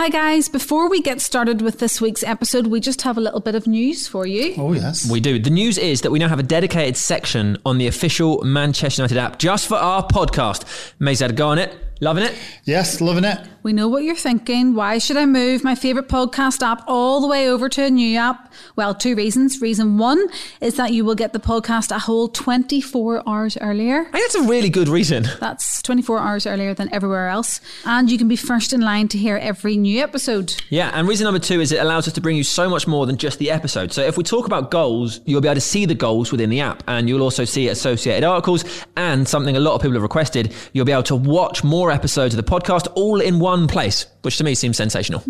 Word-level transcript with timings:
Hi, 0.00 0.08
guys. 0.08 0.48
Before 0.48 0.88
we 0.88 1.02
get 1.02 1.20
started 1.20 1.60
with 1.60 1.78
this 1.78 2.00
week's 2.00 2.22
episode, 2.22 2.68
we 2.68 2.80
just 2.80 3.02
have 3.02 3.18
a 3.18 3.20
little 3.20 3.38
bit 3.38 3.54
of 3.54 3.66
news 3.66 4.08
for 4.08 4.26
you. 4.26 4.54
Oh, 4.56 4.72
yes. 4.72 5.10
We 5.10 5.20
do. 5.20 5.38
The 5.38 5.50
news 5.50 5.76
is 5.76 6.00
that 6.00 6.10
we 6.10 6.18
now 6.18 6.28
have 6.28 6.38
a 6.38 6.42
dedicated 6.42 6.96
section 6.96 7.58
on 7.66 7.76
the 7.76 7.86
official 7.86 8.42
Manchester 8.42 9.02
United 9.02 9.18
app 9.18 9.38
just 9.38 9.68
for 9.68 9.74
our 9.74 10.02
podcast. 10.06 10.64
Maze 11.00 11.20
had 11.20 11.32
a 11.32 11.34
go 11.34 11.48
on 11.48 11.58
it. 11.58 11.76
Loving 12.02 12.24
it? 12.24 12.34
Yes, 12.64 13.02
loving 13.02 13.24
it. 13.24 13.46
We 13.62 13.74
know 13.74 13.86
what 13.86 14.04
you're 14.04 14.16
thinking. 14.16 14.74
Why 14.74 14.96
should 14.96 15.18
I 15.18 15.26
move 15.26 15.62
my 15.62 15.74
favourite 15.74 16.08
podcast 16.08 16.62
app 16.62 16.82
all 16.86 17.20
the 17.20 17.26
way 17.26 17.46
over 17.46 17.68
to 17.68 17.84
a 17.84 17.90
new 17.90 18.16
app? 18.16 18.50
Well, 18.74 18.94
two 18.94 19.14
reasons. 19.14 19.60
Reason 19.60 19.98
one 19.98 20.28
is 20.62 20.76
that 20.76 20.94
you 20.94 21.04
will 21.04 21.14
get 21.14 21.34
the 21.34 21.38
podcast 21.38 21.94
a 21.94 21.98
whole 21.98 22.28
24 22.28 23.28
hours 23.28 23.58
earlier. 23.58 24.06
I 24.06 24.12
think 24.12 24.32
that's 24.32 24.34
a 24.46 24.48
really 24.48 24.70
good 24.70 24.88
reason. 24.88 25.26
That's 25.40 25.82
24 25.82 26.20
hours 26.20 26.46
earlier 26.46 26.72
than 26.72 26.92
everywhere 26.94 27.28
else. 27.28 27.60
And 27.84 28.10
you 28.10 28.16
can 28.16 28.28
be 28.28 28.36
first 28.36 28.72
in 28.72 28.80
line 28.80 29.08
to 29.08 29.18
hear 29.18 29.36
every 29.36 29.76
new 29.76 30.00
episode. 30.02 30.54
Yeah, 30.70 30.90
and 30.94 31.06
reason 31.06 31.26
number 31.26 31.38
two 31.38 31.60
is 31.60 31.70
it 31.70 31.80
allows 31.80 32.08
us 32.08 32.14
to 32.14 32.22
bring 32.22 32.36
you 32.38 32.44
so 32.44 32.70
much 32.70 32.86
more 32.86 33.04
than 33.04 33.18
just 33.18 33.38
the 33.38 33.50
episode. 33.50 33.92
So 33.92 34.00
if 34.00 34.16
we 34.16 34.24
talk 34.24 34.46
about 34.46 34.70
goals, 34.70 35.20
you'll 35.26 35.42
be 35.42 35.48
able 35.48 35.56
to 35.56 35.60
see 35.60 35.84
the 35.84 35.94
goals 35.94 36.32
within 36.32 36.48
the 36.48 36.60
app, 36.60 36.82
and 36.88 37.10
you'll 37.10 37.22
also 37.22 37.44
see 37.44 37.68
associated 37.68 38.24
articles, 38.24 38.64
and 38.96 39.28
something 39.28 39.54
a 39.54 39.60
lot 39.60 39.74
of 39.74 39.82
people 39.82 39.94
have 39.94 40.02
requested, 40.02 40.54
you'll 40.72 40.86
be 40.86 40.92
able 40.92 41.02
to 41.02 41.16
watch 41.16 41.62
more 41.62 41.89
episodes 41.90 42.34
of 42.34 42.44
the 42.44 42.50
podcast 42.50 42.88
all 42.94 43.20
in 43.20 43.38
one 43.40 43.66
place, 43.68 44.06
which 44.22 44.36
to 44.38 44.44
me 44.44 44.54
seems 44.54 44.76
sensational. 44.76 45.22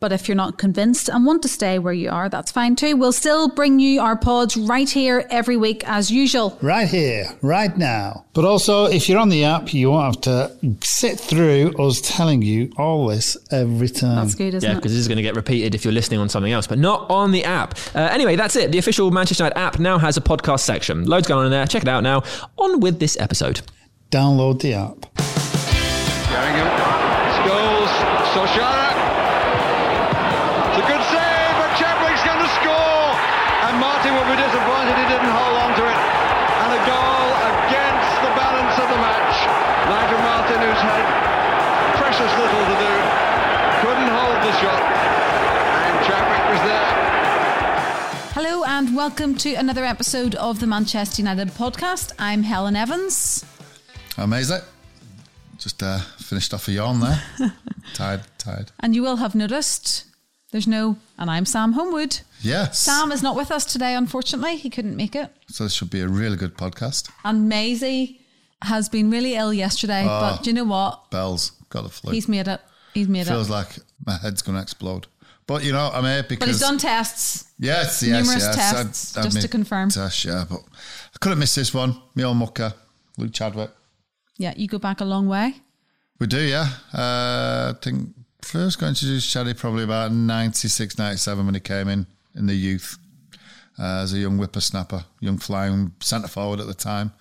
But 0.00 0.12
if 0.12 0.28
you're 0.28 0.36
not 0.36 0.58
convinced 0.58 1.08
and 1.08 1.24
want 1.26 1.42
to 1.42 1.48
stay 1.48 1.78
where 1.78 1.92
you 1.92 2.10
are, 2.10 2.28
that's 2.28 2.50
fine 2.52 2.76
too. 2.76 2.96
We'll 2.96 3.12
still 3.12 3.48
bring 3.48 3.78
you 3.80 4.00
our 4.00 4.16
pods 4.16 4.56
right 4.56 4.88
here 4.88 5.26
every 5.30 5.56
week 5.56 5.82
as 5.86 6.10
usual. 6.10 6.56
Right 6.62 6.88
here, 6.88 7.26
right 7.42 7.76
now. 7.76 8.24
But 8.32 8.44
also, 8.44 8.84
if 8.86 9.08
you're 9.08 9.18
on 9.18 9.28
the 9.28 9.44
app, 9.44 9.74
you 9.74 9.90
won't 9.90 10.14
have 10.14 10.20
to 10.22 10.56
sit 10.84 11.18
through 11.18 11.74
us 11.78 12.00
telling 12.00 12.42
you 12.42 12.72
all 12.78 13.08
this 13.08 13.36
every 13.50 13.88
time. 13.88 14.16
That's 14.16 14.34
good, 14.36 14.54
isn't 14.54 14.62
Yeah, 14.68 14.72
it? 14.74 14.76
because 14.76 14.92
this 14.92 15.00
is 15.00 15.08
going 15.08 15.16
to 15.16 15.22
get 15.22 15.34
repeated 15.34 15.74
if 15.74 15.84
you're 15.84 15.92
listening 15.92 16.20
on 16.20 16.28
something 16.28 16.52
else, 16.52 16.66
but 16.66 16.78
not 16.78 17.10
on 17.10 17.32
the 17.32 17.44
app. 17.44 17.74
Uh, 17.94 17.98
anyway, 18.12 18.36
that's 18.36 18.54
it. 18.56 18.70
The 18.72 18.78
official 18.78 19.10
Manchester 19.10 19.44
United 19.44 19.58
app 19.58 19.78
now 19.80 19.98
has 19.98 20.16
a 20.16 20.20
podcast 20.20 20.60
section. 20.60 21.04
Loads 21.06 21.26
going 21.26 21.40
on 21.40 21.46
in 21.46 21.50
there. 21.52 21.66
Check 21.66 21.82
it 21.82 21.88
out 21.88 22.02
now. 22.02 22.22
On 22.56 22.80
with 22.80 23.00
this 23.00 23.18
episode. 23.18 23.60
Download 24.10 24.60
the 24.60 24.74
app. 24.74 25.49
Sheringham. 26.30 26.70
Scholes. 27.42 27.92
Solskjaer. 28.30 28.94
It's 30.70 30.78
a 30.78 30.86
good 30.86 31.02
save, 31.10 31.54
but 31.58 31.70
Chadwick's 31.74 32.22
going 32.22 32.38
to 32.38 32.52
score. 32.54 33.06
And 33.66 33.74
Martyn 33.82 34.14
will 34.14 34.30
be 34.30 34.38
disappointed 34.38 34.94
he 34.94 35.06
didn't 35.10 35.34
hold 35.34 35.56
on 35.58 35.74
to 35.74 35.82
it. 35.90 35.98
And 36.62 36.70
a 36.70 36.82
goal 36.86 37.26
against 37.50 38.14
the 38.22 38.32
balance 38.38 38.78
of 38.78 38.86
the 38.94 39.00
match. 39.02 39.36
Nigel 39.90 40.22
Martyn, 40.22 40.62
who's 40.62 40.78
had 40.78 41.02
precious 41.98 42.30
little 42.38 42.62
to 42.62 42.76
do, 42.78 42.94
couldn't 43.82 44.10
hold 44.14 44.38
the 44.46 44.54
shot. 44.62 44.82
And 44.86 45.94
Chadwick 46.06 46.44
was 46.46 46.62
there. 46.62 46.90
Hello 48.38 48.62
and 48.62 48.94
welcome 48.94 49.34
to 49.42 49.54
another 49.54 49.84
episode 49.84 50.36
of 50.36 50.60
the 50.60 50.68
Manchester 50.68 51.22
United 51.22 51.48
podcast. 51.48 52.12
I'm 52.20 52.44
Helen 52.44 52.76
Evans. 52.76 53.44
Amazing. 54.16 54.60
Just 55.60 55.82
uh, 55.82 55.98
finished 56.16 56.54
off 56.54 56.68
a 56.68 56.72
yawn 56.72 57.00
there. 57.00 57.22
tired, 57.94 58.22
tired. 58.38 58.72
And 58.80 58.94
you 58.94 59.02
will 59.02 59.16
have 59.16 59.34
noticed 59.34 60.06
there's 60.52 60.66
no, 60.66 60.96
and 61.18 61.30
I'm 61.30 61.44
Sam 61.44 61.72
Homewood. 61.74 62.20
Yes. 62.40 62.78
Sam 62.78 63.12
is 63.12 63.22
not 63.22 63.36
with 63.36 63.50
us 63.50 63.66
today, 63.66 63.94
unfortunately. 63.94 64.56
He 64.56 64.70
couldn't 64.70 64.96
make 64.96 65.14
it. 65.14 65.30
So 65.48 65.64
this 65.64 65.74
should 65.74 65.90
be 65.90 66.00
a 66.00 66.08
really 66.08 66.38
good 66.38 66.56
podcast. 66.56 67.10
And 67.24 67.46
Maisie 67.50 68.22
has 68.62 68.88
been 68.88 69.10
really 69.10 69.34
ill 69.34 69.52
yesterday, 69.52 70.04
but 70.06 70.42
do 70.42 70.48
you 70.50 70.54
know 70.54 70.64
what? 70.64 71.10
Bells, 71.10 71.52
got 71.68 71.82
the 71.82 71.90
flu. 71.90 72.12
He's 72.12 72.26
made 72.26 72.48
it. 72.48 72.60
He's 72.94 73.08
made 73.08 73.26
Feels 73.26 73.28
it. 73.28 73.32
Feels 73.32 73.50
like 73.50 73.68
my 74.06 74.16
head's 74.16 74.40
going 74.40 74.56
to 74.56 74.62
explode. 74.62 75.06
But 75.46 75.62
you 75.62 75.72
know, 75.72 75.90
I'm 75.92 76.04
here 76.04 76.22
because 76.22 76.38
But 76.38 76.48
he's 76.48 76.60
done 76.60 76.78
tests. 76.78 77.50
yes, 77.58 78.02
yes, 78.02 78.24
numerous 78.24 78.44
yes. 78.44 78.54
tests, 78.54 79.12
just 79.14 79.42
to 79.42 79.48
confirm. 79.48 79.90
Tests, 79.90 80.24
yeah, 80.24 80.44
but 80.48 80.60
I 80.60 81.18
couldn't 81.20 81.38
miss 81.38 81.54
this 81.54 81.74
one. 81.74 82.00
Me 82.14 82.24
old 82.24 82.38
mucker, 82.38 82.72
Luke 83.18 83.32
Chadwick. 83.32 83.70
Yeah, 84.40 84.54
you 84.56 84.68
go 84.68 84.78
back 84.78 85.02
a 85.02 85.04
long 85.04 85.28
way. 85.28 85.56
We 86.18 86.26
do, 86.26 86.40
yeah. 86.40 86.66
Uh, 86.94 87.74
I 87.74 87.78
think 87.82 88.14
first 88.40 88.80
got 88.80 88.88
introduced 88.88 89.30
to 89.30 89.38
Chaddy 89.38 89.54
probably 89.54 89.84
about 89.84 90.12
96, 90.12 90.96
97 90.96 91.44
when 91.44 91.54
he 91.54 91.60
came 91.60 91.88
in 91.88 92.06
in 92.34 92.46
the 92.46 92.54
youth 92.54 92.96
uh, 93.78 94.00
as 94.00 94.14
a 94.14 94.18
young 94.18 94.38
whippersnapper, 94.38 95.04
young 95.20 95.36
flying 95.36 95.92
centre 96.00 96.26
forward 96.26 96.58
at 96.58 96.66
the 96.66 96.74
time, 96.74 97.12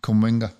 come 0.00 0.22
winger. 0.22 0.52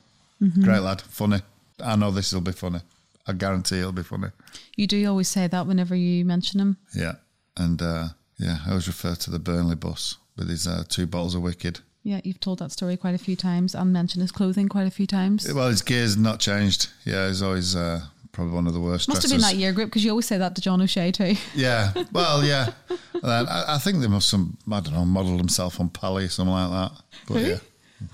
Mm-hmm. 0.42 0.64
Great 0.64 0.80
lad, 0.80 1.00
funny. 1.00 1.42
I 1.78 1.94
know 1.94 2.10
this 2.10 2.32
will 2.32 2.40
be 2.40 2.50
funny. 2.50 2.80
I 3.28 3.32
guarantee 3.32 3.78
it'll 3.78 3.92
be 3.92 4.02
funny. 4.02 4.30
You 4.74 4.88
do 4.88 5.08
always 5.08 5.28
say 5.28 5.46
that 5.46 5.68
whenever 5.68 5.94
you 5.94 6.24
mention 6.24 6.58
him. 6.58 6.76
Yeah. 6.92 7.14
And 7.56 7.80
uh, 7.80 8.08
yeah, 8.36 8.58
I 8.66 8.70
always 8.70 8.88
refer 8.88 9.14
to 9.14 9.30
the 9.30 9.38
Burnley 9.38 9.76
bus 9.76 10.16
with 10.36 10.48
his 10.48 10.66
uh, 10.66 10.82
two 10.88 11.06
bottles 11.06 11.36
of 11.36 11.42
WKD. 11.42 11.82
Yeah, 12.02 12.20
you've 12.24 12.40
told 12.40 12.60
that 12.60 12.72
story 12.72 12.96
quite 12.96 13.14
a 13.14 13.18
few 13.18 13.36
times 13.36 13.74
and 13.74 13.92
mentioned 13.92 14.22
his 14.22 14.32
clothing 14.32 14.68
quite 14.68 14.86
a 14.86 14.90
few 14.90 15.06
times. 15.06 15.52
Well, 15.52 15.68
his 15.68 15.82
gear's 15.82 16.16
not 16.16 16.40
changed. 16.40 16.88
Yeah, 17.04 17.28
he's 17.28 17.42
always 17.42 17.76
uh, 17.76 18.00
probably 18.32 18.54
one 18.54 18.66
of 18.66 18.72
the 18.72 18.80
worst 18.80 19.06
Must 19.08 19.20
have 19.22 19.30
been 19.30 19.40
that 19.42 19.56
year 19.56 19.72
group 19.72 19.90
because 19.90 20.02
you 20.04 20.10
always 20.10 20.26
say 20.26 20.38
that 20.38 20.54
to 20.54 20.62
John 20.62 20.80
O'Shea 20.80 21.12
too. 21.12 21.36
Yeah, 21.54 21.92
well, 22.12 22.42
yeah. 22.42 22.70
And 23.12 23.26
I, 23.48 23.74
I 23.74 23.78
think 23.78 24.00
they 24.00 24.06
must 24.08 24.30
have, 24.32 24.46
I 24.72 24.80
don't 24.80 24.94
know, 24.94 25.04
modelled 25.04 25.40
himself 25.40 25.78
on 25.78 25.90
Pally, 25.90 26.24
or 26.24 26.28
something 26.28 26.54
like 26.54 26.70
that. 26.70 27.02
But 27.28 27.34
Who? 27.34 27.48
yeah. 27.50 27.58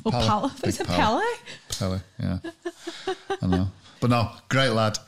Oh. 0.04 0.52
Big 0.62 0.68
Is 0.70 0.80
it. 0.80 0.86
Pele? 0.88 1.22
Pally, 1.78 2.00
yeah. 2.18 2.38
I 3.40 3.46
know. 3.46 3.68
But 4.00 4.10
no, 4.10 4.30
great 4.48 4.70
lad. 4.70 4.98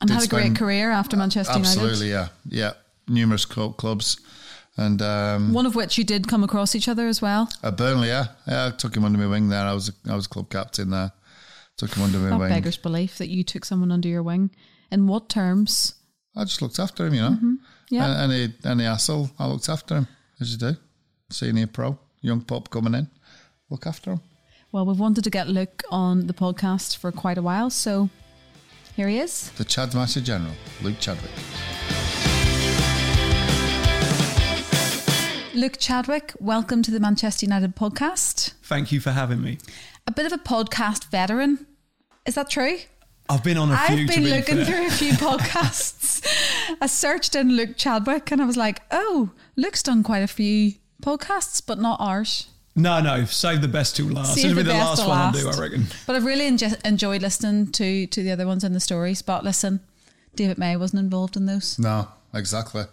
And 0.00 0.08
Did 0.08 0.14
had 0.14 0.24
a 0.24 0.28
great 0.28 0.40
spend- 0.42 0.58
career 0.58 0.90
after 0.90 1.16
Manchester 1.16 1.52
United. 1.52 1.78
Absolutely, 1.78 2.10
yeah. 2.10 2.28
Yeah. 2.48 2.72
Numerous 3.08 3.44
clubs. 3.44 4.18
And 4.78 5.00
um, 5.00 5.52
One 5.54 5.64
of 5.66 5.74
which 5.74 5.96
you 5.96 6.04
did 6.04 6.28
come 6.28 6.44
across 6.44 6.74
each 6.74 6.88
other 6.88 7.06
as 7.08 7.22
well. 7.22 7.48
at 7.62 7.76
Burnley, 7.76 8.08
yeah. 8.08 8.26
yeah. 8.46 8.66
I 8.66 8.70
took 8.76 8.94
him 8.96 9.04
under 9.04 9.18
my 9.18 9.26
wing 9.26 9.48
there. 9.48 9.64
I 9.66 9.72
was 9.72 9.90
I 10.08 10.14
was 10.14 10.26
club 10.26 10.50
captain 10.50 10.90
there. 10.90 11.12
Took 11.78 11.94
him 11.94 12.02
under 12.04 12.18
my 12.18 12.30
That 12.30 12.38
wing. 12.38 12.48
beggars 12.50 12.76
belief 12.76 13.16
that 13.18 13.28
you 13.28 13.42
took 13.42 13.64
someone 13.64 13.90
under 13.92 14.08
your 14.08 14.22
wing. 14.22 14.50
In 14.90 15.06
what 15.06 15.28
terms? 15.28 15.94
I 16.36 16.44
just 16.44 16.60
looked 16.60 16.78
after 16.78 17.06
him, 17.06 17.14
you 17.14 17.20
know. 17.22 17.38
Yeah. 17.90 18.06
A- 18.06 18.24
Any 18.24 18.54
any 18.64 18.84
hassle, 18.84 19.30
I 19.38 19.46
looked 19.46 19.68
after 19.68 19.96
him, 19.96 20.08
as 20.40 20.52
you 20.52 20.58
do. 20.58 20.76
Senior 21.30 21.66
pro, 21.68 21.98
young 22.20 22.42
pup 22.42 22.68
coming 22.70 22.94
in, 22.94 23.08
look 23.70 23.86
after 23.86 24.12
him. 24.12 24.20
Well, 24.72 24.84
we've 24.86 24.98
wanted 25.00 25.24
to 25.24 25.30
get 25.30 25.48
Luke 25.48 25.82
on 25.90 26.26
the 26.26 26.34
podcast 26.34 26.96
for 26.98 27.10
quite 27.12 27.38
a 27.38 27.42
while, 27.42 27.70
so 27.70 28.10
here 28.94 29.08
he 29.08 29.18
is. 29.18 29.50
The 29.56 29.64
Chad's 29.64 29.94
Master 29.94 30.20
General, 30.20 30.52
Luke 30.82 31.00
Chadwick. 31.00 31.30
Luke 35.56 35.78
Chadwick, 35.78 36.34
welcome 36.38 36.82
to 36.82 36.90
the 36.90 37.00
Manchester 37.00 37.46
United 37.46 37.74
podcast. 37.76 38.52
Thank 38.62 38.92
you 38.92 39.00
for 39.00 39.12
having 39.12 39.40
me. 39.40 39.56
A 40.06 40.12
bit 40.12 40.26
of 40.26 40.32
a 40.32 40.36
podcast 40.38 41.10
veteran. 41.10 41.66
Is 42.26 42.34
that 42.34 42.50
true? 42.50 42.76
I've 43.30 43.42
been 43.42 43.56
on 43.56 43.72
a 43.72 43.76
few. 43.78 43.96
I've 43.96 44.00
to 44.08 44.14
been 44.14 44.24
be 44.24 44.30
looking 44.30 44.56
fair. 44.56 44.64
through 44.66 44.86
a 44.86 44.90
few 44.90 45.12
podcasts. 45.14 46.24
I 46.80 46.86
searched 46.86 47.34
in 47.34 47.56
Luke 47.56 47.76
Chadwick 47.76 48.30
and 48.30 48.42
I 48.42 48.44
was 48.44 48.58
like, 48.58 48.82
oh, 48.90 49.30
Luke's 49.56 49.82
done 49.82 50.02
quite 50.02 50.18
a 50.22 50.26
few 50.26 50.74
podcasts, 51.02 51.62
but 51.66 51.78
not 51.78 51.98
ours. 52.00 52.48
No, 52.74 53.00
no, 53.00 53.24
save 53.24 53.62
the 53.62 53.68
best 53.68 53.96
till 53.96 54.06
last. 54.08 54.34
Save 54.34 54.44
It'll 54.44 54.56
be 54.56 54.62
the 54.62 54.68
the 54.68 54.74
best 54.74 54.98
last 54.98 55.08
one 55.08 55.18
I'll 55.18 55.24
last. 55.32 55.40
do, 55.40 55.48
I 55.48 55.58
reckon. 55.66 55.86
But 56.06 56.16
I've 56.16 56.26
really 56.26 56.50
enjo- 56.50 56.84
enjoyed 56.86 57.22
listening 57.22 57.72
to, 57.72 58.06
to 58.06 58.22
the 58.22 58.30
other 58.30 58.46
ones 58.46 58.62
in 58.62 58.74
the 58.74 58.80
stories. 58.80 59.22
But 59.22 59.42
listen, 59.42 59.80
David 60.34 60.58
May 60.58 60.76
wasn't 60.76 61.00
involved 61.00 61.34
in 61.34 61.46
those. 61.46 61.78
No, 61.78 62.08
exactly. 62.34 62.84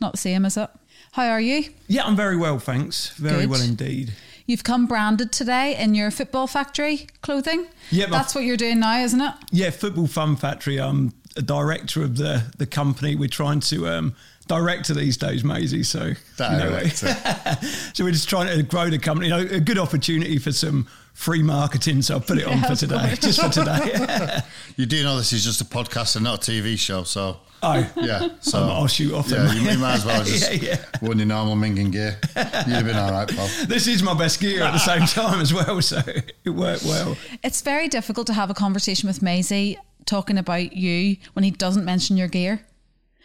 Not 0.00 0.12
the 0.12 0.18
same, 0.18 0.46
is 0.46 0.56
it? 0.56 0.70
How 1.12 1.28
are 1.28 1.40
you? 1.40 1.64
Yeah, 1.88 2.04
I'm 2.04 2.16
very 2.16 2.36
well, 2.36 2.58
thanks. 2.58 3.08
Very 3.10 3.42
Good. 3.42 3.50
well 3.50 3.62
indeed. 3.62 4.12
You've 4.46 4.64
come 4.64 4.86
branded 4.86 5.32
today 5.32 5.76
in 5.76 5.94
your 5.94 6.10
football 6.10 6.46
factory 6.46 7.08
clothing. 7.20 7.66
Yeah, 7.90 8.06
That's 8.06 8.34
what 8.34 8.44
you're 8.44 8.56
doing 8.56 8.78
now, 8.80 9.00
isn't 9.00 9.20
it? 9.20 9.34
Yeah, 9.50 9.70
Football 9.70 10.06
Fun 10.06 10.36
Factory. 10.36 10.80
I'm 10.80 11.12
a 11.36 11.42
director 11.42 12.02
of 12.02 12.16
the 12.16 12.44
the 12.56 12.66
company. 12.66 13.16
We're 13.16 13.28
trying 13.28 13.60
to 13.60 13.88
um, 13.88 14.14
director 14.46 14.94
these 14.94 15.16
days, 15.16 15.42
Maisie. 15.42 15.82
So 15.82 16.04
you 16.04 16.14
know, 16.38 16.70
Director. 16.70 17.08
so 17.94 18.04
we're 18.04 18.12
just 18.12 18.28
trying 18.28 18.56
to 18.56 18.62
grow 18.62 18.88
the 18.88 18.98
company. 18.98 19.28
You 19.28 19.36
know, 19.36 19.56
a 19.56 19.60
good 19.60 19.78
opportunity 19.78 20.38
for 20.38 20.52
some 20.52 20.86
free 21.12 21.42
marketing. 21.42 22.02
So 22.02 22.14
I'll 22.14 22.20
put 22.20 22.38
it 22.38 22.46
on 22.46 22.62
for 22.62 22.76
today, 22.76 23.14
just 23.20 23.40
for 23.40 23.48
today. 23.48 24.38
You 24.76 24.84
do 24.84 25.02
know 25.02 25.16
this 25.16 25.32
is 25.32 25.42
just 25.42 25.62
a 25.62 25.64
podcast 25.64 26.16
and 26.16 26.24
not 26.24 26.46
a 26.46 26.50
TV 26.50 26.78
show, 26.78 27.02
so 27.02 27.38
oh, 27.62 27.92
yeah. 27.96 28.28
So 28.40 28.58
I'll, 28.58 28.70
I'll 28.70 28.86
shoot 28.86 29.12
off. 29.14 29.28
Yeah, 29.28 29.44
then. 29.44 29.56
you, 29.56 29.70
you 29.70 29.78
might 29.78 29.94
as 29.94 30.04
well 30.04 30.24
just 30.24 30.52
Yeah, 30.62 30.70
yeah. 30.74 30.84
worn 31.02 31.18
your 31.18 31.26
normal 31.26 31.56
minging 31.56 31.92
gear. 31.92 32.18
You'd 32.36 32.44
have 32.44 32.84
been 32.86 32.96
all 32.96 33.10
right, 33.10 33.28
pal. 33.28 33.48
This 33.66 33.86
is 33.86 34.02
my 34.02 34.14
best 34.14 34.40
gear 34.40 34.62
at 34.62 34.72
the 34.72 34.78
same 34.78 35.06
time 35.06 35.40
as 35.40 35.52
well, 35.52 35.80
so 35.82 36.00
it 36.06 36.50
worked 36.50 36.84
well. 36.84 37.16
It's 37.42 37.60
very 37.62 37.88
difficult 37.88 38.26
to 38.28 38.32
have 38.34 38.50
a 38.50 38.54
conversation 38.54 39.06
with 39.08 39.22
Maisie 39.22 39.78
talking 40.04 40.38
about 40.38 40.72
you 40.74 41.16
when 41.32 41.42
he 41.44 41.50
doesn't 41.50 41.84
mention 41.84 42.16
your 42.16 42.28
gear. 42.28 42.60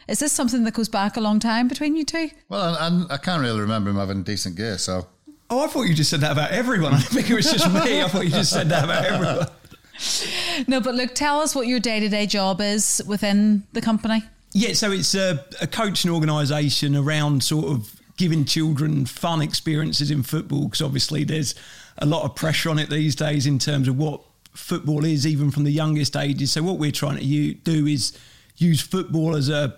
Is 0.07 0.19
this 0.19 0.31
something 0.31 0.63
that 0.63 0.73
goes 0.73 0.89
back 0.89 1.15
a 1.15 1.21
long 1.21 1.39
time 1.39 1.67
between 1.67 1.95
you 1.95 2.03
two? 2.03 2.31
Well, 2.49 2.75
and 2.79 3.11
I 3.11 3.17
can't 3.17 3.41
really 3.41 3.59
remember 3.61 3.89
him 3.91 3.97
having 3.97 4.23
decent 4.23 4.55
gear, 4.55 4.77
so 4.77 5.07
Oh, 5.53 5.65
I 5.65 5.67
thought 5.67 5.83
you 5.83 5.93
just 5.93 6.09
said 6.09 6.21
that 6.21 6.31
about 6.31 6.51
everyone. 6.51 6.93
I 6.95 6.99
think 7.01 7.29
it 7.29 7.35
was 7.35 7.51
just 7.51 7.69
me. 7.71 8.01
I 8.01 8.07
thought 8.07 8.23
you 8.23 8.29
just 8.31 8.51
said 8.53 8.69
that 8.69 8.85
about 8.85 9.03
everyone. 9.05 9.47
No, 10.67 10.81
but 10.81 10.95
look, 10.95 11.15
tell 11.15 11.39
us 11.39 11.55
what 11.55 11.67
your 11.67 11.79
day 11.79 11.99
to 11.99 12.09
day 12.09 12.25
job 12.25 12.61
is 12.61 13.01
within 13.07 13.63
the 13.73 13.81
company. 13.81 14.23
Yeah, 14.53 14.73
so 14.73 14.91
it's 14.91 15.15
a, 15.15 15.45
a 15.61 15.67
coaching 15.67 16.11
organisation 16.11 16.95
around 16.95 17.43
sort 17.43 17.65
of 17.65 18.01
giving 18.17 18.45
children 18.45 19.05
fun 19.05 19.41
experiences 19.41 20.11
in 20.11 20.23
football 20.23 20.65
because 20.65 20.81
obviously 20.81 21.23
there's 21.23 21.55
a 21.97 22.05
lot 22.05 22.23
of 22.23 22.35
pressure 22.35 22.69
on 22.69 22.77
it 22.77 22.89
these 22.89 23.15
days 23.15 23.47
in 23.47 23.59
terms 23.59 23.87
of 23.87 23.97
what 23.97 24.21
football 24.53 25.05
is, 25.05 25.25
even 25.25 25.51
from 25.51 25.63
the 25.63 25.71
youngest 25.71 26.15
ages. 26.15 26.51
So 26.51 26.61
what 26.61 26.77
we're 26.77 26.91
trying 26.91 27.17
to 27.17 27.23
u- 27.23 27.53
do 27.53 27.87
is 27.87 28.17
use 28.57 28.81
football 28.81 29.35
as 29.35 29.49
a 29.49 29.75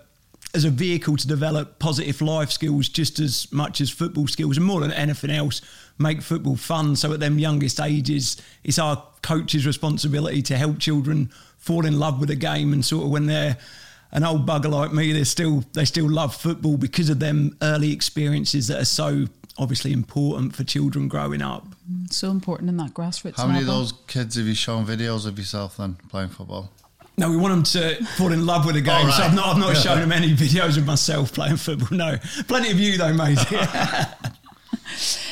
as 0.55 0.65
a 0.65 0.69
vehicle 0.69 1.17
to 1.17 1.27
develop 1.27 1.79
positive 1.79 2.21
life 2.21 2.51
skills 2.51 2.87
just 2.87 3.19
as 3.19 3.51
much 3.51 3.81
as 3.81 3.89
football 3.89 4.27
skills 4.27 4.55
and 4.55 4.65
more 4.65 4.81
than 4.81 4.91
anything 4.91 5.31
else 5.31 5.61
make 5.97 6.21
football 6.21 6.55
fun 6.55 6.95
so 6.95 7.13
at 7.13 7.19
them 7.19 7.37
youngest 7.39 7.79
ages 7.79 8.37
it's 8.63 8.79
our 8.79 9.01
coach's 9.21 9.65
responsibility 9.65 10.41
to 10.41 10.57
help 10.57 10.79
children 10.79 11.29
fall 11.57 11.85
in 11.85 11.97
love 11.99 12.19
with 12.19 12.29
the 12.29 12.35
game 12.35 12.73
and 12.73 12.83
sort 12.83 13.05
of 13.05 13.09
when 13.11 13.25
they're 13.27 13.57
an 14.11 14.23
old 14.23 14.45
bugger 14.45 14.69
like 14.69 14.91
me 14.91 15.11
they 15.13 15.23
still 15.23 15.63
they 15.73 15.85
still 15.85 16.09
love 16.09 16.35
football 16.35 16.77
because 16.77 17.09
of 17.09 17.19
them 17.19 17.55
early 17.61 17.91
experiences 17.91 18.67
that 18.67 18.79
are 18.81 18.85
so 18.85 19.25
obviously 19.59 19.93
important 19.93 20.55
for 20.55 20.63
children 20.63 21.07
growing 21.07 21.41
up 21.41 21.65
So 22.09 22.31
important 22.31 22.69
in 22.69 22.77
that 22.77 22.93
grassroots 22.93 23.37
How 23.37 23.45
many 23.47 23.59
of 23.61 23.67
those 23.67 23.93
kids 24.07 24.35
have 24.35 24.45
you 24.47 24.55
shown 24.55 24.85
videos 24.85 25.27
of 25.27 25.37
yourself 25.37 25.77
then 25.77 25.95
playing 26.09 26.29
football? 26.29 26.71
No, 27.15 27.29
we 27.29 27.37
want 27.37 27.53
them 27.53 27.63
to 27.97 28.03
fall 28.17 28.31
in 28.33 28.43
love 28.47 28.65
with 28.65 28.73
the 28.73 28.81
game. 28.81 29.05
Oh, 29.07 29.11
So. 29.11 29.21
I've 29.23 29.35
not, 29.35 29.45
I've 29.49 29.57
not 29.59 29.67
Yeah. 29.75 29.81
shown 29.81 29.99
them 29.99 30.11
any 30.11 30.33
videos 30.45 30.77
of 30.77 30.87
myself 30.87 31.31
playing 31.31 31.57
football. 31.57 31.95
No, 31.95 32.17
plenty 32.47 32.71
of 32.71 32.79
you 32.79 32.97
though, 32.97 33.13
mate. 33.13 33.37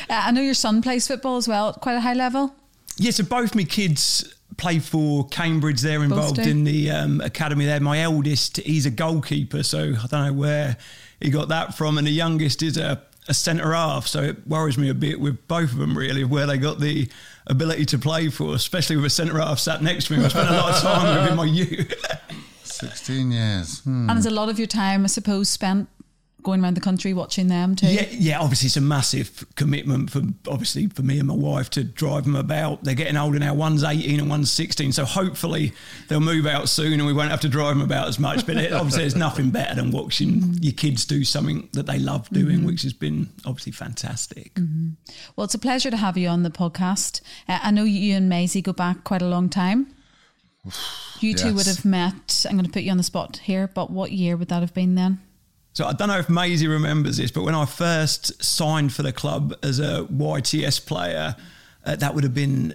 Uh, 0.08 0.22
I 0.26 0.30
know 0.32 0.42
your 0.42 0.54
son 0.54 0.82
plays 0.82 1.06
football 1.06 1.36
as 1.36 1.48
well 1.48 1.70
at 1.70 1.80
quite 1.80 1.94
a 1.94 2.00
high 2.00 2.14
level. 2.14 2.54
yeah, 2.96 3.10
so 3.10 3.24
both 3.24 3.54
my 3.54 3.64
kids 3.64 4.34
play 4.56 4.78
for 4.78 5.26
Cambridge. 5.28 5.80
They're 5.80 6.04
involved 6.04 6.38
in 6.38 6.64
the 6.64 6.90
um, 6.90 7.20
academy 7.20 7.64
there. 7.64 7.80
My 7.80 8.00
eldest, 8.00 8.58
he's 8.58 8.86
a 8.86 8.90
goalkeeper, 8.90 9.62
so 9.62 9.94
I 10.02 10.06
don't 10.06 10.26
know 10.26 10.32
where 10.32 10.76
he 11.20 11.30
got 11.30 11.48
that 11.48 11.74
from. 11.74 11.98
And 11.98 12.06
the 12.06 12.12
youngest 12.12 12.62
is 12.62 12.76
a, 12.76 13.02
a 13.28 13.34
centre 13.34 13.72
half. 13.72 14.06
So 14.06 14.22
it 14.22 14.46
worries 14.46 14.78
me 14.78 14.88
a 14.88 14.94
bit 14.94 15.20
with 15.20 15.46
both 15.48 15.72
of 15.72 15.78
them, 15.78 15.96
really, 15.96 16.24
where 16.24 16.46
they 16.46 16.58
got 16.58 16.80
the 16.80 17.08
ability 17.46 17.86
to 17.86 17.98
play 17.98 18.28
for, 18.28 18.54
especially 18.54 18.96
with 18.96 19.06
a 19.06 19.10
centre 19.10 19.38
half 19.38 19.58
sat 19.58 19.82
next 19.82 20.06
to 20.06 20.16
me. 20.16 20.24
I 20.24 20.28
spent 20.28 20.48
a 20.48 20.52
lot 20.52 20.74
of 20.74 20.82
time 20.82 21.22
with 21.22 21.30
in 21.30 21.36
my 21.36 21.44
youth. 21.44 21.94
16 22.64 23.30
years. 23.30 23.80
Hmm. 23.80 24.10
And 24.10 24.16
there's 24.16 24.26
a 24.26 24.30
lot 24.30 24.48
of 24.48 24.58
your 24.58 24.66
time, 24.66 25.04
I 25.04 25.06
suppose, 25.06 25.48
spent 25.48 25.88
going 26.42 26.62
around 26.62 26.74
the 26.74 26.80
country 26.80 27.14
watching 27.14 27.48
them 27.48 27.76
too. 27.76 27.86
Yeah, 27.86 28.06
yeah. 28.10 28.40
Obviously, 28.40 28.66
it's 28.66 28.76
a 28.76 28.80
massive 28.80 29.44
commitment 29.56 30.10
for 30.10 30.22
obviously 30.48 30.86
for 30.88 31.02
me 31.02 31.18
and 31.18 31.28
my 31.28 31.34
wife 31.34 31.70
to 31.70 31.84
drive 31.84 32.24
them 32.24 32.36
about. 32.36 32.84
They're 32.84 32.94
getting 32.94 33.16
older 33.16 33.38
now. 33.38 33.54
One's 33.54 33.84
eighteen 33.84 34.20
and 34.20 34.28
one's 34.28 34.50
sixteen. 34.50 34.92
So 34.92 35.04
hopefully 35.04 35.72
they'll 36.08 36.20
move 36.20 36.46
out 36.46 36.68
soon 36.68 36.94
and 36.94 37.06
we 37.06 37.12
won't 37.12 37.30
have 37.30 37.40
to 37.42 37.48
drive 37.48 37.74
them 37.76 37.82
about 37.84 38.08
as 38.08 38.18
much. 38.18 38.46
But 38.46 38.56
it, 38.56 38.72
obviously, 38.72 39.02
there's 39.02 39.16
nothing 39.16 39.50
better 39.50 39.74
than 39.74 39.90
watching 39.90 40.54
your 40.60 40.72
kids 40.74 41.04
do 41.04 41.24
something 41.24 41.68
that 41.72 41.86
they 41.86 41.98
love 41.98 42.28
doing, 42.30 42.64
which 42.64 42.82
has 42.82 42.92
been 42.92 43.28
obviously 43.44 43.72
fantastic. 43.72 44.58
Well, 45.36 45.44
it's 45.44 45.54
a 45.54 45.58
pleasure 45.58 45.90
to 45.90 45.96
have 45.96 46.16
you 46.18 46.28
on 46.28 46.42
the 46.42 46.50
podcast. 46.50 47.20
Uh, 47.48 47.58
I 47.62 47.70
know 47.70 47.84
you 47.84 48.14
and 48.16 48.28
Maisie 48.28 48.62
go 48.62 48.72
back 48.72 49.04
quite 49.04 49.22
a 49.22 49.26
long 49.28 49.48
time. 49.48 49.94
You 51.20 51.34
two 51.34 51.48
Yes. 51.48 51.54
would 51.54 51.66
have 51.68 51.84
met. 51.84 52.44
I'm 52.48 52.56
going 52.56 52.64
to 52.66 52.70
put 52.72 52.82
you 52.82 52.90
on 52.90 52.96
the 52.96 53.04
spot 53.04 53.36
here, 53.44 53.68
but 53.72 53.90
what 53.92 54.10
year 54.10 54.36
would 54.36 54.48
that 54.48 54.60
have 54.60 54.74
been 54.74 54.96
then? 54.96 55.20
So 55.74 55.86
I 55.86 55.92
don't 55.94 56.08
know 56.08 56.18
if 56.18 56.28
Maisie 56.28 56.66
remembers 56.68 57.16
this, 57.16 57.30
but 57.30 57.44
when 57.44 57.54
I 57.54 57.64
first 57.64 58.42
signed 58.44 58.92
for 58.92 59.02
the 59.02 59.12
club 59.12 59.54
as 59.62 59.78
a 59.80 60.04
YTS 60.12 60.84
player, 60.86 61.34
uh, 61.86 61.96
that 61.96 62.14
would 62.14 62.24
have 62.24 62.34
been 62.34 62.74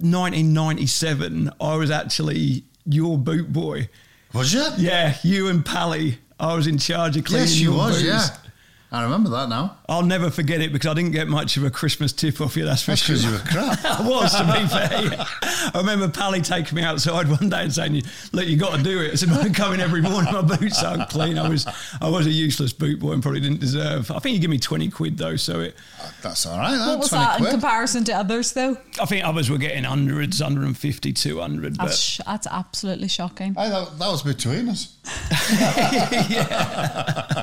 1997. 0.00 1.50
I 1.60 1.76
was 1.76 1.90
actually 1.90 2.64
your 2.84 3.18
boot 3.18 3.52
boy. 3.52 3.88
Was 4.34 4.52
you? 4.52 4.66
Yeah, 4.76 5.16
you 5.22 5.48
and 5.48 5.64
Pally. 5.64 6.18
I 6.38 6.54
was 6.54 6.66
in 6.66 6.78
charge 6.78 7.16
of 7.16 7.24
cleaning 7.24 7.48
Yes, 7.48 7.56
you 7.56 7.70
your 7.70 7.78
was, 7.78 8.02
boots. 8.02 8.30
yeah. 8.30 8.47
I 8.90 9.02
remember 9.02 9.28
that 9.30 9.50
now. 9.50 9.76
I'll 9.86 10.02
never 10.02 10.30
forget 10.30 10.62
it 10.62 10.72
because 10.72 10.90
I 10.90 10.94
didn't 10.94 11.10
get 11.12 11.28
much 11.28 11.58
of 11.58 11.64
a 11.64 11.70
Christmas 11.70 12.10
tip 12.10 12.40
off 12.40 12.56
you. 12.56 12.64
That's 12.64 12.82
for 12.82 12.92
That's 12.92 13.02
sure. 13.02 13.16
because 13.16 13.24
you 13.26 13.32
were 13.32 13.38
crap. 13.40 13.84
I 14.00 14.08
was, 14.08 14.34
to 14.34 14.44
be 14.44 14.66
fair. 14.66 15.02
yeah. 15.18 15.26
I 15.74 15.78
remember 15.78 16.08
Pally 16.08 16.40
taking 16.40 16.76
me 16.76 16.82
outside 16.82 17.28
one 17.28 17.50
day 17.50 17.64
and 17.64 17.74
saying, 17.74 18.02
"Look, 18.32 18.46
you 18.46 18.56
got 18.56 18.76
to 18.78 18.82
do 18.82 19.00
it." 19.02 19.12
I 19.12 19.14
said, 19.16 19.28
"I'm 19.28 19.52
coming 19.52 19.80
every 19.80 20.00
morning. 20.00 20.32
My 20.32 20.40
boots 20.40 20.82
aren't 20.82 21.10
clean." 21.10 21.36
I 21.38 21.46
was, 21.50 21.66
I 22.00 22.08
was 22.08 22.26
a 22.26 22.30
useless 22.30 22.72
boot 22.72 22.98
boy 22.98 23.12
and 23.12 23.22
probably 23.22 23.40
didn't 23.40 23.60
deserve. 23.60 24.10
I 24.10 24.20
think 24.20 24.34
you 24.34 24.40
give 24.40 24.50
me 24.50 24.58
twenty 24.58 24.88
quid 24.88 25.18
though, 25.18 25.36
so 25.36 25.60
it. 25.60 25.76
Uh, 26.02 26.10
that's 26.22 26.46
all 26.46 26.56
right. 26.56 26.70
What 26.70 26.86
That, 26.86 26.98
was 26.98 27.08
20 27.10 27.24
that 27.24 27.40
in 27.40 27.46
comparison 27.50 28.04
to 28.04 28.12
others, 28.12 28.52
though? 28.54 28.78
I 29.00 29.04
think 29.04 29.22
others 29.26 29.50
were 29.50 29.58
getting 29.58 29.84
hundreds, 29.84 30.40
150, 30.40 31.12
200. 31.12 31.74
That's, 31.76 31.76
But 31.88 31.94
sh- 31.94 32.20
that's 32.24 32.46
absolutely 32.46 33.08
shocking. 33.08 33.54
Aye, 33.58 33.68
that, 33.68 33.98
that 33.98 34.08
was 34.08 34.22
between 34.22 34.70
us. 34.70 34.94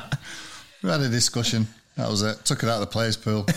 we 0.85 0.91
had 0.91 1.01
a 1.01 1.09
discussion. 1.09 1.67
That 1.97 2.09
was 2.09 2.21
it. 2.21 2.43
Took 2.45 2.63
it 2.63 2.69
out 2.69 2.75
of 2.75 2.81
the 2.81 2.87
players' 2.87 3.17
pool. 3.17 3.45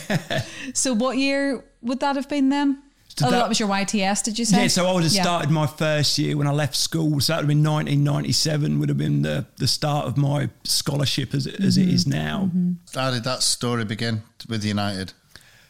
So, 0.74 0.92
what 0.92 1.16
year 1.16 1.64
would 1.82 2.00
that 2.00 2.16
have 2.16 2.28
been 2.28 2.50
then? 2.50 2.82
So 3.16 3.26
oh, 3.26 3.30
that- 3.30 3.38
that, 3.38 3.48
was 3.48 3.58
your 3.58 3.68
YTS, 3.68 4.22
did 4.22 4.38
you 4.38 4.44
say? 4.44 4.62
Yeah, 4.62 4.68
so 4.68 4.86
I 4.86 4.92
would 4.92 5.02
have 5.02 5.12
Yeah. 5.12 5.22
started 5.22 5.50
my 5.50 5.66
first 5.66 6.18
year 6.18 6.36
when 6.36 6.46
I 6.46 6.52
left 6.52 6.76
school. 6.76 7.20
So 7.20 7.32
that 7.32 7.38
would 7.38 7.42
have 7.44 7.48
been 7.48 7.64
1997, 7.64 8.78
would 8.78 8.88
have 8.90 8.98
been 8.98 9.22
the, 9.22 9.46
the 9.56 9.66
start 9.66 10.06
of 10.06 10.16
my 10.16 10.50
scholarship 10.62 11.34
as, 11.34 11.46
it- 11.46 11.58
as 11.58 11.76
it 11.76 11.88
is 11.88 12.04
mm-hmm. 12.04 12.18
now. 12.18 12.50
Mm-hmm. 12.54 12.72
How 12.98 13.10
did 13.10 13.24
that 13.24 13.42
story 13.42 13.84
begin 13.84 14.22
with 14.48 14.64
United? 14.64 15.14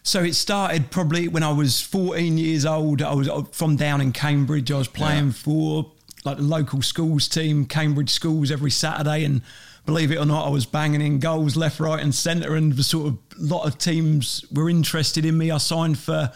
So 0.03 0.23
it 0.23 0.35
started 0.35 0.91
probably 0.91 1.29
when 1.29 1.43
I 1.43 1.53
was 1.53 1.81
14 1.81 2.37
years 2.37 2.67
old. 2.67 3.01
I 3.01 3.15
was 3.15 3.29
uh, 3.29 3.43
from 3.53 3.77
down 3.77 4.01
in 4.01 4.13
Cambridge. 4.13 4.71
I 4.71 4.79
was 4.79 4.89
playing 4.89 5.27
Yeah. 5.27 5.33
for 5.33 5.93
like 6.25 6.37
the 6.37 6.43
local 6.43 6.83
schools 6.83 7.29
team, 7.29 7.65
Cambridge 7.65 8.11
schools, 8.11 8.51
every 8.51 8.71
Saturday, 8.71 9.25
and 9.25 9.41
believe 9.89 10.13
it 10.13 10.19
or 10.19 10.27
not, 10.27 10.47
I 10.47 10.51
was 10.51 10.67
banging 10.67 11.01
in 11.01 11.19
goals 11.19 11.57
left, 11.57 11.81
right, 11.81 11.99
and 11.99 12.15
centre. 12.15 12.55
And 12.55 12.75
the 12.75 12.83
sort 12.83 13.07
of 13.07 13.19
lot 13.39 13.67
of 13.67 13.79
teams 13.79 14.45
were 14.53 14.69
interested 14.69 15.25
in 15.25 15.39
me. 15.39 15.51
I 15.51 15.57
signed 15.57 15.99
for 15.99 16.31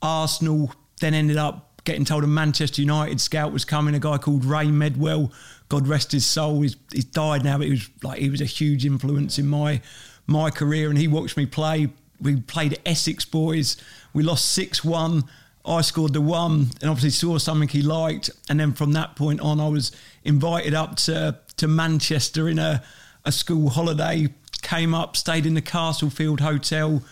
Arsenal, 0.00 0.72
then 1.02 1.12
ended 1.12 1.36
up 1.36 1.82
getting 1.84 2.06
told 2.06 2.24
a 2.24 2.26
Manchester 2.26 2.80
United 2.80 3.20
scout 3.20 3.52
was 3.52 3.66
coming. 3.66 3.94
A 3.94 3.98
guy 3.98 4.16
called 4.16 4.46
Ray 4.46 4.68
Medwell, 4.68 5.30
God 5.68 5.86
rest 5.86 6.12
his 6.12 6.24
soul. 6.24 6.62
He's, 6.62 6.76
he's 6.92 7.04
died 7.04 7.44
now, 7.44 7.58
but 7.58 7.66
he 7.66 7.72
was 7.72 7.90
like 8.02 8.20
he 8.20 8.30
was 8.30 8.40
a 8.40 8.46
huge 8.46 8.86
influence 8.86 9.38
in 9.38 9.48
my 9.48 9.82
my 10.26 10.48
career, 10.48 10.88
and 10.88 10.96
he 10.96 11.06
watched 11.06 11.36
me 11.36 11.44
play. 11.44 11.90
We 12.22 12.40
played 12.40 12.80
Essex 12.86 13.26
boys. 13.26 13.76
We 14.14 14.22
lost 14.22 14.46
six 14.46 14.82
one. 14.82 15.24
I 15.66 15.82
scored 15.82 16.14
the 16.14 16.22
one, 16.22 16.70
and 16.80 16.88
obviously 16.88 17.10
saw 17.10 17.36
something 17.36 17.68
he 17.68 17.82
liked. 17.82 18.30
And 18.48 18.58
then 18.58 18.72
from 18.72 18.92
that 18.92 19.14
point 19.14 19.42
on, 19.42 19.60
I 19.60 19.68
was 19.68 19.92
invited 20.24 20.74
up 20.74 20.96
to 20.96 21.38
to 21.56 21.68
Manchester 21.68 22.48
in 22.48 22.58
a 22.58 22.82
a 23.24 23.32
school 23.32 23.70
holiday. 23.70 24.28
Came 24.62 24.94
up, 24.94 25.16
stayed 25.16 25.44
in 25.44 25.54
the 25.54 25.60
Castlefield 25.60 26.40
Hotel 26.40 27.02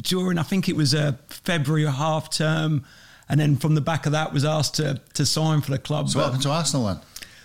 during 0.00 0.38
I 0.38 0.42
think 0.42 0.68
it 0.68 0.76
was 0.76 0.94
uh, 0.94 1.12
a 1.14 1.32
February 1.32 1.86
half 1.86 2.30
term, 2.30 2.84
and 3.28 3.40
then 3.40 3.56
from 3.56 3.74
the 3.74 3.80
back 3.80 4.04
of 4.04 4.12
that 4.12 4.32
was 4.32 4.44
asked 4.44 4.74
to 4.76 5.00
to 5.14 5.24
sign 5.24 5.60
for 5.62 5.70
the 5.70 5.78
club. 5.78 6.10
So 6.10 6.18
what 6.18 6.26
happened 6.26 6.42
to 6.42 6.50
Arsenal 6.50 6.86
then? 6.86 7.00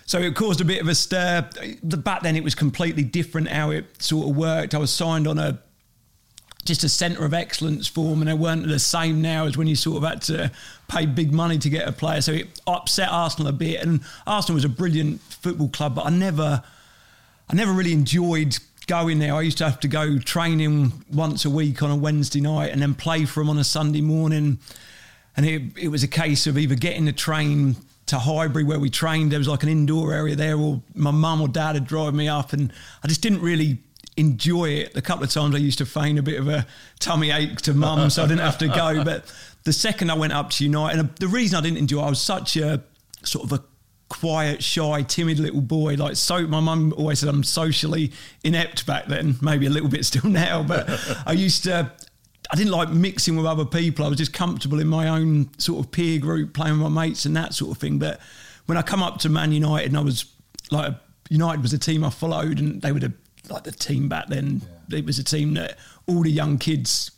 so 0.09 0.17
it 0.17 0.35
caused 0.35 0.59
a 0.59 0.65
bit 0.65 0.81
of 0.81 0.87
a 0.87 0.95
stir. 0.95 1.47
The 1.83 1.95
back 1.95 2.23
then 2.23 2.35
it 2.35 2.43
was 2.43 2.55
completely 2.55 3.03
different 3.03 3.47
how 3.47 3.69
it 3.69 4.01
sort 4.01 4.27
of 4.27 4.35
worked. 4.35 4.73
I 4.73 4.79
was 4.79 4.91
signed 4.91 5.27
on 5.27 5.37
a 5.37 5.59
just 6.69 6.85
a 6.85 6.89
centre 6.89 7.25
of 7.25 7.33
excellence 7.33 7.87
for 7.87 8.09
them, 8.09 8.21
and 8.21 8.29
they 8.29 8.33
weren't 8.33 8.65
the 8.67 8.79
same 8.79 9.21
now 9.21 9.45
as 9.45 9.57
when 9.57 9.67
you 9.67 9.75
sort 9.75 9.97
of 9.97 10.09
had 10.09 10.21
to 10.23 10.51
pay 10.87 11.05
big 11.05 11.33
money 11.33 11.57
to 11.57 11.69
get 11.69 11.87
a 11.87 11.91
player. 11.91 12.21
So 12.21 12.31
it 12.31 12.61
upset 12.65 13.09
Arsenal 13.11 13.49
a 13.49 13.53
bit, 13.53 13.81
and 13.81 13.99
Arsenal 14.25 14.55
was 14.55 14.65
a 14.65 14.69
brilliant 14.69 15.19
football 15.21 15.67
club, 15.67 15.95
but 15.95 16.05
I 16.05 16.09
never, 16.09 16.63
I 17.49 17.53
never 17.53 17.73
really 17.73 17.91
enjoyed 17.91 18.57
going 18.87 19.19
there. 19.19 19.35
I 19.35 19.41
used 19.41 19.57
to 19.57 19.65
have 19.65 19.81
to 19.81 19.87
go 19.89 20.17
training 20.17 21.03
once 21.11 21.43
a 21.43 21.49
week 21.49 21.83
on 21.83 21.91
a 21.91 21.95
Wednesday 21.97 22.39
night, 22.39 22.71
and 22.71 22.81
then 22.81 22.95
play 22.95 23.25
for 23.25 23.41
them 23.41 23.49
on 23.49 23.57
a 23.57 23.65
Sunday 23.65 24.01
morning 24.01 24.59
and 25.39 25.47
it, 25.47 25.61
it 25.77 25.87
was 25.87 26.03
a 26.03 26.07
case 26.07 26.47
of 26.47 26.57
either 26.57 26.75
getting 26.75 27.05
the 27.05 27.13
train 27.13 27.77
to 28.07 28.19
Highbury 28.19 28.65
where 28.65 28.77
we 28.77 28.89
trained. 28.89 29.31
There 29.31 29.39
was 29.39 29.47
like 29.47 29.63
an 29.63 29.69
indoor 29.69 30.13
area 30.13 30.35
there, 30.35 30.57
or 30.57 30.81
my 30.95 31.11
mum 31.11 31.41
or 31.41 31.47
dad 31.47 31.75
would 31.75 31.87
drive 31.87 32.13
me 32.13 32.27
up, 32.27 32.51
and 32.51 32.73
I 33.03 33.07
just 33.07 33.21
didn't 33.21 33.39
really 33.39 33.77
enjoy 34.19 34.69
it. 34.69 34.97
A 34.97 35.01
couple 35.01 35.23
of 35.23 35.31
times 35.31 35.55
I 35.55 35.59
used 35.59 35.77
to 35.77 35.85
feign 35.85 36.17
a 36.17 36.21
bit 36.21 36.39
of 36.39 36.47
a 36.47 36.67
tummy 36.99 37.31
ache 37.31 37.61
to 37.61 37.73
mum, 37.73 38.09
so 38.09 38.23
I 38.23 38.27
didn't 38.27 38.41
have 38.41 38.57
to 38.59 38.67
go. 38.67 39.03
But 39.09 39.31
the 39.63 39.73
second 39.73 40.11
I 40.11 40.15
went 40.15 40.33
up 40.33 40.49
to 40.51 40.63
United, 40.63 40.99
and 40.99 41.15
the 41.15 41.27
reason 41.27 41.57
I 41.57 41.61
didn't 41.61 41.77
enjoy, 41.77 42.01
it, 42.01 42.05
I 42.05 42.09
was 42.09 42.21
such 42.21 42.57
a 42.57 42.83
sort 43.23 43.45
of 43.45 43.59
a 43.59 43.63
quiet, 44.09 44.63
shy, 44.63 45.03
timid 45.03 45.39
little 45.39 45.61
boy. 45.61 45.95
Like 45.95 46.15
so, 46.15 46.45
my 46.47 46.59
mum 46.59 46.93
always 46.97 47.19
said 47.19 47.29
I'm 47.29 47.43
socially 47.43 48.11
inept 48.43 48.85
back 48.85 49.05
then. 49.05 49.35
Maybe 49.41 49.65
a 49.65 49.69
little 49.69 49.89
bit 49.89 50.05
still 50.05 50.29
now, 50.29 50.63
but 50.63 50.89
I 51.25 51.31
used 51.31 51.63
to. 51.63 51.91
I 52.51 52.55
didn't 52.55 52.71
like 52.71 52.89
mixing 52.89 53.35
with 53.35 53.45
other 53.45 53.65
people. 53.65 54.03
I 54.05 54.09
was 54.09 54.17
just 54.17 54.33
comfortable 54.33 54.79
in 54.79 54.87
my 54.87 55.07
own 55.07 55.51
sort 55.59 55.85
of 55.85 55.91
peer 55.91 56.19
group, 56.19 56.53
playing 56.53 56.81
with 56.81 56.91
my 56.91 57.05
mates 57.05 57.25
and 57.25 57.35
that 57.35 57.53
sort 57.53 57.71
of 57.71 57.77
thing. 57.77 57.99
But 57.99 58.19
when 58.65 58.75
I 58.75 58.81
come 58.81 59.03
up 59.03 59.19
to 59.19 59.29
Man 59.29 59.51
United, 59.51 59.89
and 59.89 59.97
I 59.97 60.01
was 60.01 60.25
like, 60.71 60.95
United 61.29 61.61
was 61.61 61.73
a 61.73 61.77
team 61.77 62.03
I 62.03 62.09
followed, 62.09 62.57
and 62.57 62.81
they 62.81 62.91
were 62.91 63.01
the, 63.01 63.13
like 63.51 63.63
the 63.63 63.71
team 63.71 64.09
back 64.09 64.27
then. 64.27 64.61
It 64.91 65.05
was 65.05 65.19
a 65.19 65.23
team 65.23 65.53
that 65.55 65.77
all 66.07 66.23
the 66.23 66.31
young 66.31 66.57
kids 66.57 67.11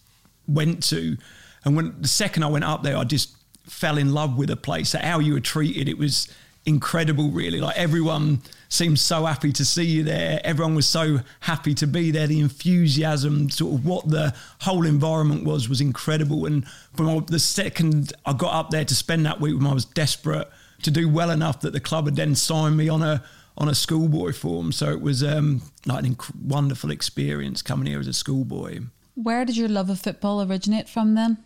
went 0.47 0.83
to. 0.89 1.17
And 1.63 1.75
when 1.75 1.95
the 2.01 2.07
second 2.07 2.43
I 2.43 2.47
went 2.47 2.65
up 2.65 2.83
there, 2.83 2.97
I 2.97 3.03
just 3.03 3.35
fell 3.65 3.97
in 3.97 4.13
love 4.13 4.37
with 4.37 4.49
the 4.49 4.55
place. 4.55 4.93
How 4.93 5.19
you 5.19 5.33
were 5.33 5.39
treated, 5.39 5.87
it 5.87 5.97
was 5.97 6.27
incredible, 6.65 7.29
really. 7.31 7.59
Like 7.59 7.77
everyone 7.77 8.41
seemed 8.69 8.99
so 8.99 9.25
happy 9.25 9.51
to 9.51 9.65
see 9.65 9.83
you 9.83 10.03
there. 10.03 10.39
Everyone 10.43 10.75
was 10.75 10.87
so 10.87 11.19
happy 11.41 11.73
to 11.75 11.87
be 11.87 12.11
there. 12.11 12.27
The 12.27 12.39
enthusiasm, 12.39 13.49
sort 13.49 13.73
of 13.73 13.85
what 13.85 14.09
the 14.09 14.33
whole 14.61 14.85
environment 14.85 15.43
was, 15.43 15.69
was 15.69 15.81
incredible. 15.81 16.45
And 16.45 16.67
from 16.95 17.25
the 17.25 17.39
second 17.39 18.13
I 18.25 18.33
got 18.33 18.53
up 18.53 18.69
there 18.69 18.85
to 18.85 18.95
spend 18.95 19.25
that 19.25 19.39
week 19.39 19.53
with 19.53 19.61
them, 19.61 19.71
I 19.71 19.73
was 19.73 19.85
desperate 19.85 20.47
to 20.83 20.91
do 20.91 21.07
well 21.07 21.29
enough 21.29 21.61
that 21.61 21.73
the 21.73 21.79
club 21.79 22.05
had 22.05 22.15
then 22.15 22.35
signed 22.35 22.77
me 22.77 22.89
on 22.89 23.03
a 23.03 23.23
on 23.61 23.69
a 23.69 23.75
schoolboy 23.75 24.33
form. 24.33 24.71
So 24.71 24.89
it 24.89 25.01
was 25.01 25.23
um, 25.23 25.61
like 25.85 26.03
an 26.03 26.15
inc- 26.15 26.35
wonderful 26.35 26.89
experience 26.89 27.61
coming 27.61 27.85
here 27.85 27.99
as 27.99 28.07
a 28.07 28.13
schoolboy. 28.13 28.79
Where 29.13 29.45
did 29.45 29.55
your 29.55 29.69
love 29.69 29.91
of 29.91 29.99
football 29.99 30.41
originate 30.41 30.89
from 30.89 31.13
then? 31.13 31.37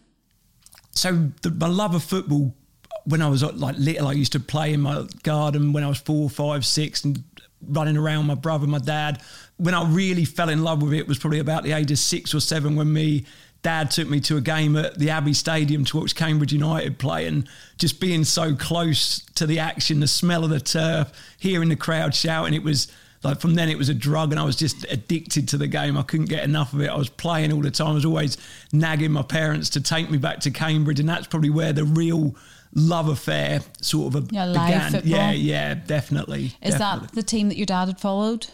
So 0.91 1.31
the, 1.41 1.51
my 1.51 1.67
love 1.67 1.93
of 1.93 2.03
football 2.03 2.55
when 3.03 3.21
I 3.21 3.27
was 3.27 3.43
like 3.43 3.75
little, 3.77 4.07
I 4.07 4.13
used 4.13 4.31
to 4.31 4.39
play 4.39 4.73
in 4.73 4.81
my 4.81 5.05
garden 5.23 5.73
when 5.73 5.83
I 5.83 5.87
was 5.87 5.99
four, 5.99 6.29
five, 6.29 6.65
six, 6.65 7.03
and 7.03 7.21
running 7.67 7.97
around 7.97 8.27
my 8.27 8.35
brother, 8.35 8.65
my 8.65 8.79
dad. 8.79 9.21
When 9.57 9.73
I 9.73 9.87
really 9.87 10.25
fell 10.25 10.49
in 10.49 10.63
love 10.63 10.81
with 10.81 10.93
it 10.93 11.07
was 11.07 11.19
probably 11.19 11.39
about 11.39 11.63
the 11.63 11.73
age 11.73 11.91
of 11.91 11.99
six 11.99 12.33
or 12.33 12.39
seven 12.39 12.75
when 12.77 12.91
me 12.93 13.25
dad 13.65 13.89
took 13.89 14.07
me 14.07 14.19
to 14.19 14.37
a 14.37 14.41
game 14.41 14.75
at 14.75 14.99
the 14.99 15.09
Abbey 15.09 15.33
Stadium 15.33 15.85
to 15.85 15.97
watch 15.97 16.13
Cambridge 16.13 16.53
United 16.53 16.99
play 16.99 17.25
and 17.25 17.49
just 17.79 17.99
being 17.99 18.23
so 18.23 18.55
close 18.55 19.21
to 19.33 19.47
the 19.47 19.57
action, 19.57 20.01
the 20.01 20.07
smell 20.07 20.43
of 20.43 20.51
the 20.51 20.59
turf, 20.59 21.11
hearing 21.39 21.69
the 21.69 21.75
crowd 21.75 22.13
shouting, 22.13 22.53
it 22.53 22.61
was 22.61 22.91
like 23.23 23.39
from 23.39 23.55
then 23.55 23.67
it 23.67 23.75
was 23.75 23.89
a 23.89 23.93
drug 23.95 24.29
and 24.29 24.39
I 24.39 24.43
was 24.43 24.55
just 24.55 24.85
addicted 24.91 25.47
to 25.47 25.57
the 25.57 25.65
game. 25.65 25.97
I 25.97 26.03
couldn't 26.03 26.27
get 26.27 26.43
enough 26.43 26.73
of 26.73 26.81
it. 26.81 26.91
I 26.91 26.95
was 26.95 27.09
playing 27.09 27.51
all 27.51 27.61
the 27.61 27.71
time. 27.71 27.87
I 27.87 27.93
was 27.93 28.05
always 28.05 28.37
nagging 28.71 29.11
my 29.11 29.23
parents 29.23 29.71
to 29.71 29.81
take 29.81 30.11
me 30.11 30.19
back 30.19 30.41
to 30.41 30.51
Cambridge 30.51 30.99
and 30.99 31.09
that's 31.09 31.25
probably 31.25 31.49
where 31.49 31.73
the 31.73 31.85
real 31.85 32.35
love 32.75 33.07
affair 33.07 33.61
sort 33.81 34.13
of 34.13 34.31
yeah, 34.31 34.45
began. 34.45 35.01
Yeah, 35.03 35.31
yeah, 35.31 35.73
definitely. 35.73 36.53
Is 36.61 36.75
definitely. 36.75 37.07
that 37.07 37.15
the 37.15 37.23
team 37.23 37.49
that 37.49 37.57
your 37.57 37.65
dad 37.65 37.87
had 37.87 37.99
followed? 37.99 38.45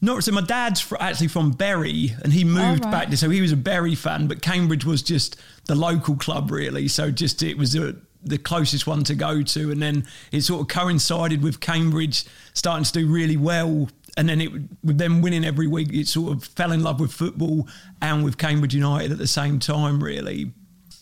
No, 0.00 0.18
so 0.20 0.32
my 0.32 0.40
dad's 0.40 0.92
actually 0.98 1.28
from 1.28 1.52
Bury, 1.52 2.14
and 2.22 2.32
he 2.32 2.44
moved 2.44 2.84
oh, 2.84 2.90
right. 2.90 3.08
back. 3.08 3.16
So 3.16 3.28
he 3.28 3.40
was 3.40 3.52
a 3.52 3.56
Bury 3.56 3.94
fan, 3.94 4.28
but 4.28 4.40
Cambridge 4.40 4.84
was 4.84 5.02
just 5.02 5.36
the 5.66 5.74
local 5.74 6.16
club, 6.16 6.50
really. 6.50 6.88
So 6.88 7.10
just 7.10 7.42
it 7.42 7.58
was 7.58 7.74
a, 7.76 7.94
the 8.22 8.38
closest 8.38 8.86
one 8.86 9.04
to 9.04 9.14
go 9.14 9.42
to, 9.42 9.70
and 9.70 9.82
then 9.82 10.06
it 10.32 10.42
sort 10.42 10.62
of 10.62 10.68
coincided 10.68 11.42
with 11.42 11.60
Cambridge 11.60 12.24
starting 12.54 12.84
to 12.84 12.92
do 12.92 13.06
really 13.06 13.36
well. 13.36 13.88
And 14.16 14.28
then 14.28 14.40
it 14.40 14.50
with 14.82 14.98
them 14.98 15.22
winning 15.22 15.44
every 15.44 15.66
week, 15.66 15.92
it 15.92 16.08
sort 16.08 16.32
of 16.32 16.44
fell 16.44 16.72
in 16.72 16.82
love 16.82 16.98
with 16.98 17.12
football 17.12 17.68
and 18.02 18.24
with 18.24 18.38
Cambridge 18.38 18.74
United 18.74 19.12
at 19.12 19.18
the 19.18 19.26
same 19.26 19.58
time. 19.58 20.02
Really, 20.02 20.52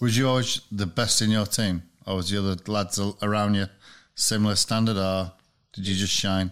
was 0.00 0.18
you 0.18 0.28
always 0.28 0.60
the 0.72 0.86
best 0.86 1.22
in 1.22 1.30
your 1.30 1.46
team? 1.46 1.84
or 2.08 2.16
was 2.16 2.30
the 2.30 2.38
other 2.38 2.56
lads 2.66 2.98
around 3.22 3.54
you 3.54 3.66
similar 4.14 4.56
standard, 4.56 4.96
or 4.96 5.32
did 5.74 5.86
you 5.86 5.94
just 5.94 6.12
shine? 6.12 6.50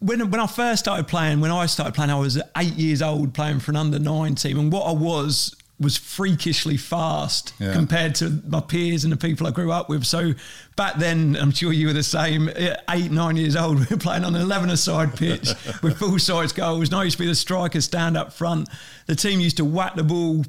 When 0.00 0.30
when 0.30 0.40
I 0.40 0.46
first 0.46 0.80
started 0.80 1.08
playing, 1.08 1.40
when 1.40 1.50
I 1.50 1.66
started 1.66 1.94
playing, 1.94 2.10
I 2.10 2.18
was 2.18 2.40
eight 2.56 2.74
years 2.74 3.02
old 3.02 3.34
playing 3.34 3.60
for 3.60 3.72
an 3.72 3.76
under 3.76 3.98
nine 3.98 4.34
team, 4.34 4.58
and 4.58 4.72
what 4.72 4.82
I 4.82 4.92
was 4.92 5.56
was 5.80 5.96
freakishly 5.96 6.76
fast 6.76 7.54
yeah. 7.60 7.72
compared 7.72 8.14
to 8.16 8.42
my 8.48 8.60
peers 8.60 9.04
and 9.04 9.12
the 9.12 9.16
people 9.16 9.46
I 9.46 9.52
grew 9.52 9.70
up 9.70 9.88
with. 9.88 10.04
So 10.04 10.32
back 10.74 10.96
then, 10.96 11.36
I'm 11.36 11.52
sure 11.52 11.72
you 11.72 11.86
were 11.86 11.92
the 11.92 12.02
same. 12.02 12.50
Eight, 12.90 13.12
nine 13.12 13.36
years 13.36 13.54
old, 13.54 13.78
we 13.80 13.86
were 13.86 13.96
playing 13.96 14.24
on 14.24 14.34
an 14.34 14.42
eleven-a-side 14.42 15.14
pitch 15.14 15.50
with 15.82 15.98
full 15.98 16.18
size 16.18 16.52
goals. 16.52 16.88
And 16.88 16.96
I 16.96 17.04
used 17.04 17.16
to 17.16 17.22
be 17.22 17.28
the 17.28 17.34
striker, 17.34 17.80
stand 17.80 18.16
up 18.16 18.32
front. 18.32 18.68
The 19.06 19.14
team 19.14 19.40
used 19.40 19.56
to 19.58 19.64
whack 19.64 19.94
the 19.94 20.04
ball 20.04 20.44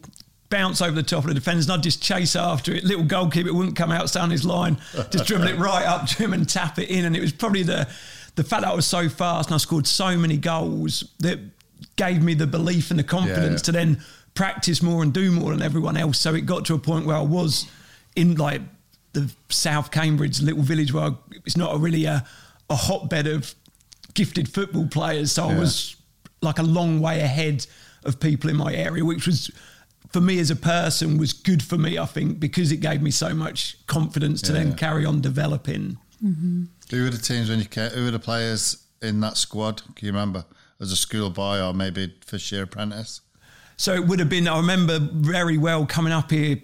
bounce 0.50 0.82
over 0.82 0.96
the 0.96 1.03
top 1.03 1.24
of 1.24 1.27
the 1.27 1.36
defenders 1.36 1.65
and 1.65 1.74
I'd 1.74 1.84
just 1.84 2.01
chase 2.01 2.36
after 2.36 2.74
it. 2.74 2.84
Little 2.84 3.06
goalkeeper 3.06 3.53
wouldn't 3.53 3.75
come 3.75 3.91
out 3.91 4.12
down 4.12 4.32
his 4.32 4.44
line, 4.44 4.77
just 5.12 5.25
dribble 5.25 5.48
it 5.48 5.58
right 5.58 5.86
up 5.86 6.08
to 6.08 6.15
him 6.15 6.34
and 6.34 6.50
tap 6.50 6.79
it 6.79 6.89
in. 6.89 7.06
And 7.06 7.15
it 7.15 7.22
was 7.22 7.32
probably 7.32 7.62
the 7.62 7.88
the 8.39 8.46
fact 8.46 8.62
that 8.62 8.72
I 8.72 8.74
was 8.74 8.88
so 8.88 9.10
fast 9.10 9.50
and 9.50 9.55
I 9.55 9.58
scored 9.58 9.86
so 9.86 10.17
many 10.17 10.38
goals 10.38 11.03
that 11.19 11.39
gave 11.98 12.24
me 12.24 12.36
the 12.36 12.48
belief 12.48 12.89
and 12.89 12.98
the 12.98 13.03
confidence 13.03 13.43
yeah, 13.43 13.50
yeah. 13.50 13.58
to 13.58 13.72
then 13.74 14.01
practice 14.34 14.81
more 14.81 15.03
and 15.03 15.13
do 15.13 15.29
more 15.29 15.51
than 15.51 15.62
everyone 15.62 15.98
else. 15.98 16.19
So 16.19 16.34
it 16.34 16.46
got 16.46 16.63
to 16.67 16.74
a 16.74 16.79
point 16.79 17.05
where 17.05 17.17
I 17.17 17.22
was 17.22 17.69
in 18.15 18.36
like 18.36 18.62
the 19.12 19.29
South 19.50 19.91
Cambridge 19.91 20.39
little 20.39 20.63
village 20.63 20.93
where 20.93 21.03
I, 21.03 21.12
it's 21.46 21.58
not 21.58 21.75
a 21.75 21.77
really 21.77 22.05
a, 22.05 22.25
a 22.69 22.75
hotbed 22.77 23.27
of 23.27 23.53
gifted 24.13 24.48
football 24.48 24.88
players. 24.88 25.34
So 25.34 25.46
yeah. 25.46 25.58
I 25.58 25.60
was 25.60 25.98
like 26.41 26.60
a 26.60 26.63
long 26.63 27.01
way 27.01 27.19
ahead 27.19 27.67
of 28.05 28.22
people 28.22 28.50
in 28.50 28.55
my 28.55 28.74
area, 28.74 29.03
which 29.03 29.27
was 29.27 29.51
for 30.13 30.22
me 30.22 30.39
as 30.39 30.50
a 30.50 30.55
person 30.55 31.17
was 31.17 31.34
good 31.34 31.62
for 31.62 31.77
me, 31.77 31.98
I 31.98 32.05
think, 32.05 32.39
because 32.39 32.72
it 32.72 32.77
gave 32.77 33.01
me 33.01 33.12
so 33.12 33.34
much 33.34 33.75
confidence 33.88 34.41
to 34.43 34.53
yeah, 34.53 34.60
then 34.60 34.75
carry 34.75 35.03
on 35.03 35.19
developing. 35.19 35.98
Mm-hmm. 36.24 36.63
Who 36.89 37.03
were 37.03 37.10
the 37.10 37.17
teams 37.17 37.50
when 37.50 37.60
you 37.60 37.65
came, 37.65 37.89
who 37.91 38.05
were 38.05 38.12
the 38.12 38.19
players 38.19 38.84
in 39.01 39.19
that 39.22 39.38
squad? 39.38 39.84
Can 39.96 40.08
you 40.08 40.12
remember 40.12 40.46
as 40.79 40.91
a 40.91 40.96
schoolboy 40.96 41.60
or 41.60 41.74
maybe 41.74 42.13
first 42.25 42.51
year 42.51 42.63
apprentice? 42.63 43.22
So 43.77 43.93
it 43.93 44.05
would 44.05 44.19
have 44.19 44.29
been, 44.29 44.48
I 44.48 44.58
remember 44.58 45.00
very 45.00 45.58
well 45.58 45.86
coming 45.86 46.12
up 46.12 46.31
here 46.31 46.58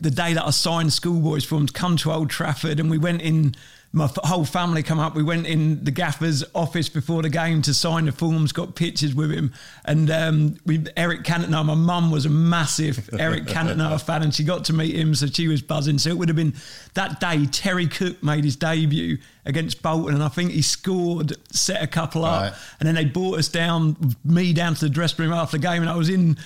the 0.00 0.10
day 0.10 0.32
that 0.34 0.44
I 0.44 0.50
signed 0.50 0.92
schoolboys 0.92 1.44
forms, 1.44 1.70
come 1.70 1.96
to 1.98 2.12
Old 2.12 2.30
Trafford 2.30 2.78
and 2.78 2.90
we 2.90 2.98
went 2.98 3.22
in 3.22 3.54
my 3.94 4.10
whole 4.24 4.46
family 4.46 4.82
come 4.82 4.98
up. 4.98 5.14
We 5.14 5.22
went 5.22 5.46
in 5.46 5.84
the 5.84 5.90
gaffer's 5.90 6.42
office 6.54 6.88
before 6.88 7.20
the 7.20 7.28
game 7.28 7.60
to 7.62 7.74
sign 7.74 8.06
the 8.06 8.12
forms, 8.12 8.50
got 8.50 8.74
pictures 8.74 9.14
with 9.14 9.30
him. 9.30 9.52
And 9.84 10.10
um, 10.10 10.56
we, 10.64 10.86
Eric 10.96 11.24
Cantona, 11.24 11.62
my 11.64 11.74
mum 11.74 12.10
was 12.10 12.24
a 12.24 12.30
massive 12.30 13.10
Eric 13.18 13.44
Cantona 13.44 14.00
fan 14.00 14.22
and 14.22 14.34
she 14.34 14.44
got 14.44 14.64
to 14.66 14.72
meet 14.72 14.96
him, 14.96 15.14
so 15.14 15.26
she 15.26 15.46
was 15.46 15.60
buzzing. 15.60 15.98
So 15.98 16.08
it 16.08 16.16
would 16.16 16.28
have 16.28 16.36
been 16.36 16.54
that 16.94 17.20
day 17.20 17.44
Terry 17.46 17.86
Cooke 17.86 18.22
made 18.22 18.44
his 18.44 18.56
debut 18.56 19.18
against 19.44 19.82
Bolton 19.82 20.14
and 20.14 20.24
I 20.24 20.28
think 20.28 20.52
he 20.52 20.62
scored, 20.62 21.34
set 21.54 21.82
a 21.82 21.86
couple 21.86 22.24
up. 22.24 22.42
Right. 22.42 22.60
And 22.80 22.86
then 22.86 22.94
they 22.94 23.04
brought 23.04 23.38
us 23.38 23.48
down, 23.48 24.16
me 24.24 24.54
down 24.54 24.74
to 24.76 24.86
the 24.86 24.90
dressing 24.90 25.26
room 25.26 25.34
after 25.34 25.58
the 25.58 25.62
game 25.62 25.82
and 25.82 25.90
I 25.90 25.96
was 25.96 26.08
in 26.08 26.38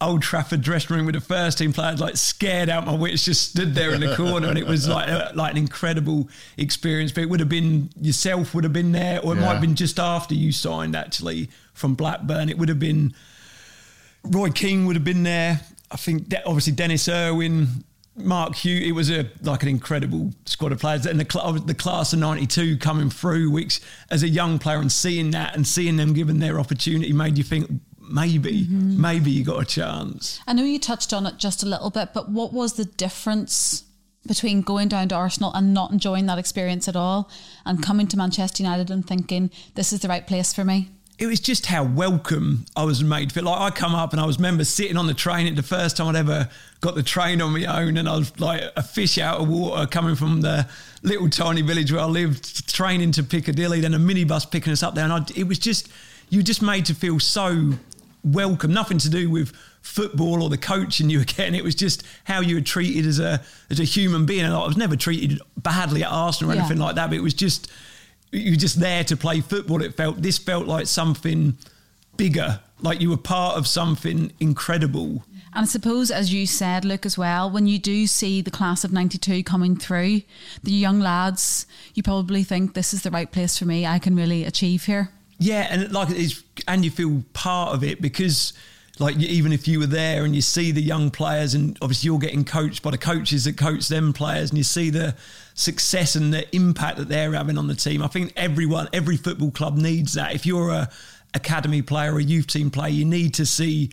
Old 0.00 0.22
Trafford 0.22 0.60
dressing 0.60 0.96
room 0.96 1.06
with 1.06 1.14
the 1.14 1.20
first 1.20 1.58
team 1.58 1.72
players, 1.72 2.00
like 2.00 2.16
scared 2.16 2.68
out 2.68 2.84
my 2.84 2.94
wits, 2.94 3.24
just 3.24 3.50
stood 3.50 3.74
there 3.74 3.94
in 3.94 4.00
the 4.00 4.14
corner, 4.16 4.48
and 4.48 4.58
it 4.58 4.66
was 4.66 4.88
like 4.88 5.08
a, 5.08 5.32
like 5.34 5.52
an 5.52 5.56
incredible 5.56 6.28
experience. 6.56 7.12
But 7.12 7.22
it 7.22 7.30
would 7.30 7.40
have 7.40 7.48
been 7.48 7.90
yourself 8.00 8.54
would 8.54 8.64
have 8.64 8.72
been 8.72 8.92
there, 8.92 9.20
or 9.20 9.32
it 9.32 9.36
yeah. 9.36 9.46
might 9.46 9.52
have 9.52 9.60
been 9.60 9.76
just 9.76 9.98
after 9.98 10.34
you 10.34 10.52
signed 10.52 10.96
actually 10.96 11.48
from 11.72 11.94
Blackburn. 11.94 12.48
It 12.48 12.58
would 12.58 12.68
have 12.68 12.80
been 12.80 13.14
Roy 14.24 14.50
Keane 14.50 14.86
would 14.86 14.96
have 14.96 15.04
been 15.04 15.22
there. 15.22 15.60
I 15.90 15.96
think 15.96 16.28
de- 16.28 16.44
obviously 16.44 16.72
Denis 16.72 17.08
Irwin, 17.08 17.84
Mark 18.16 18.56
Hughes. 18.56 18.86
It 18.86 18.92
was 18.92 19.10
a 19.10 19.30
like 19.42 19.62
an 19.62 19.68
incredible 19.68 20.32
squad 20.44 20.72
of 20.72 20.80
players, 20.80 21.06
and 21.06 21.20
the, 21.20 21.26
cl- 21.30 21.52
the 21.52 21.74
class 21.74 22.12
of 22.12 22.18
'92 22.18 22.78
coming 22.78 23.10
through, 23.10 23.50
which 23.50 23.80
as 24.10 24.22
a 24.22 24.28
young 24.28 24.58
player 24.58 24.78
and 24.78 24.90
seeing 24.90 25.30
that 25.30 25.54
and 25.54 25.66
seeing 25.66 25.96
them 25.96 26.14
given 26.14 26.40
their 26.40 26.58
opportunity 26.58 27.12
made 27.12 27.38
you 27.38 27.44
think 27.44 27.70
maybe, 28.08 28.64
mm-hmm. 28.64 29.00
maybe 29.00 29.30
you 29.30 29.44
got 29.44 29.62
a 29.62 29.64
chance. 29.64 30.40
I 30.46 30.52
know 30.52 30.64
you 30.64 30.78
touched 30.78 31.12
on 31.12 31.26
it 31.26 31.38
just 31.38 31.62
a 31.62 31.66
little 31.66 31.90
bit, 31.90 32.10
but 32.14 32.28
what 32.28 32.52
was 32.52 32.74
the 32.74 32.84
difference 32.84 33.84
between 34.26 34.62
going 34.62 34.88
down 34.88 35.08
to 35.08 35.14
Arsenal 35.14 35.52
and 35.54 35.74
not 35.74 35.90
enjoying 35.90 36.26
that 36.26 36.38
experience 36.38 36.88
at 36.88 36.96
all 36.96 37.30
and 37.66 37.82
coming 37.82 38.06
to 38.08 38.16
Manchester 38.16 38.62
United 38.62 38.90
and 38.90 39.06
thinking, 39.06 39.50
this 39.74 39.92
is 39.92 40.00
the 40.00 40.08
right 40.08 40.26
place 40.26 40.52
for 40.52 40.64
me? 40.64 40.88
It 41.16 41.26
was 41.26 41.38
just 41.38 41.66
how 41.66 41.84
welcome 41.84 42.66
I 42.74 42.82
was 42.82 43.04
made 43.04 43.30
feel. 43.30 43.44
Like 43.44 43.60
I 43.60 43.70
come 43.70 43.94
up 43.94 44.12
and 44.12 44.20
I 44.20 44.26
was 44.26 44.36
remember 44.36 44.64
sitting 44.64 44.96
on 44.96 45.06
the 45.06 45.14
train. 45.14 45.46
It 45.46 45.54
the 45.54 45.62
first 45.62 45.96
time 45.96 46.08
I'd 46.08 46.16
ever 46.16 46.48
got 46.80 46.96
the 46.96 47.04
train 47.04 47.40
on 47.40 47.52
my 47.52 47.64
own, 47.66 47.96
and 47.96 48.08
I 48.08 48.16
was 48.16 48.38
like 48.40 48.64
a 48.76 48.82
fish 48.82 49.16
out 49.18 49.40
of 49.40 49.48
water 49.48 49.86
coming 49.86 50.16
from 50.16 50.40
the 50.40 50.68
little 51.04 51.30
tiny 51.30 51.62
village 51.62 51.92
where 51.92 52.00
I 52.00 52.06
lived, 52.06 52.68
training 52.74 53.12
to 53.12 53.22
Piccadilly, 53.22 53.80
then 53.80 53.94
a 53.94 53.98
minibus 53.98 54.50
picking 54.50 54.72
us 54.72 54.82
up 54.82 54.96
there, 54.96 55.04
and 55.04 55.12
I, 55.12 55.24
it 55.36 55.46
was 55.46 55.60
just 55.60 55.88
you 56.30 56.40
were 56.40 56.44
just 56.44 56.62
made 56.62 56.86
to 56.86 56.94
feel 56.94 57.20
so 57.20 57.74
welcome, 58.24 58.72
nothing 58.72 58.98
to 58.98 59.10
do 59.10 59.30
with 59.30 59.54
football 59.82 60.42
or 60.42 60.48
the 60.48 60.58
coaching 60.58 61.10
you 61.10 61.18
were 61.18 61.24
getting. 61.24 61.54
It 61.54 61.62
was 61.62 61.74
just 61.74 62.02
how 62.24 62.40
you 62.40 62.56
were 62.56 62.60
treated 62.62 63.06
as 63.06 63.20
a 63.20 63.42
as 63.70 63.78
a 63.78 63.84
human 63.84 64.26
being. 64.26 64.44
And 64.44 64.54
I 64.54 64.66
was 64.66 64.76
never 64.76 64.96
treated 64.96 65.40
badly 65.56 66.02
at 66.02 66.10
Arsenal 66.10 66.52
or 66.52 66.54
yeah. 66.54 66.60
anything 66.60 66.78
like 66.78 66.96
that, 66.96 67.08
but 67.10 67.16
it 67.16 67.22
was 67.22 67.34
just 67.34 67.70
you 68.32 68.52
were 68.52 68.56
just 68.56 68.80
there 68.80 69.04
to 69.04 69.16
play 69.16 69.40
football. 69.40 69.82
It 69.82 69.94
felt 69.94 70.22
this 70.22 70.38
felt 70.38 70.66
like 70.66 70.86
something 70.86 71.56
bigger, 72.16 72.60
like 72.80 73.00
you 73.00 73.10
were 73.10 73.16
part 73.16 73.56
of 73.56 73.66
something 73.66 74.32
incredible. 74.40 75.24
And 75.56 75.62
I 75.62 75.66
suppose, 75.66 76.10
as 76.10 76.32
you 76.32 76.46
said, 76.46 76.84
Luke, 76.84 77.06
as 77.06 77.16
well, 77.16 77.48
when 77.48 77.68
you 77.68 77.78
do 77.78 78.08
see 78.08 78.40
the 78.40 78.50
class 78.50 78.82
of 78.82 78.92
92 78.92 79.44
coming 79.44 79.76
through, 79.76 80.22
the 80.64 80.72
young 80.72 80.98
lads, 80.98 81.66
you 81.94 82.02
probably 82.02 82.42
think 82.42 82.74
this 82.74 82.92
is 82.92 83.02
the 83.02 83.10
right 83.10 83.30
place 83.30 83.56
for 83.56 83.64
me. 83.64 83.86
I 83.86 84.00
can 84.00 84.16
really 84.16 84.44
achieve 84.44 84.86
here. 84.86 85.10
Yeah, 85.38 85.66
and 85.70 85.92
like 85.92 86.10
it's 86.10 86.42
and 86.66 86.84
you 86.84 86.90
feel 86.90 87.24
part 87.32 87.74
of 87.74 87.82
it 87.82 88.00
because 88.00 88.52
like 88.98 89.16
even 89.16 89.52
if 89.52 89.66
you 89.66 89.80
were 89.80 89.86
there 89.86 90.24
and 90.24 90.34
you 90.34 90.40
see 90.40 90.70
the 90.70 90.80
young 90.80 91.10
players 91.10 91.54
and 91.54 91.76
obviously 91.82 92.06
you're 92.06 92.18
getting 92.18 92.44
coached 92.44 92.82
by 92.82 92.92
the 92.92 92.98
coaches 92.98 93.44
that 93.44 93.56
coach 93.56 93.88
them 93.88 94.12
players 94.12 94.50
and 94.50 94.58
you 94.58 94.62
see 94.64 94.88
the 94.90 95.16
success 95.54 96.14
and 96.14 96.32
the 96.32 96.54
impact 96.54 96.98
that 96.98 97.08
they're 97.08 97.32
having 97.32 97.58
on 97.58 97.66
the 97.66 97.74
team. 97.74 98.02
I 98.02 98.06
think 98.06 98.32
everyone, 98.36 98.88
every 98.92 99.16
football 99.16 99.50
club 99.50 99.76
needs 99.76 100.14
that. 100.14 100.34
If 100.34 100.46
you're 100.46 100.70
a 100.70 100.88
academy 101.34 101.82
player 101.82 102.14
or 102.14 102.18
a 102.18 102.22
youth 102.22 102.46
team 102.46 102.70
player, 102.70 102.90
you 102.90 103.04
need 103.04 103.34
to 103.34 103.46
see 103.46 103.90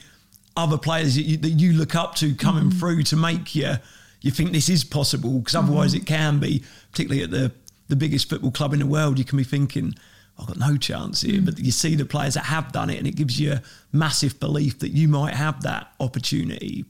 other 0.56 0.78
players 0.78 1.16
that 1.16 1.24
you, 1.24 1.38
that 1.38 1.50
you 1.50 1.74
look 1.74 1.96
up 1.96 2.16
to 2.16 2.36
coming 2.36 2.66
mm 2.66 2.80
through 2.80 3.04
to 3.04 3.16
make 3.16 3.56
you 3.56 3.74
you 4.22 4.30
think 4.30 4.52
this 4.52 4.70
is 4.70 4.84
possible 4.84 5.40
because 5.40 5.56
otherwise 5.56 5.94
mm 5.94 5.98
it 5.98 6.06
can 6.06 6.40
be, 6.40 6.64
particularly 6.92 7.24
at 7.24 7.32
the 7.32 7.52
the 7.88 7.96
biggest 7.96 8.30
football 8.30 8.52
club 8.52 8.74
in 8.74 8.80
the 8.80 8.86
world, 8.86 9.20
you 9.20 9.26
can 9.26 9.38
be 9.38 9.44
thinking, 9.44 9.94
I've 10.42 10.48
got 10.48 10.58
no 10.58 10.78
chance 10.78 11.22
here. 11.22 11.40
Hmm. 11.40 11.46
But 11.46 11.60
you 11.60 11.72
see 11.72 11.96
the 11.96 12.06
players 12.06 12.34
that 12.34 12.46
have 12.46 12.72
done 12.72 12.90
it, 12.90 12.98
and 12.98 13.08
it 13.08 13.16
gives 13.16 13.40
you 13.40 13.54
a 13.54 13.62
massive 13.92 14.40
belief 14.40 14.80
that 14.80 14.90
you 14.92 15.08
might 15.08 15.36
have 15.36 15.62
that 15.64 15.94
opportunity. 16.00 16.86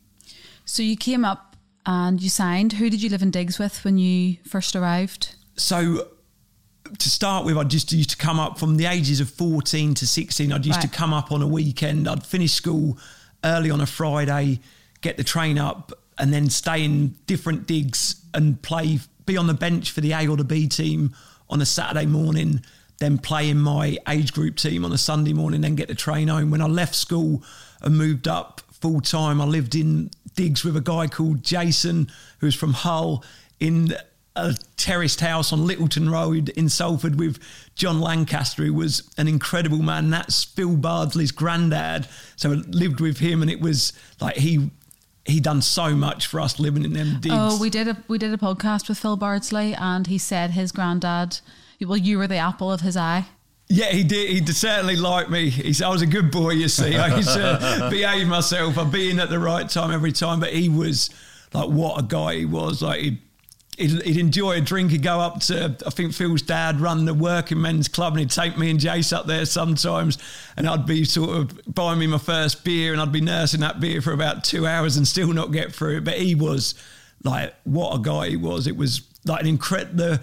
So 0.65 0.83
you 0.83 0.95
came 0.95 1.25
up 1.25 1.55
and 1.85 2.21
you 2.21 2.29
signed. 2.29 2.73
Who 2.73 2.89
did 2.89 3.01
you 3.01 3.09
live 3.09 3.21
in 3.21 3.31
digs 3.31 3.59
with 3.59 3.83
when 3.83 3.97
you 3.97 4.37
first 4.47 4.75
arrived? 4.75 5.35
So 5.57 6.07
to 6.97 7.09
start 7.09 7.45
with, 7.45 7.57
I 7.57 7.63
just 7.63 7.91
used 7.91 8.11
to 8.11 8.17
come 8.17 8.39
up 8.39 8.57
from 8.59 8.77
the 8.77 8.85
ages 8.85 9.19
of 9.19 9.29
14 9.29 9.93
to 9.95 10.07
16. 10.07 10.51
I'd 10.51 10.65
used 10.65 10.77
Right. 10.77 10.81
to 10.83 10.87
come 10.97 11.13
up 11.13 11.31
on 11.31 11.41
a 11.41 11.47
weekend. 11.47 12.07
I'd 12.07 12.25
finish 12.25 12.53
school 12.53 12.97
early 13.43 13.71
on 13.71 13.81
a 13.81 13.85
Friday, 13.85 14.59
get 15.01 15.17
the 15.17 15.23
train 15.23 15.57
up, 15.57 15.91
and 16.17 16.33
then 16.33 16.49
stay 16.49 16.83
in 16.83 17.15
different 17.27 17.65
digs 17.65 18.15
and 18.33 18.61
play, 18.61 18.99
be 19.25 19.37
on 19.37 19.47
the 19.47 19.53
bench 19.53 19.91
for 19.91 20.01
the 20.01 20.11
A 20.13 20.27
or 20.27 20.37
the 20.37 20.43
B 20.43 20.67
team 20.67 21.15
on 21.49 21.61
a 21.61 21.65
Saturday 21.65 22.05
morning, 22.05 22.61
then 23.01 23.17
play 23.17 23.49
in 23.49 23.59
my 23.59 23.97
age 24.07 24.31
group 24.31 24.55
team 24.55 24.85
on 24.85 24.93
a 24.93 24.97
Sunday 24.97 25.33
morning, 25.33 25.61
then 25.61 25.75
get 25.75 25.87
the 25.87 25.95
train 25.95 26.27
home. 26.27 26.51
When 26.51 26.61
I 26.61 26.67
left 26.67 26.93
school 26.93 27.43
and 27.81 27.97
moved 27.97 28.27
up 28.27 28.61
full 28.71 29.01
time, 29.01 29.41
I 29.41 29.45
lived 29.45 29.73
in 29.73 30.11
digs 30.35 30.63
with 30.63 30.77
a 30.77 30.81
guy 30.81 31.07
called 31.07 31.43
Jason, 31.43 32.11
who 32.39 32.45
was 32.45 32.55
from 32.55 32.73
Hull, 32.73 33.25
in 33.59 33.95
a 34.35 34.55
terraced 34.77 35.19
house 35.19 35.51
on 35.51 35.65
Littleton 35.65 36.11
Road 36.11 36.49
in 36.49 36.69
Salford 36.69 37.19
with 37.19 37.39
John 37.73 37.99
Lancaster, 37.99 38.63
who 38.63 38.73
was 38.73 39.11
an 39.17 39.27
incredible 39.27 39.79
man. 39.79 40.11
That's 40.11 40.43
Phil 40.43 40.77
Bardsley's 40.77 41.31
granddad. 41.31 42.07
So 42.35 42.51
I 42.51 42.55
lived 42.55 43.01
with 43.01 43.17
him, 43.17 43.41
and 43.41 43.49
it 43.49 43.61
was 43.61 43.93
like 44.21 44.37
he 44.37 44.69
he 45.25 45.39
done 45.39 45.63
so 45.63 45.95
much 45.95 46.27
for 46.27 46.39
us 46.39 46.59
living 46.59 46.85
in 46.85 46.93
them 46.93 47.19
digs. 47.19 47.35
Oh, 47.35 47.59
we 47.59 47.71
did 47.71 47.87
a 47.87 47.97
we 48.07 48.19
did 48.19 48.31
a 48.31 48.37
podcast 48.37 48.87
with 48.87 48.99
Phil 48.99 49.17
Bardsley, 49.17 49.73
and 49.73 50.05
he 50.05 50.19
said 50.19 50.51
his 50.51 50.71
granddad. 50.71 51.39
Well, 51.81 51.97
you 51.97 52.17
were 52.17 52.27
the 52.27 52.37
apple 52.37 52.71
of 52.71 52.81
his 52.81 52.95
eye. 52.95 53.25
Yeah, 53.67 53.89
he 53.91 54.03
did. 54.03 54.29
He 54.29 54.41
did 54.41 54.55
certainly 54.55 54.97
liked 54.97 55.29
me. 55.29 55.49
He 55.49 55.71
said 55.71 55.85
I 55.85 55.89
was 55.89 56.01
a 56.01 56.07
good 56.07 56.29
boy. 56.29 56.51
You 56.51 56.67
see, 56.67 56.97
I 56.97 57.15
used 57.15 57.33
to 57.33 57.87
behave 57.89 58.27
myself. 58.27 58.77
I'd 58.77 58.91
be 58.91 59.09
in 59.09 59.19
at 59.19 59.29
the 59.29 59.39
right 59.39 59.67
time 59.69 59.91
every 59.91 60.11
time. 60.11 60.41
But 60.41 60.53
he 60.53 60.67
was 60.67 61.09
like, 61.53 61.69
what 61.69 61.97
a 61.97 62.03
guy 62.03 62.35
he 62.35 62.45
was. 62.45 62.81
Like 62.81 62.99
he'd, 62.99 63.19
he'd, 63.77 64.01
he'd 64.01 64.17
enjoy 64.17 64.57
a 64.57 64.61
drink. 64.61 64.91
He'd 64.91 65.03
go 65.03 65.21
up 65.21 65.39
to 65.43 65.77
I 65.85 65.89
think 65.89 66.13
Phil's 66.13 66.41
dad 66.41 66.81
run 66.81 67.05
the 67.05 67.13
working 67.13 67.61
men's 67.61 67.87
club, 67.87 68.13
and 68.13 68.19
he'd 68.19 68.31
take 68.31 68.57
me 68.57 68.69
and 68.69 68.79
Jace 68.79 69.15
up 69.15 69.25
there 69.25 69.45
sometimes, 69.45 70.17
and 70.57 70.67
I'd 70.67 70.85
be 70.85 71.05
sort 71.05 71.29
of 71.29 71.73
buying 71.73 71.99
me 71.99 72.07
my 72.07 72.17
first 72.17 72.65
beer, 72.65 72.91
and 72.91 73.01
I'd 73.01 73.13
be 73.13 73.21
nursing 73.21 73.61
that 73.61 73.79
beer 73.79 74.01
for 74.01 74.11
about 74.11 74.43
two 74.43 74.67
hours 74.67 74.97
and 74.97 75.07
still 75.07 75.31
not 75.31 75.53
get 75.53 75.73
through 75.73 75.99
it. 75.99 76.03
But 76.03 76.17
he 76.17 76.35
was 76.35 76.75
like, 77.23 77.55
what 77.63 77.95
a 77.95 77.99
guy 77.99 78.27
he 78.27 78.35
was. 78.35 78.67
It 78.67 78.75
was 78.75 79.01
like 79.23 79.39
an 79.39 79.47
incredible. 79.47 80.17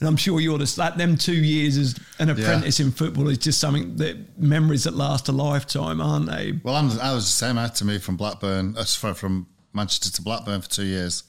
And 0.00 0.08
I'm 0.08 0.16
sure 0.16 0.40
you're 0.40 0.58
just 0.58 0.78
like 0.78 0.96
them 0.96 1.16
two 1.16 1.34
years 1.34 1.76
as 1.76 1.98
an 2.18 2.30
apprentice 2.30 2.80
in 2.80 2.90
football 2.90 3.28
is 3.28 3.38
just 3.38 3.60
something 3.60 3.96
that 3.96 4.38
memories 4.38 4.84
that 4.84 4.94
last 4.94 5.28
a 5.28 5.32
lifetime, 5.32 6.00
aren't 6.00 6.26
they? 6.26 6.58
Well, 6.64 6.74
I'm, 6.74 6.90
I 7.00 7.12
was 7.12 7.26
the 7.26 7.30
same. 7.30 7.58
I 7.58 7.62
had 7.62 7.74
to 7.76 7.84
move 7.84 8.02
from 8.02 8.16
Blackburn, 8.16 8.76
uh, 8.78 8.84
sorry, 8.84 9.14
from 9.14 9.46
Manchester 9.74 10.10
to 10.10 10.22
Blackburn 10.22 10.62
for 10.62 10.70
two 10.70 10.84
years, 10.84 11.24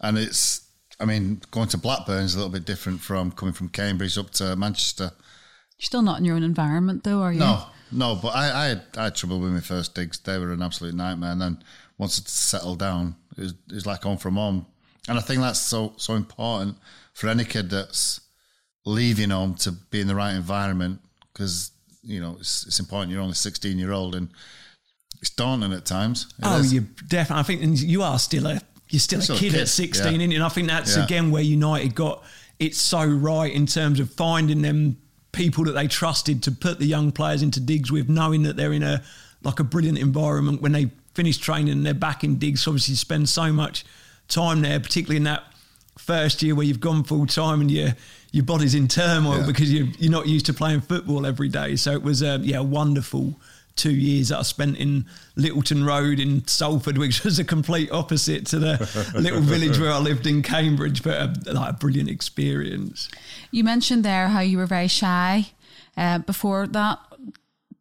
and 0.00 0.16
it's. 0.16 0.62
I 1.00 1.06
mean, 1.06 1.42
going 1.50 1.66
to 1.70 1.76
Blackburn 1.76 2.22
is 2.22 2.36
a 2.36 2.38
little 2.38 2.52
bit 2.52 2.64
different 2.64 3.00
from 3.00 3.32
coming 3.32 3.52
from 3.52 3.68
Cambridge 3.68 4.16
up 4.16 4.30
to 4.34 4.54
Manchester. 4.54 5.10
You're 5.76 5.86
still 5.86 6.02
not 6.02 6.20
in 6.20 6.24
your 6.24 6.36
own 6.36 6.44
environment, 6.44 7.02
though, 7.02 7.20
are 7.20 7.32
you? 7.32 7.40
No, 7.40 7.64
no, 7.90 8.14
but 8.14 8.28
I, 8.28 8.44
I, 8.44 8.66
had, 8.66 8.82
I 8.96 9.04
had 9.04 9.16
trouble 9.16 9.40
with 9.40 9.52
my 9.52 9.58
first 9.58 9.96
digs. 9.96 10.20
They 10.20 10.38
were 10.38 10.52
an 10.52 10.62
absolute 10.62 10.94
nightmare. 10.94 11.32
And 11.32 11.42
then 11.42 11.64
once 11.98 12.16
it 12.18 12.28
settled 12.28 12.78
down, 12.78 13.16
it 13.36 13.40
was, 13.40 13.52
it 13.68 13.74
was 13.74 13.86
like 13.86 14.04
home 14.04 14.18
from 14.18 14.36
home. 14.36 14.66
And 15.08 15.18
I 15.18 15.20
think 15.20 15.40
that's 15.40 15.58
so 15.58 15.94
so 15.96 16.14
important 16.14 16.78
for 17.14 17.28
any 17.28 17.44
kid 17.44 17.70
that's 17.70 18.20
leaving 18.84 19.30
home 19.30 19.54
to 19.54 19.72
be 19.72 20.00
in 20.00 20.06
the 20.06 20.14
right 20.14 20.34
environment 20.34 21.00
because 21.32 21.70
you 22.02 22.20
know 22.20 22.36
it's, 22.38 22.66
it's 22.66 22.78
important. 22.80 23.10
You're 23.12 23.22
only 23.22 23.34
16 23.34 23.78
year 23.78 23.92
old 23.92 24.14
and 24.14 24.28
it's 25.20 25.30
daunting 25.30 25.72
at 25.72 25.86
times. 25.86 26.26
It 26.38 26.44
Oh, 26.44 26.58
is. 26.58 26.72
you 26.74 26.82
definitely. 27.08 27.40
I 27.40 27.42
think 27.44 27.62
and 27.62 27.80
you 27.80 28.02
are 28.02 28.18
still 28.18 28.46
a 28.46 28.60
you're 28.90 29.00
still 29.00 29.20
Still 29.22 29.36
a 29.36 29.38
a 29.38 29.40
kid, 29.40 29.52
kid, 29.52 29.60
at 29.62 29.68
16, 29.68 30.20
yeah. 30.20 30.34
And 30.36 30.44
I 30.44 30.48
think 30.50 30.68
that's 30.68 30.96
Yeah. 30.96 31.04
again 31.04 31.30
where 31.30 31.42
United 31.42 31.94
got 31.94 32.22
it 32.58 32.74
so 32.74 33.02
right 33.04 33.52
in 33.52 33.66
terms 33.66 33.98
of 34.00 34.10
finding 34.12 34.60
them 34.62 34.96
people 35.32 35.64
that 35.64 35.72
they 35.72 35.88
trusted 35.88 36.42
to 36.44 36.52
put 36.52 36.78
the 36.78 36.86
young 36.86 37.10
players 37.10 37.42
into 37.42 37.58
digs 37.58 37.90
with, 37.90 38.08
knowing 38.08 38.42
that 38.42 38.56
they're 38.56 38.72
in 38.74 38.82
a 38.82 39.02
like 39.42 39.58
a 39.60 39.64
brilliant 39.64 39.98
environment 39.98 40.60
when 40.62 40.72
they 40.72 40.90
finish 41.14 41.38
training 41.38 41.72
and 41.72 41.86
they're 41.86 41.94
back 41.94 42.22
in 42.24 42.38
digs. 42.38 42.66
Obviously, 42.68 42.92
you 42.92 42.96
spend 42.96 43.28
so 43.28 43.52
much 43.52 43.84
time 44.28 44.60
there, 44.60 44.78
particularly 44.78 45.16
in 45.16 45.24
that 45.24 45.44
first 45.98 46.42
year 46.42 46.54
where 46.54 46.66
you've 46.66 46.80
gone 46.80 47.04
full 47.04 47.26
time 47.26 47.60
and 47.60 47.70
your 47.70 47.90
your 48.32 48.44
body's 48.44 48.74
in 48.74 48.88
turmoil 48.88 49.40
Yeah. 49.40 49.46
because 49.46 49.72
you 49.72 49.88
you're 49.98 50.10
not 50.10 50.26
used 50.26 50.46
to 50.46 50.54
playing 50.54 50.80
football 50.82 51.24
every 51.26 51.48
day. 51.48 51.76
So 51.76 51.92
it 51.92 52.02
was 52.02 52.22
um, 52.22 52.42
yeah 52.44 52.60
wonderful 52.60 53.34
two 53.76 53.90
years 53.94 54.28
that 54.28 54.38
I 54.38 54.42
spent 54.42 54.76
in 54.76 55.04
Littleton 55.34 55.84
Road 55.84 56.20
in 56.20 56.46
Salford, 56.46 56.96
which 57.04 57.24
was 57.24 57.38
a 57.40 57.44
complete 57.44 57.90
opposite 57.90 58.46
to 58.46 58.58
the 58.60 59.12
little 59.20 59.40
village 59.40 59.78
where 59.80 59.90
I 59.92 59.98
lived 59.98 60.26
in 60.28 60.42
Cambridge, 60.42 61.02
but 61.02 61.20
a, 61.48 61.52
like 61.52 61.70
a 61.70 61.72
brilliant 61.76 62.08
experience. 62.08 63.08
You 63.50 63.64
mentioned 63.64 64.04
there 64.04 64.28
how 64.28 64.40
you 64.40 64.58
were 64.58 64.66
very 64.66 64.86
shy 64.88 65.46
uh, 65.96 66.18
before 66.18 66.66
that. 66.68 66.98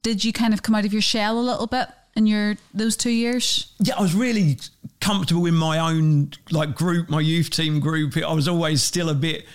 Did 0.01 0.25
you 0.25 0.33
kind 0.33 0.53
of 0.53 0.63
come 0.63 0.73
out 0.75 0.83
of 0.85 0.93
your 0.93 1.01
shell 1.01 1.39
a 1.39 1.41
little 1.41 1.67
bit 1.67 1.87
in 2.15 2.27
your 2.27 2.57
those 2.73 2.95
two 2.95 3.11
years? 3.11 3.73
yeah, 3.79 3.95
I 3.97 4.01
was 4.01 4.13
really 4.13 4.57
comfortable 5.01 5.45
in 5.45 5.55
my 5.55 5.79
own 5.79 6.31
like 6.51 6.75
group, 6.75 7.09
my 7.09 7.21
youth 7.21 7.49
team 7.49 7.79
group. 7.79 8.17
I 8.17 8.33
was 8.33 8.47
always 8.47 8.81
still 8.81 9.09
a 9.09 9.15
bit 9.15 9.45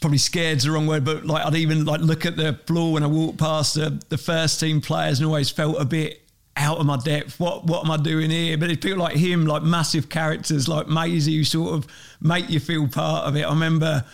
probably 0.00 0.18
scared's 0.18 0.64
the 0.64 0.70
wrong 0.70 0.86
word, 0.86 1.04
but 1.04 1.24
like 1.24 1.44
I'd 1.44 1.54
even 1.54 1.84
like 1.84 2.00
look 2.00 2.26
at 2.26 2.36
the 2.36 2.58
floor 2.66 2.94
when 2.94 3.02
I 3.02 3.06
walked 3.06 3.38
past 3.38 3.74
the, 3.74 4.02
the 4.08 4.18
first 4.18 4.58
team 4.60 4.80
players 4.80 5.20
and 5.20 5.26
always 5.26 5.50
felt 5.50 5.80
a 5.80 5.84
bit 5.84 6.22
out 6.56 6.78
of 6.78 6.86
my 6.86 6.96
depth. 6.96 7.38
What 7.38 7.64
what 7.64 7.84
am 7.84 7.90
I 7.90 7.96
doing 7.96 8.30
here? 8.30 8.58
But 8.58 8.70
it's 8.70 8.82
people 8.82 8.98
like 8.98 9.16
him, 9.16 9.46
like 9.46 9.62
massive 9.62 10.08
characters 10.08 10.68
like 10.68 10.88
Maisie 10.88 11.36
who 11.36 11.44
sort 11.44 11.74
of 11.74 11.86
make 12.20 12.50
you 12.50 12.60
feel 12.60 12.88
part 12.88 13.26
of 13.26 13.36
it. 13.36 13.42
I 13.42 13.50
remember 13.50 14.04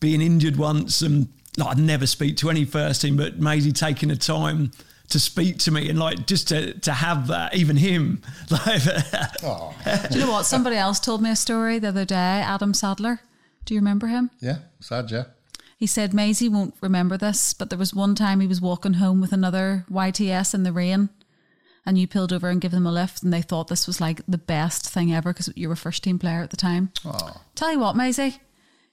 being 0.00 0.22
injured 0.22 0.56
once 0.56 1.02
and 1.02 1.28
like, 1.58 1.68
I'd 1.68 1.78
never 1.78 2.06
speak 2.06 2.38
to 2.38 2.50
any 2.50 2.64
first 2.64 3.02
team, 3.02 3.16
but 3.16 3.38
Maisie 3.38 3.72
taking 3.72 4.08
the 4.08 4.16
time 4.16 4.72
to 5.12 5.20
speak 5.20 5.58
to 5.58 5.70
me 5.70 5.88
and 5.88 5.98
like 5.98 6.26
just 6.26 6.48
to 6.48 6.74
to 6.80 6.92
have 6.92 7.28
that, 7.28 7.54
even 7.54 7.76
him. 7.76 8.20
Like 8.50 8.82
Do 10.10 10.18
you 10.18 10.24
know 10.24 10.32
what? 10.32 10.46
Somebody 10.46 10.76
else 10.76 11.00
told 11.00 11.22
me 11.22 11.30
a 11.30 11.36
story 11.36 11.78
the 11.78 11.88
other 11.88 12.04
day. 12.04 12.42
Adam 12.44 12.74
Sadler. 12.74 13.20
Do 13.64 13.74
you 13.74 13.80
remember 13.80 14.08
him? 14.08 14.30
yeah, 14.40 14.58
sad, 14.80 15.10
yeah. 15.10 15.24
He 15.76 15.86
said 15.86 16.12
Maisie 16.14 16.48
won't 16.48 16.74
remember 16.80 17.16
this, 17.16 17.54
but 17.54 17.70
there 17.70 17.78
was 17.78 17.94
one 17.94 18.14
time 18.14 18.40
he 18.40 18.46
was 18.46 18.60
walking 18.60 18.94
home 18.94 19.20
with 19.20 19.32
another 19.32 19.84
YTS 19.90 20.54
in 20.54 20.62
the 20.62 20.72
rain, 20.72 21.08
and 21.84 21.98
you 21.98 22.06
peeled 22.06 22.32
over 22.32 22.48
and 22.48 22.60
gave 22.60 22.70
them 22.70 22.86
a 22.86 22.92
lift, 22.92 23.22
and 23.22 23.32
they 23.32 23.42
thought 23.42 23.68
this 23.68 23.86
was 23.86 24.00
like 24.00 24.20
the 24.28 24.38
best 24.38 24.88
thing 24.88 25.12
ever 25.12 25.32
because 25.32 25.52
you 25.56 25.68
were 25.68 25.76
first 25.76 26.02
team 26.04 26.18
player 26.18 26.40
at 26.42 26.50
the 26.50 26.56
time. 26.56 26.92
Tell 27.54 27.72
you 27.72 27.78
what, 27.80 27.96
Maisie, 27.96 28.40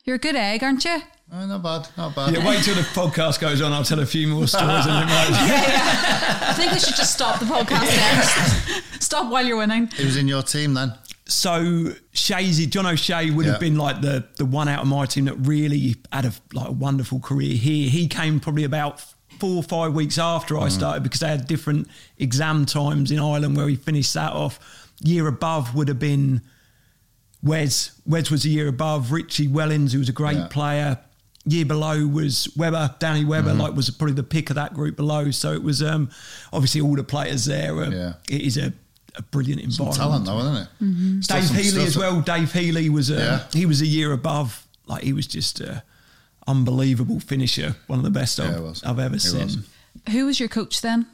you're 0.04 0.16
a 0.16 0.20
good 0.20 0.36
egg, 0.36 0.64
aren't 0.64 0.86
you? 0.86 1.02
Oh, 1.32 1.46
not 1.46 1.62
bad, 1.62 1.88
not 1.96 2.16
bad. 2.16 2.34
Yeah, 2.34 2.48
wait 2.48 2.64
till 2.64 2.74
the 2.74 2.82
podcast 2.82 3.40
goes 3.40 3.62
on. 3.62 3.72
I'll 3.72 3.84
tell 3.84 4.00
a 4.00 4.06
few 4.06 4.28
more 4.28 4.48
stories. 4.48 4.86
and 4.88 5.04
it 5.04 5.14
might, 5.14 5.30
I 6.50 6.54
think 6.54 6.72
we 6.72 6.80
should 6.80 6.96
just 6.96 7.14
stop 7.14 7.40
the 7.40 7.46
podcast 7.46 7.86
next. 7.96 8.84
stop 9.04 9.32
while 9.32 9.46
you're 9.46 9.58
winning. 9.58 9.88
He 9.88 10.06
was 10.06 10.18
in 10.18 10.28
your 10.28 10.42
team 10.42 10.74
then. 10.74 10.94
so 11.26 11.94
Shazy, 12.14 12.68
John 12.68 12.88
O'Shea 12.88 13.30
would 13.30 13.46
have 13.46 13.60
been 13.60 13.78
like 13.78 14.02
the 14.02 14.28
the 14.38 14.46
one 14.46 14.68
out 14.68 14.82
of 14.82 14.88
my 14.88 15.06
team 15.06 15.26
that 15.26 15.36
really 15.36 15.98
had 16.12 16.26
a 16.26 16.34
like 16.52 16.70
a 16.70 16.72
wonderful 16.72 17.20
career 17.20 17.54
here. 17.56 17.90
He 17.90 18.08
came 18.08 18.40
probably 18.40 18.64
about 18.64 19.04
four 19.40 19.58
or 19.58 19.64
five 19.64 19.94
weeks 19.94 20.18
after 20.18 20.58
I 20.58 20.68
mm. 20.68 20.72
started 20.72 21.04
because 21.04 21.20
they 21.20 21.28
had 21.28 21.48
different 21.48 21.88
exam 22.18 22.66
times 22.66 23.12
in 23.12 23.20
Ireland 23.20 23.56
where 23.56 23.68
he 23.68 23.76
finished 23.76 24.16
that 24.16 24.34
off. 24.34 24.60
Year 25.02 25.28
above 25.28 25.76
would 25.76 25.88
have 25.88 26.00
been 26.00 26.42
Wes. 27.42 27.92
Wes 28.06 28.30
was 28.30 28.46
a 28.46 28.50
year 28.50 28.68
above. 28.68 29.12
Richie 29.12 29.48
Wellens, 29.48 29.92
who 29.94 30.00
was 30.00 30.10
a 30.10 30.14
great 30.14 30.38
Yeah. 30.38 30.48
player. 30.48 31.00
Year 31.46 31.66
below 31.66 32.06
was 32.06 32.50
Webber, 32.58 32.94
Danny 33.00 33.24
Webber, 33.26 33.52
mm-hmm. 33.52 33.62
like 33.62 33.74
was 33.76 33.90
probably 33.90 34.14
the 34.14 34.24
pick 34.24 34.50
of 34.50 34.56
that 34.58 34.74
group 34.74 34.96
below. 34.98 35.32
So 35.32 35.54
it 35.54 35.64
was 35.64 35.82
um, 35.82 36.10
obviously 36.52 36.82
all 36.82 36.96
the 36.96 37.04
players 37.04 37.46
there. 37.46 37.74
Were, 37.74 37.86
Yeah. 37.92 38.14
It 38.30 38.42
is 38.42 38.58
a, 38.58 38.74
a 39.16 39.22
brilliant 39.24 39.62
Some 39.74 39.88
environment. 39.88 39.96
talent 39.98 40.26
though, 40.26 40.40
isn't 40.40 40.56
it? 40.64 40.68
Mm-hmm. 40.84 41.22
Still 41.22 41.38
Dave 41.38 41.48
some 41.48 41.56
Healy 41.58 41.84
as 41.86 41.98
well. 41.98 42.22
Dave 42.22 42.52
Healy 42.54 42.90
was 42.90 43.10
a, 43.10 43.16
Yeah. 43.16 43.44
he 43.54 43.66
was 43.66 43.82
a 43.82 43.88
year 43.88 44.12
above. 44.12 44.68
Like 44.86 45.04
he 45.04 45.14
was 45.14 45.28
just 45.28 45.60
a 45.62 45.84
unbelievable 46.48 47.20
finisher. 47.20 47.76
One 47.88 48.00
of 48.00 48.06
the 48.06 48.12
best 48.12 48.38
Yeah, 48.38 48.58
I've. 48.58 48.82
I've 48.86 49.00
ever 49.00 49.16
He 49.16 49.20
seen. 49.20 49.44
was. 49.46 49.58
Who 50.12 50.26
was 50.26 50.40
your 50.40 50.50
coach 50.50 50.82
then? 50.82 51.06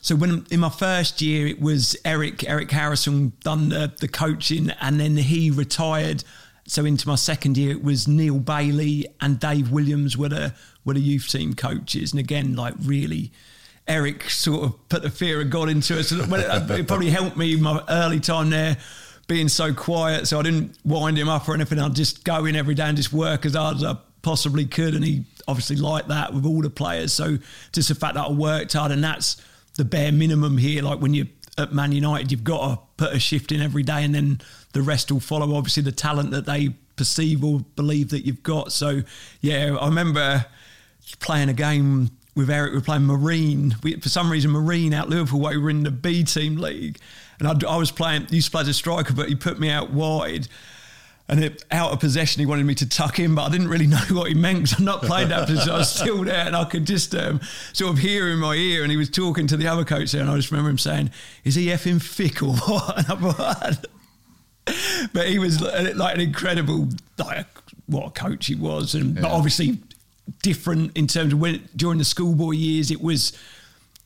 So 0.00 0.16
when 0.16 0.46
in 0.50 0.60
my 0.60 0.70
first 0.70 1.20
year, 1.20 1.46
it 1.46 1.60
was 1.60 1.96
Eric 2.04 2.48
Eric 2.48 2.70
Harrison 2.70 3.32
done 3.40 3.68
the, 3.70 3.92
the 3.98 4.08
coaching, 4.08 4.70
and 4.80 5.00
then 5.00 5.16
he 5.16 5.50
retired. 5.50 6.24
So 6.66 6.84
into 6.84 7.08
my 7.08 7.16
second 7.16 7.56
year, 7.56 7.72
it 7.72 7.82
was 7.82 8.06
Neil 8.06 8.38
Bailey 8.38 9.06
and 9.20 9.40
Dave 9.40 9.70
Williams 9.70 10.16
were 10.16 10.28
the 10.28 10.54
were 10.84 10.94
the 10.94 11.00
youth 11.00 11.28
team 11.28 11.54
coaches, 11.54 12.12
and 12.12 12.20
again, 12.20 12.56
like 12.56 12.74
really. 12.82 13.32
Eric 13.88 14.30
sort 14.30 14.62
of 14.62 14.88
put 14.88 15.02
the 15.02 15.10
fear 15.10 15.40
of 15.40 15.50
God 15.50 15.68
into 15.68 15.98
us. 15.98 16.12
It, 16.12 16.20
it 16.30 16.86
probably 16.86 17.10
helped 17.10 17.36
me 17.36 17.56
my 17.56 17.82
early 17.88 18.20
time 18.20 18.50
there, 18.50 18.76
being 19.26 19.48
so 19.48 19.74
quiet. 19.74 20.28
So 20.28 20.38
I 20.38 20.42
didn't 20.42 20.76
wind 20.84 21.18
him 21.18 21.28
up 21.28 21.48
or 21.48 21.54
anything. 21.54 21.80
I'd 21.80 21.96
just 21.96 22.22
go 22.22 22.44
in 22.44 22.54
every 22.54 22.76
day 22.76 22.84
and 22.84 22.96
just 22.96 23.12
work 23.12 23.44
as 23.44 23.54
hard 23.54 23.76
as 23.76 23.84
I 23.84 23.96
possibly 24.22 24.66
could, 24.66 24.94
and 24.94 25.04
he 25.04 25.24
obviously 25.48 25.74
liked 25.76 26.08
that 26.08 26.32
with 26.32 26.46
all 26.46 26.62
the 26.62 26.70
players. 26.70 27.12
So 27.12 27.38
just 27.72 27.88
the 27.88 27.96
fact 27.96 28.14
that 28.14 28.26
I 28.26 28.30
worked 28.30 28.74
hard, 28.74 28.92
and 28.92 29.02
that's 29.02 29.42
the 29.76 29.84
bare 29.84 30.12
minimum 30.12 30.58
here. 30.58 30.82
Like 30.82 31.00
when 31.00 31.14
you're 31.14 31.26
at 31.58 31.72
Man 31.72 31.92
United, 31.92 32.30
you've 32.30 32.44
got 32.44 32.68
to 32.68 32.80
put 32.96 33.14
a 33.14 33.18
shift 33.18 33.52
in 33.52 33.60
every 33.60 33.82
day, 33.82 34.04
and 34.04 34.14
then 34.14 34.40
the 34.72 34.82
rest 34.82 35.10
will 35.10 35.20
follow. 35.20 35.54
Obviously, 35.54 35.82
the 35.82 35.92
talent 35.92 36.30
that 36.30 36.46
they 36.46 36.70
perceive 36.96 37.44
or 37.44 37.60
believe 37.76 38.10
that 38.10 38.26
you've 38.26 38.42
got. 38.42 38.72
So 38.72 39.02
yeah, 39.40 39.76
I 39.80 39.86
remember 39.86 40.44
playing 41.18 41.48
a 41.48 41.54
game 41.54 42.10
with 42.36 42.50
Eric. 42.50 42.72
We 42.72 42.78
were 42.78 42.84
playing 42.84 43.04
Marine. 43.04 43.76
We, 43.82 43.98
for 44.00 44.08
some 44.08 44.30
reason, 44.30 44.50
Marine 44.50 44.92
out 44.94 45.08
Liverpool. 45.08 45.40
We 45.40 45.56
were 45.56 45.70
in 45.70 45.82
the 45.82 45.90
B 45.90 46.24
team 46.24 46.56
league, 46.56 46.98
and 47.38 47.48
I, 47.48 47.54
I 47.68 47.76
was 47.76 47.90
playing. 47.90 48.26
Used 48.30 48.48
to 48.48 48.50
play 48.52 48.62
as 48.62 48.68
a 48.68 48.74
striker, 48.74 49.14
but 49.14 49.28
he 49.28 49.34
put 49.34 49.58
me 49.58 49.70
out 49.70 49.90
wide. 49.90 50.48
And 51.30 51.44
it, 51.44 51.64
out 51.70 51.92
of 51.92 52.00
possession, 52.00 52.40
he 52.40 52.46
wanted 52.46 52.66
me 52.66 52.74
to 52.74 52.88
tuck 52.88 53.20
in, 53.20 53.36
but 53.36 53.44
I 53.44 53.50
didn't 53.50 53.68
really 53.68 53.86
know 53.88 54.00
what 54.10 54.28
he 54.28 54.34
meant 54.34 54.64
because 54.64 54.78
I'm 54.78 54.84
not 54.84 55.02
playing 55.02 55.28
that 55.28 55.46
position. 55.46 55.70
I 55.70 55.78
was 55.78 55.90
still 55.90 56.24
there, 56.24 56.44
and 56.44 56.56
I 56.56 56.64
could 56.64 56.84
just 56.84 57.14
um, 57.14 57.40
sort 57.72 57.92
of 57.92 57.98
hear 57.98 58.28
in 58.30 58.40
my 58.40 58.54
ear. 58.54 58.82
And 58.82 58.90
he 58.90 58.96
was 58.96 59.08
talking 59.08 59.46
to 59.46 59.56
the 59.56 59.68
other 59.68 59.84
coach 59.84 60.10
there, 60.10 60.22
and 60.22 60.30
I 60.30 60.34
just 60.36 60.50
remember 60.50 60.70
him 60.70 60.78
saying, 60.78 61.10
"Is 61.44 61.54
he 61.54 61.66
effing 61.66 62.02
thick 62.02 62.42
or 62.42 62.54
what?" 62.54 62.98
And 63.10 63.26
I 63.26 63.32
thought, 63.32 63.86
but 65.12 65.28
he 65.28 65.38
was 65.38 65.60
like 65.60 66.14
an 66.14 66.20
incredible, 66.20 66.88
like 67.16 67.46
what 67.86 68.06
a 68.08 68.10
coach 68.10 68.46
he 68.46 68.56
was, 68.56 68.94
and 68.94 69.14
yeah. 69.14 69.22
but 69.22 69.30
obviously 69.30 69.78
different 70.42 70.96
in 70.96 71.06
terms 71.06 71.32
of 71.32 71.40
when 71.40 71.68
during 71.76 71.98
the 71.98 72.04
schoolboy 72.04 72.52
years 72.52 72.90
it 72.90 73.00
was 73.00 73.32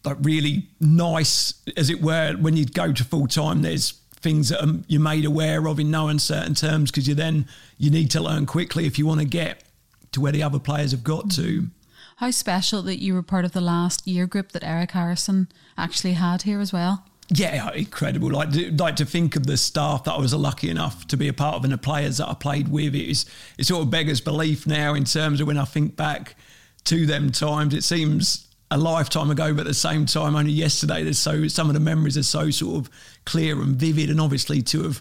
like 0.05 0.17
really 0.21 0.67
nice, 0.81 1.55
as 1.77 1.91
it 1.91 2.03
were. 2.03 2.35
When 2.35 2.57
you 2.57 2.67
go 2.67 2.93
to 2.93 3.05
full 3.05 3.27
time, 3.27 3.63
there's 3.63 3.95
things 4.25 4.49
that 4.49 4.61
um, 4.61 4.85
you're 4.89 5.01
made 5.01 5.25
aware 5.25 5.69
of 5.69 5.79
in 5.79 5.91
no 5.91 6.09
uncertain 6.09 6.55
terms 6.55 6.91
because 6.91 7.07
you 7.07 7.15
then 7.15 7.47
you 7.79 7.91
need 7.91 8.11
to 8.11 8.21
learn 8.21 8.47
quickly 8.47 8.87
if 8.87 8.99
you 8.99 9.07
want 9.07 9.21
to 9.21 9.27
get 9.27 9.63
to 10.11 10.21
where 10.21 10.33
the 10.33 10.43
other 10.43 10.59
players 10.59 10.91
have 10.91 11.05
got 11.05 11.31
to. 11.31 11.69
How 12.17 12.31
special 12.31 12.83
that 12.83 13.01
you 13.01 13.15
were 13.15 13.23
part 13.23 13.45
of 13.45 13.53
the 13.53 13.61
last 13.61 14.07
year 14.07 14.27
group 14.27 14.53
that 14.53 14.65
Eric 14.65 14.93
Harrison 14.93 15.49
actually 15.77 16.15
had 16.15 16.43
here 16.43 16.61
as 16.61 16.73
well. 16.73 17.05
Yeah, 17.29 17.73
incredible. 17.73 18.31
Like, 18.31 18.49
like 18.79 18.97
to 18.97 19.05
think 19.05 19.37
of 19.37 19.47
the 19.47 19.57
staff 19.57 20.05
that 20.05 20.13
I 20.13 20.19
was 20.19 20.35
lucky 20.35 20.69
enough 20.69 21.07
to 21.09 21.17
be 21.17 21.29
a 21.29 21.33
part 21.33 21.57
of 21.57 21.65
and 21.65 21.73
the 21.73 21.79
players 21.79 22.19
that 22.19 22.29
I 22.29 22.35
played 22.35 22.69
with. 22.69 22.95
It, 22.95 23.09
is, 23.09 23.27
it 23.59 23.67
sort 23.67 23.83
of 23.83 23.91
beggars 23.91 24.21
belief 24.21 24.67
now 24.67 24.95
in 24.95 25.05
terms 25.05 25.41
of 25.41 25.47
when 25.47 25.59
I 25.59 25.65
think 25.65 25.97
back 25.97 26.37
to 26.85 27.07
them 27.07 27.33
times. 27.33 27.75
It 27.75 27.83
seems 27.83 28.43
a 28.70 28.79
lifetime 28.79 29.31
ago, 29.31 29.53
but 29.53 29.62
at 29.62 29.66
the 29.66 29.74
same 29.74 30.07
time, 30.07 30.35
only 30.37 30.53
yesterday. 30.53 31.03
There's 31.03 31.18
so 31.18 31.48
some 31.48 31.68
of 31.68 31.74
the 31.74 31.81
memories 31.81 32.16
are 32.16 32.22
so 32.22 32.50
sort 32.50 32.77
of 32.77 32.90
clear 33.24 33.61
and 33.61 33.77
vivid, 33.77 34.11
and 34.11 34.20
obviously 34.20 34.62
to 34.62 34.83
have 34.85 35.00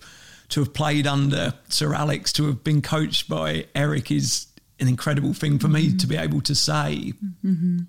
to 0.50 0.60
have 0.60 0.74
played 0.74 1.08
under 1.08 1.54
Sir 1.70 1.94
Alex, 1.94 2.32
to 2.34 2.46
have 2.46 2.64
been 2.64 2.82
coached 2.82 3.28
by 3.28 3.66
Eric 3.74 4.12
is 4.12 4.48
an 4.80 4.88
incredible 4.88 5.34
thing 5.34 5.60
for 5.60 5.68
me 5.68 5.88
mm-hmm. 5.88 5.98
to 5.98 6.08
be 6.08 6.18
able 6.18 6.42
to 6.42 6.54
say. 6.54 7.14
Mm-hmm. 7.44 7.80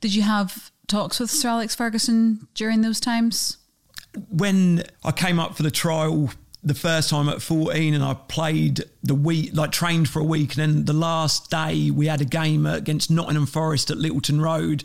Did 0.00 0.14
you 0.14 0.22
have 0.22 0.70
talks 0.86 1.20
with 1.20 1.30
Sir 1.30 1.50
Alex 1.50 1.74
Ferguson 1.74 2.48
during 2.54 2.80
those 2.80 3.00
times? 3.00 3.58
when 4.30 4.82
I 5.04 5.12
came 5.12 5.38
up 5.38 5.56
for 5.56 5.62
the 5.62 5.70
trial 5.70 6.30
the 6.62 6.74
first 6.74 7.10
time 7.10 7.28
at 7.28 7.40
14 7.40 7.94
and 7.94 8.02
I 8.02 8.14
played 8.14 8.82
the 9.02 9.14
week, 9.14 9.50
like 9.54 9.70
trained 9.70 10.08
for 10.08 10.20
a 10.20 10.24
week. 10.24 10.56
And 10.56 10.74
then 10.74 10.84
the 10.86 10.92
last 10.92 11.50
day 11.50 11.90
we 11.90 12.06
had 12.06 12.20
a 12.20 12.24
game 12.24 12.66
against 12.66 13.10
Nottingham 13.10 13.46
Forest 13.46 13.90
at 13.90 13.98
Littleton 13.98 14.40
Road. 14.40 14.84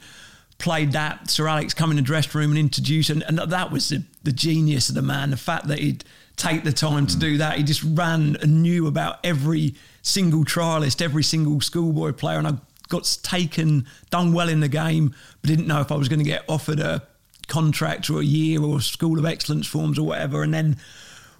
Played 0.63 0.93
that. 0.93 1.29
Sir 1.29 1.45
Alex 1.47 1.73
come 1.73 1.91
in 1.91 1.97
the 1.97 2.01
dressing 2.01 2.39
room 2.39 2.51
and 2.51 2.57
introduce, 2.57 3.09
and, 3.09 3.21
and 3.23 3.37
that 3.37 3.69
was 3.69 3.89
the, 3.89 4.01
the 4.23 4.31
genius 4.31 4.87
of 4.87 4.95
the 4.95 5.01
man. 5.01 5.29
The 5.29 5.37
fact 5.37 5.67
that 5.67 5.79
he'd 5.79 6.05
take 6.37 6.63
the 6.63 6.71
time 6.71 7.05
to 7.07 7.17
do 7.17 7.35
mm. 7.35 7.37
that. 7.39 7.57
He 7.57 7.63
just 7.63 7.83
ran 7.83 8.37
and 8.41 8.63
knew 8.63 8.87
about 8.87 9.19
every 9.25 9.75
single 10.01 10.45
trialist, 10.45 11.01
every 11.01 11.21
single 11.23 11.59
schoolboy 11.59 12.13
player. 12.13 12.37
And 12.37 12.47
I 12.47 12.53
got 12.87 13.17
taken, 13.23 13.87
done 14.09 14.31
well 14.31 14.47
in 14.47 14.61
the 14.61 14.69
game, 14.69 15.13
but 15.41 15.49
didn't 15.49 15.67
know 15.67 15.81
if 15.81 15.91
I 15.91 15.95
was 15.95 16.07
going 16.07 16.19
to 16.19 16.25
get 16.25 16.45
offered 16.47 16.79
a 16.79 17.03
contract 17.47 18.09
or 18.09 18.21
a 18.21 18.25
year 18.25 18.63
or 18.63 18.79
school 18.79 19.19
of 19.19 19.25
excellence 19.25 19.67
forms 19.67 19.99
or 19.99 20.05
whatever. 20.05 20.43
And 20.43 20.53
then 20.53 20.77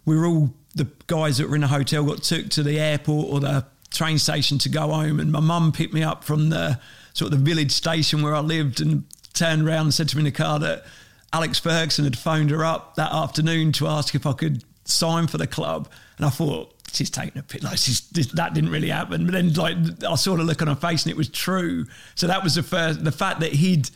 we 0.04 0.18
were 0.18 0.26
all 0.26 0.54
the 0.76 0.90
guys 1.08 1.38
that 1.38 1.48
were 1.48 1.56
in 1.56 1.62
the 1.62 1.68
hotel 1.68 2.04
got 2.04 2.24
took 2.24 2.50
to 2.50 2.64
the 2.64 2.78
airport 2.78 3.30
or 3.30 3.40
the 3.40 3.66
train 3.92 4.18
station 4.18 4.58
to 4.60 4.70
go 4.70 4.90
home. 4.90 5.20
And 5.20 5.32
my 5.32 5.40
mum 5.40 5.72
picked 5.72 5.94
me 5.94 6.04
up 6.04 6.24
from 6.24 6.50
the 6.50 6.80
sort 7.14 7.32
of 7.32 7.40
the 7.40 7.46
village 7.46 7.72
station 7.72 8.22
where 8.22 8.36
I 8.36 8.40
lived 8.40 8.82
and 8.82 9.04
turned 9.34 9.68
around 9.68 9.86
and 9.86 9.94
said 9.94 10.10
to 10.10 10.18
me 10.18 10.22
in 10.22 10.26
the 10.26 10.32
car 10.32 10.60
that 10.60 10.86
Alex 11.32 11.60
Ferguson 11.60 12.04
had 12.04 12.18
phoned 12.18 12.52
her 12.52 12.64
up 12.64 12.96
that 12.96 13.12
afternoon 13.12 13.72
to 13.74 13.88
ask 13.88 14.14
if 14.14 14.26
I 14.26 14.34
could 14.34 14.64
sign 14.86 15.28
for 15.28 15.38
the 15.38 15.48
club. 15.48 15.90
And 16.18 16.26
I 16.26 16.30
thought, 16.30 16.74
she's 16.92 17.10
taking 17.10 17.40
a 17.40 17.44
pic. 17.44 17.64
Like 17.64 17.78
she's, 17.78 18.02
that 18.10 18.54
didn't 18.54 18.70
really 18.70 18.90
happen. 18.90 19.26
But 19.26 19.34
then, 19.34 19.54
like, 19.54 20.04
I 20.08 20.16
saw 20.16 20.36
the 20.36 20.44
look 20.44 20.62
on 20.62 20.68
her 20.68 20.76
face, 20.76 21.04
and 21.04 21.12
it 21.12 21.18
was 21.18 21.30
true. 21.30 21.86
So 22.16 22.28
that 22.28 22.44
was 22.44 22.56
the 22.56 22.64
first. 22.64 23.04
The 23.04 23.12
fact 23.12 23.40
that 23.40 23.52
he'd 23.52 23.90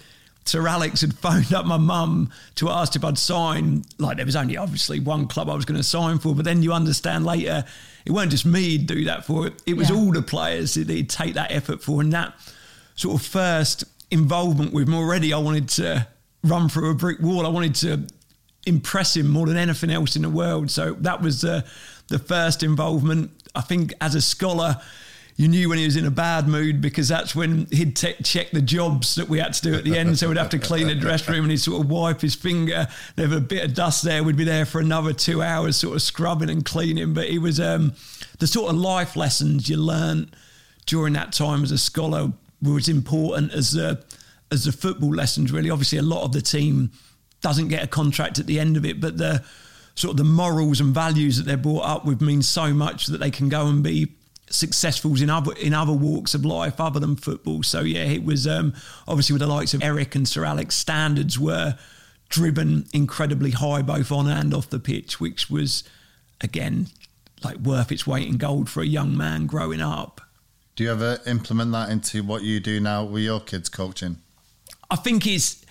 Sir 0.48 0.68
Alex 0.68 1.02
had 1.02 1.14
phoned 1.20 1.54
up 1.54 1.66
my 1.66 1.78
mum 1.78 2.32
to 2.56 2.70
ask 2.70 2.96
if 2.96 3.04
I'd 3.04 3.18
sign. 3.18 3.84
Like 3.98 4.18
there 4.18 4.26
was 4.26 4.36
only 4.36 4.58
obviously 4.58 5.00
one 5.00 5.28
club 5.28 5.50
I 5.50 5.56
was 5.56 5.66
going 5.66 5.78
to 5.78 5.84
sign 5.84 6.20
for, 6.20 6.34
but 6.34 6.46
then 6.46 6.64
you 6.64 6.74
understand 6.74 7.26
later 7.26 7.66
it 8.06 8.12
weren't 8.12 8.32
just 8.32 8.46
me 8.46 8.62
he'd 8.62 8.88
do 8.88 9.06
that 9.06 9.26
for. 9.26 9.48
It, 9.48 9.62
it 9.66 9.74
was 9.76 9.90
yeah. 9.90 9.98
all 9.98 10.12
the 10.12 10.22
players 10.22 10.74
that 10.76 10.90
he'd 10.90 11.10
take 11.10 11.36
that 11.36 11.52
effort 11.52 11.82
for, 11.84 12.02
and 12.02 12.12
that 12.14 12.34
sort 12.98 13.22
of 13.22 13.26
first 13.26 13.86
involvement 14.12 14.74
with 14.74 14.88
him 14.88 14.94
already. 14.94 15.32
I 15.32 15.38
wanted 15.38 15.70
to 15.70 16.08
run 16.44 16.68
through 16.68 16.92
a 16.92 16.94
brick 16.94 17.20
wall. 17.22 17.46
I 17.46 17.50
wanted 17.50 17.76
to 17.76 18.06
impress 18.66 19.16
him 19.16 19.30
more 19.30 19.48
than 19.48 19.56
anything 19.56 19.90
else 19.90 20.18
in 20.18 20.24
the 20.24 20.30
world. 20.30 20.70
So 20.70 20.94
that 20.96 21.22
was 21.22 21.46
uh, 21.46 21.62
the 22.10 22.20
first 22.20 22.64
involvement. 22.64 23.32
I 23.56 23.62
think 23.62 23.94
as 24.02 24.14
a 24.14 24.22
scholar 24.22 24.82
you 25.38 25.48
knew 25.48 25.70
when 25.70 25.78
he 25.78 25.86
was 25.86 25.96
in 25.96 26.06
a 26.06 26.12
bad 26.12 26.48
mood 26.48 26.82
because 26.82 27.08
that's 27.08 27.36
when 27.36 27.68
he'd 27.68 27.96
te- 27.96 28.16
check 28.24 28.50
the 28.50 28.62
jobs 28.62 29.14
that 29.16 29.30
we 29.30 29.38
had 29.38 29.54
to 29.54 29.62
do 29.62 29.76
at 29.76 29.84
the 29.84 29.96
end. 29.96 30.18
So 30.18 30.30
we'd 30.30 30.38
have 30.38 30.50
to 30.50 30.60
clean 30.60 30.88
the 30.88 30.96
dressing 30.96 31.32
room 31.32 31.44
and 31.44 31.52
he'd 31.52 31.58
sort 31.58 31.80
of 31.80 31.90
wipe 31.92 32.22
his 32.22 32.34
finger. 32.34 32.88
There 33.16 33.28
was 33.28 33.38
a 33.38 33.42
bit 33.42 33.64
of 33.64 33.76
dust 33.76 34.04
there. 34.04 34.24
We'd 34.24 34.36
be 34.36 34.44
there 34.44 34.66
for 34.66 34.82
another 34.82 35.14
two 35.14 35.44
hours, 35.44 35.78
sort 35.78 35.96
of 35.96 36.02
scrubbing 36.02 36.50
and 36.50 36.66
cleaning. 36.66 37.14
But 37.14 37.28
it 37.28 37.38
was 37.38 37.60
um, 37.60 37.94
the 38.40 38.48
sort 38.48 38.72
of 38.72 38.78
life 38.78 39.16
lessons 39.16 39.70
you 39.70 39.78
learned 39.78 40.36
during 40.88 41.14
that 41.14 41.34
time 41.34 41.64
as 41.64 41.72
a 41.72 41.78
scholar 41.78 42.34
were 42.62 42.78
as 42.78 42.90
important 42.90 43.54
as 43.54 43.72
the 43.72 44.04
as 44.52 44.66
the 44.66 44.72
football 44.72 45.14
lessons. 45.14 45.52
Really, 45.52 45.70
obviously, 45.70 45.98
a 45.98 46.04
lot 46.04 46.24
of 46.24 46.32
the 46.32 46.42
team 46.42 46.92
doesn't 47.42 47.68
get 47.68 47.84
a 47.84 47.88
contract 47.88 48.40
at 48.40 48.48
the 48.48 48.60
end 48.60 48.78
of 48.78 48.86
it, 48.86 49.00
but 49.00 49.18
the 49.18 49.44
sort 49.96 50.12
of 50.12 50.18
the 50.18 50.24
morals 50.24 50.80
and 50.80 50.94
values 50.94 51.38
that 51.38 51.44
they're 51.44 51.58
brought 51.58 51.86
up 51.86 52.06
with 52.06 52.22
mean 52.22 52.42
so 52.42 52.74
much 52.74 53.08
that 53.08 53.20
they 53.20 53.32
can 53.32 53.50
go 53.50 53.68
and 53.68 53.84
be 53.84 54.12
successfuls 54.50 55.22
in 55.22 55.30
other 55.30 55.52
in 55.54 55.74
other 55.74 55.92
walks 55.92 56.34
of 56.34 56.46
life 56.46 56.80
other 56.80 57.00
than 57.00 57.16
football. 57.16 57.64
So 57.64 57.82
yeah, 57.82 58.04
it 58.04 58.24
was 58.24 58.48
um, 58.48 58.74
obviously 59.08 59.34
with 59.34 59.42
the 59.42 59.48
likes 59.48 59.74
of 59.74 59.84
Eric 59.84 60.16
and 60.16 60.28
Sir 60.28 60.46
Alex, 60.46 60.76
standards 60.76 61.40
were 61.40 61.78
driven 62.30 62.86
incredibly 62.94 63.52
high 63.52 63.82
both 63.82 64.12
on 64.12 64.28
and 64.28 64.54
off 64.54 64.70
the 64.70 64.80
pitch, 64.80 65.20
which 65.20 65.50
was 65.50 65.84
again 66.42 66.88
like 67.44 67.58
worth 67.58 67.92
its 67.92 68.08
weight 68.08 68.28
in 68.28 68.38
gold 68.38 68.70
for 68.70 68.82
a 68.82 68.88
young 68.88 69.16
man 69.16 69.46
growing 69.46 69.82
up. 69.82 70.22
Do 70.78 70.84
you 70.84 70.92
ever 70.92 71.20
implement 71.26 71.72
that 71.74 71.90
into 71.90 72.24
what 72.24 72.44
you 72.44 72.60
do 72.60 72.80
now 72.80 73.04
with 73.04 73.24
your 73.24 73.42
kids 73.42 73.68
coaching? 73.68 74.20
I 74.90 74.96
think 74.96 75.28
it's 75.28 75.66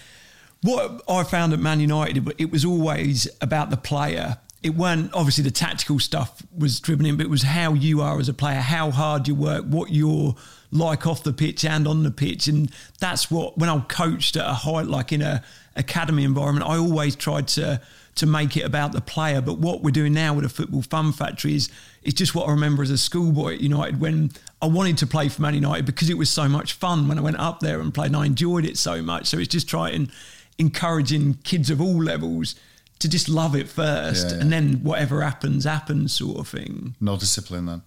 what 0.62 1.01
I 1.09 1.23
found 1.23 1.53
at 1.53 1.61
Man 1.61 1.81
United. 1.81 2.35
It 2.38 2.51
was 2.51 2.64
always 2.64 3.29
about 3.40 3.71
the 3.71 3.77
player 3.77 4.38
it 4.66 4.75
weren't 4.75 5.14
obviously 5.14 5.45
the 5.45 5.51
tactical 5.53 6.01
stuff 6.01 6.42
was 6.57 6.81
driven 6.81 7.07
in, 7.07 7.16
but 7.16 7.27
it 7.27 7.31
was 7.31 7.42
how 7.42 7.75
you 7.75 8.01
are 8.01 8.19
as 8.19 8.29
a 8.29 8.35
player, 8.35 8.61
how 8.61 8.90
hard 8.90 9.29
you 9.29 9.35
work, 9.37 9.64
what 9.64 9.92
you're 9.92 10.35
like 10.73 11.07
off 11.07 11.23
the 11.23 11.33
pitch 11.33 11.64
and 11.64 11.87
on 11.87 12.03
the 12.03 12.11
pitch. 12.11 12.49
And 12.49 12.73
that's 12.99 13.31
what 13.31 13.57
when 13.57 13.69
I'm 13.69 13.83
coached 13.83 14.35
at 14.35 14.45
a 14.45 14.55
high 14.55 14.83
like 14.83 15.12
in 15.12 15.23
a 15.23 15.45
academy 15.77 16.25
environment, 16.25 16.66
I 16.69 16.79
always 16.79 17.14
tried 17.14 17.47
to 17.49 17.81
to 18.16 18.26
make 18.26 18.57
it 18.57 18.62
about 18.62 18.92
the 18.92 19.00
player. 19.00 19.40
But 19.40 19.59
what 19.59 19.83
we're 19.83 19.90
doing 19.90 20.12
now 20.12 20.35
with 20.35 20.44
a 20.44 20.48
football 20.48 20.83
fun 20.83 21.12
factory 21.12 21.55
is 21.55 21.70
is 22.02 22.14
just 22.14 22.35
what 22.35 22.48
I 22.48 22.50
remember 22.50 22.83
as 22.83 22.90
a 22.90 22.98
schoolboy 22.98 23.55
at 23.55 23.61
United 23.61 24.00
when 24.00 24.31
I 24.61 24.66
wanted 24.66 24.98
to 24.98 25.07
play 25.07 25.29
for 25.29 25.42
Man 25.42 25.55
United 25.55 25.87
because 25.87 26.11
it 26.11 26.18
was 26.18 26.31
so 26.31 26.48
much 26.48 26.72
fun 26.74 27.09
when 27.09 27.18
I 27.18 27.22
went 27.22 27.38
up 27.38 27.61
there 27.61 27.81
and 27.81 27.92
played 27.92 28.09
and 28.09 28.16
I 28.16 28.26
enjoyed 28.26 28.64
it 28.64 28.76
so 28.76 29.02
much. 29.02 29.26
So 29.26 29.38
it's 29.38 29.48
just 29.48 29.68
trying 29.68 30.11
encouraging 30.59 31.35
kids 31.44 31.70
of 31.70 31.81
all 31.81 32.02
levels 32.02 32.55
to 32.98 33.09
just 33.09 33.29
love 33.29 33.55
it 33.55 33.68
first, 33.68 34.29
yeah, 34.29 34.37
yeah. 34.37 34.40
and 34.40 34.52
then 34.52 34.83
whatever 34.83 35.20
happens, 35.20 35.64
happens, 35.64 36.16
sort 36.16 36.38
of 36.38 36.48
thing. 36.48 36.94
No 36.98 37.16
discipline 37.16 37.66
then. 37.66 37.83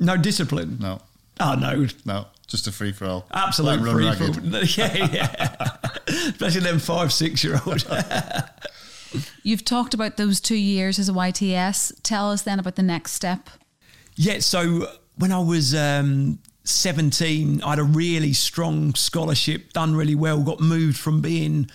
No 0.00 0.16
discipline. 0.16 0.78
No. 0.80 1.00
Oh 1.38 1.54
no. 1.54 1.86
No, 2.04 2.26
just 2.48 2.66
a 2.66 2.72
free 2.72 2.92
for 2.92 3.04
all. 3.04 3.26
Absolute 3.32 3.80
like 3.80 3.92
free 3.92 4.12
for 4.14 4.24
all. 4.24 4.62
Yeah, 4.64 5.06
yeah. 5.12 5.76
Especially 6.08 6.62
them 6.62 6.80
five, 6.80 7.12
six 7.12 7.44
year 7.44 7.60
olds. 7.66 7.86
You've 9.42 9.64
talked 9.64 9.94
about 9.94 10.16
those 10.16 10.40
two 10.40 10.56
years 10.56 10.98
as 10.98 11.08
a 11.08 11.12
YTS. 11.12 11.92
Tell 12.02 12.30
us 12.30 12.42
then 12.42 12.58
about 12.58 12.76
the 12.76 12.82
next 12.82 13.12
step. 13.12 13.48
Yeah, 14.16 14.38
so 14.40 14.88
when 15.16 15.32
I 15.32 15.38
was 15.38 15.74
um, 15.74 16.38
17, 16.64 17.62
I 17.62 17.70
had 17.70 17.78
a 17.78 17.82
really 17.84 18.32
strong 18.32 18.94
scholarship, 18.94 19.72
done 19.72 19.94
really 19.94 20.14
well, 20.14 20.42
got 20.42 20.60
moved 20.60 20.98
from 20.98 21.20
being 21.20 21.70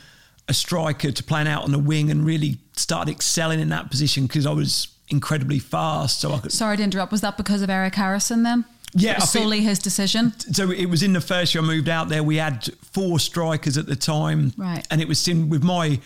a 0.47 0.53
striker 0.53 1.11
to 1.11 1.23
playing 1.23 1.47
out 1.47 1.63
on 1.63 1.71
the 1.71 1.79
wing 1.79 2.09
and 2.11 2.25
really 2.25 2.57
started 2.75 3.11
excelling 3.11 3.59
in 3.59 3.69
that 3.69 3.89
position 3.89 4.25
because 4.27 4.45
I 4.45 4.51
was 4.51 4.87
incredibly 5.09 5.59
fast. 5.59 6.19
So 6.19 6.33
I 6.33 6.39
could. 6.39 6.51
Sorry 6.51 6.77
to 6.77 6.83
interrupt. 6.83 7.11
Was 7.11 7.21
that 7.21 7.37
because 7.37 7.61
of 7.61 7.69
Eric 7.69 7.95
Harrison 7.95 8.43
then? 8.43 8.65
Yeah, 8.93 9.11
It 9.11 9.15
was 9.17 9.23
I 9.23 9.27
think- 9.27 9.43
solely 9.43 9.61
his 9.61 9.79
decision. 9.79 10.33
so 10.39 10.69
it 10.71 10.87
was 10.87 11.01
in 11.03 11.13
the 11.13 11.21
first 11.21 11.53
year 11.55 11.63
I 11.63 11.67
moved 11.67 11.87
out 11.87 12.09
there. 12.09 12.23
We 12.23 12.35
had 12.37 12.69
four 12.91 13.19
strikers 13.19 13.77
at 13.77 13.85
the 13.85 13.95
time, 13.95 14.51
Right. 14.57 14.85
And 14.91 14.99
it 14.99 15.07
was 15.07 15.25
in, 15.27 15.47
with 15.49 15.63
my 15.63 15.99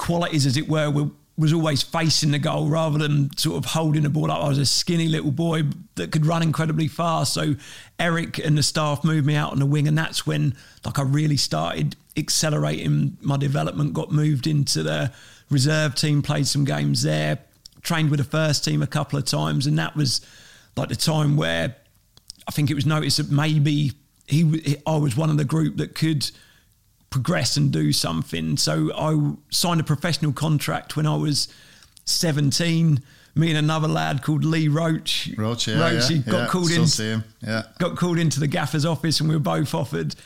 qualities, 0.00 0.46
as 0.46 0.56
it 0.56 0.68
were, 0.68 0.90
we, 0.90 1.10
was 1.36 1.52
always 1.52 1.82
facing 1.82 2.32
the 2.32 2.38
goal 2.38 2.68
rather 2.68 2.98
than 2.98 3.34
sort 3.36 3.56
of 3.56 3.70
holding 3.70 4.02
the 4.02 4.10
ball 4.10 4.30
up. 4.30 4.42
I 4.42 4.48
was 4.48 4.58
a 4.58 4.66
skinny 4.66 5.08
little 5.08 5.30
boy 5.30 5.62
that 5.94 6.10
could 6.10 6.26
run 6.26 6.42
incredibly 6.42 6.88
fast. 6.88 7.34
So 7.34 7.54
Eric 7.98 8.38
and 8.38 8.58
the 8.58 8.62
staff 8.62 9.04
moved 9.04 9.26
me 9.26 9.36
out 9.36 9.52
on 9.52 9.58
the 9.58 9.66
wing, 9.66 9.86
and 9.86 9.96
that's 9.96 10.26
when 10.26 10.54
like 10.84 10.98
I 10.98 11.02
really 11.02 11.36
started 11.36 11.96
accelerating 12.16 13.16
my 13.20 13.36
development. 13.36 13.94
Got 13.94 14.10
moved 14.10 14.46
into 14.46 14.82
the 14.82 15.12
reserve 15.50 15.94
team, 15.94 16.22
played 16.22 16.46
some 16.46 16.64
games 16.64 17.02
there, 17.02 17.38
trained 17.82 18.10
with 18.10 18.18
the 18.18 18.24
first 18.24 18.64
team 18.64 18.82
a 18.82 18.86
couple 18.86 19.18
of 19.18 19.24
times, 19.26 19.66
and 19.66 19.78
that 19.78 19.96
was 19.96 20.20
like 20.76 20.88
the 20.88 20.96
time 20.96 21.36
where 21.36 21.76
I 22.48 22.50
think 22.52 22.70
it 22.70 22.74
was 22.74 22.86
noticed 22.86 23.18
that 23.18 23.30
maybe 23.30 23.92
he, 24.26 24.76
I 24.86 24.96
was 24.96 25.16
one 25.16 25.30
of 25.30 25.36
the 25.36 25.44
group 25.44 25.76
that 25.78 25.94
could 25.94 26.30
progress 27.10 27.56
and 27.56 27.72
do 27.72 27.92
something. 27.92 28.56
So 28.56 28.92
I 28.94 29.34
signed 29.50 29.80
a 29.80 29.84
professional 29.84 30.32
contract 30.32 30.96
when 30.96 31.06
I 31.06 31.16
was 31.16 31.48
17. 32.04 33.02
Me 33.36 33.48
and 33.48 33.58
another 33.58 33.86
lad 33.86 34.22
called 34.22 34.44
Lee 34.44 34.68
Roche. 34.68 35.30
Roche, 35.36 35.68
yeah, 35.68 35.76
Roachy 35.76 36.16
yeah, 36.26 36.32
got 36.32 36.38
yeah, 36.38 36.46
called 36.48 36.66
still 36.66 36.82
in. 36.82 36.88
see 36.88 37.10
him, 37.10 37.24
yeah. 37.42 37.62
Got 37.78 37.96
called 37.96 38.18
into 38.18 38.40
the 38.40 38.48
gaffer's 38.48 38.84
office, 38.84 39.20
and 39.20 39.28
we 39.28 39.36
were 39.36 39.40
both 39.40 39.72
offered 39.72 40.16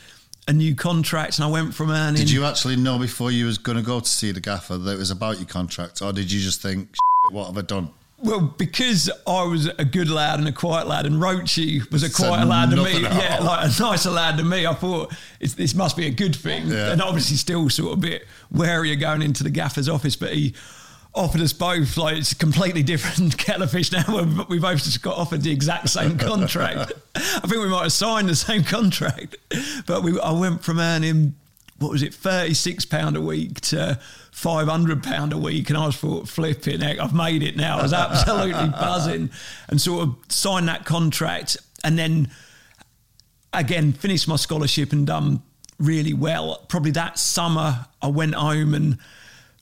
a 0.48 0.52
new 0.52 0.74
contract. 0.74 1.38
And 1.38 1.44
I 1.44 1.48
went 1.48 1.74
from 1.74 1.90
earning. 1.90 2.16
Did 2.16 2.30
you 2.30 2.44
actually 2.44 2.76
know 2.76 2.98
before 2.98 3.30
you 3.30 3.44
was 3.44 3.58
going 3.58 3.76
to 3.76 3.84
go 3.84 4.00
to 4.00 4.08
see 4.08 4.32
the 4.32 4.40
gaffer 4.40 4.78
that 4.78 4.92
it 4.94 4.98
was 4.98 5.10
about 5.10 5.36
your 5.36 5.46
contract, 5.46 6.00
or 6.00 6.12
did 6.14 6.32
you 6.32 6.40
just 6.40 6.62
think, 6.62 6.94
what 7.30 7.46
have 7.46 7.58
I 7.58 7.62
done? 7.62 7.90
Well, 8.24 8.40
because 8.56 9.10
I 9.26 9.42
was 9.44 9.66
a 9.66 9.84
good 9.84 10.08
lad 10.08 10.38
and 10.38 10.48
a 10.48 10.52
quiet 10.52 10.86
lad, 10.86 11.04
and 11.06 11.16
Roachy 11.20 11.88
was 11.92 12.02
a 12.02 12.10
quiet 12.10 12.46
lad 12.48 12.70
to 12.70 12.76
me, 12.82 13.02
yeah, 13.02 13.36
all. 13.38 13.46
like 13.46 13.64
a 13.78 13.82
nicer 13.82 14.10
lad 14.10 14.38
to 14.38 14.44
me. 14.44 14.66
I 14.66 14.72
thought 14.74 15.12
it's, 15.40 15.54
this 15.54 15.74
must 15.74 15.94
be 15.96 16.06
a 16.06 16.10
good 16.10 16.34
thing, 16.34 16.68
Yeah. 16.68 16.92
and 16.92 17.02
obviously 17.02 17.36
still 17.36 17.68
sort 17.68 17.92
of 17.92 17.98
a 17.98 18.00
bit 18.00 18.26
wary 18.50 18.92
of 18.94 19.00
going 19.00 19.20
into 19.20 19.42
the 19.44 19.50
gaffer's 19.50 19.88
office. 19.90 20.16
But 20.16 20.32
he 20.32 20.54
offered 21.14 21.42
us 21.42 21.52
both 21.52 21.96
like 21.98 22.16
it's 22.16 22.32
a 22.32 22.36
completely 22.36 22.82
different 22.82 23.36
kettle 23.44 23.62
of 23.64 23.70
fish 23.70 23.92
now. 23.92 24.04
We- 24.08 24.44
We 24.56 24.58
both 24.58 24.82
just 24.84 25.02
got 25.02 25.16
offered 25.18 25.42
the 25.42 25.52
exact 25.52 25.90
same 25.90 26.16
contract. 26.16 26.92
I 27.14 27.20
think 27.40 27.62
we 27.62 27.68
might 27.68 27.82
have 27.82 27.92
signed 27.92 28.28
the 28.30 28.34
same 28.34 28.64
contract, 28.64 29.36
but 29.86 30.02
we 30.02 30.18
I 30.18 30.32
went 30.32 30.64
from 30.64 30.80
earning 30.80 31.34
what 31.84 31.92
was 31.92 32.02
it, 32.02 32.14
thirty 32.14 32.54
six 32.54 32.84
pound 32.84 33.16
a 33.16 33.20
week 33.20 33.60
to 33.60 33.98
five 34.32 34.66
hundred 34.68 35.02
pound 35.02 35.32
a 35.32 35.38
week, 35.38 35.68
and 35.68 35.78
I 35.78 35.86
was 35.86 35.96
thought 35.96 36.28
flipping 36.28 36.80
heck, 36.80 36.98
I've 36.98 37.14
made 37.14 37.42
it 37.42 37.56
now. 37.56 37.78
I 37.78 37.82
was 37.82 37.92
absolutely 37.92 38.68
buzzing, 38.70 39.30
and 39.68 39.80
sort 39.80 40.08
of 40.08 40.16
signed 40.28 40.68
that 40.68 40.84
contract, 40.84 41.56
and 41.84 41.98
then 41.98 42.30
again 43.52 43.92
finished 43.92 44.26
my 44.26 44.36
scholarship 44.36 44.92
and 44.92 45.06
done 45.06 45.42
really 45.78 46.14
well. 46.14 46.64
Probably 46.68 46.90
that 46.92 47.18
summer, 47.18 47.86
I 48.00 48.08
went 48.08 48.34
home 48.34 48.74
and 48.74 48.98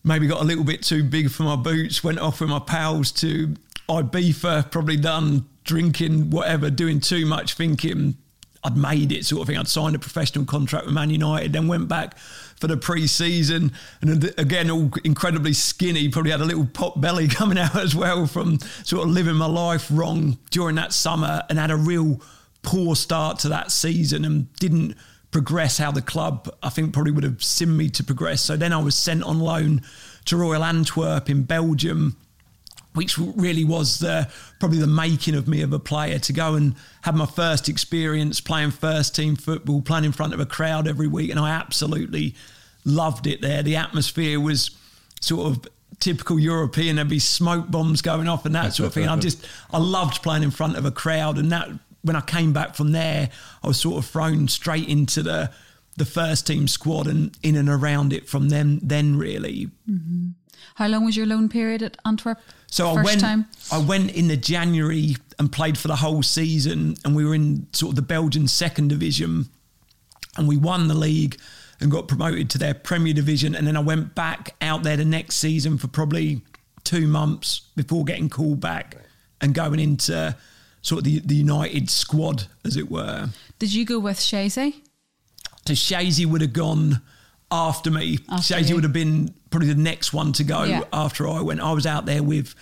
maybe 0.04 0.26
got 0.26 0.40
a 0.40 0.44
little 0.44 0.64
bit 0.64 0.82
too 0.82 1.02
big 1.02 1.30
for 1.30 1.42
my 1.42 1.56
boots. 1.56 2.04
Went 2.04 2.18
off 2.18 2.40
with 2.40 2.50
my 2.50 2.60
pals 2.60 3.12
to 3.12 3.54
Ibiza. 3.88 4.70
Probably 4.70 4.96
done 4.96 5.46
drinking, 5.64 6.30
whatever, 6.30 6.70
doing 6.70 7.00
too 7.00 7.26
much, 7.26 7.54
thinking 7.54 8.16
I'd 8.64 8.76
made 8.76 9.10
it, 9.10 9.26
sort 9.26 9.42
of 9.42 9.48
thing. 9.48 9.56
I'd 9.56 9.68
signed 9.68 9.96
a 9.96 9.98
professional 9.98 10.44
contract 10.44 10.86
with 10.86 10.94
Man 10.94 11.10
United, 11.10 11.52
then 11.52 11.66
went 11.66 11.88
back 11.88 12.16
for 12.18 12.68
the 12.68 12.76
pre-season, 12.76 13.72
and 14.00 14.32
again, 14.38 14.70
all 14.70 14.90
incredibly 15.02 15.52
skinny. 15.52 16.08
Probably 16.08 16.30
had 16.30 16.40
a 16.40 16.44
little 16.44 16.66
pot 16.66 17.00
belly 17.00 17.26
coming 17.40 17.58
out 17.58 17.74
as 17.74 17.94
well 17.94 18.26
from 18.26 18.60
sort 18.84 19.04
of 19.04 19.10
living 19.10 19.34
my 19.34 19.46
life 19.46 19.88
wrong 19.90 20.38
during 20.50 20.76
that 20.76 20.92
summer, 20.92 21.42
and 21.50 21.58
had 21.58 21.72
a 21.72 21.76
real 21.76 22.20
poor 22.62 22.94
start 22.94 23.40
to 23.40 23.48
that 23.48 23.72
season, 23.72 24.24
and 24.24 24.52
didn't 24.54 24.94
progress 25.32 25.78
how 25.78 25.90
the 25.90 26.02
club 26.02 26.48
I 26.62 26.68
think 26.68 26.92
probably 26.92 27.10
would 27.10 27.24
have 27.24 27.42
seen 27.42 27.76
me 27.76 27.88
to 27.90 28.04
progress. 28.04 28.42
So 28.42 28.56
then 28.56 28.72
I 28.72 28.80
was 28.80 28.94
sent 28.94 29.24
on 29.24 29.40
loan 29.40 29.82
to 30.26 30.36
Royal 30.36 30.62
Antwerp 30.62 31.28
in 31.28 31.42
Belgium 31.42 32.16
which 32.94 33.16
really 33.18 33.64
was 33.64 33.98
the, 34.00 34.30
probably 34.60 34.78
the 34.78 34.86
making 34.86 35.34
of 35.34 35.48
me 35.48 35.62
of 35.62 35.72
a 35.72 35.78
player 35.78 36.18
to 36.18 36.32
go 36.32 36.54
and 36.54 36.74
have 37.02 37.14
my 37.14 37.26
first 37.26 37.68
experience 37.68 38.40
playing 38.40 38.70
first 38.70 39.16
team 39.16 39.36
football, 39.36 39.80
playing 39.80 40.04
in 40.04 40.12
front 40.12 40.34
of 40.34 40.40
a 40.40 40.46
crowd 40.46 40.86
every 40.86 41.06
week, 41.06 41.30
and 41.30 41.40
I 41.40 41.50
absolutely 41.50 42.34
loved 42.84 43.26
it 43.26 43.40
there. 43.40 43.62
The 43.62 43.76
atmosphere 43.76 44.38
was 44.40 44.70
sort 45.20 45.46
of 45.46 45.66
typical 46.00 46.38
European. 46.38 46.96
There'd 46.96 47.08
be 47.08 47.18
smoke 47.18 47.70
bombs 47.70 48.02
going 48.02 48.28
off 48.28 48.44
and 48.44 48.54
that 48.54 48.74
sort 48.74 48.88
of 48.88 48.94
thing. 48.94 49.08
I 49.08 49.16
just 49.16 49.46
I 49.72 49.78
loved 49.78 50.22
playing 50.22 50.42
in 50.42 50.50
front 50.50 50.76
of 50.76 50.84
a 50.84 50.90
crowd, 50.90 51.38
and 51.38 51.50
that 51.52 51.68
when 52.02 52.16
I 52.16 52.20
came 52.20 52.52
back 52.52 52.74
from 52.74 52.92
there, 52.92 53.30
I 53.62 53.66
was 53.66 53.80
sort 53.80 53.98
of 53.98 54.10
thrown 54.10 54.48
straight 54.48 54.88
into 54.88 55.22
the 55.22 55.50
the 55.96 56.04
first 56.04 56.46
team 56.46 56.66
squad 56.68 57.06
and 57.06 57.36
in 57.42 57.54
and 57.54 57.68
around 57.68 58.12
it 58.12 58.28
from 58.28 58.48
then 58.48 58.80
then 58.82 59.16
really 59.16 59.68
mm-hmm. 59.88 60.30
How 60.76 60.88
long 60.88 61.04
was 61.04 61.16
your 61.16 61.26
loan 61.26 61.48
period 61.48 61.82
at 61.82 61.96
Antwerp? 62.04 62.38
So 62.66 62.88
I 62.88 63.02
went. 63.02 63.20
time. 63.20 63.46
I 63.70 63.78
went 63.78 64.12
in 64.12 64.28
the 64.28 64.36
January 64.36 65.16
and 65.38 65.50
played 65.50 65.76
for 65.76 65.88
the 65.88 65.96
whole 65.96 66.22
season, 66.22 66.96
and 67.04 67.14
we 67.14 67.24
were 67.24 67.34
in 67.34 67.66
sort 67.72 67.90
of 67.90 67.96
the 67.96 68.02
Belgian 68.02 68.48
second 68.48 68.88
division, 68.88 69.46
and 70.36 70.48
we 70.48 70.56
won 70.56 70.88
the 70.88 70.94
league 70.94 71.38
and 71.80 71.90
got 71.90 72.08
promoted 72.08 72.48
to 72.50 72.58
their 72.58 72.74
Premier 72.74 73.12
Division. 73.12 73.54
And 73.54 73.66
then 73.66 73.76
I 73.76 73.80
went 73.80 74.14
back 74.14 74.54
out 74.60 74.84
there 74.84 74.96
the 74.96 75.04
next 75.04 75.36
season 75.36 75.78
for 75.78 75.88
probably 75.88 76.40
two 76.84 77.06
months 77.06 77.60
before 77.76 78.04
getting 78.04 78.30
called 78.30 78.60
back 78.60 78.96
and 79.40 79.52
going 79.52 79.80
into 79.80 80.36
sort 80.80 81.00
of 81.00 81.04
the, 81.04 81.20
the 81.20 81.34
United 81.34 81.90
squad, 81.90 82.44
as 82.64 82.76
it 82.76 82.90
were. 82.90 83.28
Did 83.58 83.72
you 83.72 83.84
go 83.84 83.98
with 83.98 84.18
Shazy? 84.18 84.80
So 85.66 85.74
Shazy 85.74 86.26
would 86.26 86.40
have 86.40 86.52
gone 86.52 87.02
after 87.52 87.90
me. 87.90 88.18
After 88.28 88.54
Shazy 88.54 88.70
you. 88.70 88.74
would 88.76 88.84
have 88.84 88.92
been 88.92 89.34
probably 89.50 89.68
the 89.68 89.74
next 89.80 90.12
one 90.12 90.32
to 90.32 90.44
go 90.44 90.64
Yeah. 90.64 90.82
after 90.92 91.28
I 91.28 91.40
went. 91.42 91.60
I 91.60 91.72
was 91.72 91.86
out 91.86 92.06
there 92.06 92.22
with 92.22 92.54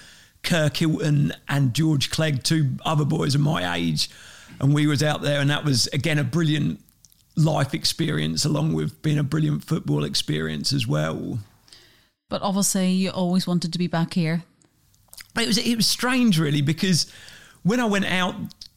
Kirk 0.42 0.76
Hilton 0.76 1.32
and 1.48 1.72
George 1.72 2.10
Clegg, 2.10 2.42
two 2.42 2.72
other 2.84 3.04
boys 3.04 3.34
of 3.34 3.40
my 3.40 3.74
age, 3.76 4.10
and 4.58 4.74
we 4.74 4.86
was 4.86 5.02
out 5.02 5.22
there, 5.22 5.40
and 5.40 5.48
that 5.50 5.64
was 5.64 5.86
again 5.92 6.18
a 6.18 6.24
brilliant 6.24 6.80
life 7.36 7.72
experience, 7.72 8.44
along 8.44 8.72
with 8.74 9.00
being 9.02 9.18
a 9.18 9.22
brilliant 9.22 9.64
football 9.64 10.02
experience 10.04 10.72
as 10.72 10.86
well. 10.86 11.38
But 12.28 12.42
obviously, 12.42 12.90
you 12.90 13.10
always 13.10 13.46
wanted 13.46 13.72
to 13.72 13.78
be 13.78 13.86
back 13.86 14.14
here. 14.14 14.42
It 15.38 15.46
was 15.46 15.58
it 15.58 15.76
was 15.76 15.86
strange 15.86 16.38
really 16.38 16.62
because 16.62 17.06
when 17.62 17.78
I 17.80 17.84
went 17.84 18.06
out 18.06 18.34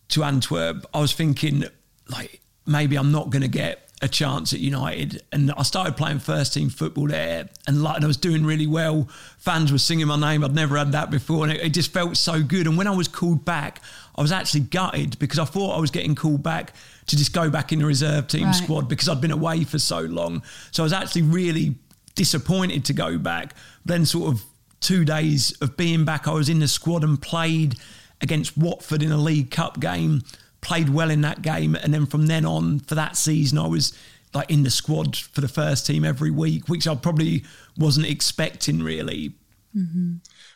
to 0.10 0.24
Antwerp, 0.24 0.86
I 0.94 1.00
was 1.00 1.14
thinking 1.14 1.64
like 2.10 2.42
maybe 2.68 2.96
I'm 2.96 3.12
not 3.12 3.30
going 3.32 3.42
to 3.42 3.48
get 3.48 3.90
a 4.04 4.08
chance 4.10 4.52
at 4.54 4.60
United, 4.60 5.24
and 5.32 5.52
I 5.58 5.64
started 5.64 5.96
playing 5.96 6.20
first 6.20 6.54
team 6.54 6.70
football 6.70 7.08
there, 7.08 7.48
and 7.66 7.82
like 7.82 7.96
and 7.96 8.04
I 8.04 8.08
was 8.08 8.18
doing 8.18 8.46
really 8.46 8.68
well. 8.68 9.08
Fans 9.38 9.72
were 9.72 9.78
singing 9.78 10.08
my 10.08 10.18
name. 10.18 10.44
I'd 10.44 10.54
never 10.54 10.78
had 10.78 10.92
that 10.92 11.10
before, 11.10 11.46
and 11.46 11.54
it, 11.54 11.62
it 11.62 11.70
just 11.70 11.94
felt 11.94 12.18
so 12.18 12.44
good. 12.44 12.68
And 12.68 12.78
when 12.78 12.86
I 12.86 12.92
was 12.96 13.08
called 13.08 13.46
back, 13.46 13.82
I 14.16 14.22
was 14.22 14.32
actually 14.32 14.62
gutted 14.62 15.18
because 15.20 15.40
I 15.40 15.46
thought 15.46 15.78
I 15.78 15.80
was 15.80 15.90
getting 15.90 16.16
called 16.16 16.44
back 16.44 16.74
to 17.08 17.16
just 17.18 17.34
go 17.34 17.50
back 17.50 17.72
in 17.72 17.80
the 17.80 17.86
reserve 17.86 18.28
team 18.28 18.46
Right. 18.48 18.56
squad 18.56 18.90
because 18.90 19.08
I'd 19.08 19.22
been 19.22 19.32
away 19.32 19.64
for 19.64 19.80
so 19.80 20.02
long. 20.02 20.44
So 20.72 20.84
I 20.84 20.86
was 20.86 20.94
actually 20.94 21.24
really 21.24 21.76
disappointed 22.16 22.86
to 22.86 22.94
go 22.94 23.18
back. 23.18 23.56
Then 23.86 24.06
sort 24.06 24.34
of 24.34 24.44
two 24.82 25.06
days 25.06 25.52
of 25.62 25.78
being 25.78 26.04
back, 26.06 26.28
I 26.28 26.32
was 26.32 26.50
in 26.50 26.60
the 26.60 26.68
squad 26.68 27.04
and 27.04 27.22
played 27.22 27.78
against 28.22 28.58
Watford 28.58 29.02
in 29.02 29.12
a 29.12 29.18
League 29.18 29.50
Cup 29.50 29.80
game. 29.80 30.24
Played 30.64 30.90
well 30.90 31.12
in 31.12 31.22
that 31.22 31.42
game, 31.42 31.76
and 31.76 31.94
then 31.94 32.06
from 32.06 32.28
then 32.28 32.46
on 32.46 32.80
for 32.80 32.96
that 32.96 33.18
season, 33.18 33.58
I 33.58 33.68
was 33.68 33.94
like 34.34 34.50
in 34.50 34.64
the 34.64 34.72
squad 34.72 35.16
for 35.16 35.42
the 35.42 35.48
first 35.48 35.86
team 35.86 36.04
every 36.04 36.32
week, 36.32 36.68
which 36.68 36.88
I 36.88 36.96
probably 36.96 37.44
wasn't 37.78 38.08
expecting 38.08 38.82
really. 38.82 39.34
Mm-hmm. 39.76 40.16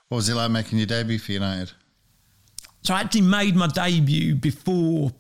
What 0.10 0.18
was 0.18 0.30
it 0.30 0.36
like 0.36 0.52
making 0.52 0.80
your 0.80 0.88
debut 0.88 1.20
for 1.20 1.34
United? 1.34 1.72
So 2.84 2.94
I 2.94 3.02
actually 3.02 3.22
made 3.22 3.56
my 3.56 3.68
debut 3.68 4.36
before 4.36 5.12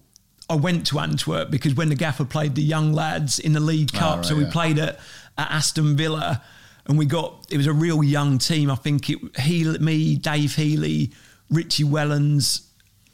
I 0.49 0.55
went 0.55 0.87
to 0.87 0.99
Antwerp 0.99 1.51
because 1.51 1.75
when 1.75 1.89
the 1.89 1.95
gaffer 1.95 2.23
played 2.23 2.55
the 2.55 2.63
young 2.63 2.93
lads 2.93 3.39
in 3.39 3.53
the 3.53 3.59
League 3.59 3.91
ah, 3.95 3.99
Cup, 3.99 4.15
right, 4.17 4.25
so 4.25 4.35
we 4.35 4.43
yeah. 4.43 4.51
played 4.51 4.79
at, 4.79 4.99
at 5.37 5.51
Aston 5.51 5.97
Villa, 5.97 6.41
and 6.85 6.97
we 6.97 7.05
got 7.05 7.45
it 7.51 7.57
was 7.57 7.67
a 7.67 7.73
real 7.73 8.03
young 8.03 8.37
team. 8.37 8.71
I 8.71 8.75
think 8.75 9.09
it 9.09 9.19
he, 9.39 9.65
me, 9.79 10.15
Dave 10.15 10.55
Healy, 10.55 11.11
Richie 11.49 11.83
Wellens, 11.83 12.66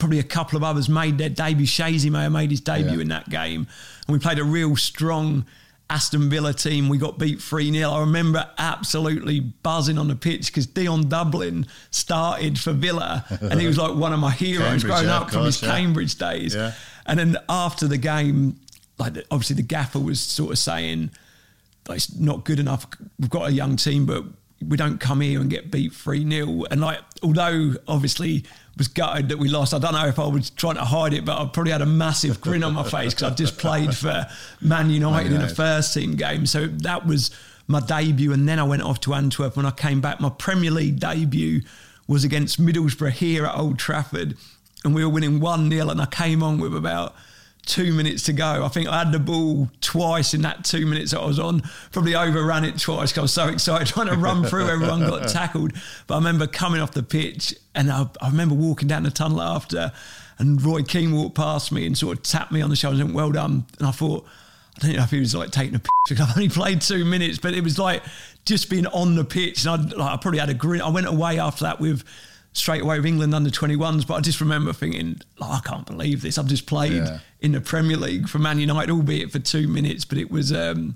probably 0.03 0.19
a 0.19 0.23
couple 0.23 0.57
of 0.57 0.65
others 0.65 0.89
made 0.89 1.17
their 1.17 1.29
debut. 1.29 1.65
Shazy 1.65 2.11
may 2.11 2.23
have 2.23 2.31
made 2.33 2.51
his 2.51 2.59
debut 2.59 2.95
Yeah. 2.95 3.01
in 3.03 3.07
that 3.07 3.29
game, 3.29 3.65
and 4.05 4.13
we 4.13 4.19
played 4.19 4.37
a 4.37 4.43
real 4.43 4.75
strong. 4.75 5.45
Aston 5.89 6.29
Villa 6.29 6.53
team, 6.53 6.89
we 6.89 6.97
got 6.97 7.19
beat 7.19 7.41
3 7.41 7.71
0. 7.71 7.89
I 7.89 7.99
remember 7.99 8.49
absolutely 8.57 9.39
buzzing 9.41 9.97
on 9.97 10.07
the 10.07 10.15
pitch 10.15 10.47
because 10.47 10.65
Dion 10.65 11.07
Dublin 11.07 11.67
started 11.91 12.57
for 12.59 12.71
Villa 12.73 13.23
and 13.41 13.61
he 13.61 13.67
was 13.67 13.77
like 13.77 13.93
one 13.95 14.11
of 14.11 14.19
my 14.19 14.31
heroes 14.31 14.63
Cambridge, 14.81 14.83
growing 14.85 15.05
yeah, 15.05 15.17
up 15.17 15.27
of 15.27 15.33
from 15.33 15.45
his 15.45 15.61
yeah. 15.61 15.69
Cambridge 15.69 16.15
days. 16.15 16.55
Yeah. 16.55 16.71
And 17.05 17.19
then 17.19 17.37
after 17.47 17.87
the 17.87 17.97
game, 17.97 18.59
like 18.97 19.13
the- 19.13 19.25
obviously 19.29 19.57
the 19.57 19.61
gaffer 19.61 19.99
was 19.99 20.19
sort 20.19 20.51
of 20.51 20.57
saying, 20.57 21.11
it's 21.89 22.15
not 22.15 22.43
good 22.43 22.59
enough. 22.59 22.87
We've 23.19 23.29
got 23.29 23.49
a 23.49 23.51
young 23.51 23.75
team, 23.75 24.05
but 24.05 24.23
we 24.69 24.77
don't 24.77 24.99
come 24.99 25.21
here 25.21 25.39
and 25.39 25.49
get 25.49 25.71
beat 25.71 25.93
3 25.93 26.29
0. 26.29 26.63
And 26.71 26.81
like, 26.81 26.99
although 27.21 27.73
obviously 27.87 28.43
was 28.77 28.87
gutted 28.87 29.29
that 29.29 29.37
we 29.37 29.49
lost, 29.49 29.73
I 29.73 29.79
don't 29.79 29.93
know 29.93 30.07
if 30.07 30.19
I 30.19 30.27
was 30.27 30.49
trying 30.49 30.75
to 30.75 30.85
hide 30.85 31.13
it, 31.13 31.25
but 31.25 31.39
I 31.39 31.45
probably 31.45 31.71
had 31.71 31.81
a 31.81 31.85
massive 31.85 32.41
grin 32.41 32.63
on 32.63 32.73
my 32.73 32.83
face 32.83 33.13
because 33.13 33.31
I 33.31 33.35
just 33.35 33.57
played 33.57 33.95
for 33.95 34.27
Man 34.61 34.89
United, 34.89 35.31
in 35.31 35.41
a 35.41 35.49
first 35.49 35.93
team 35.93 36.15
game. 36.15 36.45
So 36.45 36.67
that 36.67 37.05
was 37.05 37.31
my 37.67 37.79
debut. 37.79 38.33
And 38.33 38.47
then 38.47 38.59
I 38.59 38.63
went 38.63 38.81
off 38.81 38.99
to 39.01 39.13
Antwerp. 39.13 39.55
When 39.55 39.65
I 39.65 39.71
came 39.71 40.01
back, 40.01 40.19
my 40.19 40.29
Premier 40.29 40.71
League 40.71 40.99
debut 40.99 41.61
was 42.07 42.23
against 42.23 42.59
Middlesbrough 42.59 43.11
here 43.11 43.45
at 43.45 43.57
Old 43.57 43.79
Trafford. 43.79 44.37
And 44.83 44.93
we 44.93 45.03
were 45.03 45.11
winning 45.11 45.39
1 45.39 45.69
0. 45.69 45.89
And 45.89 46.01
I 46.01 46.05
came 46.05 46.43
on 46.43 46.59
with 46.59 46.75
about 46.75 47.15
two 47.65 47.93
minutes 47.93 48.23
to 48.23 48.33
go. 48.33 48.65
I 48.65 48.67
think 48.67 48.89
I 48.89 48.99
had 48.99 49.11
the 49.11 49.19
ball 49.19 49.69
twice 49.81 50.33
in 50.33 50.41
that 50.41 50.65
two 50.65 50.85
minutes 50.85 51.11
that 51.11 51.19
I 51.21 51.25
was 51.25 51.39
on. 51.39 51.61
Probably 51.91 52.15
overran 52.15 52.65
it 52.65 52.79
twice 52.79 53.11
because 53.11 53.17
I 53.17 53.21
was 53.21 53.33
so 53.33 53.47
excited 53.53 53.87
trying 53.87 54.07
to 54.07 54.17
run 54.17 54.43
through. 54.43 54.69
Everyone 54.69 55.01
got 55.01 55.27
tackled. 55.29 55.73
But 56.07 56.15
I 56.15 56.17
remember 56.17 56.47
coming 56.47 56.81
off 56.81 56.91
the 56.91 57.03
pitch 57.03 57.55
and 57.73 57.91
I, 57.91 58.07
I 58.21 58.29
remember 58.29 58.55
walking 58.55 58.87
down 58.87 59.03
the 59.03 59.11
tunnel 59.11 59.41
after 59.41 59.91
and 60.39 60.61
Roy 60.61 60.83
Keane 60.83 61.13
walked 61.13 61.35
past 61.35 61.71
me 61.71 61.85
and 61.85 61.97
sort 61.97 62.17
of 62.17 62.23
tapped 62.23 62.51
me 62.51 62.61
on 62.61 62.69
the 62.69 62.75
shoulder 62.75 63.01
and 63.01 63.13
went, 63.13 63.15
well 63.15 63.31
done. 63.31 63.65
And 63.79 63.87
I 63.87 63.91
thought, 63.91 64.25
I 64.77 64.87
don't 64.87 64.95
know 64.97 65.03
if 65.03 65.11
he 65.11 65.19
was 65.19 65.35
like 65.35 65.51
taking 65.51 65.75
a 65.75 65.79
picture. 66.07 66.23
I've 66.23 66.35
only 66.35 66.49
played 66.49 66.81
two 66.81 67.05
minutes, 67.05 67.37
but 67.37 67.53
it 67.53 67.63
was 67.63 67.79
like 67.79 68.03
just 68.45 68.69
being 68.69 68.87
on 68.87 69.15
the 69.15 69.23
pitch. 69.23 69.65
And 69.65 69.69
I, 69.69 69.95
like, 69.95 70.13
I 70.13 70.17
probably 70.17 70.39
had 70.39 70.49
a 70.49 70.53
grin. 70.53 70.81
I 70.81 70.89
went 70.89 71.07
away 71.07 71.39
after 71.39 71.65
that 71.65 71.79
with 71.79 72.03
straight 72.53 72.81
away 72.81 72.97
with 72.97 73.05
England 73.05 73.33
under 73.35 73.49
21s. 73.49 74.05
But 74.07 74.15
I 74.15 74.21
just 74.21 74.39
remember 74.41 74.73
thinking, 74.73 75.19
oh, 75.41 75.51
I 75.51 75.59
can't 75.67 75.85
believe 75.85 76.21
this. 76.21 76.37
I've 76.37 76.47
just 76.47 76.65
played 76.65 76.93
Yeah. 76.93 77.19
in 77.41 77.51
the 77.53 77.61
Premier 77.61 77.97
League 77.97 78.29
for 78.29 78.39
Man 78.39 78.59
United, 78.59 78.91
albeit 78.91 79.31
for 79.31 79.39
two 79.39 79.67
minutes, 79.67 80.05
but 80.05 80.17
it 80.17 80.29
was 80.31 80.51
um, 80.53 80.95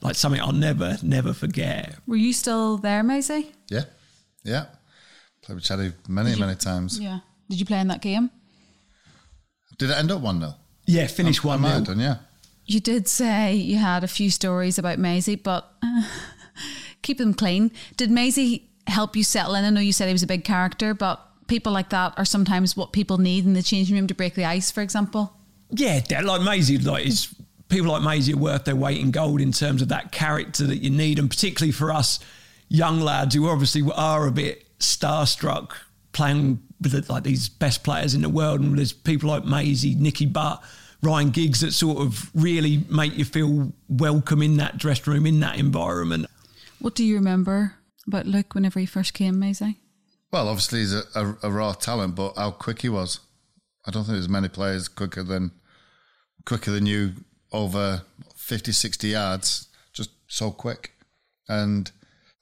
like 0.00 0.14
something 0.16 0.40
I'll 0.40 0.52
never, 0.52 0.96
never 1.02 1.32
forget. 1.32 1.96
Were 2.06 2.16
you 2.16 2.32
still 2.32 2.76
there, 2.78 3.02
Maysie? 3.02 3.52
Yeah, 3.70 3.84
yeah. 4.44 4.66
Played 5.42 5.54
with 5.56 5.64
Chaddy 5.64 5.92
many, 6.08 6.34
many 6.38 6.54
times. 6.56 6.98
Yeah. 6.98 7.20
Did 7.48 7.60
you 7.60 7.66
play 7.66 7.78
in 7.80 7.88
that 7.88 8.00
game? 8.02 8.30
Did 9.78 9.90
it 9.90 9.96
end 9.98 10.10
up 10.10 10.20
one 10.20 10.40
0 10.40 10.54
Yeah, 10.86 11.06
finished 11.06 11.44
one 11.44 11.60
might 11.60 11.68
have 11.70 11.82
nil. 11.86 11.94
done, 11.94 12.00
yeah. 12.00 12.16
You 12.64 12.80
did 12.80 13.06
say 13.06 13.54
you 13.54 13.76
had 13.76 14.02
a 14.02 14.08
few 14.08 14.30
stories 14.30 14.78
about 14.78 14.98
Maysie, 14.98 15.36
but 15.36 15.70
uh, 15.82 16.02
keep 17.02 17.18
them 17.18 17.34
clean. 17.34 17.70
Did 17.96 18.10
Maysie 18.10 18.62
help 18.86 19.16
you 19.16 19.24
settle 19.24 19.54
in? 19.54 19.64
I 19.64 19.70
know 19.70 19.80
you 19.80 19.92
said 19.92 20.06
he 20.06 20.12
was 20.12 20.22
a 20.22 20.26
big 20.26 20.44
character, 20.44 20.94
but 20.94 21.20
people 21.46 21.72
like 21.72 21.90
that 21.90 22.14
are 22.16 22.24
sometimes 22.24 22.76
what 22.76 22.92
people 22.92 23.18
need 23.18 23.44
in 23.44 23.52
the 23.52 23.62
changing 23.62 23.96
room 23.96 24.06
to 24.06 24.14
break 24.14 24.34
the 24.34 24.44
ice, 24.44 24.70
for 24.70 24.82
example. 24.82 25.32
Yeah, 25.70 26.00
like 26.22 26.42
Maysie, 26.42 26.78
like 26.78 27.06
is 27.06 27.34
people 27.68 27.90
like 27.90 28.02
Maysie 28.02 28.34
are 28.34 28.38
worth 28.38 28.64
their 28.64 28.76
weight 28.76 29.00
in 29.00 29.10
gold 29.10 29.40
in 29.40 29.52
terms 29.52 29.82
of 29.82 29.88
that 29.88 30.12
character 30.12 30.64
that 30.64 30.78
you 30.78 30.90
need, 30.90 31.18
and 31.18 31.28
particularly 31.28 31.72
for 31.72 31.92
us 31.92 32.18
young 32.68 33.00
lads 33.00 33.34
who 33.34 33.48
obviously 33.48 33.82
are 33.94 34.26
a 34.26 34.32
bit 34.32 34.66
starstruck 34.78 35.72
playing 36.12 36.60
with 36.80 36.92
the, 36.92 37.12
like 37.12 37.22
these 37.22 37.48
best 37.48 37.84
players 37.84 38.14
in 38.14 38.22
the 38.22 38.28
world, 38.28 38.60
and 38.60 38.78
there's 38.78 38.92
people 38.92 39.30
like 39.30 39.44
Maysie, 39.44 39.94
Nicky 39.94 40.26
Butt, 40.26 40.62
Ryan 41.02 41.30
Giggs 41.30 41.60
that 41.60 41.72
sort 41.72 41.98
of 41.98 42.30
really 42.34 42.84
make 42.88 43.16
you 43.16 43.24
feel 43.24 43.72
welcome 43.88 44.42
in 44.42 44.56
that 44.58 44.78
dressing 44.78 45.12
room, 45.12 45.26
in 45.26 45.40
that 45.40 45.58
environment. 45.58 46.26
What 46.78 46.94
do 46.94 47.04
you 47.04 47.16
remember 47.16 47.74
about 48.06 48.26
Luke 48.26 48.54
whenever 48.54 48.80
he 48.80 48.86
first 48.86 49.14
came, 49.14 49.38
Maysie? 49.38 49.76
Well, 50.32 50.48
obviously 50.48 50.80
he's 50.80 50.94
a, 50.94 51.02
a, 51.14 51.36
a 51.44 51.50
raw 51.50 51.72
talent, 51.72 52.14
but 52.14 52.36
how 52.36 52.50
quick 52.50 52.82
he 52.82 52.88
was. 52.88 53.20
I 53.86 53.90
don't 53.90 54.04
think 54.04 54.14
there's 54.14 54.28
many 54.28 54.48
players 54.48 54.88
quicker 54.88 55.22
than 55.22 55.52
quicker 56.44 56.70
than 56.70 56.86
you 56.86 57.12
over 57.52 58.02
50, 58.34 58.72
60 58.72 59.08
yards, 59.08 59.68
just 59.92 60.10
so 60.28 60.50
quick. 60.50 60.92
And 61.48 61.90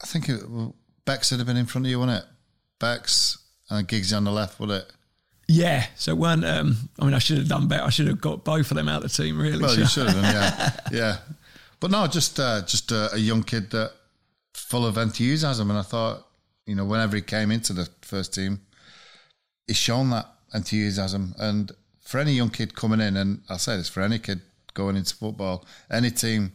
I 0.03 0.07
think 0.07 0.29
it, 0.29 0.40
Bex 1.05 1.31
would 1.31 1.40
have 1.40 1.46
been 1.46 1.57
in 1.57 1.66
front 1.66 1.87
of 1.87 1.90
you, 1.90 2.00
wouldn't 2.00 2.18
it? 2.18 2.29
Bex 2.79 3.38
and 3.70 3.87
Giggsy 3.87 4.16
on 4.16 4.24
the 4.24 4.33
left, 4.33 4.59
would 4.61 4.70
it? 4.70 4.90
Yeah, 5.46 5.87
so 5.96 6.12
it 6.12 6.18
weren't. 6.18 6.44
Um, 6.44 6.88
I 6.98 7.05
mean, 7.05 7.14
I 7.14 7.18
should 7.18 7.37
have 7.37 7.48
done 7.48 7.68
better. 7.68 7.85
I 7.85 7.90
should 7.90 8.07
have 8.09 8.20
got 8.20 8.44
both 8.44 8.70
of 8.70 8.77
them 8.77 8.88
out 8.88 9.05
of 9.05 9.12
the 9.12 9.22
team. 9.22 9.38
Really, 9.38 9.62
Well, 9.62 9.79
you 9.79 9.87
should 9.87 10.09
have 10.09 10.16
yeah, 10.16 10.70
yeah. 10.92 11.16
But 11.81 11.90
no, 11.90 12.07
just 12.07 12.40
uh, 12.40 12.62
just 12.62 12.90
a, 12.92 13.12
a 13.14 13.18
young 13.18 13.42
kid 13.42 13.70
that 13.72 13.92
full 14.55 14.87
of 14.87 14.97
enthusiasm, 14.97 15.71
and 15.71 15.79
I 15.79 15.83
thought, 15.83 16.27
you 16.67 16.75
know, 16.75 16.85
whenever 16.85 17.17
he 17.17 17.23
came 17.23 17.51
into 17.51 17.73
the 17.73 17.88
first 18.01 18.33
team, 18.35 18.61
he's 19.67 19.77
shown 19.77 20.11
that 20.11 20.27
enthusiasm. 20.55 21.35
And 21.38 21.73
for 22.01 22.19
any 22.19 22.33
young 22.33 22.51
kid 22.51 22.75
coming 22.75 23.01
in, 23.01 23.17
and 23.17 23.43
I'll 23.49 23.59
say 23.59 23.77
this 23.77 23.88
for 23.88 24.01
any 24.01 24.19
kid 24.19 24.40
going 24.73 24.97
into 24.97 25.14
football, 25.14 25.67
any 25.90 26.11
team, 26.11 26.53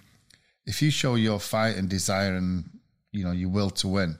if 0.66 0.82
you 0.82 0.92
show 0.92 1.16
your 1.16 1.40
fight 1.40 1.76
and 1.78 1.90
desire 1.90 2.36
and 2.36 2.70
you 3.12 3.24
know 3.24 3.32
your 3.32 3.50
will 3.50 3.70
to 3.72 3.88
win, 3.88 4.18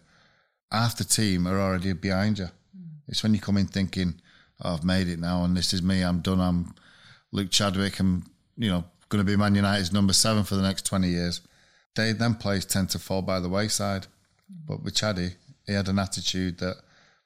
half 0.72 0.98
the 0.98 1.04
team 1.04 1.48
are 1.48 1.60
already 1.60 1.94
behind 1.94 2.40
you. 2.40 2.46
Mm. 2.46 2.88
It's 3.08 3.24
when 3.24 3.34
you 3.34 3.40
come 3.40 3.58
in 3.58 3.68
thinking, 3.68 4.16
oh, 4.62 4.74
"I've 4.74 4.84
made 4.84 5.08
it 5.08 5.20
now, 5.20 5.44
and 5.44 5.56
this 5.56 5.74
is 5.74 5.82
me. 5.82 6.02
I'm 6.02 6.22
done. 6.22 6.40
I'm 6.40 6.74
Luke 7.32 7.52
Chadwick. 7.52 8.00
I'm 8.00 8.26
you 8.58 8.70
know 8.70 8.84
going 9.10 9.24
to 9.24 9.32
be 9.32 9.38
Man 9.38 9.56
United's 9.56 9.94
number 9.94 10.14
seven 10.14 10.44
for 10.44 10.56
the 10.56 10.64
next 10.64 10.86
twenty 10.86 11.10
years." 11.10 11.42
They 11.96 12.12
then 12.14 12.36
players 12.36 12.66
tend 12.66 12.90
to 12.92 13.00
fall 13.00 13.22
by 13.22 13.40
the 13.40 13.50
wayside. 13.50 14.08
But 14.68 14.84
with 14.84 14.96
Chaddy, 14.96 15.36
he 15.66 15.74
had 15.74 15.90
an 15.90 16.00
attitude 16.00 16.60
that 16.60 16.78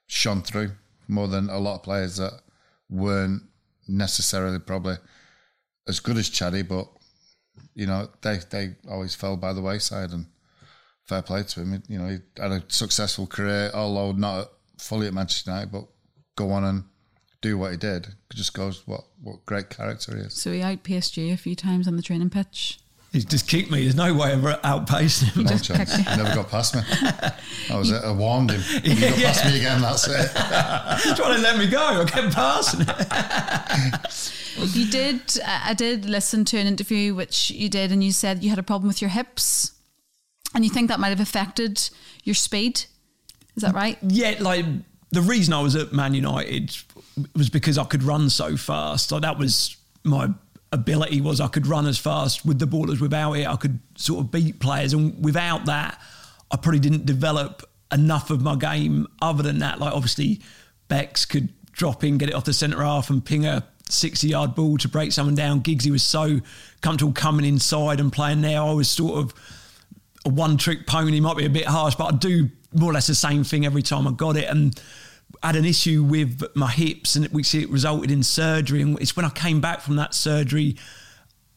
shone 0.08 0.41
through 0.41 0.71
more 1.08 1.28
than 1.28 1.49
a 1.49 1.60
lot 1.60 1.76
of 1.76 1.84
players 1.84 2.17
that 2.17 2.41
weren't 2.89 3.43
necessarily 3.88 4.60
probably 4.60 4.95
as 5.88 5.99
good 5.99 6.17
as 6.17 6.30
Chaddy, 6.30 6.67
but 6.67 6.88
you 7.76 7.86
know 7.86 8.10
they 8.21 8.39
they 8.49 8.76
always 8.89 9.15
fell 9.15 9.38
by 9.38 9.54
the 9.54 9.62
wayside 9.62 10.12
and 10.12 10.28
fair 11.04 11.21
play 11.21 11.43
to 11.43 11.62
him. 11.62 11.84
You 11.88 11.99
know 11.99 12.08
he 12.08 12.19
had 12.41 12.52
a 12.52 12.63
successful 12.67 13.28
career, 13.28 13.71
although 13.73 14.12
not 14.12 14.49
fully 14.78 15.08
at 15.08 15.13
Manchester 15.13 15.52
United, 15.52 15.71
but 15.71 15.86
go 16.36 16.52
on 16.52 16.63
and 16.63 16.84
do 17.41 17.58
what 17.58 17.71
he 17.71 17.78
did. 17.78 18.06
It 18.08 18.36
just 18.36 18.54
goes 18.54 18.88
what 18.88 19.02
what 19.21 19.45
great 19.45 19.69
character 19.69 20.15
he 20.15 20.23
is. 20.23 20.34
So 20.34 20.52
he 20.52 20.62
outpaced 20.62 21.17
you 21.17 21.34
a 21.34 21.38
few 21.38 21.56
times 21.56 21.88
on 21.88 21.95
the 21.95 22.02
training 22.02 22.30
pitch. 22.30 22.80
He's 23.13 23.23
just 23.26 23.47
kicked 23.47 23.71
me. 23.71 23.84
There's 23.84 23.95
no 23.95 24.13
way 24.13 24.34
of 24.34 24.41
outpacing 24.41 25.34
him. 25.34 25.43
No 25.45 25.58
chance. 25.58 25.95
He 25.95 26.04
never 26.04 26.36
got 26.36 26.49
past 26.49 26.76
me. 26.76 26.82
I 27.69 27.78
was 27.78 27.91
it. 27.91 28.04
I 28.04 28.12
warned 28.12 28.52
him. 28.52 28.62
You 28.84 28.99
got 28.99 29.15
past 29.15 29.45
me 29.54 29.58
again. 29.60 29.82
That's 29.82 30.08
it. 30.08 31.15
trying 31.15 31.36
to 31.36 31.41
let 31.41 31.58
me 31.58 31.67
go. 31.67 32.02
I 32.02 32.06
kept 32.06 32.34
passing 32.34 32.82
it. 32.82 34.39
You 34.56 34.86
did. 34.86 35.19
Uh, 35.43 35.62
I 35.63 35.73
did 35.73 36.06
listen 36.06 36.45
to 36.45 36.58
an 36.60 36.67
interview 36.67 37.15
which 37.15 37.49
you 37.49 37.69
did, 37.69 37.91
and 37.91 38.04
you 38.04 38.12
said 38.12 38.43
you 38.43 38.52
had 38.52 38.60
a 38.60 38.63
problem 38.63 38.88
with 38.88 39.02
your 39.02 39.10
hips, 39.10 39.71
and 40.54 40.63
you 40.63 40.69
think 40.69 40.89
that 40.89 40.99
might 40.99 41.10
have 41.10 41.19
affected 41.19 41.89
your 42.23 42.36
speed. 42.36 42.86
Is 43.56 43.63
that 43.63 43.73
right? 43.73 43.97
Yeah, 44.04 44.36
like 44.39 44.63
the 45.10 45.21
reason 45.21 45.56
I 45.56 45.62
was 45.62 45.76
at 45.76 45.91
Man 45.91 46.13
United 46.13 46.78
was 47.36 47.49
because 47.49 47.80
I 47.80 47.84
could 47.86 48.04
run 48.04 48.30
so 48.30 48.56
fast. 48.56 49.12
Like 49.12 49.23
that 49.23 49.39
was 49.39 49.76
my 50.04 50.30
ability 50.74 51.22
was 51.22 51.40
I 51.40 51.48
could 51.48 51.68
run 51.68 51.86
as 51.86 51.98
fast 51.98 52.46
with 52.46 52.60
the 52.60 52.68
ball 52.68 52.92
as 52.92 53.00
without 53.00 53.34
it. 53.34 53.48
I 53.48 53.56
could 53.56 53.80
sort 53.96 54.26
of 54.26 54.32
beat 54.32 54.60
players, 54.60 54.94
and 54.94 55.24
without 55.24 55.66
that, 55.68 56.02
I 56.52 56.58
probably 56.58 56.80
didn't 56.80 57.06
develop 57.06 57.64
enough 57.92 58.30
of 58.30 58.42
my 58.42 58.56
game. 58.56 59.08
Other 59.22 59.44
than 59.44 59.60
that, 59.60 59.80
like 59.80 59.94
obviously 59.94 60.42
Bex 60.88 61.26
could 61.26 61.50
drop 61.72 62.04
in, 62.04 62.18
get 62.18 62.30
it 62.30 62.36
off 62.36 62.44
the 62.44 62.54
centre 62.54 62.84
half, 62.84 63.10
and 63.10 63.24
ping 63.24 63.46
a 63.46 63.66
sixty-yard 63.90 64.56
ball 64.56 64.78
to 64.80 64.88
break 64.88 65.12
someone 65.12 65.36
down. 65.36 65.62
Giggsy 65.62 65.92
was 65.92 66.04
so 66.04 66.40
comfortable 66.82 67.14
coming 67.14 67.46
inside 67.46 68.00
and 68.00 68.12
playing 68.12 68.42
there. 68.42 68.62
I 68.62 68.72
was 68.72 68.90
sort 68.90 69.20
of 69.20 69.34
a 70.26 70.30
one 70.30 70.58
trick 70.58 70.88
pony 70.88 71.20
might 71.20 71.38
be 71.38 71.46
a 71.46 71.50
bit 71.50 71.66
harsh, 71.66 71.96
but 71.96 72.14
I 72.14 72.18
do 72.18 72.50
more 72.74 72.90
or 72.90 72.94
less 72.94 73.08
the 73.08 73.16
same 73.16 73.44
thing 73.44 73.66
every 73.66 73.84
time 73.84 74.08
I 74.08 74.12
got 74.12 74.36
it. 74.38 74.46
And 74.46 74.80
had 75.43 75.56
an 75.58 75.65
issue 75.65 76.03
with 76.03 76.41
my 76.56 76.71
hips, 76.71 77.15
and 77.15 77.27
which 77.27 77.53
it 77.53 77.69
resulted 77.69 78.10
in 78.10 78.23
surgery. 78.23 78.82
And 78.82 78.99
it's 79.01 79.15
when 79.15 79.25
I 79.25 79.29
came 79.29 79.60
back 79.60 79.82
from 79.82 79.97
that 79.97 80.15
surgery, 80.15 80.77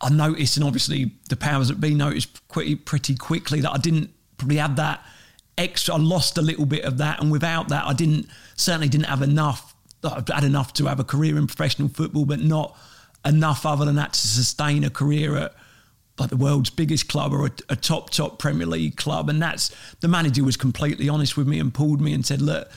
I 0.01 0.11
noticed, 0.11 0.57
and 0.57 0.67
obviously 0.67 1.13
the 1.29 1.37
powers 1.37 1.69
that 1.69 1.81
be 1.81 1.95
noticed 1.95 2.49
pretty, 2.49 2.75
pretty 2.75 3.15
quickly 3.15 3.61
that 3.61 3.71
I 3.71 3.79
didn't 3.79 4.11
probably 4.39 4.57
have 4.57 4.77
that 4.77 5.05
extra. 5.57 5.95
I 5.95 5.99
lost 5.99 6.37
a 6.37 6.43
little 6.43 6.67
bit 6.67 6.85
of 6.85 6.99
that, 6.99 7.21
and 7.21 7.31
without 7.31 7.69
that, 7.69 7.85
I 7.85 7.93
didn't 7.93 8.29
certainly 8.57 8.89
didn't 8.89 9.07
have 9.07 9.23
enough. 9.23 9.75
I 10.05 10.23
had 10.29 10.45
enough 10.45 10.73
to 10.75 10.87
have 10.87 11.01
a 11.01 11.05
career 11.05 11.39
in 11.39 11.47
professional 11.47 11.89
football, 11.89 12.25
but 12.25 12.41
not 12.41 12.77
enough 13.25 13.65
other 13.65 13.85
than 13.85 13.97
that 13.97 14.13
to 14.13 14.27
sustain 14.27 14.85
a 14.85 14.91
career 14.91 15.37
at 15.37 15.55
like 16.19 16.31
the 16.31 16.37
world's 16.37 16.71
biggest 16.71 17.09
club 17.09 17.33
or 17.33 17.47
a, 17.47 17.51
a 17.69 17.77
top 17.77 18.11
top 18.11 18.39
Premier 18.39 18.67
League 18.67 18.97
club. 18.97 19.29
And 19.29 19.41
that's 19.41 19.75
the 20.01 20.09
manager 20.09 20.43
was 20.45 20.57
completely 20.57 21.09
honest 21.09 21.37
with 21.37 21.47
me 21.47 21.61
and 21.61 21.73
pulled 21.73 22.01
me 22.01 22.13
and 22.13 22.27
said, 22.27 22.43
look. 22.43 22.69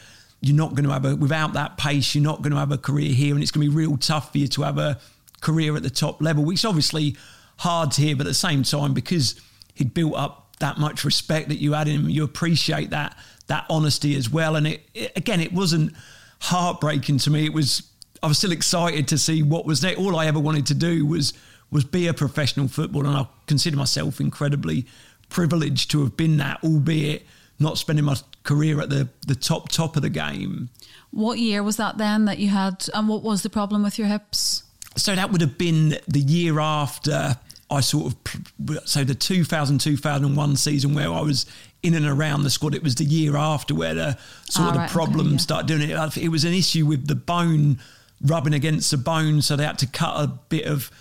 You're 0.42 0.56
not 0.56 0.72
going 0.72 0.86
to 0.86 0.92
have 0.92 1.06
a 1.06 1.16
without 1.16 1.54
that 1.54 1.78
pace. 1.78 2.16
You're 2.16 2.24
not 2.24 2.42
going 2.42 2.52
to 2.52 2.60
have 2.60 2.72
a 2.72 2.78
career 2.78 3.12
here, 3.14 3.34
and 3.34 3.44
it's 3.44 3.52
going 3.52 3.66
to 3.66 3.72
be 3.72 3.76
real 3.76 3.98
tough 3.98 4.32
for 4.32 4.38
you 4.38 4.48
to 4.48 4.62
have 4.64 4.78
a 4.78 5.00
career 5.42 5.76
at 5.76 5.84
the 5.84 5.90
top 5.90 6.22
level, 6.22 6.44
which 6.44 6.60
is 6.60 6.66
obviously 6.66 7.18
hard 7.58 7.92
to 7.92 8.02
hear, 8.02 8.16
but 8.16 8.26
at 8.26 8.30
the 8.30 8.34
same 8.34 8.64
time, 8.64 8.94
because 8.94 9.40
he'd 9.76 9.94
built 9.94 10.16
up 10.16 10.56
that 10.60 10.78
much 10.78 11.04
respect 11.04 11.50
that 11.50 11.60
you 11.60 11.74
had 11.74 11.88
in 11.88 12.02
him, 12.02 12.10
you 12.10 12.24
appreciate 12.24 12.90
that 12.90 13.18
that 13.48 13.66
honesty 13.70 14.16
as 14.16 14.30
well. 14.30 14.56
And 14.56 14.68
it, 14.68 14.82
it 14.94 15.12
again, 15.16 15.42
it 15.42 15.52
wasn't 15.52 15.94
heartbreaking 16.40 17.18
to 17.20 17.30
me. 17.30 17.46
It 17.46 17.54
was 17.54 17.84
I 18.24 18.28
was 18.28 18.38
still 18.38 18.52
excited 18.52 19.08
to 19.10 19.18
see 19.18 19.44
what 19.44 19.66
was 19.66 19.82
there. 19.82 19.96
All 19.96 20.16
I 20.16 20.28
ever 20.28 20.40
wanted 20.40 20.66
to 20.68 20.74
do 20.74 21.06
was 21.06 21.34
was 21.72 21.84
be 21.84 22.08
a 22.08 22.14
professional 22.14 22.68
footballer, 22.68 23.08
and 23.08 23.18
I 23.18 23.28
consider 23.48 23.78
myself 23.78 24.20
incredibly 24.20 24.86
privileged 25.30 25.92
to 25.92 26.02
have 26.02 26.18
been 26.18 26.38
that, 26.38 26.64
albeit 26.64 27.26
not 27.60 27.78
spending 27.78 28.06
my 28.06 28.16
career 28.44 28.80
at 28.82 28.90
the 28.90 29.10
the 29.28 29.36
top 29.36 29.70
top 29.70 29.96
of 29.96 30.02
the 30.02 30.10
game. 30.10 30.70
What 31.12 31.40
year 31.40 31.64
was 31.64 31.78
that 31.78 31.98
then 31.98 32.26
that 32.26 32.38
you 32.40 32.50
had, 32.50 32.86
and 32.94 33.08
what 33.08 33.24
was 33.24 33.42
the 33.44 33.50
problem 33.50 33.84
with 33.84 33.98
your 33.98 34.08
hips? 34.08 34.64
So 34.96 35.16
that 35.16 35.32
would 35.32 35.42
have 35.42 35.58
been 35.58 35.98
the 36.08 36.20
year 36.20 36.60
after 36.60 37.38
I 37.72 37.82
sort 37.82 38.14
of 38.14 38.80
so 38.86 39.04
the 39.04 39.16
2000 39.16 39.80
2001 39.80 40.56
season 40.56 40.94
where 40.94 41.12
I 41.12 41.22
was 41.22 41.46
in 41.84 41.94
and 41.96 42.06
around 42.06 42.44
the 42.44 42.50
squad. 42.50 42.76
It 42.76 42.84
was 42.84 42.96
the 42.96 43.06
year 43.06 43.38
after 43.38 43.74
where 43.74 43.94
the 43.94 44.18
sort 44.50 44.66
Ah, 44.66 44.68
of 44.70 44.74
the 44.74 44.80
right, 44.80 44.86
okay, 44.86 44.94
problem 44.94 45.32
yeah. 45.32 45.38
started 45.38 45.68
doing 45.68 45.90
it. 45.90 46.18
It 46.18 46.30
was 46.30 46.44
an 46.44 46.54
issue 46.54 46.86
with 46.86 47.08
the 47.08 47.16
bone 47.16 47.80
rubbing 48.22 48.54
against 48.54 48.92
the 48.92 48.98
bone, 48.98 49.42
so 49.42 49.56
they 49.56 49.64
had 49.66 49.80
to 49.80 49.88
cut 49.88 50.22
a 50.22 50.28
bit 50.28 50.66
of 50.66 50.92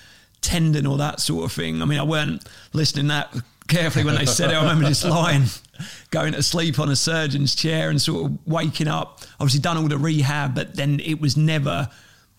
tendon 0.40 0.86
or 0.86 0.96
that 0.98 1.20
sort 1.20 1.44
of 1.44 1.52
thing. 1.52 1.82
I 1.82 1.84
mean, 1.84 1.98
I 1.98 2.04
weren't 2.04 2.46
listening 2.72 3.08
that 3.08 3.34
carefully 3.66 4.04
when 4.04 4.14
they 4.14 4.26
said 4.26 4.50
it. 4.50 4.54
I 4.54 4.60
remember 4.62 4.86
just 4.86 5.04
lying, 5.04 5.44
going 6.10 6.32
to 6.32 6.42
sleep 6.42 6.78
on 6.78 6.88
a 6.90 6.96
surgeon's 6.96 7.54
chair 7.54 7.90
and 7.90 8.00
sort 8.00 8.26
of 8.26 8.38
waking 8.46 8.88
up. 8.88 9.20
Obviously, 9.40 9.60
done 9.60 9.76
all 9.76 9.88
the 9.88 9.98
rehab, 9.98 10.54
but 10.54 10.76
then 10.76 11.00
it 11.00 11.20
was 11.20 11.36
never, 11.36 11.88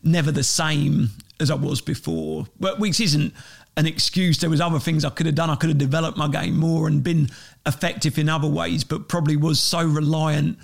never 0.04 0.32
the 0.32 0.44
same 0.44 1.10
as 1.40 1.50
I 1.50 1.56
was 1.56 1.82
before. 1.82 2.46
But 2.60 2.80
which 2.80 3.00
isn't 3.00 3.34
an 3.78 3.88
excuse. 3.88 4.40
There 4.40 4.50
was 4.50 4.62
other 4.62 4.80
things 4.80 5.06
I 5.06 5.10
could 5.10 5.26
have 5.26 5.36
done. 5.36 5.50
I 5.50 5.56
could 5.56 5.70
have 5.70 5.78
developed 5.78 6.18
my 6.18 6.28
game 6.28 6.58
more 6.58 6.88
and 6.88 7.04
been 7.04 7.30
effective 7.66 8.18
in 8.18 8.28
other 8.28 8.48
ways, 8.48 8.84
but 8.84 9.08
probably 9.08 9.38
was 9.38 9.60
so 9.60 9.86
reliant 9.86 10.58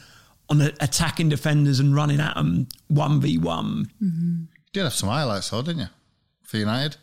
on 0.49 0.57
the 0.57 0.75
attacking 0.81 1.29
defenders 1.29 1.79
and 1.79 1.95
running 1.95 2.19
at 2.19 2.35
them 2.35 2.67
one 2.87 3.21
v 3.21 3.37
one. 3.37 3.89
You 3.99 4.47
did 4.73 4.83
have 4.83 4.93
some 4.93 5.09
highlights, 5.09 5.49
though, 5.49 5.61
didn't 5.61 5.81
you? 5.81 5.87
For 6.43 6.57
United, 6.57 6.97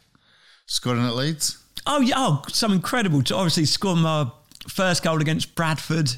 scoring 0.66 1.05
at 1.05 1.16
Leeds. 1.16 1.59
Oh 1.87 2.01
yeah, 2.01 2.14
oh, 2.16 2.43
some 2.49 2.73
incredible. 2.73 3.23
To 3.23 3.35
obviously 3.35 3.64
score 3.64 3.97
my 3.97 4.31
first 4.68 5.02
goal 5.02 5.20
against 5.20 5.54
Bradford 5.54 6.14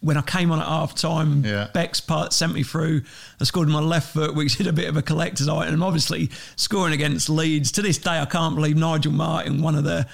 when 0.00 0.16
I 0.16 0.22
came 0.22 0.52
on 0.52 0.60
at 0.60 0.66
half 0.66 0.94
time. 0.94 1.44
Yeah. 1.44 1.68
Beck's 1.72 2.00
part 2.00 2.32
sent 2.32 2.52
me 2.52 2.62
through. 2.62 3.02
I 3.40 3.44
scored 3.44 3.66
with 3.66 3.74
my 3.74 3.80
left 3.80 4.12
foot, 4.12 4.34
which 4.34 4.60
is 4.60 4.66
a 4.66 4.72
bit 4.72 4.88
of 4.88 4.96
a 4.96 5.02
collector's 5.02 5.48
item. 5.48 5.82
Obviously, 5.82 6.30
scoring 6.56 6.92
against 6.92 7.28
Leeds. 7.28 7.72
To 7.72 7.82
this 7.82 7.98
day, 7.98 8.18
I 8.18 8.26
can't 8.26 8.54
believe 8.54 8.76
Nigel 8.76 9.12
Martyn, 9.12 9.62
one 9.62 9.74
of 9.74 9.84
the 9.84 10.06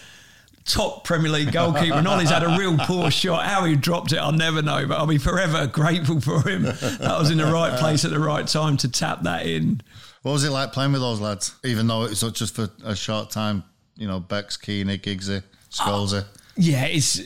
top 0.64 1.04
Premier 1.04 1.30
League 1.30 1.52
goalkeeper, 1.52 1.96
and 1.96 2.06
Ollie's 2.06 2.30
had 2.30 2.44
a 2.44 2.56
real 2.56 2.78
poor 2.78 3.10
shot. 3.10 3.44
How 3.44 3.64
he 3.64 3.74
dropped 3.74 4.12
it, 4.12 4.18
I'll 4.18 4.32
never 4.32 4.62
know, 4.62 4.86
but 4.86 4.98
I'll 4.98 5.06
be 5.06 5.18
forever 5.18 5.66
grateful 5.72 6.20
for 6.20 6.48
him. 6.48 6.62
That 6.62 7.16
was 7.18 7.30
in 7.30 7.38
the 7.38 7.46
right 7.52 7.78
place 7.78 8.04
at 8.04 8.12
the 8.12 8.20
right 8.20 8.46
time 8.46 8.76
to 8.78 8.88
tap 8.88 9.22
that 9.22 9.46
in. 9.46 9.82
What 10.22 10.32
was 10.32 10.44
it 10.44 10.50
like 10.50 10.72
playing 10.72 10.92
with 10.92 11.00
those 11.00 11.20
lads? 11.20 11.54
Even 11.64 11.88
though 11.88 12.04
it 12.04 12.10
was 12.10 12.20
just 12.32 12.54
for 12.54 12.70
a 12.84 12.94
short 12.94 13.30
time, 13.30 13.64
you 13.96 14.06
know, 14.06 14.20
Bex, 14.20 14.56
Keeney, 14.56 14.98
Giggsy, 14.98 15.42
Scholesy. 15.70 16.24
Ah, 16.24 16.38
yeah, 16.56 16.84
it's 16.84 17.20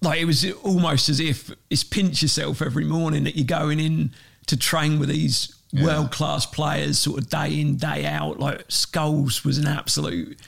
like 0.00 0.20
it 0.20 0.24
was 0.26 0.48
almost 0.62 1.08
as 1.08 1.20
if 1.20 1.50
it's 1.70 1.84
pinch 1.84 2.22
yourself 2.22 2.62
every 2.62 2.84
morning 2.84 3.24
that 3.24 3.36
you're 3.36 3.44
going 3.46 3.80
in 3.80 4.12
to 4.46 4.56
train 4.56 4.98
with 4.98 5.08
these 5.08 5.54
Yeah. 5.72 5.84
world 5.84 6.10
class 6.12 6.46
players, 6.46 6.98
sort 6.98 7.18
of 7.18 7.28
day 7.28 7.60
in 7.60 7.76
day 7.76 8.06
out. 8.06 8.38
Like 8.40 8.68
Scholes 8.68 9.44
was 9.44 9.58
an 9.58 9.66
absolute 9.66 10.38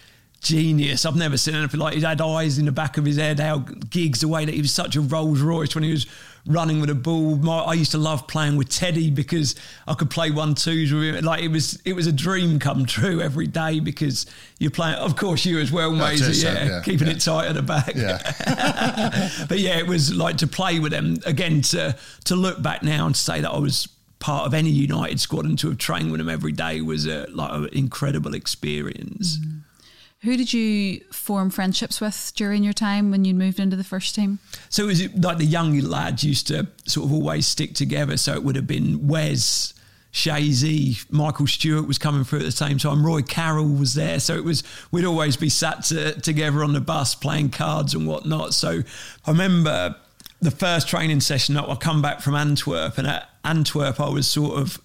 genius. 0.41 1.05
I've 1.05 1.17
never 1.17 1.37
seen 1.37 1.55
anything 1.55 1.81
like. 1.81 1.95
He 1.95 2.01
had 2.01 2.21
eyes 2.21 2.59
in 2.59 2.65
the 2.65 2.73
back 2.73 2.97
of 2.97 3.05
his 3.05 3.17
head. 3.17 3.39
How 3.41 3.59
Giggs 3.59 4.21
the 4.21 4.29
way 4.29 4.45
that 4.45 4.55
he 4.55 4.63
was 4.63 4.73
such 4.73 4.97
a 4.97 5.01
Rolls 5.01 5.41
Royce 5.41 5.75
when 5.75 5.85
he 5.85 5.91
was 5.91 6.07
running 6.47 6.81
with 6.81 6.91
a 6.91 6.95
ball. 6.95 7.37
My, 7.37 7.59
I 7.61 7.75
used 7.75 7.93
to 7.93 7.99
love 7.99 8.27
playing 8.27 8.57
with 8.57 8.69
Teddy 8.69 9.11
because 9.11 9.55
I 9.87 9.95
could 9.95 10.11
play 10.11 10.31
one 10.31 10.55
twos 10.55 10.93
with 10.93 11.03
him. 11.03 11.25
Like 11.25 11.43
it 11.43 11.49
was, 11.49 11.81
it 11.85 11.95
was 11.95 12.07
a 12.07 12.13
dream 12.13 12.59
come 12.59 12.87
true 12.87 13.21
every 13.21 13.47
day 13.47 13.81
because 13.81 14.27
you're 14.59 14.71
playing. 14.71 14.97
Of 14.97 15.17
course, 15.17 15.45
you 15.45 15.59
as 15.59 15.71
well, 15.71 15.93
That's 15.93 16.21
mate. 16.21 16.29
Yeah, 16.29 16.35
so, 16.35 16.53
yeah, 16.53 16.83
keeping 16.83 17.07
yeah. 17.07 17.15
it 17.15 17.21
tight 17.21 17.47
at 17.49 17.55
the 17.55 17.63
back 17.63 17.95
Yeah. 17.95 18.21
but 19.49 19.59
yeah, 19.59 19.79
it 19.79 19.87
was 19.87 20.15
like 20.15 20.39
to 20.39 20.47
play 20.47 20.79
with 20.79 20.93
them 20.93 21.19
again. 21.27 21.63
To 21.63 21.97
to 22.25 22.37
look 22.37 22.63
back 22.63 22.83
now 22.83 23.07
and 23.07 23.17
say 23.17 23.41
that 23.41 23.51
I 23.51 23.59
was 23.59 23.89
part 24.21 24.47
of 24.47 24.55
any 24.55 24.71
United 24.71 25.19
squad 25.19 25.47
and 25.47 25.59
to 25.59 25.69
have 25.69 25.79
trained 25.79 26.13
with 26.13 26.19
them 26.19 26.29
every 26.29 26.53
day 26.53 26.81
was 26.81 27.07
a 27.07 27.27
like 27.31 27.53
an 27.53 27.69
incredible 27.73 28.35
experience. 28.35 29.39
Mm. 29.39 29.60
Who 30.23 30.37
did 30.37 30.53
you 30.53 31.01
form 31.13 31.49
friendships 31.49 31.99
with 31.99 32.33
during 32.37 32.63
your 32.63 32.75
time 32.75 33.11
when 33.11 33.25
you 33.25 33.33
moved 33.33 33.59
into 33.59 33.75
the 33.75 33.85
first 33.85 34.15
team? 34.15 34.39
So 34.69 34.85
it 34.85 34.87
was 34.87 35.15
like 35.15 35.39
the 35.39 35.47
young 35.47 35.79
lads 35.81 36.23
used 36.23 36.47
to 36.49 36.67
sort 36.87 37.07
of 37.07 37.13
always 37.13 37.47
stick 37.47 37.75
together. 37.75 38.19
So 38.19 38.35
it 38.35 38.45
would 38.45 38.57
have 38.57 38.67
been 38.67 39.09
Wes. 39.09 39.75
Shazy, 40.13 41.09
Michael 41.13 41.47
Stewart 41.47 41.87
was 41.87 41.97
coming 41.97 42.25
through 42.25 42.41
at 42.41 42.45
the 42.45 42.51
same 42.51 42.79
time. 42.79 43.07
Roy 43.07 43.23
Carroll 43.23 43.69
was 43.69 43.95
there, 43.95 44.19
so 44.19 44.35
it 44.35 44.43
was 44.43 44.65
we'd 44.91 45.05
always 45.05 45.37
be 45.37 45.49
sat 45.49 45.85
to, 45.85 46.21
together 46.21 46.65
on 46.65 46.73
the 46.73 46.81
bus 46.81 47.15
playing 47.15 47.51
cards 47.51 47.95
and 47.95 48.09
whatnot. 48.09 48.53
So 48.53 48.83
I 49.25 49.31
remember 49.31 49.95
the 50.41 50.51
first 50.51 50.89
training 50.89 51.21
session 51.21 51.57
I 51.57 51.77
come 51.77 52.03
back 52.03 52.23
from 52.23 52.35
Antwerp, 52.35 52.99
and 52.99 53.07
at 53.07 53.29
Antwerp 53.45 54.01
I 54.01 54.09
was 54.09 54.27
sort 54.27 54.59
of 54.59 54.81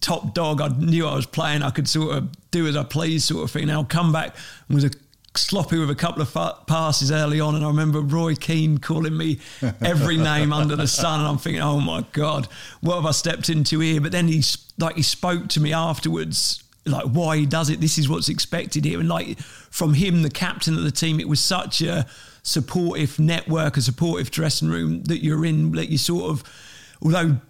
top 0.00 0.34
dog. 0.34 0.60
I 0.60 0.68
knew 0.68 1.06
I 1.06 1.14
was 1.14 1.26
playing. 1.26 1.62
I 1.62 1.70
could 1.70 1.88
sort 1.88 2.16
of 2.16 2.50
do 2.50 2.66
as 2.66 2.76
I 2.76 2.84
pleased, 2.84 3.26
sort 3.26 3.44
of 3.44 3.50
thing. 3.50 3.68
I'll 3.70 3.84
come 3.84 4.12
back 4.12 4.36
and 4.68 4.74
was 4.74 4.84
a 4.84 4.90
sloppy 5.36 5.78
with 5.78 5.90
a 5.90 5.94
couple 5.94 6.22
of 6.22 6.28
fa- 6.28 6.56
passes 6.66 7.10
early 7.12 7.40
on. 7.40 7.54
And 7.54 7.64
I 7.64 7.68
remember 7.68 8.00
Roy 8.00 8.34
Keane 8.34 8.78
calling 8.78 9.16
me 9.16 9.38
every 9.82 10.16
name 10.32 10.52
under 10.52 10.76
the 10.76 10.86
sun. 10.86 11.20
And 11.20 11.28
I'm 11.28 11.38
thinking, 11.38 11.62
oh 11.62 11.80
my 11.80 12.04
God, 12.12 12.48
what 12.80 12.96
have 12.96 13.06
I 13.06 13.10
stepped 13.10 13.48
into 13.48 13.80
here? 13.80 14.00
But 14.00 14.12
then 14.12 14.28
he's 14.28 14.58
like, 14.78 14.96
he 14.96 15.02
spoke 15.02 15.48
to 15.48 15.60
me 15.60 15.72
afterwards. 15.72 16.62
Like 16.84 17.06
why 17.06 17.38
he 17.38 17.46
does 17.46 17.68
it, 17.68 17.80
this 17.80 17.98
is 17.98 18.08
what's 18.08 18.28
expected 18.28 18.84
here, 18.84 19.00
and 19.00 19.08
like 19.08 19.40
from 19.40 19.94
him, 19.94 20.22
the 20.22 20.30
captain 20.30 20.74
of 20.74 20.84
the 20.84 20.92
team, 20.92 21.18
it 21.18 21.28
was 21.28 21.40
such 21.40 21.82
a 21.82 22.06
supportive 22.44 23.18
network, 23.18 23.76
a 23.76 23.80
supportive 23.82 24.30
dressing 24.30 24.68
room 24.68 25.02
that 25.04 25.20
you're 25.20 25.44
in. 25.44 25.72
That 25.72 25.88
you 25.88 25.98
sort 25.98 26.30
of, 26.30 26.44
although 27.02 27.40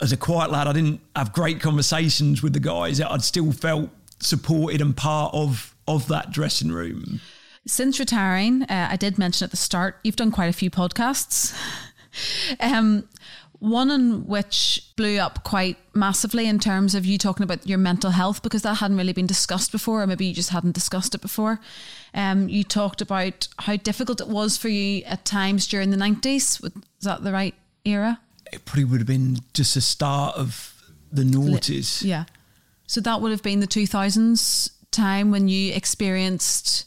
as 0.00 0.12
a 0.12 0.16
quiet 0.16 0.50
lad, 0.50 0.66
I 0.66 0.72
didn't 0.72 1.00
have 1.14 1.32
great 1.32 1.60
conversations 1.60 2.42
with 2.42 2.52
the 2.52 2.60
guys. 2.60 3.00
I'd 3.00 3.22
still 3.22 3.52
felt 3.52 3.90
supported 4.20 4.80
and 4.80 4.96
part 4.96 5.34
of 5.34 5.74
of 5.88 6.06
that 6.08 6.30
dressing 6.30 6.70
room. 6.70 7.20
Since 7.66 7.98
retiring, 7.98 8.62
uh, 8.62 8.88
I 8.90 8.96
did 8.96 9.18
mention 9.18 9.44
at 9.44 9.50
the 9.50 9.56
start, 9.56 9.96
you've 10.04 10.16
done 10.16 10.30
quite 10.30 10.46
a 10.48 10.52
few 10.52 10.70
podcasts. 10.70 11.54
um, 12.60 13.08
one 13.58 13.90
in 13.90 14.26
which 14.26 14.82
blew 14.96 15.18
up 15.18 15.44
quite 15.44 15.76
massively 15.94 16.46
in 16.46 16.58
terms 16.58 16.94
of 16.94 17.04
you 17.04 17.18
talking 17.18 17.44
about 17.44 17.66
your 17.66 17.76
mental 17.76 18.10
health 18.10 18.42
because 18.42 18.62
that 18.62 18.76
hadn't 18.76 18.96
really 18.96 19.12
been 19.12 19.26
discussed 19.26 19.70
before, 19.72 20.02
or 20.02 20.06
maybe 20.06 20.24
you 20.24 20.32
just 20.32 20.50
hadn't 20.50 20.72
discussed 20.72 21.14
it 21.14 21.20
before. 21.20 21.60
Um, 22.14 22.48
you 22.48 22.64
talked 22.64 23.02
about 23.02 23.48
how 23.58 23.76
difficult 23.76 24.20
it 24.20 24.28
was 24.28 24.56
for 24.56 24.68
you 24.68 25.02
at 25.04 25.24
times 25.26 25.66
during 25.66 25.90
the 25.90 25.98
90s. 25.98 26.64
Is 26.64 26.72
that 27.02 27.22
the 27.22 27.32
right 27.32 27.54
era? 27.84 28.20
It 28.52 28.64
probably 28.64 28.84
would 28.84 29.00
have 29.00 29.06
been 29.06 29.38
just 29.54 29.74
the 29.74 29.80
start 29.80 30.36
of 30.36 30.74
the 31.12 31.22
noughties. 31.22 32.02
Yeah. 32.02 32.24
So 32.86 33.00
that 33.00 33.20
would 33.20 33.30
have 33.30 33.42
been 33.42 33.60
the 33.60 33.66
2000s 33.66 34.70
time 34.90 35.30
when 35.30 35.48
you 35.48 35.72
experienced, 35.72 36.86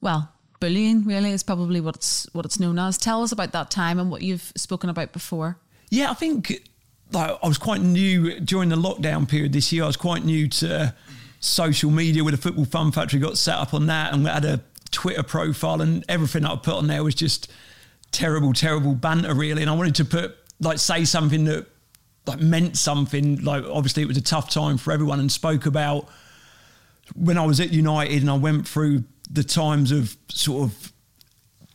well, 0.00 0.32
bullying 0.60 1.04
really 1.04 1.30
is 1.30 1.42
probably 1.42 1.80
what 1.80 1.96
it's 1.96 2.26
what 2.32 2.44
it's 2.44 2.60
known 2.60 2.78
as. 2.78 2.98
Tell 2.98 3.22
us 3.22 3.32
about 3.32 3.52
that 3.52 3.70
time 3.70 3.98
and 3.98 4.10
what 4.10 4.22
you've 4.22 4.52
spoken 4.56 4.90
about 4.90 5.12
before. 5.12 5.58
Yeah, 5.90 6.10
I 6.10 6.14
think 6.14 6.68
like 7.12 7.38
I 7.42 7.48
was 7.48 7.58
quite 7.58 7.80
new 7.80 8.40
during 8.40 8.68
the 8.68 8.76
lockdown 8.76 9.28
period 9.28 9.52
this 9.52 9.72
year. 9.72 9.84
I 9.84 9.86
was 9.86 9.96
quite 9.96 10.24
new 10.24 10.48
to 10.48 10.94
social 11.40 11.90
media 11.90 12.22
with 12.24 12.34
the 12.34 12.40
Football 12.40 12.66
Fun 12.66 12.92
Factory. 12.92 13.20
Got 13.20 13.38
set 13.38 13.56
up 13.56 13.72
on 13.72 13.86
that 13.86 14.12
and 14.12 14.24
we 14.24 14.30
had 14.30 14.44
a 14.44 14.60
Twitter 14.90 15.22
profile, 15.22 15.80
and 15.80 16.04
everything 16.08 16.44
I 16.44 16.56
put 16.56 16.74
on 16.74 16.86
there 16.86 17.04
was 17.04 17.14
just 17.14 17.50
terrible, 18.10 18.52
terrible 18.52 18.94
banter, 18.94 19.34
really. 19.34 19.62
And 19.62 19.70
I 19.70 19.74
wanted 19.74 19.94
to 19.96 20.04
put 20.04 20.36
like 20.60 20.78
say 20.78 21.04
something 21.04 21.44
that 21.44 21.66
like 22.26 22.40
meant 22.40 22.76
something. 22.76 23.42
Like 23.42 23.64
obviously 23.64 24.02
it 24.02 24.06
was 24.06 24.16
a 24.16 24.22
tough 24.22 24.50
time 24.50 24.78
for 24.78 24.92
everyone, 24.92 25.20
and 25.20 25.30
spoke 25.30 25.66
about 25.66 26.08
when 27.14 27.38
I 27.38 27.46
was 27.46 27.60
at 27.60 27.70
United 27.70 28.20
and 28.20 28.30
I 28.30 28.36
went 28.36 28.68
through 28.68 29.04
the 29.30 29.44
times 29.44 29.92
of 29.92 30.16
sort 30.28 30.64
of 30.64 30.92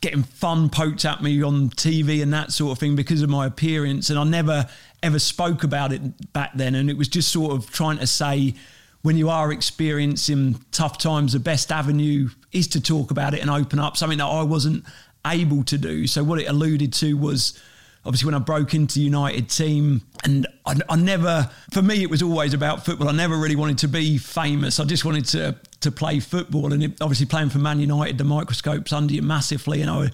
getting 0.02 0.24
fun 0.24 0.70
poked 0.70 1.06
at 1.06 1.24
me 1.24 1.42
on 1.42 1.70
TV 1.70 2.22
and 2.22 2.34
that 2.34 2.52
sort 2.52 2.74
of 2.74 2.80
thing 2.80 2.96
because 2.96 3.22
of 3.22 3.30
my 3.30 3.46
appearance. 3.46 4.10
And 4.10 4.20
I 4.20 4.24
never 4.24 4.68
ever 5.02 5.20
spoke 5.20 5.64
about 5.64 5.92
it 5.92 6.34
back 6.34 6.52
then. 6.56 6.76
And 6.76 6.90
it 6.90 6.98
was 6.98 7.08
just 7.08 7.32
sort 7.32 7.54
of 7.54 7.70
trying 7.72 7.98
to 8.00 8.08
say, 8.08 8.54
when 9.02 9.18
you 9.18 9.30
are 9.30 9.52
experiencing 9.52 10.64
tough 10.72 10.98
times, 10.98 11.34
the 11.34 11.40
best 11.40 11.72
avenue 11.72 12.30
is 12.52 12.68
to 12.70 12.82
talk 12.82 13.12
about 13.12 13.34
it 13.34 13.42
and 13.42 13.50
open 13.50 13.80
up, 13.80 13.98
something 13.98 14.18
that 14.18 14.26
I 14.26 14.44
wasn't 14.44 14.86
able 15.28 15.64
to 15.66 15.78
do. 15.78 16.08
So 16.08 16.24
what 16.24 16.40
it 16.40 16.46
alluded 16.46 16.94
to 16.94 17.18
was 17.18 17.62
obviously 18.06 18.26
when 18.26 18.36
I 18.36 18.40
broke 18.40 18.74
into 18.74 19.02
United 19.02 19.50
team, 19.50 20.02
and 20.24 20.48
I, 20.66 20.76
I 20.90 20.96
never, 20.96 21.50
for 21.72 21.82
me, 21.82 22.04
it 22.04 22.10
was 22.10 22.22
always 22.22 22.54
about 22.54 22.86
football. 22.86 23.10
I 23.10 23.14
never 23.14 23.38
really 23.38 23.56
wanted 23.56 23.80
to 23.80 23.88
be 23.88 24.18
famous. 24.18 24.80
I 24.80 24.86
just 24.86 25.06
wanted 25.06 25.26
to 25.26 25.56
to 25.82 25.92
play 25.92 26.20
football, 26.20 26.74
and 26.74 26.84
it, 26.84 27.02
obviously 27.02 27.26
playing 27.26 27.50
for 27.50 27.60
Man 27.60 27.80
United, 27.80 28.18
the 28.18 28.24
microscope's 28.24 28.94
under 28.94 29.14
you 29.14 29.22
massively, 29.22 29.82
and 29.82 29.90
I. 29.90 30.12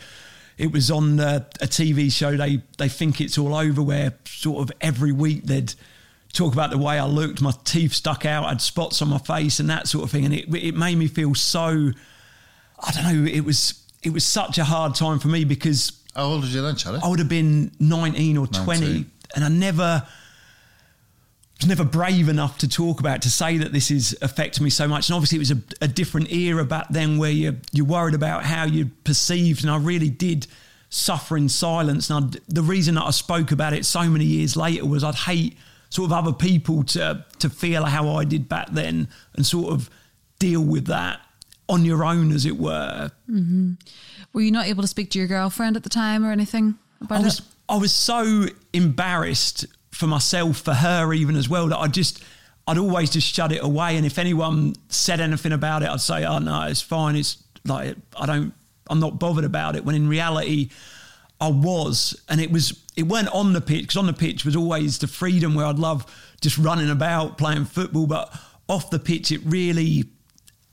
It 0.57 0.73
was 0.73 0.91
on 0.91 1.21
uh, 1.21 1.45
a 1.61 1.67
TV 1.67 2.11
show. 2.11 2.35
They 2.35 2.61
they 2.77 2.89
think 2.89 3.21
it's 3.21 3.37
all 3.37 3.55
over. 3.55 3.81
Where 3.81 4.13
sort 4.25 4.61
of 4.61 4.75
every 4.81 5.13
week 5.13 5.45
they'd 5.45 5.73
talk 6.33 6.51
about 6.51 6.69
the 6.69 6.77
way 6.77 6.99
I 6.99 7.05
looked. 7.05 7.41
My 7.41 7.53
teeth 7.63 7.93
stuck 7.93 8.25
out. 8.25 8.43
I 8.43 8.49
had 8.49 8.61
spots 8.61 9.01
on 9.01 9.07
my 9.07 9.19
face 9.19 9.61
and 9.61 9.69
that 9.69 9.87
sort 9.87 10.03
of 10.03 10.11
thing. 10.11 10.25
And 10.25 10.33
it 10.33 10.53
it 10.53 10.75
made 10.75 10.97
me 10.97 11.07
feel 11.07 11.33
so. 11.33 11.91
I 12.77 12.91
don't 12.91 13.03
know. 13.03 13.31
It 13.31 13.45
was 13.45 13.81
it 14.03 14.11
was 14.11 14.23
such 14.23 14.57
a 14.57 14.63
hard 14.63 14.95
time 14.95 15.19
for 15.19 15.27
me 15.27 15.43
because 15.43 15.98
How 16.15 16.25
old 16.25 16.41
was 16.41 16.53
you 16.53 16.61
then, 16.61 16.75
Charlie? 16.75 16.99
I 17.03 17.07
would 17.07 17.19
have 17.19 17.29
been 17.29 17.71
19 17.79 18.37
or 18.37 18.47
20, 18.47 19.05
and 19.35 19.43
I 19.43 19.47
never 19.49 20.05
was 21.59 21.67
never 21.67 21.83
brave 21.83 22.29
enough 22.29 22.57
to 22.59 22.69
talk 22.69 23.01
about 23.01 23.21
to 23.23 23.29
say 23.29 23.57
that 23.57 23.73
this 23.73 23.91
is 23.91 24.17
affecting 24.21 24.63
me 24.63 24.69
so 24.69 24.87
much. 24.87 25.09
And 25.09 25.15
obviously, 25.15 25.37
it 25.37 25.39
was 25.39 25.51
a, 25.51 25.61
a 25.81 25.87
different 25.87 26.31
era 26.31 26.63
back 26.63 26.87
then 26.89 27.17
where 27.17 27.31
you 27.31 27.57
you're 27.71 27.85
worried 27.85 28.15
about 28.15 28.43
how 28.43 28.65
you're 28.65 28.89
perceived, 29.03 29.63
and 29.63 29.71
I 29.71 29.77
really 29.77 30.09
did 30.09 30.47
suffer 30.89 31.37
in 31.37 31.49
silence. 31.49 32.09
And 32.09 32.35
I'd, 32.35 32.41
the 32.47 32.63
reason 32.63 32.95
that 32.95 33.03
I 33.03 33.11
spoke 33.11 33.51
about 33.51 33.73
it 33.73 33.85
so 33.85 34.03
many 34.09 34.25
years 34.25 34.55
later 34.55 34.85
was 34.85 35.03
I'd 35.03 35.15
hate 35.15 35.57
sort 35.89 36.11
of 36.11 36.13
other 36.13 36.33
people 36.33 36.83
to 36.85 37.25
to 37.39 37.49
feel 37.49 37.85
how 37.85 38.15
I 38.15 38.23
did 38.23 38.47
back 38.47 38.69
then, 38.71 39.09
and 39.35 39.45
sort 39.45 39.73
of 39.73 39.89
deal 40.39 40.63
with 40.63 40.85
that 40.87 41.19
on 41.69 41.85
your 41.85 42.03
own, 42.03 42.31
as 42.31 42.45
it 42.45 42.57
were. 42.57 43.11
Mm-hmm. 43.29 43.73
Were 44.33 44.41
you 44.41 44.51
not 44.51 44.65
able 44.65 44.81
to 44.81 44.87
speak 44.87 45.11
to 45.11 45.19
your 45.19 45.27
girlfriend 45.27 45.77
at 45.77 45.83
the 45.83 45.89
time 45.89 46.25
or 46.25 46.31
anything 46.31 46.77
about 46.99 47.21
I 47.21 47.23
was 47.23 47.39
it? 47.39 47.45
I 47.69 47.77
was 47.77 47.93
so 47.93 48.47
embarrassed 48.73 49.65
for 49.91 50.07
myself, 50.07 50.57
for 50.57 50.73
her 50.73 51.13
even 51.13 51.35
as 51.35 51.47
well, 51.47 51.67
that 51.67 51.77
I 51.77 51.87
just 51.87 52.23
I'd 52.67 52.77
always 52.77 53.09
just 53.09 53.33
shut 53.33 53.51
it 53.51 53.63
away. 53.63 53.97
And 53.97 54.05
if 54.05 54.17
anyone 54.17 54.75
said 54.89 55.19
anything 55.19 55.51
about 55.51 55.83
it, 55.83 55.89
I'd 55.89 56.01
say, 56.01 56.25
"Oh 56.25 56.39
no, 56.39 56.63
it's 56.63 56.81
fine. 56.81 57.15
It's 57.15 57.41
like 57.65 57.95
I 58.17 58.25
don't, 58.25 58.53
I'm 58.89 58.99
not 58.99 59.19
bothered 59.19 59.45
about 59.45 59.75
it." 59.75 59.85
When 59.85 59.95
in 59.95 60.07
reality, 60.09 60.69
I 61.39 61.49
was, 61.49 62.19
and 62.27 62.41
it 62.41 62.51
was 62.51 62.79
it 62.95 63.03
weren't 63.03 63.29
on 63.29 63.53
the 63.53 63.61
pitch 63.61 63.81
because 63.81 63.97
on 63.97 64.07
the 64.07 64.13
pitch 64.13 64.43
was 64.43 64.55
always 64.55 64.97
the 64.97 65.07
freedom 65.07 65.55
where 65.55 65.65
I'd 65.65 65.79
love 65.79 66.05
just 66.41 66.57
running 66.57 66.89
about 66.89 67.37
playing 67.37 67.65
football, 67.65 68.07
but 68.07 68.33
off 68.67 68.89
the 68.89 68.99
pitch 68.99 69.31
it 69.31 69.41
really 69.45 70.05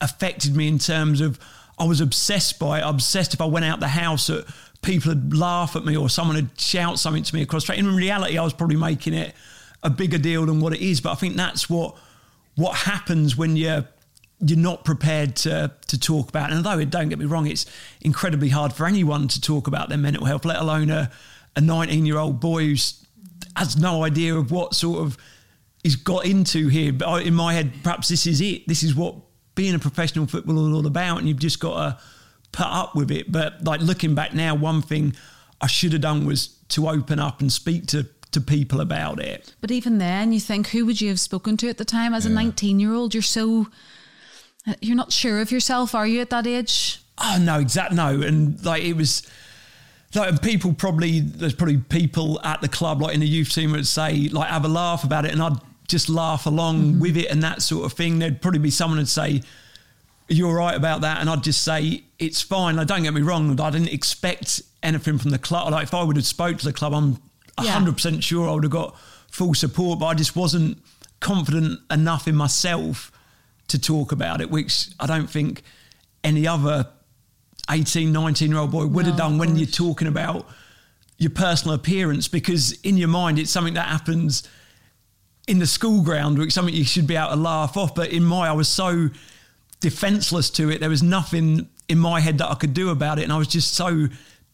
affected 0.01 0.55
me 0.55 0.67
in 0.67 0.79
terms 0.79 1.21
of 1.21 1.39
I 1.79 1.85
was 1.85 2.01
obsessed 2.01 2.59
by 2.59 2.79
it. 2.79 2.83
Obsessed 2.85 3.33
if 3.33 3.41
I 3.41 3.45
went 3.45 3.65
out 3.65 3.79
the 3.79 3.87
house 3.87 4.27
that 4.27 4.45
people 4.81 5.13
would 5.13 5.35
laugh 5.35 5.75
at 5.75 5.85
me 5.85 5.95
or 5.95 6.09
someone 6.09 6.35
would 6.35 6.59
shout 6.59 6.99
something 6.99 7.23
to 7.23 7.35
me 7.35 7.41
across 7.41 7.63
the 7.63 7.73
street. 7.73 7.79
In 7.79 7.95
reality, 7.95 8.37
I 8.37 8.43
was 8.43 8.53
probably 8.53 8.77
making 8.77 9.13
it 9.13 9.35
a 9.83 9.89
bigger 9.89 10.17
deal 10.17 10.45
than 10.45 10.59
what 10.59 10.73
it 10.73 10.81
is. 10.81 11.01
But 11.01 11.11
I 11.11 11.15
think 11.15 11.35
that's 11.35 11.69
what 11.69 11.95
what 12.55 12.75
happens 12.75 13.37
when 13.37 13.55
you're 13.55 13.85
you're 14.39 14.57
not 14.57 14.85
prepared 14.85 15.35
to 15.37 15.71
to 15.87 15.99
talk 15.99 16.29
about. 16.29 16.51
And 16.51 16.65
although 16.65 16.79
it 16.79 16.89
don't 16.89 17.09
get 17.09 17.19
me 17.19 17.25
wrong, 17.25 17.47
it's 17.47 17.65
incredibly 18.01 18.49
hard 18.49 18.73
for 18.73 18.85
anyone 18.85 19.27
to 19.29 19.41
talk 19.41 19.67
about 19.67 19.89
their 19.89 19.97
mental 19.97 20.25
health, 20.25 20.45
let 20.45 20.57
alone 20.57 20.89
a 20.89 21.11
a 21.55 21.61
19 21.61 22.05
year 22.05 22.17
old 22.17 22.39
boy 22.39 22.65
who's 22.65 23.03
has 23.55 23.77
no 23.77 24.03
idea 24.03 24.35
of 24.35 24.51
what 24.51 24.75
sort 24.75 24.99
of 24.99 25.17
he's 25.83 25.95
got 25.95 26.25
into 26.25 26.67
here. 26.67 26.93
But 26.93 27.25
in 27.25 27.33
my 27.33 27.53
head, 27.53 27.73
perhaps 27.83 28.07
this 28.07 28.27
is 28.27 28.41
it. 28.41 28.67
This 28.67 28.83
is 28.83 28.95
what 28.95 29.15
being 29.57 29.75
a 29.75 29.79
professional 29.79 30.27
footballer 30.27 30.69
is 30.69 30.75
all 30.75 30.87
about, 30.87 31.17
and 31.17 31.27
you've 31.27 31.39
just 31.39 31.59
got 31.59 31.75
to 31.75 32.03
put 32.53 32.67
up 32.67 32.95
with 32.95 33.11
it. 33.11 33.29
But 33.29 33.63
like 33.65 33.81
looking 33.81 34.15
back 34.15 34.33
now, 34.33 34.55
one 34.55 34.81
thing 34.81 35.15
I 35.59 35.67
should 35.67 35.91
have 35.91 36.01
done 36.01 36.25
was 36.25 36.47
to 36.69 36.87
open 36.87 37.19
up 37.19 37.41
and 37.41 37.51
speak 37.51 37.87
to 37.87 38.07
to 38.31 38.41
people 38.41 38.81
about 38.81 39.19
it. 39.19 39.53
But 39.61 39.71
even 39.71 39.97
then, 39.97 40.33
you 40.33 40.39
think, 40.39 40.67
who 40.67 40.85
would 40.85 40.99
you 40.99 41.07
have 41.09 41.19
spoken 41.19 41.55
to 41.57 41.69
at 41.69 41.77
the 41.77 41.85
time? 41.85 42.13
As 42.13 42.25
a 42.25 42.29
19 42.29 42.79
year 42.79 42.93
old, 42.93 43.13
you're 43.13 43.23
so, 43.23 43.67
uh, 44.67 44.73
you're 44.81 44.97
not 44.97 45.13
sure 45.13 45.39
of 45.39 45.49
yourself, 45.49 45.95
are 45.95 46.05
you, 46.05 46.19
at 46.19 46.29
that 46.29 46.45
age? 46.45 47.01
Oh 47.17 47.37
no, 47.41 47.59
exact 47.59 47.93
no, 47.93 48.21
and 48.21 48.63
like 48.63 48.83
it 48.83 48.93
was. 48.93 49.27
Like 50.15 50.29
and 50.29 50.41
people 50.41 50.73
probably 50.73 51.19
there's 51.19 51.53
probably 51.53 51.77
people 51.77 52.39
at 52.41 52.61
the 52.61 52.69
club 52.69 53.01
like 53.01 53.13
in 53.13 53.19
the 53.19 53.27
youth 53.27 53.53
team 53.53 53.73
would 53.73 53.85
say 53.85 54.29
like 54.29 54.49
have 54.49 54.63
a 54.63 54.69
laugh 54.69 55.03
about 55.03 55.25
it 55.25 55.33
and 55.33 55.43
I'd 55.43 55.57
just 55.87 56.09
laugh 56.09 56.45
along 56.45 56.81
mm-hmm. 56.81 56.99
with 56.99 57.17
it 57.17 57.27
and 57.27 57.41
that 57.43 57.61
sort 57.61 57.85
of 57.85 57.93
thing. 57.93 58.19
There'd 58.19 58.41
probably 58.41 58.59
be 58.59 58.71
someone 58.71 58.99
who'd 58.99 59.07
say, 59.07 59.41
You're 60.27 60.55
right 60.55 60.75
about 60.75 61.01
that? 61.01 61.21
And 61.21 61.29
I'd 61.29 61.43
just 61.43 61.63
say, 61.63 62.03
It's 62.19 62.41
fine. 62.41 62.75
Like, 62.75 62.87
don't 62.87 63.03
get 63.03 63.13
me 63.13 63.21
wrong, 63.21 63.59
I 63.59 63.69
didn't 63.69 63.89
expect 63.93 64.61
anything 64.83 65.17
from 65.17 65.31
the 65.31 65.39
club. 65.39 65.71
Like 65.71 65.83
if 65.83 65.93
I 65.93 66.03
would 66.03 66.15
have 66.15 66.25
spoke 66.25 66.57
to 66.57 66.65
the 66.65 66.73
club, 66.73 66.93
I'm 66.93 67.17
Yeah. 67.61 67.71
hundred 67.71 67.95
percent 67.95 68.23
sure 68.23 68.49
I 68.49 68.53
would 68.53 68.63
have 68.63 68.71
got 68.71 68.97
full 69.31 69.53
support, 69.53 69.99
but 69.99 70.07
I 70.07 70.13
just 70.13 70.35
wasn't 70.35 70.81
confident 71.19 71.79
enough 71.89 72.27
in 72.27 72.35
myself 72.35 73.11
to 73.67 73.79
talk 73.79 74.11
about 74.11 74.41
it, 74.41 74.49
which 74.49 74.89
I 74.99 75.07
don't 75.07 75.29
think 75.29 75.63
any 76.23 76.47
other 76.47 76.87
18, 77.69 78.11
19 78.11 78.49
year 78.49 78.59
old 78.59 78.71
boy 78.71 78.85
would 78.85 79.05
have 79.05 79.17
done 79.17 79.37
when 79.37 79.55
you're 79.55 79.67
talking 79.67 80.07
about 80.07 80.47
your 81.17 81.31
personal 81.31 81.75
appearance 81.75 82.27
because 82.27 82.73
in 82.81 82.97
your 82.97 83.07
mind 83.07 83.39
it's 83.39 83.49
something 83.49 83.73
that 83.73 83.87
happens 83.87 84.47
in 85.47 85.59
the 85.59 85.67
school 85.67 86.01
ground, 86.01 86.37
which 86.37 86.51
something 86.51 86.73
you 86.73 86.83
should 86.83 87.07
be 87.07 87.15
able 87.15 87.29
to 87.29 87.35
laugh 87.37 87.77
off. 87.77 87.95
But 87.95 88.11
in 88.11 88.23
my, 88.23 88.49
I 88.49 88.51
was 88.51 88.67
so 88.67 89.09
defenseless 89.79 90.49
to 90.51 90.69
it. 90.69 90.79
There 90.79 90.89
was 90.89 91.01
nothing 91.01 91.69
in 91.87 91.97
my 91.97 92.19
head 92.19 92.37
that 92.39 92.49
I 92.51 92.55
could 92.55 92.73
do 92.73 92.89
about 92.89 93.17
it. 93.17 93.23
And 93.23 93.31
I 93.31 93.37
was 93.37 93.47
just 93.47 93.73
so 93.73 94.07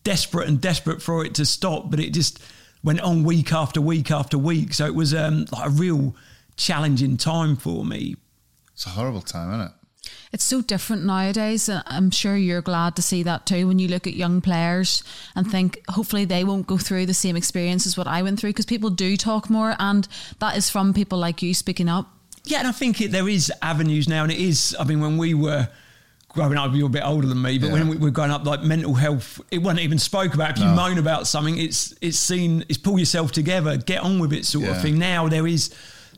desperate 0.04 0.48
and 0.48 0.62
desperate 0.62 1.02
for 1.02 1.26
it 1.26 1.36
to 1.36 1.46
stop. 1.46 1.90
But 1.90 2.00
it 2.00 2.14
just 2.14 2.40
went 2.84 3.02
on 3.02 3.24
week 3.24 3.52
after 3.52 3.82
week 3.82 4.12
after 4.12 4.38
week. 4.38 4.74
So 4.74 4.86
it 4.86 4.96
was 4.96 5.14
um, 5.14 5.46
like 5.52 5.66
a 5.66 5.70
real 5.70 6.16
challenging 6.56 7.18
time 7.18 7.56
for 7.56 7.84
me. 7.84 8.16
It's 8.74 8.86
a 8.86 8.90
horrible 8.90 9.22
time, 9.22 9.50
isn't 9.50 9.68
it? 9.68 9.72
It's 10.34 10.44
so 10.44 10.62
different 10.62 11.06
nowadays. 11.06 11.70
and 11.70 11.84
I'm 11.86 12.10
sure 12.10 12.36
you're 12.36 12.62
glad 12.64 12.96
to 12.96 13.02
see 13.04 13.22
that 13.24 13.46
too 13.46 13.68
when 13.68 13.78
you 13.78 13.88
look 13.88 14.08
at 14.08 14.16
young 14.16 14.42
players 14.42 15.04
and 15.36 15.50
think 15.50 15.82
hopefully 15.90 16.26
they 16.26 16.44
won't 16.44 16.66
go 16.66 16.78
through 16.78 17.06
the 17.06 17.14
same 17.14 17.36
experience 17.38 17.86
as 17.86 17.96
what 17.98 18.08
I 18.08 18.24
went 18.24 18.40
through 18.40 18.50
because 18.50 18.66
people 18.66 18.90
do 18.90 19.16
talk 19.16 19.50
more 19.50 19.76
and 19.80 20.08
that 20.40 20.58
is 20.58 20.70
from 20.72 20.92
people 20.94 21.20
like 21.20 21.44
you 21.44 21.54
speaking 21.54 21.88
up. 21.88 22.08
Yeah, 22.46 22.58
and 22.60 22.68
I 22.68 22.72
think 22.72 23.00
it, 23.00 23.12
there 23.12 23.30
is 23.30 23.52
avenues 23.62 24.10
now, 24.10 24.24
and 24.24 24.32
it 24.32 24.38
is. 24.40 24.76
I 24.78 24.84
mean, 24.84 25.00
when 25.00 25.18
we 25.18 25.34
were 25.34 25.70
growing 26.28 26.58
up, 26.58 26.72
you're 26.74 26.88
a 26.88 26.90
bit 26.90 27.04
older 27.06 27.28
than 27.28 27.42
me, 27.42 27.58
but 27.58 27.68
Yeah. 27.68 27.74
when 27.74 27.88
we 27.88 27.96
were 27.96 28.10
growing 28.10 28.32
up, 28.32 28.44
like 28.46 28.62
mental 28.64 28.96
health, 28.96 29.40
it 29.52 29.60
wasn't 29.60 29.80
even 29.82 29.98
spoke 30.00 30.34
about. 30.34 30.58
If 30.58 30.60
you 30.64 30.66
moan 30.66 30.98
about 30.98 31.26
something, 31.28 31.58
it's 31.58 31.94
it's 32.02 32.18
seen, 32.20 32.66
it's 32.68 32.78
pull 32.80 33.00
yourself 33.00 33.32
together, 33.32 33.78
get 33.78 34.02
on 34.02 34.20
with 34.20 34.34
it, 34.34 34.46
sort 34.46 34.66
of 34.68 34.82
thing. 34.82 34.98
Now 35.00 35.30
there 35.30 35.48
is 35.48 35.74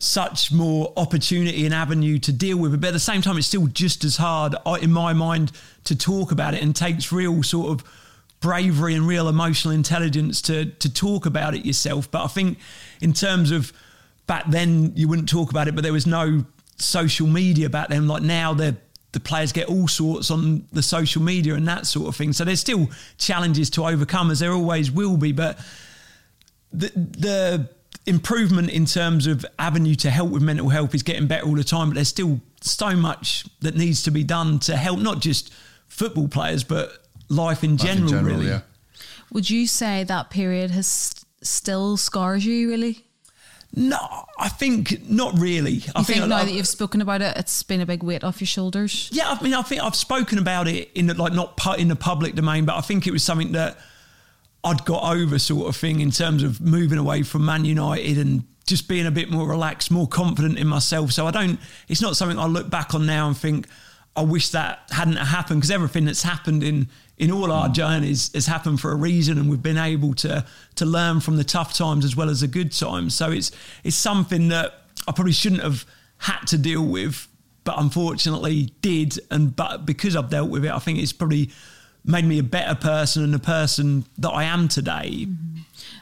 such 0.05 0.51
more 0.51 0.93
opportunity 0.97 1.65
and 1.65 1.73
avenue 1.73 2.19
to 2.19 2.31
deal 2.31 2.57
with 2.57 2.73
it, 2.73 2.81
but 2.81 2.87
at 2.87 2.93
the 2.93 2.99
same 2.99 3.21
time, 3.21 3.37
it's 3.37 3.47
still 3.47 3.67
just 3.67 4.03
as 4.03 4.17
hard, 4.17 4.55
uh, 4.65 4.77
in 4.81 4.91
my 4.91 5.13
mind, 5.13 5.51
to 5.85 5.95
talk 5.95 6.31
about 6.31 6.53
it, 6.53 6.61
and 6.61 6.75
takes 6.75 7.11
real 7.11 7.43
sort 7.43 7.71
of 7.71 7.83
bravery 8.39 8.93
and 8.93 9.07
real 9.07 9.27
emotional 9.27 9.73
intelligence 9.73 10.41
to 10.43 10.65
to 10.65 10.93
talk 10.93 11.25
about 11.25 11.55
it 11.55 11.65
yourself. 11.65 12.09
But 12.11 12.23
I 12.23 12.27
think 12.27 12.59
in 13.01 13.13
terms 13.13 13.51
of 13.51 13.73
back 14.27 14.45
then 14.47 14.93
you 14.95 15.07
wouldn't 15.07 15.29
talk 15.29 15.49
about 15.49 15.67
it, 15.67 15.75
but 15.75 15.83
there 15.83 15.93
was 15.93 16.05
no 16.05 16.45
social 16.77 17.27
media 17.27 17.69
back 17.69 17.89
then. 17.89 18.07
Like 18.07 18.21
now 18.21 18.53
the 18.53 18.77
the 19.13 19.19
players 19.19 19.51
get 19.53 19.67
all 19.69 19.87
sorts 19.87 20.29
on 20.29 20.67
the 20.73 20.83
social 20.83 21.21
media 21.21 21.55
and 21.55 21.67
that 21.67 21.87
sort 21.87 22.07
of 22.07 22.15
thing. 22.15 22.33
So 22.33 22.43
there's 22.43 22.59
still 22.59 22.89
challenges 23.17 23.69
to 23.71 23.85
overcome 23.85 24.29
as 24.29 24.39
there 24.39 24.51
always 24.51 24.91
will 24.91 25.17
be. 25.17 25.31
But 25.31 25.57
the 26.71 26.91
the 26.95 27.69
improvement 28.05 28.69
in 28.69 28.85
terms 28.85 29.25
of 29.27 29.45
avenue 29.57 29.95
to 29.95 30.09
help 30.09 30.29
with 30.29 30.41
mental 30.43 30.69
health 30.69 30.93
is 30.93 31.03
getting 31.03 31.27
better 31.27 31.45
all 31.45 31.55
the 31.55 31.63
time, 31.63 31.89
but 31.89 31.95
there's 31.95 32.07
still 32.07 32.39
so 32.61 32.95
much 32.95 33.45
that 33.61 33.75
needs 33.75 34.03
to 34.03 34.11
be 34.11 34.23
done 34.23 34.59
to 34.59 34.75
help 34.77 34.99
not 34.99 35.19
just 35.21 35.51
football 35.87 36.27
players 36.27 36.63
but 36.63 37.03
life 37.29 37.63
in 37.63 37.71
Life 37.77 37.81
general, 37.87 38.03
in 38.03 38.09
general, 38.09 38.35
really. 38.37 38.47
yeah. 38.47 38.61
Would 39.31 39.49
you 39.49 39.65
say 39.67 40.03
that 40.03 40.29
period 40.29 40.71
has 40.71 40.87
st- 40.87 41.25
still 41.41 41.97
scars 41.97 42.45
you 42.45 42.69
really? 42.69 43.01
No, 43.77 43.97
I 44.39 44.47
think 44.47 45.09
not 45.09 45.37
really. 45.37 45.83
I 45.95 45.99
You 45.99 46.05
think 46.05 46.27
now 46.27 46.37
I- 46.37 46.45
that 46.45 46.53
you've 46.53 46.67
spoken 46.67 47.01
about 47.01 47.21
it, 47.21 47.35
it's 47.37 47.61
been 47.63 47.81
a 47.81 47.85
big 47.85 48.03
weight 48.03 48.23
off 48.23 48.39
your 48.39 48.47
shoulders? 48.47 49.09
Yeah, 49.11 49.29
I 49.29 49.43
mean, 49.43 49.53
I 49.53 49.63
think 49.63 49.81
I've 49.81 49.95
spoken 49.95 50.37
about 50.37 50.67
it 50.67 50.91
in 50.95 51.07
the, 51.07 51.13
like 51.15 51.33
not 51.33 51.57
pu- 51.57 51.73
in 51.73 51.87
the 51.89 51.95
public 51.95 52.35
domain, 52.35 52.65
but 52.65 52.75
I 52.75 52.81
think 52.81 53.05
it 53.07 53.11
was 53.11 53.23
something 53.23 53.51
that 53.53 53.77
I'd 54.65 54.83
got 54.83 55.03
over, 55.15 55.37
sort 55.39 55.67
of 55.67 55.75
thing, 55.75 55.99
in 55.99 56.11
terms 56.11 56.43
of 56.43 56.59
moving 56.59 56.97
away 56.97 57.23
from 57.23 57.45
Man 57.45 57.65
United 57.65 58.17
and 58.17 58.43
just 58.65 58.87
being 58.87 59.05
a 59.05 59.11
bit 59.11 59.29
more 59.29 59.47
relaxed, 59.47 59.91
more 59.91 60.07
confident 60.07 60.57
in 60.57 60.67
myself. 60.67 61.11
So 61.11 61.27
I 61.27 61.31
don't. 61.31 61.59
It's 61.87 62.01
not 62.01 62.17
something 62.17 62.39
I 62.39 62.47
look 62.47 62.69
back 62.69 62.95
on 62.95 63.05
now 63.05 63.27
and 63.27 63.37
think 63.37 63.67
I 64.15 64.23
wish 64.23 64.49
that 64.49 64.79
hadn't 64.89 65.17
happened 65.17 65.61
because 65.61 65.71
everything 65.71 66.05
that's 66.05 66.23
happened 66.23 66.63
in 66.63 66.89
in 67.17 67.31
all 67.31 67.51
our 67.51 67.69
journeys 67.69 68.33
has 68.33 68.47
happened 68.47 68.81
for 68.81 68.91
a 68.91 68.95
reason, 68.95 69.37
and 69.37 69.49
we've 69.49 69.61
been 69.63 69.77
able 69.77 70.15
to 70.15 70.45
to 70.75 70.85
learn 70.85 71.19
from 71.19 71.37
the 71.37 71.43
tough 71.43 71.73
times 71.73 72.03
as 72.03 72.15
well 72.15 72.29
as 72.29 72.41
the 72.41 72.47
good 72.47 72.71
times. 72.71 73.15
So 73.15 73.31
it's 73.31 73.51
it's 73.83 73.95
something 73.95 74.47
that 74.47 74.73
I 75.07 75.11
probably 75.11 75.33
shouldn't 75.33 75.61
have 75.61 75.85
had 76.17 76.45
to 76.47 76.57
deal 76.57 76.83
with 76.83 77.27
but 77.65 77.79
unfortunately 77.79 78.69
did. 78.79 79.19
And 79.29 79.53
but 79.53 79.85
because 79.85 80.15
I've 80.15 80.29
dealt 80.29 80.49
with 80.49 80.63
it, 80.63 80.71
I 80.71 80.79
think 80.79 80.99
it's 80.99 81.11
probably 81.11 81.49
made 82.05 82.25
me 82.25 82.39
a 82.39 82.43
better 82.43 82.75
person 82.75 83.23
and 83.23 83.33
the 83.33 83.39
person 83.39 84.05
that 84.17 84.29
I 84.29 84.43
am 84.43 84.67
today. 84.67 85.27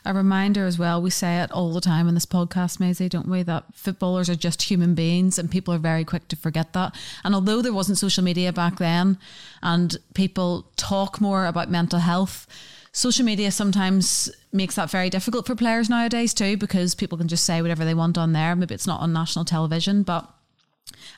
A 0.05 0.13
reminder 0.13 0.65
as 0.65 0.77
well, 0.77 1.01
we 1.01 1.09
say 1.09 1.39
it 1.41 1.51
all 1.51 1.71
the 1.71 1.79
time 1.79 2.09
in 2.09 2.13
this 2.13 2.25
podcast, 2.25 2.79
Maysie, 2.79 3.07
don't 3.07 3.27
we? 3.27 3.41
That 3.41 3.63
footballers 3.73 4.29
are 4.29 4.35
just 4.35 4.63
human 4.63 4.95
beings 4.95 5.39
and 5.39 5.49
people 5.49 5.73
are 5.73 5.79
very 5.79 6.03
quick 6.03 6.27
to 6.27 6.35
forget 6.35 6.73
that. 6.73 6.93
And 7.23 7.33
although 7.33 7.61
there 7.61 7.71
wasn't 7.71 7.97
social 7.97 8.23
media 8.23 8.51
back 8.51 8.79
then 8.79 9.17
and 9.61 9.95
people 10.13 10.67
talk 10.75 11.21
more 11.21 11.45
about 11.45 11.71
mental 11.71 11.99
health, 11.99 12.47
social 12.91 13.25
media 13.25 13.49
sometimes 13.49 14.29
makes 14.51 14.75
that 14.75 14.89
very 14.89 15.09
difficult 15.09 15.47
for 15.47 15.55
players 15.55 15.89
nowadays 15.89 16.33
too, 16.33 16.57
because 16.57 16.95
people 16.95 17.17
can 17.17 17.29
just 17.29 17.45
say 17.45 17.61
whatever 17.61 17.85
they 17.85 17.93
want 17.93 18.17
on 18.17 18.33
there. 18.33 18.55
Maybe 18.57 18.75
it's 18.75 18.87
not 18.87 18.99
on 18.99 19.13
national 19.13 19.45
television, 19.45 20.03
but 20.03 20.29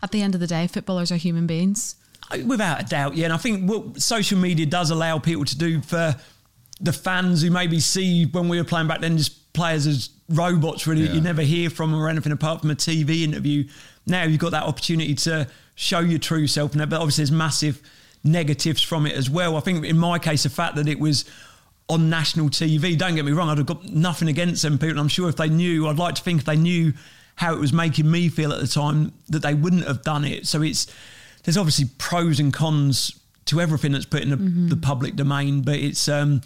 at 0.03 0.11
the 0.11 0.21
end 0.21 0.36
of 0.36 0.41
the 0.41 0.47
day, 0.47 0.67
footballers 0.67 1.11
are 1.11 1.17
human 1.17 1.47
beings. 1.47 1.95
Without 2.45 2.82
a 2.82 2.86
doubt, 2.86 3.15
yeah. 3.15 3.26
And 3.26 3.34
I 3.34 3.38
think 3.38 3.69
what 3.69 4.01
social 4.01 4.38
media 4.38 4.65
does 4.65 4.89
allow 4.89 5.19
people 5.19 5.45
to 5.45 5.57
do 5.57 5.82
for 5.82 6.15
the 6.82 6.91
fans 6.93 7.41
who 7.41 7.49
maybe 7.51 7.80
see 7.80 8.26
when 8.26 8.49
we 8.49 8.57
were 8.57 8.63
playing 8.63 8.88
back 8.88 8.99
then 8.99 9.17
just 9.17 9.53
players 9.53 9.88
as 9.88 10.09
robots 10.30 10.86
really 10.88 11.05
Yeah. 11.05 11.13
you 11.13 11.21
never 11.21 11.41
hear 11.43 11.69
from 11.69 11.93
or 11.93 12.09
anything 12.09 12.32
apart 12.32 12.61
from 12.61 12.71
a 12.71 12.76
TV 12.76 13.23
interview. 13.23 13.65
Now 14.05 14.23
you've 14.23 14.39
got 14.39 14.51
that 14.51 14.63
opportunity 14.63 15.15
to 15.15 15.47
show 15.76 15.99
your 15.99 16.19
true 16.19 16.47
self, 16.47 16.73
and 16.76 16.89
but 16.89 16.97
obviously 16.99 17.23
there's 17.23 17.32
massive 17.32 17.82
negatives 18.23 18.82
from 18.82 19.05
it 19.05 19.13
as 19.13 19.30
well. 19.30 19.55
I 19.55 19.59
think 19.59 19.86
in 19.86 19.97
my 19.97 20.19
case, 20.19 20.43
the 20.43 20.49
fact 20.49 20.76
that 20.76 20.88
it 20.88 20.99
was 20.99 21.26
on 21.88 22.09
national 22.09 22.49
TV, 22.49 22.97
don't 22.97 23.15
get 23.15 23.23
me 23.23 23.32
wrong, 23.32 23.49
I'd 23.49 23.59
have 23.59 23.67
got 23.67 23.86
nothing 23.86 24.28
against 24.28 24.63
them 24.63 24.80
people. 24.80 24.89
and 24.91 24.99
I'm 24.99 25.07
sure 25.07 25.30
if 25.30 25.36
they 25.36 25.49
knew, 25.49 25.88
I'd 25.88 25.97
like 25.99 26.15
to 26.15 26.23
think 26.23 26.39
if 26.39 26.45
they 26.45 26.57
knew 26.57 26.93
how 27.36 27.53
it 27.53 27.59
was 27.59 27.71
making 27.71 28.09
me 28.09 28.30
feel 28.30 28.51
at 28.51 28.59
the 28.59 28.67
time, 28.67 29.11
that 29.30 29.43
they 29.43 29.53
wouldn't 29.53 29.86
have 29.86 30.01
done 30.01 30.26
it. 30.26 30.47
So 30.47 30.61
it's 30.63 30.88
there's 31.46 31.58
obviously 31.58 31.86
pros 31.98 32.39
and 32.39 32.52
cons 32.52 33.20
to 33.46 33.62
everything 33.62 33.91
that's 33.91 34.06
put 34.06 34.24
in 34.24 34.30
the, 34.32 34.76
the 34.76 34.82
public 34.82 35.16
domain, 35.16 35.62
but 35.62 35.76
it's 35.76 36.08
um, 36.10 36.41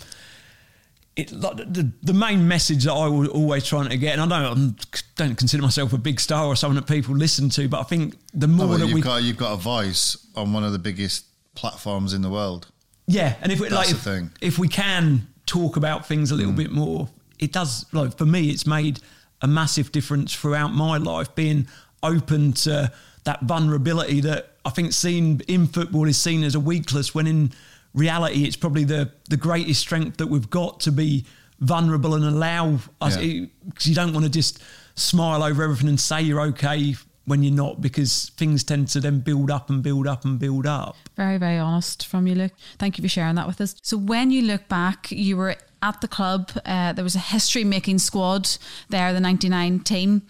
it 1.16 1.32
like 1.32 1.58
the, 1.58 1.92
the 2.04 2.14
main 2.14 2.48
message 2.48 2.84
that 2.84 2.94
I 2.94 3.08
was 3.08 3.30
always 3.30 3.66
trying 3.66 3.90
to 3.90 3.98
get, 3.98 4.20
and 4.20 4.34
I 4.34 4.44
don't 4.44 4.80
I 4.94 5.00
don't 5.16 5.36
consider 5.36 5.64
myself 5.64 5.94
a 5.94 5.98
big 5.98 6.20
star 6.20 6.46
or 6.46 6.56
someone 6.56 6.76
that 6.76 6.88
people 6.88 7.16
listen 7.16 7.50
to, 7.52 7.68
but 7.70 7.80
I 7.80 7.84
think 7.84 8.16
the 8.34 8.48
more 8.48 8.66
Oh, 8.66 8.70
well, 8.70 8.78
that 8.80 8.86
you've 8.88 8.96
we 8.96 9.02
got 9.02 9.24
you've 9.24 9.38
got 9.38 9.54
a 9.54 9.58
voice 9.58 10.18
on 10.36 10.54
one 10.54 10.64
of 10.64 10.74
the 10.74 10.80
biggest 10.80 11.26
platforms 11.56 12.14
in 12.14 12.22
the 12.22 12.30
world. 12.30 12.68
Yeah, 13.08 13.36
and 13.42 13.52
if 13.52 13.60
we, 13.60 13.70
like 13.70 13.90
if, 13.90 14.02
thing. 14.02 14.32
if 14.42 14.60
we 14.60 14.68
can 14.68 15.28
talk 15.46 15.78
about 15.78 16.06
things 16.06 16.30
a 16.32 16.36
little 16.36 16.54
bit 16.54 16.72
more, 16.72 17.10
it 17.40 17.52
does. 17.52 17.86
Like 17.94 18.18
for 18.18 18.26
me, 18.26 18.50
it's 18.50 18.68
made 18.68 19.00
a 19.42 19.48
massive 19.48 19.92
difference 19.92 20.36
throughout 20.36 20.74
my 20.74 20.98
life. 20.98 21.34
Being 21.36 21.68
open 22.04 22.54
to 22.54 22.92
that 23.24 23.42
vulnerability 23.42 24.22
that 24.22 24.52
I 24.66 24.70
think 24.70 24.94
seen 24.94 25.42
in 25.48 25.68
football 25.68 26.08
is 26.08 26.18
seen 26.18 26.44
as 26.44 26.56
a 26.56 26.60
weakness, 26.60 27.14
when 27.14 27.28
in 27.28 27.52
reality, 27.94 28.44
it's 28.44 28.56
probably 28.56 28.84
the 28.84 29.12
the 29.30 29.38
greatest 29.38 29.82
strength 29.82 30.18
that 30.18 30.28
we've 30.28 30.50
got 30.50 30.80
to 30.82 30.92
be 30.92 31.26
vulnerable 31.60 32.16
and 32.16 32.26
allow 32.26 32.80
us. 33.02 33.18
Yeah. 33.18 33.46
Because 33.68 33.88
you 33.88 33.96
don't 33.96 34.14
want 34.14 34.26
to 34.26 34.32
just 34.32 34.62
smile 34.96 35.44
over 35.44 35.64
everything 35.64 35.88
and 35.88 36.00
say 36.00 36.22
you're 36.22 36.42
okay 36.42 36.96
when 37.26 37.44
you're 37.44 37.54
not, 37.54 37.80
because 37.80 38.32
things 38.38 38.64
tend 38.64 38.88
to 38.88 39.00
then 39.00 39.20
build 39.20 39.52
up 39.52 39.70
and 39.70 39.84
build 39.84 40.08
up 40.08 40.26
and 40.26 40.40
build 40.40 40.66
up. 40.66 40.98
Very, 41.16 41.38
very 41.38 41.60
honest 41.60 42.08
from 42.08 42.26
you, 42.26 42.34
Luke. 42.34 42.54
Thank 42.80 42.98
you 42.98 43.04
for 43.04 43.08
sharing 43.08 43.36
that 43.36 43.46
with 43.46 43.62
us. 43.62 43.76
So, 43.84 43.98
when 43.98 44.32
you 44.32 44.42
look 44.42 44.68
back, 44.68 45.12
you 45.12 45.38
were 45.38 45.56
at 45.82 46.02
the 46.02 46.08
club. 46.08 46.52
Uh, 46.66 46.92
there 46.94 47.04
was 47.04 47.16
a 47.16 47.20
history-making 47.20 48.00
squad 48.00 48.50
there, 48.90 49.14
the 49.14 49.20
'99 49.20 49.82
team. 49.82 50.24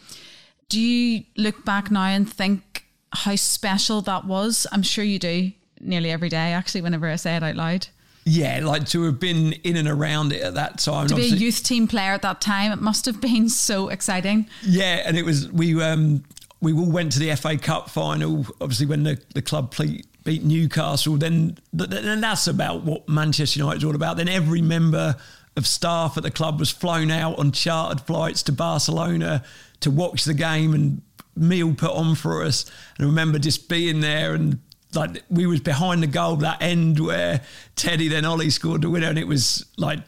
Do 0.68 0.80
you 0.80 1.24
look 1.36 1.66
back 1.66 1.90
now 1.90 2.06
and 2.06 2.32
think 2.32 2.69
how 3.14 3.36
special 3.36 4.02
that 4.02 4.26
was? 4.26 4.68
I'm 4.72 4.84
sure 4.84 5.04
you 5.04 5.20
do 5.20 5.52
nearly 5.80 6.12
every 6.12 6.30
day, 6.30 6.54
actually, 6.54 6.82
whenever 6.82 7.08
I 7.08 7.16
say 7.16 7.36
it 7.36 7.44
out 7.44 7.56
loud. 7.56 7.88
Yeah, 8.26 8.60
like 8.64 8.86
to 8.90 9.04
have 9.04 9.20
been 9.20 9.54
in 9.64 9.76
and 9.76 9.88
around 9.88 10.34
it 10.34 10.42
at 10.42 10.54
that 10.56 10.78
time. 10.80 11.08
To 11.08 11.16
be 11.16 11.24
a 11.34 11.36
youth 11.36 11.64
team 11.64 11.88
player 11.88 12.12
at 12.12 12.22
that 12.22 12.42
time, 12.42 12.72
it 12.72 12.82
must 12.82 13.06
have 13.06 13.20
been 13.22 13.50
so 13.50 13.90
exciting. 13.90 14.48
Yeah, 14.62 15.02
and 15.06 15.18
it 15.18 15.26
was 15.26 15.52
we 15.52 15.82
um 15.82 16.24
we 16.62 16.74
all 16.74 16.90
went 16.92 17.14
to 17.14 17.20
the 17.20 17.36
FA 17.36 17.58
Cup 17.58 17.90
final. 17.90 18.46
Obviously, 18.62 18.86
when 18.86 19.04
the 19.04 19.20
the 19.34 19.42
club 19.42 19.72
ple- 19.72 20.02
beat 20.26 20.44
Newcastle, 20.44 21.18
then 21.18 21.58
th- 21.76 21.90
th- 21.90 22.20
that's 22.20 22.46
about 22.48 22.84
what 22.84 23.08
Manchester 23.10 23.60
United's 23.60 23.84
all 23.84 23.96
about. 23.96 24.18
Then 24.18 24.28
every 24.30 24.62
member 24.62 25.16
of 25.56 25.66
staff 25.66 26.16
at 26.16 26.24
the 26.24 26.32
club 26.32 26.60
was 26.60 26.70
flown 26.70 27.10
out 27.10 27.40
on 27.40 27.52
chartered 27.52 28.02
flights 28.02 28.44
to 28.44 28.52
Barcelona 28.52 29.44
to 29.80 29.90
watch 29.90 30.26
the 30.26 30.34
game 30.34 30.74
and 30.74 31.02
meal 31.40 31.74
put 31.74 31.92
on 31.92 32.16
for 32.16 32.44
us. 32.44 32.66
And 32.98 33.06
I 33.06 33.10
remember 33.10 33.40
just 33.40 33.70
being 33.70 34.02
there 34.02 34.34
and. 34.34 34.60
Like 34.96 35.22
we 35.30 35.46
was 35.46 35.60
behind 35.60 36.02
the 36.02 36.08
goal 36.08 36.38
that 36.38 36.64
end 36.64 37.00
where 37.00 37.42
Teddy 37.76 38.08
then 38.08 38.26
Ole 38.26 38.50
scored 38.50 38.82
the 38.82 38.90
winner 38.90 39.06
and 39.08 39.20
it 39.20 39.28
was 39.28 39.64
like 39.78 40.00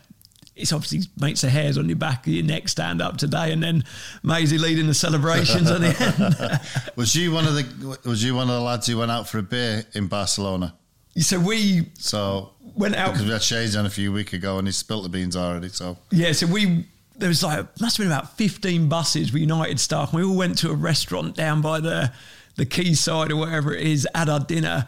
it's 0.56 0.74
obviously 0.74 1.02
makes 1.20 1.42
the 1.42 1.52
hairs 1.52 1.78
on 1.78 1.88
your 1.88 1.98
back 2.00 2.26
of 2.26 2.34
your 2.34 2.44
neck 2.44 2.68
stand 2.68 3.00
up 3.00 3.18
today, 3.18 3.52
and 3.52 3.62
then 3.62 3.84
Maysie 4.24 4.58
leading 4.58 4.88
the 4.88 4.96
celebrations 4.96 5.70
at 5.70 5.82
the 5.82 6.60
end. 6.90 6.96
Was 6.96 7.16
you 7.16 7.32
one 7.32 7.46
of 7.46 7.54
the 7.54 8.00
was 8.06 8.24
you 8.24 8.34
one 8.34 8.50
of 8.50 8.56
the 8.56 8.60
lads 8.62 8.88
who 8.88 8.98
went 8.98 9.12
out 9.12 9.30
for 9.30 9.38
a 9.38 9.44
beer 9.44 9.84
in 9.94 10.08
Barcelona? 10.08 10.74
so 11.16 11.40
we 11.40 11.86
So 12.00 12.50
went 12.76 12.96
out. 12.96 13.12
because 13.12 13.28
we 13.28 13.34
had 13.34 13.44
Shades 13.44 13.76
on 13.76 13.86
a 13.86 13.90
few 13.92 14.12
weeks 14.12 14.34
ago 14.34 14.58
and 14.58 14.68
he 14.68 14.72
spilt 14.72 15.04
the 15.04 15.10
beans 15.10 15.36
already. 15.36 15.70
So 15.70 15.96
Yeah, 16.10 16.32
so 16.32 16.48
we 16.48 16.86
there 17.22 17.30
was 17.30 17.44
like 17.44 17.80
must 17.80 17.98
have 17.98 18.04
been 18.04 18.12
about 18.12 18.36
fifteen 18.36 18.90
buses 18.90 19.32
with 19.32 19.42
United 19.42 19.80
staff. 19.80 20.14
We 20.14 20.24
all 20.24 20.36
went 20.36 20.58
to 20.60 20.72
a 20.72 20.76
restaurant 20.76 21.36
down 21.36 21.62
by 21.62 21.80
the 21.80 22.12
the 22.58 22.66
quayside 22.66 23.32
or 23.32 23.38
wherever 23.38 23.74
it 23.74 23.88
is, 23.88 24.08
had 24.14 24.28
our 24.28 24.42
dinner. 24.42 24.86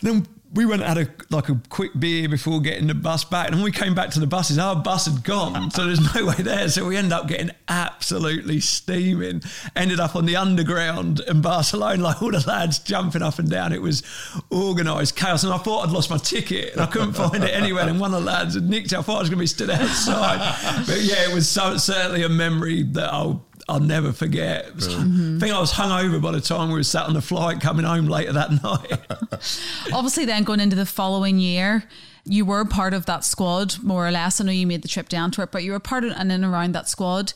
Then 0.00 0.26
we 0.54 0.64
went 0.64 0.82
and 0.82 0.98
had 0.98 1.08
a 1.08 1.34
like 1.34 1.48
a 1.48 1.60
quick 1.68 1.90
beer 1.98 2.28
before 2.28 2.60
getting 2.60 2.86
the 2.86 2.94
bus 2.94 3.24
back. 3.24 3.48
And 3.48 3.56
when 3.56 3.64
we 3.64 3.72
came 3.72 3.94
back 3.94 4.10
to 4.10 4.20
the 4.20 4.26
buses, 4.26 4.58
our 4.58 4.76
bus 4.76 5.06
had 5.06 5.24
gone. 5.24 5.70
So 5.78 5.86
there's 5.86 6.14
no 6.14 6.26
way 6.26 6.34
there. 6.38 6.68
So 6.68 6.86
we 6.86 6.96
ended 6.96 7.12
up 7.12 7.28
getting 7.28 7.50
absolutely 7.68 8.58
steaming. 8.60 9.42
Ended 9.76 10.00
up 10.00 10.16
on 10.16 10.24
the 10.26 10.36
underground 10.36 11.20
in 11.20 11.40
Barcelona, 11.40 12.02
like 12.02 12.22
all 12.22 12.32
the 12.32 12.42
lads 12.46 12.78
jumping 12.80 13.22
up 13.22 13.38
and 13.38 13.48
down. 13.48 13.72
It 13.72 13.82
was 13.82 14.02
organised 14.50 15.14
chaos. 15.14 15.44
And 15.44 15.52
I 15.52 15.58
thought 15.58 15.86
I'd 15.86 15.92
lost 15.92 16.10
my 16.10 16.16
ticket 16.16 16.72
and 16.72 16.80
I 16.80 16.86
couldn't 16.86 17.12
find 17.12 17.44
it 17.44 17.54
anywhere. 17.54 17.86
And 17.86 18.00
one 18.00 18.12
of 18.14 18.24
the 18.24 18.30
lads 18.30 18.54
had 18.54 18.68
nicked 18.68 18.92
it. 18.92 18.98
I 18.98 19.02
thought 19.02 19.16
I 19.16 19.20
was 19.20 19.28
going 19.28 19.38
to 19.38 19.42
be 19.42 19.46
stood 19.46 19.70
outside. 19.70 20.84
but 20.86 21.00
yeah, 21.00 21.28
it 21.28 21.34
was 21.34 21.48
so, 21.48 21.76
certainly 21.76 22.22
a 22.24 22.28
memory 22.28 22.82
that 22.82 23.12
I'll 23.12 23.44
I'll 23.68 23.80
never 23.80 24.12
forget. 24.12 24.66
It 24.68 24.74
was- 24.76 24.88
I 24.88 25.02
think 25.02 25.52
I 25.52 25.60
was 25.60 25.72
hungover 25.72 26.20
by 26.22 26.32
the 26.32 26.40
time 26.40 26.68
we 26.68 26.74
were 26.74 26.82
sat 26.82 27.06
on 27.06 27.14
the 27.14 27.20
flight 27.20 27.60
coming 27.60 27.84
home 27.84 28.06
later 28.06 28.32
that 28.32 28.50
night. 28.62 29.52
Obviously, 29.92 30.24
then 30.24 30.44
going 30.44 30.60
into 30.60 30.76
the 30.76 30.86
following 30.86 31.38
year, 31.38 31.84
you 32.24 32.44
were 32.44 32.64
part 32.64 32.94
of 32.94 33.06
that 33.06 33.24
squad, 33.24 33.76
more 33.82 34.06
or 34.06 34.10
less. 34.10 34.40
I 34.40 34.44
know 34.44 34.52
you 34.52 34.66
made 34.66 34.82
the 34.82 34.88
trip 34.88 35.08
down 35.08 35.30
to 35.32 35.42
it, 35.42 35.50
but 35.52 35.64
you 35.64 35.72
were 35.72 35.80
part 35.80 36.04
of 36.04 36.12
and 36.12 36.30
in 36.32 36.44
around 36.44 36.74
that 36.74 36.88
squad. 36.88 37.32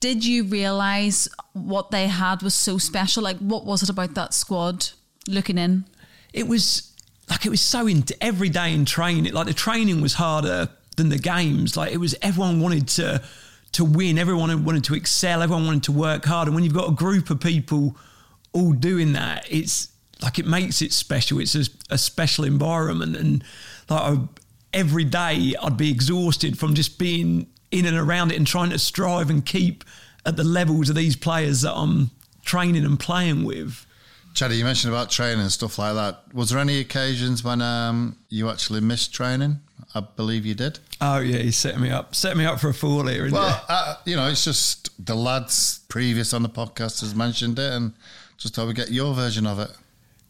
Did 0.00 0.24
you 0.24 0.44
realize 0.44 1.28
what 1.52 1.90
they 1.92 2.08
had 2.08 2.42
was 2.42 2.54
so 2.54 2.78
special? 2.78 3.22
Like, 3.22 3.38
what 3.38 3.64
was 3.64 3.82
it 3.84 3.88
about 3.88 4.14
that 4.14 4.34
squad 4.34 4.88
looking 5.28 5.58
in? 5.58 5.84
it 6.32 6.48
was 6.48 6.90
like 7.28 7.44
it 7.44 7.50
was 7.50 7.60
so 7.60 7.86
into 7.86 8.16
every 8.24 8.48
day 8.48 8.72
in 8.72 8.84
training. 8.86 9.32
Like 9.34 9.46
the 9.46 9.52
training 9.52 10.00
was 10.00 10.14
harder 10.14 10.68
than 10.96 11.10
the 11.10 11.18
games. 11.18 11.76
Like 11.76 11.92
it 11.92 11.98
was 11.98 12.14
everyone 12.22 12.60
wanted 12.60 12.88
to 12.88 13.22
to 13.72 13.84
win. 13.84 14.18
Everyone 14.18 14.64
wanted 14.64 14.84
to 14.84 14.94
excel. 14.94 15.42
Everyone 15.42 15.66
wanted 15.66 15.82
to 15.84 15.92
work 15.92 16.24
hard. 16.24 16.48
And 16.48 16.54
when 16.54 16.64
you've 16.64 16.74
got 16.74 16.88
a 16.88 16.94
group 16.94 17.30
of 17.30 17.40
people 17.40 17.96
all 18.52 18.72
doing 18.72 19.14
that, 19.14 19.46
it's 19.50 19.88
like 20.22 20.38
it 20.38 20.46
makes 20.46 20.82
it 20.82 20.92
special. 20.92 21.40
It's 21.40 21.54
a, 21.54 21.64
a 21.90 21.98
special 21.98 22.44
environment. 22.44 23.16
And 23.16 23.44
like 23.88 24.00
I, 24.00 24.16
every 24.72 25.04
day, 25.04 25.54
I'd 25.60 25.76
be 25.76 25.90
exhausted 25.90 26.58
from 26.58 26.74
just 26.74 26.98
being 26.98 27.46
in 27.70 27.86
and 27.86 27.96
around 27.96 28.32
it 28.32 28.36
and 28.36 28.46
trying 28.46 28.70
to 28.70 28.78
strive 28.78 29.30
and 29.30 29.44
keep 29.44 29.84
at 30.24 30.36
the 30.36 30.44
levels 30.44 30.88
of 30.88 30.94
these 30.94 31.16
players 31.16 31.62
that 31.62 31.74
I'm 31.74 32.10
training 32.44 32.84
and 32.84 33.00
playing 33.00 33.44
with. 33.44 33.86
Chaddy, 34.34 34.56
you 34.56 34.64
mentioned 34.64 34.92
about 34.92 35.10
training 35.10 35.40
and 35.40 35.52
stuff 35.52 35.78
like 35.78 35.94
that. 35.94 36.22
Was 36.32 36.50
there 36.50 36.58
any 36.58 36.78
occasions 36.78 37.44
when 37.44 37.60
um, 37.60 38.16
you 38.28 38.48
actually 38.48 38.80
missed 38.80 39.12
training? 39.12 39.60
I 39.94 40.00
believe 40.00 40.46
you 40.46 40.54
did. 40.54 40.78
Oh 41.00 41.18
yeah, 41.18 41.38
he's 41.38 41.56
setting 41.56 41.80
me 41.80 41.90
up, 41.90 42.14
setting 42.14 42.38
me 42.38 42.44
up 42.44 42.60
for 42.60 42.68
a 42.68 42.74
fall 42.74 43.06
here. 43.06 43.26
isn't 43.26 43.38
Well, 43.38 43.64
uh, 43.68 43.96
you 44.04 44.16
know, 44.16 44.28
it's 44.28 44.44
just 44.44 44.90
the 45.04 45.14
lads 45.14 45.80
previous 45.88 46.32
on 46.32 46.42
the 46.42 46.48
podcast 46.48 47.00
has 47.00 47.14
mentioned 47.14 47.58
it, 47.58 47.72
and 47.72 47.92
just 48.38 48.54
thought 48.54 48.68
we 48.68 48.74
get 48.74 48.90
your 48.90 49.14
version 49.14 49.46
of 49.46 49.58
it. 49.58 49.70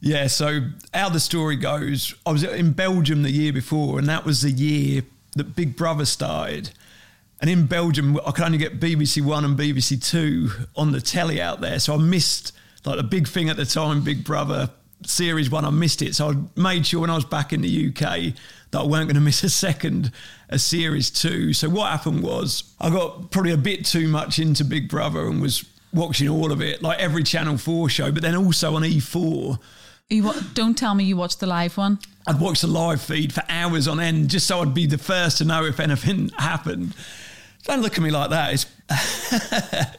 Yeah, 0.01 0.27
so 0.27 0.63
how 0.93 1.11
the 1.11 1.21
story 1.21 1.55
goes, 1.55 2.13
I 2.27 2.33
was 2.33 2.43
in 2.43 2.73
Belgium 2.73 3.23
the 3.23 3.31
year 3.31 3.53
before, 3.53 4.01
and 4.01 4.09
that 4.09 4.25
was 4.25 4.43
the 4.43 4.51
year 4.51 5.03
that 5.37 5.55
Big 5.55 5.77
Brother 5.77 6.05
started. 6.05 6.71
And 7.41 7.49
in 7.49 7.67
Belgium, 7.67 8.19
I 8.27 8.33
could 8.33 8.45
only 8.45 8.59
get 8.59 8.81
BBC 8.81 9.25
One 9.25 9.45
and 9.45 9.59
BBC 9.59 10.05
Two 10.05 10.51
on 10.77 10.93
the 10.93 11.01
telly 11.01 11.41
out 11.41 11.61
there, 11.61 11.79
so 11.79 11.95
I 11.95 11.99
missed 11.99 12.53
like 12.85 12.97
the 12.97 13.05
big 13.05 13.29
thing 13.29 13.49
at 13.49 13.57
the 13.57 13.65
time, 13.65 14.03
Big 14.03 14.25
Brother 14.25 14.71
series 15.07 15.51
one. 15.51 15.65
I 15.65 15.71
missed 15.71 16.03
it, 16.03 16.15
so 16.15 16.31
I 16.31 16.35
made 16.61 16.87
sure 16.87 17.01
when 17.01 17.11
I 17.11 17.15
was 17.15 17.25
back 17.25 17.53
in 17.53 17.61
the 17.63 17.89
UK 17.89 18.35
that 18.71 18.81
I 18.81 18.85
weren't 18.85 19.07
going 19.07 19.15
to 19.15 19.21
miss 19.21 19.43
a 19.45 19.51
second 19.51 20.13
a 20.49 20.59
series 20.59 21.11
two. 21.11 21.53
So 21.53 21.69
what 21.69 21.91
happened 21.91 22.23
was 22.23 22.65
I 22.81 22.91
got 22.91 23.31
probably 23.31 23.53
a 23.53 23.57
bit 23.57 23.85
too 23.85 24.09
much 24.09 24.39
into 24.39 24.65
Big 24.65 24.89
Brother 24.89 25.27
and 25.27 25.41
was 25.41 25.65
watching 25.93 26.29
all 26.29 26.53
of 26.53 26.61
it, 26.63 26.83
like 26.83 26.99
every 26.99 27.23
Channel 27.23 27.59
Four 27.59 27.89
show, 27.89 28.11
but 28.13 28.23
then 28.23 28.35
also 28.35 28.75
on 28.77 28.83
E4. 28.83 29.59
You 30.11 30.25
wa- 30.25 30.35
don't 30.55 30.77
tell 30.77 30.95
me 30.95 31.05
you 31.05 31.17
watched 31.17 31.41
the 31.41 31.47
live 31.47 31.77
one. 31.77 31.99
I'd 32.27 32.39
watch 32.41 32.61
the 32.61 32.67
live 32.67 33.01
feed 33.01 33.33
for 33.33 33.43
hours 33.49 33.89
on 33.89 33.99
end 33.99 34.31
just 34.31 34.47
so 34.47 34.61
I'd 34.61 34.75
be 34.75 34.87
the 34.87 34.99
first 34.99 35.39
to 35.39 35.45
know 35.45 35.65
if 35.65 35.81
anything 35.81 36.29
happened. 36.39 36.95
Don't 37.65 37.81
look 37.81 37.97
at 37.97 38.03
me 38.03 38.11
like 38.11 38.31
that. 38.31 38.67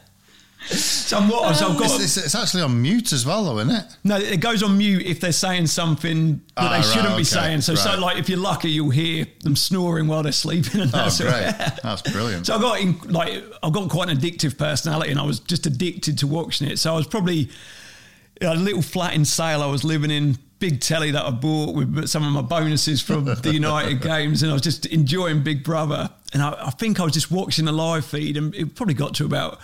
It's 0.70 0.80
so 0.82 1.18
I'm 1.18 1.28
what? 1.28 1.54
So 1.56 1.68
I've 1.68 1.78
got 1.78 2.00
It's, 2.00 2.16
it's, 2.16 2.34
actually 2.34 2.62
on 2.62 2.80
mute 2.80 3.12
as 3.12 3.26
well, 3.26 3.44
though, 3.44 3.58
isn't 3.58 3.74
it? 3.74 3.84
no. 4.02 4.16
It 4.16 4.40
goes 4.40 4.62
on 4.62 4.78
mute 4.78 5.02
if 5.04 5.20
they're 5.20 5.32
saying 5.32 5.66
something 5.66 6.36
that 6.36 6.42
Ah, 6.56 6.76
they 6.76 6.82
shouldn't 6.82 7.06
okay, 7.08 7.16
be 7.18 7.24
saying. 7.24 7.60
So, 7.60 7.74
so 7.74 7.98
like 7.98 8.18
if 8.18 8.28
you're 8.28 8.38
lucky, 8.38 8.70
you'll 8.70 8.90
hear 8.90 9.26
them 9.42 9.56
snoring 9.56 10.06
while 10.06 10.22
they're 10.22 10.32
sleeping. 10.32 10.80
And 10.80 10.90
Oh, 10.94 10.98
that's 10.98 11.20
great. 11.20 11.54
That's 11.82 12.02
brilliant. 12.02 12.46
So 12.46 12.56
I 12.56 12.60
got 12.60 12.80
in, 12.80 12.98
like 13.10 13.42
I've 13.62 13.72
got 13.72 13.88
quite 13.90 14.08
an 14.08 14.16
addictive 14.18 14.56
personality, 14.56 15.10
and 15.10 15.20
I 15.20 15.24
was 15.24 15.40
just 15.40 15.66
addicted 15.66 16.18
to 16.18 16.26
watching 16.26 16.68
it. 16.68 16.78
So 16.78 16.92
I 16.92 16.96
was 16.96 17.06
probably 17.06 17.50
a 18.40 18.54
little 18.54 18.82
flat 18.82 19.14
in 19.14 19.24
Sale 19.24 19.62
I 19.62 19.66
was 19.66 19.84
living 19.84 20.10
in, 20.10 20.38
big 20.58 20.80
telly 20.80 21.10
that 21.10 21.24
I 21.24 21.30
bought 21.30 21.74
with 21.74 22.08
some 22.08 22.24
of 22.24 22.32
my 22.32 22.40
bonuses 22.42 23.02
from 23.02 23.24
the 23.42 23.52
United 23.52 24.00
games, 24.00 24.42
and 24.42 24.50
I 24.50 24.54
was 24.54 24.62
just 24.62 24.86
enjoying 24.86 25.42
Big 25.42 25.62
Brother. 25.62 26.10
And 26.32 26.42
I, 26.42 26.66
I 26.68 26.70
think 26.70 27.00
I 27.00 27.04
was 27.04 27.12
just 27.12 27.30
watching 27.30 27.66
the 27.66 27.72
live 27.72 28.04
feed, 28.06 28.36
and 28.38 28.54
it 28.54 28.74
probably 28.74 28.94
got 28.94 29.14
to 29.16 29.24
about 29.26 29.58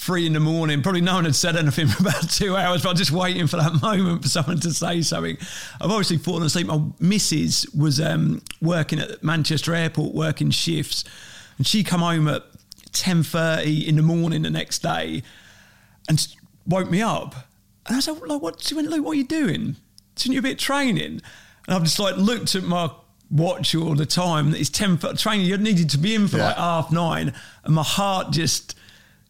three 0.00 0.26
in 0.26 0.32
the 0.32 0.40
morning. 0.40 0.80
Probably 0.82 1.02
no 1.02 1.14
one 1.14 1.24
had 1.26 1.34
said 1.34 1.56
anything 1.56 1.86
for 1.86 2.02
about 2.08 2.30
two 2.30 2.56
hours, 2.56 2.82
but 2.82 2.88
I 2.88 2.92
was 2.92 2.98
just 3.00 3.10
waiting 3.12 3.46
for 3.46 3.58
that 3.58 3.80
moment 3.82 4.22
for 4.22 4.28
someone 4.28 4.58
to 4.60 4.72
say 4.72 5.02
something. 5.02 5.36
I've 5.80 5.90
obviously 5.90 6.16
fallen 6.16 6.42
asleep. 6.42 6.66
My 6.68 6.80
missus 6.98 7.66
was 7.76 8.00
um, 8.00 8.42
working 8.62 8.98
at 8.98 9.22
Manchester 9.22 9.74
Airport, 9.74 10.14
working 10.14 10.50
shifts, 10.50 11.04
and 11.58 11.66
she 11.66 11.84
come 11.84 12.00
home 12.00 12.28
at 12.28 12.44
ten 12.92 13.22
thirty 13.22 13.86
in 13.86 13.96
the 13.96 14.02
morning 14.02 14.42
the 14.42 14.50
next 14.50 14.80
day, 14.80 15.22
and 16.08 16.26
woke 16.66 16.90
me 16.90 17.02
up. 17.02 17.34
And 17.86 17.94
I 17.94 17.96
was 17.96 18.08
like, 18.08 18.40
"What?" 18.42 18.62
She 18.62 18.74
went, 18.74 18.88
"Luke, 18.88 19.04
what 19.04 19.12
are 19.12 19.16
you 19.16 19.24
doing? 19.26 19.76
Shouldn't 20.16 20.34
you 20.34 20.40
a 20.40 20.42
bit 20.42 20.58
training?" 20.58 21.20
And 21.66 21.76
I've 21.76 21.82
just 21.84 21.98
like 21.98 22.16
looked 22.16 22.54
at 22.54 22.62
my 22.64 22.90
watch 23.30 23.74
all 23.74 23.94
the 23.94 24.06
time. 24.06 24.50
That 24.52 24.60
it's 24.60 24.70
ten 24.70 24.96
foot 24.96 25.18
training. 25.18 25.44
You 25.46 25.58
needed 25.58 25.90
to 25.90 25.98
be 25.98 26.14
in 26.14 26.26
for 26.26 26.38
Yeah. 26.38 26.46
like 26.46 26.56
half 26.56 26.90
nine, 26.90 27.34
and 27.64 27.74
my 27.74 27.82
heart 27.82 28.30
just 28.32 28.76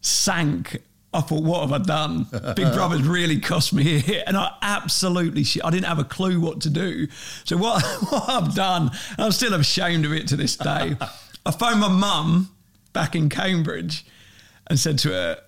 sank. 0.01 0.81
I 1.13 1.21
thought, 1.21 1.43
what 1.43 1.61
have 1.61 1.73
I 1.73 1.83
done? 1.83 2.25
Big 2.55 2.71
Brother's 2.73 3.03
really 3.03 3.39
cost 3.39 3.73
me 3.73 3.99
here. 3.99 4.23
And 4.25 4.37
I 4.37 4.55
absolutely 4.61 5.43
shit. 5.43 5.63
I 5.63 5.69
didn't 5.69 5.87
have 5.87 5.99
a 5.99 6.05
clue 6.05 6.39
what 6.39 6.61
to 6.61 6.69
do. 6.69 7.07
So 7.43 7.57
what, 7.57 7.83
what 8.09 8.29
I've 8.29 8.55
done, 8.55 8.91
and 9.11 9.19
I'm 9.19 9.31
still 9.31 9.53
ashamed 9.53 10.05
of 10.05 10.13
it 10.13 10.27
to 10.29 10.37
this 10.37 10.55
day. 10.55 10.95
I 11.45 11.51
phoned 11.51 11.81
my 11.81 11.89
mum 11.89 12.51
back 12.93 13.15
in 13.15 13.29
Cambridge 13.29 14.05
and 14.67 14.79
said 14.79 14.99
to 14.99 15.09
her, 15.09 15.41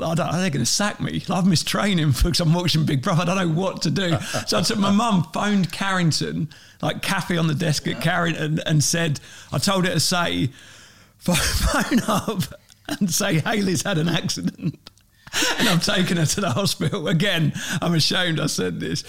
I 0.00 0.14
don't, 0.14 0.32
they're 0.32 0.50
going 0.50 0.64
to 0.64 0.66
sack 0.66 1.00
me. 1.00 1.22
I've 1.28 1.46
missed 1.46 1.66
training 1.66 2.12
because 2.12 2.40
I'm 2.40 2.54
watching 2.54 2.86
Big 2.86 3.02
Brother. 3.02 3.22
I 3.22 3.24
don't 3.26 3.36
know 3.36 3.60
what 3.60 3.82
to 3.82 3.90
do. 3.90 4.16
So 4.46 4.58
I 4.58 4.62
took 4.62 4.78
my 4.78 4.90
mum, 4.92 5.28
phoned 5.34 5.72
Carrington, 5.72 6.48
like 6.80 7.02
Kathy 7.02 7.36
on 7.36 7.48
the 7.48 7.54
desk 7.54 7.86
at 7.88 8.00
Carrington, 8.00 8.60
and 8.64 8.82
said, 8.82 9.20
I 9.52 9.58
told 9.58 9.86
her 9.86 9.92
to 9.92 10.00
say, 10.00 10.50
phone 11.18 12.00
up 12.06 12.59
and 12.98 13.10
say 13.10 13.38
Haley's 13.38 13.82
had 13.82 13.98
an 13.98 14.08
accident. 14.08 14.78
And 15.58 15.68
I've 15.68 15.84
taken 15.84 16.16
her 16.16 16.26
to 16.26 16.40
the 16.40 16.50
hospital. 16.50 17.06
Again, 17.06 17.52
I'm 17.80 17.94
ashamed 17.94 18.40
I 18.40 18.46
said 18.46 18.80
this. 18.80 19.04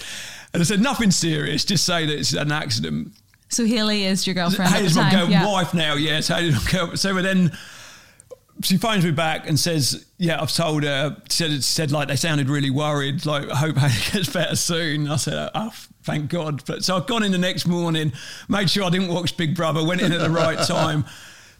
And 0.52 0.62
I 0.62 0.64
said, 0.64 0.80
nothing 0.80 1.10
serious, 1.10 1.64
just 1.64 1.84
say 1.84 2.06
that 2.06 2.16
it's 2.16 2.32
an 2.32 2.52
accident. 2.52 3.12
So 3.48 3.66
Haley 3.66 4.04
is 4.04 4.26
your 4.26 4.34
girlfriend 4.34 4.72
Haley's 4.72 4.96
my 4.96 5.10
girl, 5.10 5.28
yeah. 5.28 5.46
wife 5.46 5.74
now, 5.74 5.94
yes. 5.94 6.28
Haley's 6.28 6.54
my 6.64 6.70
girl. 6.70 6.96
So 6.96 7.20
then 7.20 7.52
she 8.62 8.76
phones 8.76 9.04
me 9.04 9.10
back 9.10 9.48
and 9.48 9.58
says, 9.58 10.06
"Yeah, 10.18 10.40
I've 10.40 10.52
told 10.52 10.84
her." 10.84 11.16
Said 11.28 11.64
said 11.64 11.90
like 11.90 12.08
they 12.08 12.16
sounded 12.16 12.48
really 12.48 12.70
worried. 12.70 13.26
Like, 13.26 13.48
I 13.50 13.56
hope 13.56 13.76
Haley 13.76 13.92
gets 14.12 14.32
better 14.32 14.56
soon. 14.56 15.08
I 15.08 15.16
said, 15.16 15.50
"Oh, 15.54 15.72
thank 16.04 16.30
God." 16.30 16.64
But 16.66 16.84
so 16.84 16.96
I've 16.96 17.06
gone 17.06 17.22
in 17.22 17.32
the 17.32 17.38
next 17.38 17.66
morning, 17.66 18.12
made 18.48 18.70
sure 18.70 18.84
I 18.84 18.90
didn't 18.90 19.08
watch 19.08 19.36
Big 19.36 19.56
Brother, 19.56 19.84
went 19.84 20.00
in 20.00 20.12
at 20.12 20.20
the 20.20 20.30
right 20.30 20.58
time, 20.66 21.04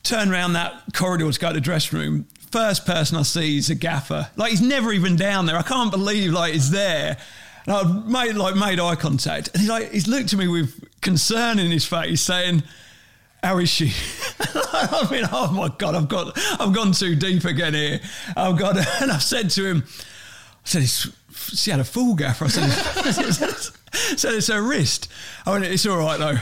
turned 0.02 0.32
around 0.32 0.54
that 0.54 0.82
corridor 0.94 1.30
to 1.30 1.38
go 1.38 1.48
to 1.48 1.54
the 1.54 1.60
dressing 1.60 1.98
room. 1.98 2.26
First 2.50 2.84
person 2.84 3.16
I 3.16 3.22
see 3.22 3.58
is 3.58 3.70
a 3.70 3.74
gaffer. 3.74 4.30
Like 4.36 4.50
he's 4.50 4.60
never 4.60 4.92
even 4.92 5.16
down 5.16 5.46
there. 5.46 5.56
I 5.56 5.62
can't 5.62 5.90
believe 5.90 6.32
like 6.32 6.52
he's 6.52 6.70
there. 6.70 7.16
And 7.66 7.76
I 7.76 7.82
made 7.84 8.34
like 8.34 8.56
made 8.56 8.80
eye 8.80 8.96
contact, 8.96 9.48
and 9.48 9.60
he's 9.60 9.70
like 9.70 9.92
he's 9.92 10.08
looked 10.08 10.32
at 10.32 10.38
me 10.38 10.48
with 10.48 11.00
concern 11.00 11.58
in 11.58 11.70
his 11.70 11.84
face, 11.84 12.20
saying 12.20 12.62
how 13.42 13.58
is 13.58 13.68
she? 13.68 13.86
I 14.54 15.08
mean, 15.10 15.24
oh 15.32 15.50
my 15.52 15.68
god, 15.76 15.94
I've 15.94 16.08
got, 16.08 16.38
I've 16.60 16.72
gone 16.72 16.92
too 16.92 17.16
deep 17.16 17.44
again 17.44 17.74
here. 17.74 18.00
I've 18.36 18.56
got, 18.56 18.76
and 19.02 19.10
I've 19.10 19.22
said 19.22 19.50
to 19.50 19.66
him, 19.66 19.84
I 19.86 20.68
said, 20.68 20.82
it's, 20.82 21.08
she 21.58 21.70
had 21.72 21.80
a 21.80 21.84
full 21.84 22.14
gaffer. 22.14 22.44
I 22.44 22.48
said, 22.48 22.64
I 23.04 24.16
said, 24.16 24.34
it's 24.34 24.46
her 24.46 24.62
wrist. 24.62 25.10
I 25.44 25.50
went, 25.50 25.64
it's 25.64 25.84
all 25.86 25.98
right 25.98 26.18
though. 26.18 26.38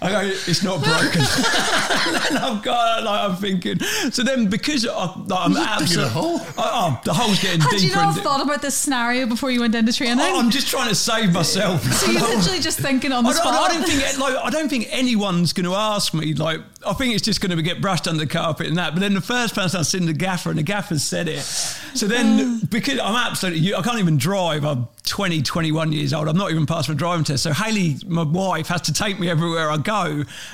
I 0.00 0.10
go, 0.10 0.20
it's 0.22 0.62
not 0.62 0.82
broken. 0.82 1.20
and 2.28 2.38
I've 2.38 2.62
got, 2.62 3.02
like, 3.02 3.30
I'm 3.30 3.36
thinking. 3.36 3.80
So 4.10 4.22
then, 4.22 4.48
because 4.48 4.86
I, 4.86 5.14
digging 5.16 5.56
absolutely, 5.62 6.10
hole? 6.10 6.40
oh, 6.56 7.00
the 7.04 7.12
hole's 7.12 7.40
getting 7.42 7.60
Had 7.60 7.72
you 7.74 7.88
deeper. 7.88 7.96
not 7.96 8.14
and 8.14 8.22
thought 8.22 8.42
about 8.42 8.62
this 8.62 8.74
scenario 8.74 9.26
before 9.26 9.50
you 9.50 9.60
went 9.60 9.74
into 9.74 9.92
training? 9.92 10.18
Oh, 10.20 10.38
I'm 10.38 10.50
just 10.50 10.68
trying 10.68 10.88
to 10.88 10.94
save 10.94 11.32
myself. 11.32 11.82
so 11.82 12.10
you're 12.10 12.20
literally 12.36 12.60
just 12.60 12.78
thinking 12.78 13.12
on 13.12 13.24
the 13.24 13.30
I 13.30 13.32
spot. 13.32 13.54
I 13.54 13.74
don't 13.74 13.86
think 13.86 14.18
like 14.18 14.36
I 14.36 14.50
don't 14.50 14.68
think 14.68 14.86
anyone's 14.90 15.52
going 15.52 15.66
to 15.66 15.74
ask 15.74 16.14
me. 16.14 16.34
Like 16.34 16.60
I 16.86 16.92
think 16.92 17.14
it's 17.14 17.24
just 17.24 17.40
going 17.40 17.56
to 17.56 17.62
get 17.62 17.80
brushed 17.80 18.06
under 18.06 18.24
the 18.24 18.30
carpet 18.30 18.66
and 18.68 18.78
that. 18.78 18.94
But 18.94 19.00
then 19.00 19.14
the 19.14 19.20
first 19.20 19.54
person 19.54 19.80
I've 19.80 19.86
seen 19.86 20.06
the 20.06 20.12
gaffer 20.12 20.50
and 20.50 20.58
the 20.58 20.62
gaffer 20.62 20.98
said 20.98 21.28
it. 21.28 21.40
So 21.42 22.06
then 22.06 22.60
because 22.70 22.98
I'm 23.00 23.16
absolutely 23.16 23.74
I 23.74 23.82
can't 23.82 23.98
even 23.98 24.16
drive. 24.16 24.64
I'm 24.64 24.88
20, 25.08 25.42
21 25.42 25.92
years 25.92 26.12
old. 26.12 26.28
I'm 26.28 26.36
not 26.36 26.50
even 26.50 26.66
past 26.66 26.88
my 26.88 26.94
driving 26.94 27.24
test. 27.24 27.42
So 27.42 27.52
Haley, 27.52 27.96
my 28.06 28.22
wife, 28.22 28.68
has 28.68 28.82
to 28.82 28.92
take 28.92 29.18
me 29.18 29.28
everywhere 29.30 29.70
I 29.70 29.78
go, 29.78 29.87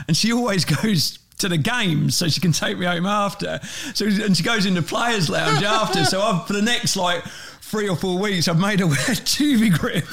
and 0.06 0.16
she 0.16 0.32
always 0.32 0.64
goes. 0.82 1.18
To 1.38 1.48
the 1.48 1.58
games, 1.58 2.16
so 2.16 2.28
she 2.28 2.40
can 2.40 2.52
take 2.52 2.78
me 2.78 2.86
home 2.86 3.06
after. 3.06 3.58
So 3.92 4.06
and 4.06 4.36
she 4.36 4.44
goes 4.44 4.66
in 4.66 4.74
the 4.74 4.82
players' 4.82 5.28
lounge 5.28 5.64
after. 5.64 6.04
So 6.04 6.22
I've 6.22 6.46
for 6.46 6.52
the 6.52 6.62
next 6.62 6.94
like 6.96 7.24
three 7.60 7.88
or 7.88 7.96
four 7.96 8.20
weeks, 8.20 8.46
I've 8.46 8.58
made 8.58 8.78
her 8.78 8.86
wear 8.86 8.96
a 8.96 9.00
Tubigrip 9.34 10.06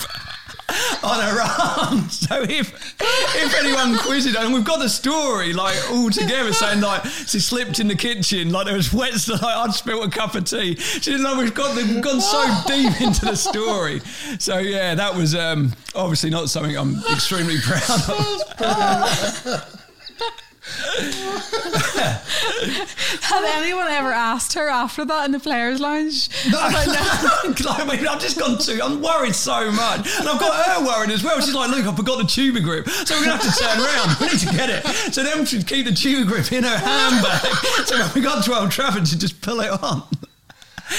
on 1.03 1.19
her 1.21 1.41
arm. 1.41 2.07
So 2.31 2.43
if 2.43 2.73
if 3.01 3.55
anyone 3.55 3.97
quizzes, 3.97 4.35
and 4.35 4.53
we've 4.53 4.63
got 4.63 4.79
the 4.79 4.89
story 4.89 5.53
like 5.53 5.75
all 5.91 6.09
together 6.09 6.53
saying 6.53 6.81
like 6.81 7.03
she 7.05 7.39
slipped 7.39 7.79
in 7.79 7.87
the 7.87 7.95
kitchen, 7.95 8.51
like 8.51 8.67
there 8.67 8.75
was 8.75 8.93
wet, 8.93 9.13
so 9.13 9.33
like 9.33 9.43
I'd 9.43 9.73
spilt 9.73 10.05
a 10.05 10.09
cup 10.09 10.35
of 10.35 10.45
tea. 10.45 10.75
She 10.75 11.11
didn't 11.11 11.23
know 11.23 11.37
we've 11.37 11.53
got 11.53 11.75
the, 11.75 11.83
we've 11.83 12.03
gone 12.03 12.21
so 12.21 12.45
deep 12.67 13.01
into 13.01 13.25
the 13.25 13.35
story. 13.35 14.01
So 14.39 14.59
yeah, 14.59 14.95
that 14.95 15.15
was 15.15 15.35
um, 15.35 15.73
obviously 15.95 16.29
not 16.29 16.49
something 16.49 16.77
I'm 16.77 16.97
extremely 17.11 17.57
proud 17.61 18.09
of. 18.09 19.80
Had 23.21 23.43
anyone 23.57 23.87
ever 23.87 24.11
asked 24.11 24.53
her 24.53 24.69
after 24.69 25.05
that 25.05 25.25
in 25.25 25.31
the 25.31 25.39
players' 25.39 25.79
lounge? 25.79 26.29
I 26.53 27.85
mean, 27.87 28.07
I've 28.07 28.19
just 28.19 28.37
gone 28.37 28.57
too. 28.57 28.79
I'm 28.83 29.01
worried 29.01 29.35
so 29.35 29.71
much, 29.71 30.07
and 30.19 30.27
I've 30.27 30.39
got 30.39 30.65
her 30.65 30.85
worried 30.85 31.11
as 31.11 31.23
well. 31.23 31.39
She's 31.41 31.53
like, 31.53 31.71
"Look, 31.71 31.85
I 31.85 31.95
forgot 31.95 32.17
the 32.17 32.23
Tubigrip, 32.23 32.89
so 32.89 33.15
we're 33.15 33.25
gonna 33.25 33.37
have 33.37 33.53
to 33.53 33.59
turn 33.59 33.79
around. 33.79 34.17
We 34.21 34.27
need 34.27 34.39
to 34.39 34.45
get 34.55 34.69
it." 34.69 34.85
So 35.13 35.23
then 35.23 35.45
she'd 35.45 35.67
keep 35.67 35.85
the 35.85 35.91
Tubigrip 35.91 36.51
in 36.51 36.63
her 36.63 36.77
handbag. 36.77 37.87
So 37.87 37.97
when 37.97 38.11
we 38.13 38.21
got 38.21 38.43
to 38.45 38.59
Old 38.59 38.71
Trafford, 38.71 39.07
she'd 39.07 39.19
just 39.19 39.41
pull 39.41 39.61
it 39.61 39.71
on. 39.83 40.03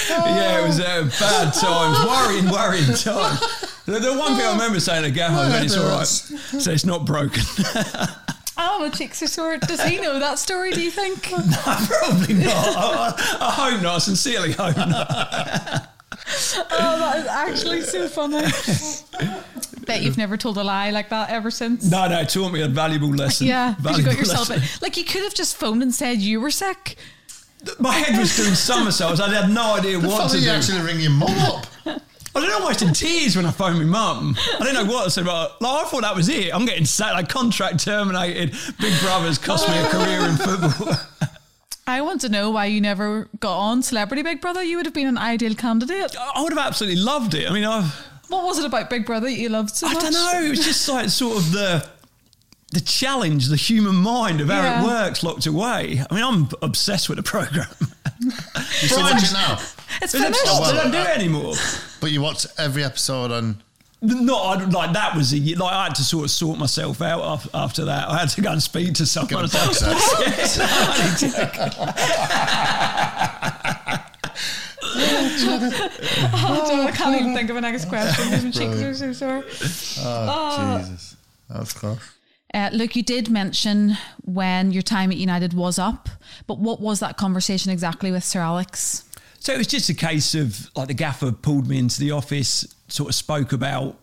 Yeah, 0.09 0.59
it 0.61 0.67
was 0.67 0.79
uh, 0.79 1.03
bad 1.19 1.53
times, 1.53 1.99
worrying, 2.07 2.49
worrying 2.49 2.85
times. 2.95 3.39
The, 3.85 3.99
the 3.99 4.13
one 4.17 4.35
thing 4.35 4.45
I 4.45 4.53
remember 4.53 4.79
saying 4.79 5.13
to 5.13 5.19
went, 5.19 5.65
"It's 5.65 5.77
all 5.77 5.87
right." 5.89 6.07
So 6.07 6.71
it's 6.71 6.85
not 6.85 7.05
broken. 7.05 7.43
Oh, 8.57 8.79
my 8.79 8.89
cheeks 8.89 9.21
are 9.23 9.27
sore. 9.27 9.57
Does 9.57 9.81
he 9.83 9.99
know 9.99 10.19
that 10.19 10.37
story, 10.39 10.71
do 10.71 10.81
you 10.81 10.91
think? 10.91 11.31
no, 11.31 11.41
Probably 11.87 12.33
not. 12.35 12.53
I, 12.55 13.13
I, 13.41 13.47
I 13.47 13.51
hope 13.71 13.81
not. 13.81 13.95
I 13.95 13.97
sincerely 13.99 14.51
hope 14.53 14.77
not. 14.77 15.89
Oh, 16.71 16.99
that 16.99 17.17
is 17.17 17.25
actually 17.27 17.81
so 17.81 18.07
funny. 18.07 18.43
Bet 19.85 20.03
you've 20.03 20.17
never 20.17 20.37
told 20.37 20.57
a 20.57 20.63
lie 20.63 20.89
like 20.91 21.09
that 21.09 21.29
ever 21.29 21.51
since. 21.51 21.89
No, 21.89 22.07
no, 22.07 22.21
it 22.21 22.29
taught 22.29 22.51
me 22.53 22.61
a 22.61 22.67
valuable 22.67 23.09
lesson. 23.09 23.47
Yeah, 23.47 23.75
because 23.81 23.97
you 23.97 24.05
got 24.05 24.17
yourself 24.17 24.49
lesson. 24.49 24.79
like 24.81 24.95
you 24.95 25.03
could 25.03 25.23
have 25.23 25.33
just 25.33 25.57
phoned 25.57 25.81
and 25.81 25.93
said 25.93 26.19
you 26.19 26.39
were 26.39 26.51
sick. 26.51 26.95
My 27.79 27.93
head 27.93 28.17
was 28.17 28.37
doing 28.37 28.53
somersaults. 28.55 29.19
I 29.19 29.33
had 29.33 29.49
no 29.49 29.75
idea 29.75 29.97
The 29.99 30.07
what 30.07 30.29
to 30.29 30.35
that 30.37 30.39
you 30.41 30.45
do. 30.49 30.51
actually 30.51 30.81
ring 30.81 30.99
your 31.01 31.11
mum 31.11 31.37
up. 31.39 31.65
I 32.35 32.39
was 32.39 32.53
almost 32.53 32.81
in 32.81 32.93
tears 32.93 33.35
when 33.35 33.45
I 33.45 33.51
phoned 33.51 33.77
my 33.77 33.83
mum. 33.85 34.35
I 34.59 34.63
didn't 34.63 34.87
know 34.87 34.91
what 34.93 35.05
I 35.05 35.09
said, 35.09 35.25
but 35.25 35.61
like, 35.61 35.85
I 35.85 35.89
thought 35.89 36.01
that 36.01 36.15
was 36.15 36.29
it. 36.29 36.53
I'm 36.53 36.65
getting 36.65 36.85
sacked, 36.85 37.13
like 37.13 37.29
contract 37.29 37.83
terminated. 37.83 38.55
Big 38.79 38.99
Brother's 39.01 39.37
cost 39.37 39.67
me 39.69 39.77
a 39.77 39.87
career 39.89 40.21
in 40.27 40.35
football. 40.37 40.95
I 41.87 42.01
want 42.01 42.21
to 42.21 42.29
know 42.29 42.49
why 42.49 42.65
you 42.67 42.79
never 42.81 43.27
got 43.39 43.57
on 43.59 43.83
Celebrity 43.83 44.23
Big 44.23 44.39
Brother. 44.41 44.63
You 44.63 44.77
would 44.77 44.85
have 44.85 44.93
been 44.95 45.07
an 45.07 45.17
ideal 45.17 45.53
candidate. 45.53 46.15
I 46.17 46.41
would 46.41 46.53
have 46.53 46.65
absolutely 46.65 47.01
loved 47.01 47.33
it. 47.33 47.49
I 47.49 47.53
mean, 47.53 47.65
I've. 47.65 47.93
What 48.29 48.45
was 48.45 48.57
it 48.57 48.65
about 48.65 48.89
Big 48.89 49.05
Brother 49.05 49.27
that 49.27 49.33
you 49.33 49.49
loved 49.49 49.71
so 49.75 49.87
much? 49.87 49.97
I 49.97 50.03
much? 50.05 50.13
don't 50.13 50.33
know. 50.41 50.45
It 50.47 50.49
was 50.49 50.65
just 50.65 50.87
like 50.89 51.09
sort 51.09 51.37
of 51.37 51.51
the 51.51 51.87
the 52.71 52.79
challenge, 52.81 53.49
the 53.49 53.55
human 53.57 53.93
mind 53.95 54.41
of 54.41 54.47
how 54.47 54.61
Yeah. 54.63 54.81
it 54.81 54.85
works 54.87 55.21
locked 55.23 55.45
away. 55.45 56.01
I 56.09 56.15
mean, 56.15 56.23
I'm 56.23 56.47
obsessed 56.63 57.09
with 57.09 57.17
the 57.17 57.23
program. 57.23 57.67
You 58.23 58.31
still 58.87 59.01
watch 59.01 59.21
it 59.23 59.33
now, 59.33 59.59
It's 60.01 60.11
They 60.13 60.19
don't, 60.19 60.33
finished. 60.33 60.41
stop, 60.55 60.67
they 60.71 60.77
don't 60.77 60.91
do 60.91 60.97
it 60.99 61.17
anymore. 61.17 61.55
but 62.01 62.11
you 62.11 62.21
watch 62.21 62.45
every 62.57 62.83
episode 62.83 63.31
on. 63.31 63.61
No, 64.05 64.35
I, 64.37 64.61
like 64.65 64.91
that 64.93 65.15
was 65.15 65.33
a 65.33 65.37
like 65.37 65.73
I 65.73 65.85
had 65.85 65.95
to 65.95 66.03
sort 66.03 66.25
of 66.25 66.31
sort 66.31 66.59
myself 66.59 67.01
out 67.01 67.47
after 67.53 67.85
that. 67.85 68.09
I 68.09 68.19
had 68.19 68.29
to 68.31 68.41
go 68.41 68.51
and 68.51 68.61
speak 68.61 68.93
to 68.95 69.05
someone. 69.05 69.45
Get 69.45 69.53
a 69.55 69.57
box 69.57 69.77
set. 69.79 69.95
Yes, 70.27 70.59
I 70.59 71.63
Oh, 74.95 76.85
I 76.87 76.91
can't 76.91 77.19
even 77.19 77.33
think 77.33 77.49
of 77.49 77.55
a 77.55 77.61
next 77.61 77.85
question. 77.85 78.29
My 78.31 78.51
cheeks 78.51 78.81
are 78.81 78.93
so 78.93 79.13
sore. 79.13 79.43
Oh, 80.05 80.79
Jesus. 80.79 81.15
That's 81.49 81.73
close. 81.73 81.99
Uh, 82.53 82.69
look, 82.71 82.95
you 82.95 83.01
did 83.03 83.29
mention 83.29 83.97
when 84.23 84.71
your 84.71 84.83
time 84.83 85.11
at 85.11 85.17
United 85.17 85.53
was 85.53 85.79
up, 85.79 86.07
but 86.45 86.59
what 86.59 86.79
was 86.79 86.99
that 86.99 87.17
conversation 87.17 87.71
exactly 87.71 88.11
with 88.11 88.23
Sir 88.23 88.41
Alex? 88.41 89.05
So 89.43 89.51
it 89.51 89.57
was 89.57 89.67
just 89.67 89.89
a 89.89 89.93
case 89.93 90.35
of 90.35 90.69
like 90.73 90.87
the 90.87 90.93
gaffer 90.93 91.33
pulled 91.33 91.67
me 91.67 91.77
into 91.77 91.99
the 91.99 92.11
office, 92.11 92.65
sort 92.87 93.09
of 93.09 93.15
spoke 93.15 93.51
about 93.51 93.97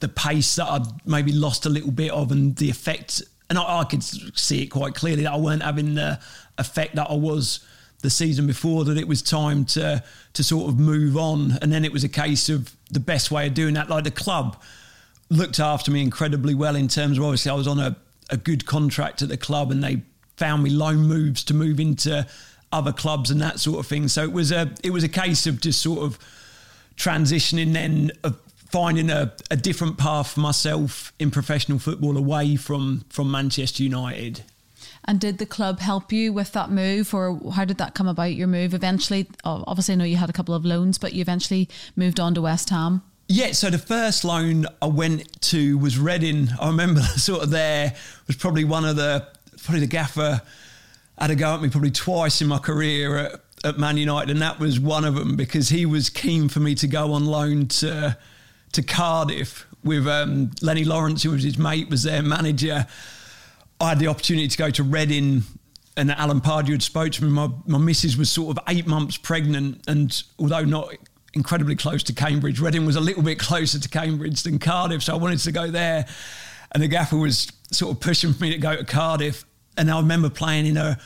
the 0.00 0.08
pace 0.08 0.56
that 0.56 0.66
I'd 0.66 1.06
maybe 1.06 1.32
lost 1.32 1.64
a 1.64 1.70
little 1.70 1.90
bit 1.90 2.10
of, 2.10 2.30
and 2.30 2.54
the 2.54 2.68
effect. 2.68 3.22
And 3.48 3.58
I, 3.58 3.78
I 3.80 3.84
could 3.84 4.02
see 4.02 4.62
it 4.62 4.66
quite 4.66 4.94
clearly 4.94 5.22
that 5.22 5.32
I 5.32 5.38
weren't 5.38 5.62
having 5.62 5.94
the 5.94 6.20
effect 6.58 6.96
that 6.96 7.08
I 7.08 7.14
was 7.14 7.60
the 8.02 8.10
season 8.10 8.46
before. 8.46 8.84
That 8.84 8.98
it 8.98 9.08
was 9.08 9.22
time 9.22 9.64
to 9.64 10.04
to 10.34 10.44
sort 10.44 10.68
of 10.68 10.78
move 10.78 11.16
on, 11.16 11.56
and 11.62 11.72
then 11.72 11.86
it 11.86 11.90
was 11.90 12.04
a 12.04 12.08
case 12.08 12.50
of 12.50 12.76
the 12.90 13.00
best 13.00 13.30
way 13.30 13.46
of 13.46 13.54
doing 13.54 13.72
that. 13.72 13.88
Like 13.88 14.04
the 14.04 14.10
club 14.10 14.60
looked 15.30 15.60
after 15.60 15.90
me 15.90 16.02
incredibly 16.02 16.54
well 16.54 16.76
in 16.76 16.88
terms 16.88 17.16
of 17.16 17.24
obviously 17.24 17.50
I 17.50 17.54
was 17.54 17.66
on 17.66 17.78
a, 17.78 17.96
a 18.28 18.36
good 18.36 18.66
contract 18.66 19.22
at 19.22 19.30
the 19.30 19.38
club, 19.38 19.70
and 19.70 19.82
they 19.82 20.02
found 20.36 20.62
me 20.62 20.68
loan 20.68 20.98
moves 20.98 21.42
to 21.44 21.54
move 21.54 21.80
into 21.80 22.26
other 22.72 22.92
clubs 22.92 23.30
and 23.30 23.40
that 23.40 23.60
sort 23.60 23.78
of 23.78 23.86
thing. 23.86 24.08
So 24.08 24.22
it 24.22 24.32
was 24.32 24.52
a 24.52 24.72
it 24.82 24.90
was 24.90 25.04
a 25.04 25.08
case 25.08 25.46
of 25.46 25.60
just 25.60 25.80
sort 25.80 26.00
of 26.00 26.18
transitioning 26.96 27.72
then 27.72 28.10
of 28.24 28.40
finding 28.70 29.08
a, 29.08 29.32
a 29.50 29.56
different 29.56 29.96
path 29.96 30.32
for 30.32 30.40
myself 30.40 31.12
in 31.18 31.30
professional 31.30 31.78
football 31.78 32.16
away 32.16 32.56
from 32.56 33.04
from 33.08 33.30
Manchester 33.30 33.82
United. 33.82 34.42
And 35.04 35.18
did 35.18 35.38
the 35.38 35.46
club 35.46 35.80
help 35.80 36.12
you 36.12 36.34
with 36.34 36.52
that 36.52 36.70
move, 36.70 37.14
or 37.14 37.52
how 37.52 37.64
did 37.64 37.78
that 37.78 37.94
come 37.94 38.06
about? 38.06 38.34
Your 38.34 38.46
move 38.46 38.74
eventually, 38.74 39.26
obviously, 39.42 39.94
I 39.94 39.96
know 39.96 40.04
you 40.04 40.18
had 40.18 40.28
a 40.28 40.34
couple 40.34 40.54
of 40.54 40.66
loans, 40.66 40.98
but 40.98 41.14
you 41.14 41.22
eventually 41.22 41.66
moved 41.96 42.20
on 42.20 42.34
to 42.34 42.42
West 42.42 42.68
Ham. 42.68 43.02
Yeah, 43.26 43.52
so 43.52 43.70
the 43.70 43.78
first 43.78 44.22
loan 44.24 44.66
I 44.82 44.86
went 44.86 45.40
to 45.42 45.78
was 45.78 45.98
Reading. 45.98 46.48
I 46.60 46.66
remember 46.66 47.00
sort 47.16 47.42
of 47.42 47.50
there 47.50 47.94
was 48.26 48.36
probably 48.36 48.64
one 48.64 48.84
of 48.84 48.96
the 48.96 49.26
probably 49.62 49.80
the 49.80 49.86
gaffer 49.86 50.42
had 51.20 51.30
a 51.30 51.34
go 51.34 51.54
at 51.54 51.62
me 51.62 51.68
probably 51.68 51.90
twice 51.90 52.40
in 52.40 52.48
my 52.48 52.58
career 52.58 53.16
at, 53.16 53.40
at 53.64 53.78
Man 53.78 53.96
United, 53.96 54.30
and 54.30 54.42
that 54.42 54.58
was 54.58 54.78
one 54.78 55.04
of 55.04 55.14
them 55.14 55.36
because 55.36 55.68
he 55.68 55.86
was 55.86 56.10
keen 56.10 56.48
for 56.48 56.60
me 56.60 56.74
to 56.76 56.86
go 56.86 57.12
on 57.12 57.24
loan 57.26 57.66
to 57.68 58.16
to 58.72 58.82
Cardiff 58.82 59.66
with 59.82 60.06
um, 60.06 60.50
Lennie 60.60 60.84
Lawrence, 60.84 61.22
who 61.22 61.30
was 61.30 61.42
his 61.42 61.58
mate, 61.58 61.88
was 61.88 62.02
their 62.02 62.22
manager. 62.22 62.86
I 63.80 63.90
had 63.90 63.98
the 63.98 64.08
opportunity 64.08 64.48
to 64.48 64.58
go 64.58 64.70
to 64.70 64.82
Reading, 64.82 65.42
and 65.96 66.10
Alan 66.10 66.40
Pardew 66.40 66.72
had 66.72 66.82
spoke 66.82 67.12
to 67.12 67.24
me. 67.24 67.30
My, 67.30 67.48
my 67.66 67.78
missus 67.78 68.16
was 68.16 68.30
sort 68.30 68.56
of 68.56 68.64
eight 68.68 68.86
months 68.86 69.16
pregnant, 69.16 69.82
and 69.88 70.22
although 70.38 70.64
not 70.64 70.92
incredibly 71.34 71.76
close 71.76 72.02
to 72.04 72.12
Cambridge, 72.12 72.60
Reading 72.60 72.84
was 72.84 72.96
a 72.96 73.00
little 73.00 73.22
bit 73.22 73.38
closer 73.38 73.78
to 73.78 73.88
Cambridge 73.88 74.42
than 74.42 74.58
Cardiff, 74.58 75.02
so 75.02 75.14
I 75.14 75.16
wanted 75.16 75.38
to 75.40 75.52
go 75.52 75.70
there. 75.70 76.06
And 76.72 76.82
the 76.82 76.88
gaffer 76.88 77.16
was 77.16 77.50
sort 77.72 77.92
of 77.92 78.00
pushing 78.00 78.32
for 78.32 78.42
me 78.42 78.50
to 78.50 78.58
go 78.58 78.76
to 78.76 78.84
Cardiff, 78.84 79.44
and 79.78 79.90
I 79.90 79.98
remember 79.98 80.28
playing 80.28 80.66
in 80.66 80.76
a 80.76 80.98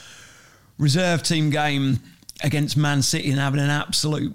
reserve 0.79 1.23
team 1.23 1.51
game 1.51 2.01
against 2.43 2.77
Man 2.77 3.03
City 3.03 3.31
and 3.31 3.39
having 3.39 3.61
an 3.61 3.71
absolute 3.71 4.35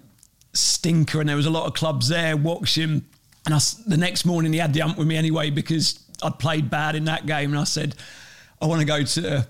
stinker, 0.54 1.20
and 1.20 1.28
there 1.28 1.36
was 1.36 1.46
a 1.46 1.52
lot 1.52 1.66
of 1.66 1.74
clubs 1.74 2.08
there 2.08 2.38
watching. 2.38 3.04
And 3.46 3.54
I, 3.54 3.60
the 3.86 3.98
next 3.98 4.26
morning, 4.26 4.54
he 4.54 4.60
had 4.60 4.74
the 4.74 4.82
ump 4.82 4.98
with 4.98 5.08
me 5.08 5.18
anyway 5.18 5.50
because 5.50 6.00
I'd 6.22 6.40
played 6.40 6.70
bad 6.70 6.96
in 6.96 7.06
that 7.06 7.26
game, 7.26 7.52
and 7.52 7.60
I 7.60 7.64
said, 7.64 7.96
"I 8.62 8.68
want 8.68 8.80
to 8.80 8.86
go 8.86 9.04
to 9.04 9.48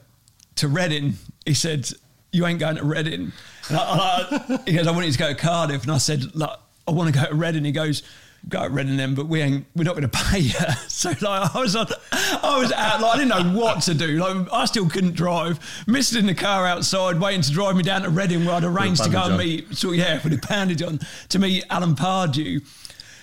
to 0.56 0.68
Reading." 0.68 1.16
He 1.46 1.54
said, 1.54 1.90
"You 2.32 2.46
ain't 2.46 2.60
going 2.60 2.78
to 2.78 2.86
Reading." 2.86 3.32
And 3.70 3.78
I, 3.78 3.84
I, 3.84 4.60
he 4.66 4.74
goes, 4.74 4.88
"I 4.88 4.92
want 4.92 5.06
you 5.06 5.12
to 5.12 5.20
go 5.20 5.28
to 5.30 5.36
Cardiff," 5.36 5.84
and 5.84 5.92
I 5.92 5.98
said, 5.98 6.24
"I 6.42 6.92
want 6.92 7.14
to 7.14 7.20
go 7.20 7.28
to 7.28 7.36
Reading." 7.36 7.66
He 7.66 7.72
goes 7.72 8.04
go 8.50 8.64
at 8.64 8.72
Reading 8.72 8.98
then, 8.98 9.16
but 9.16 9.28
we 9.28 9.42
ain't, 9.42 9.66
we're 9.76 9.84
not 9.84 9.96
going 9.96 10.08
to 10.10 10.18
pay 10.18 10.40
you. 10.40 10.54
So 10.88 11.10
like 11.10 11.56
I 11.56 11.60
was 11.60 11.76
on, 11.76 11.88
I 12.12 12.60
was 12.60 12.72
out, 12.72 13.02
like 13.02 13.16
I 13.16 13.18
didn't 13.18 13.54
know 13.54 13.60
what 13.60 13.82
to 13.84 13.94
do. 13.94 14.18
Like 14.18 14.52
I 14.52 14.66
still 14.66 14.90
couldn't 14.90 15.16
drive. 15.16 15.60
Missed 15.88 16.16
in 16.16 16.26
the 16.26 16.36
car 16.36 16.66
outside, 16.66 17.20
waiting 17.20 17.42
to 17.42 17.52
drive 17.52 17.76
me 17.76 17.84
down 17.84 18.04
to 18.04 18.10
Reading, 18.10 18.46
where 18.46 18.56
I'd 18.56 18.64
arranged 18.64 19.04
to 19.04 19.10
go 19.10 19.24
and 19.24 19.38
meet. 19.38 19.76
So 19.76 19.92
yeah, 19.92 20.22
with 20.24 20.34
a 20.34 20.48
bandage 20.48 20.82
on 20.82 21.00
to 21.30 21.40
meet 21.40 21.66
Alan 21.70 21.96
Pardew. 21.96 22.66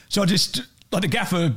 So 0.08 0.22
I 0.22 0.26
just 0.26 0.62
like 0.92 1.02
the 1.02 1.08
gaffer 1.08 1.54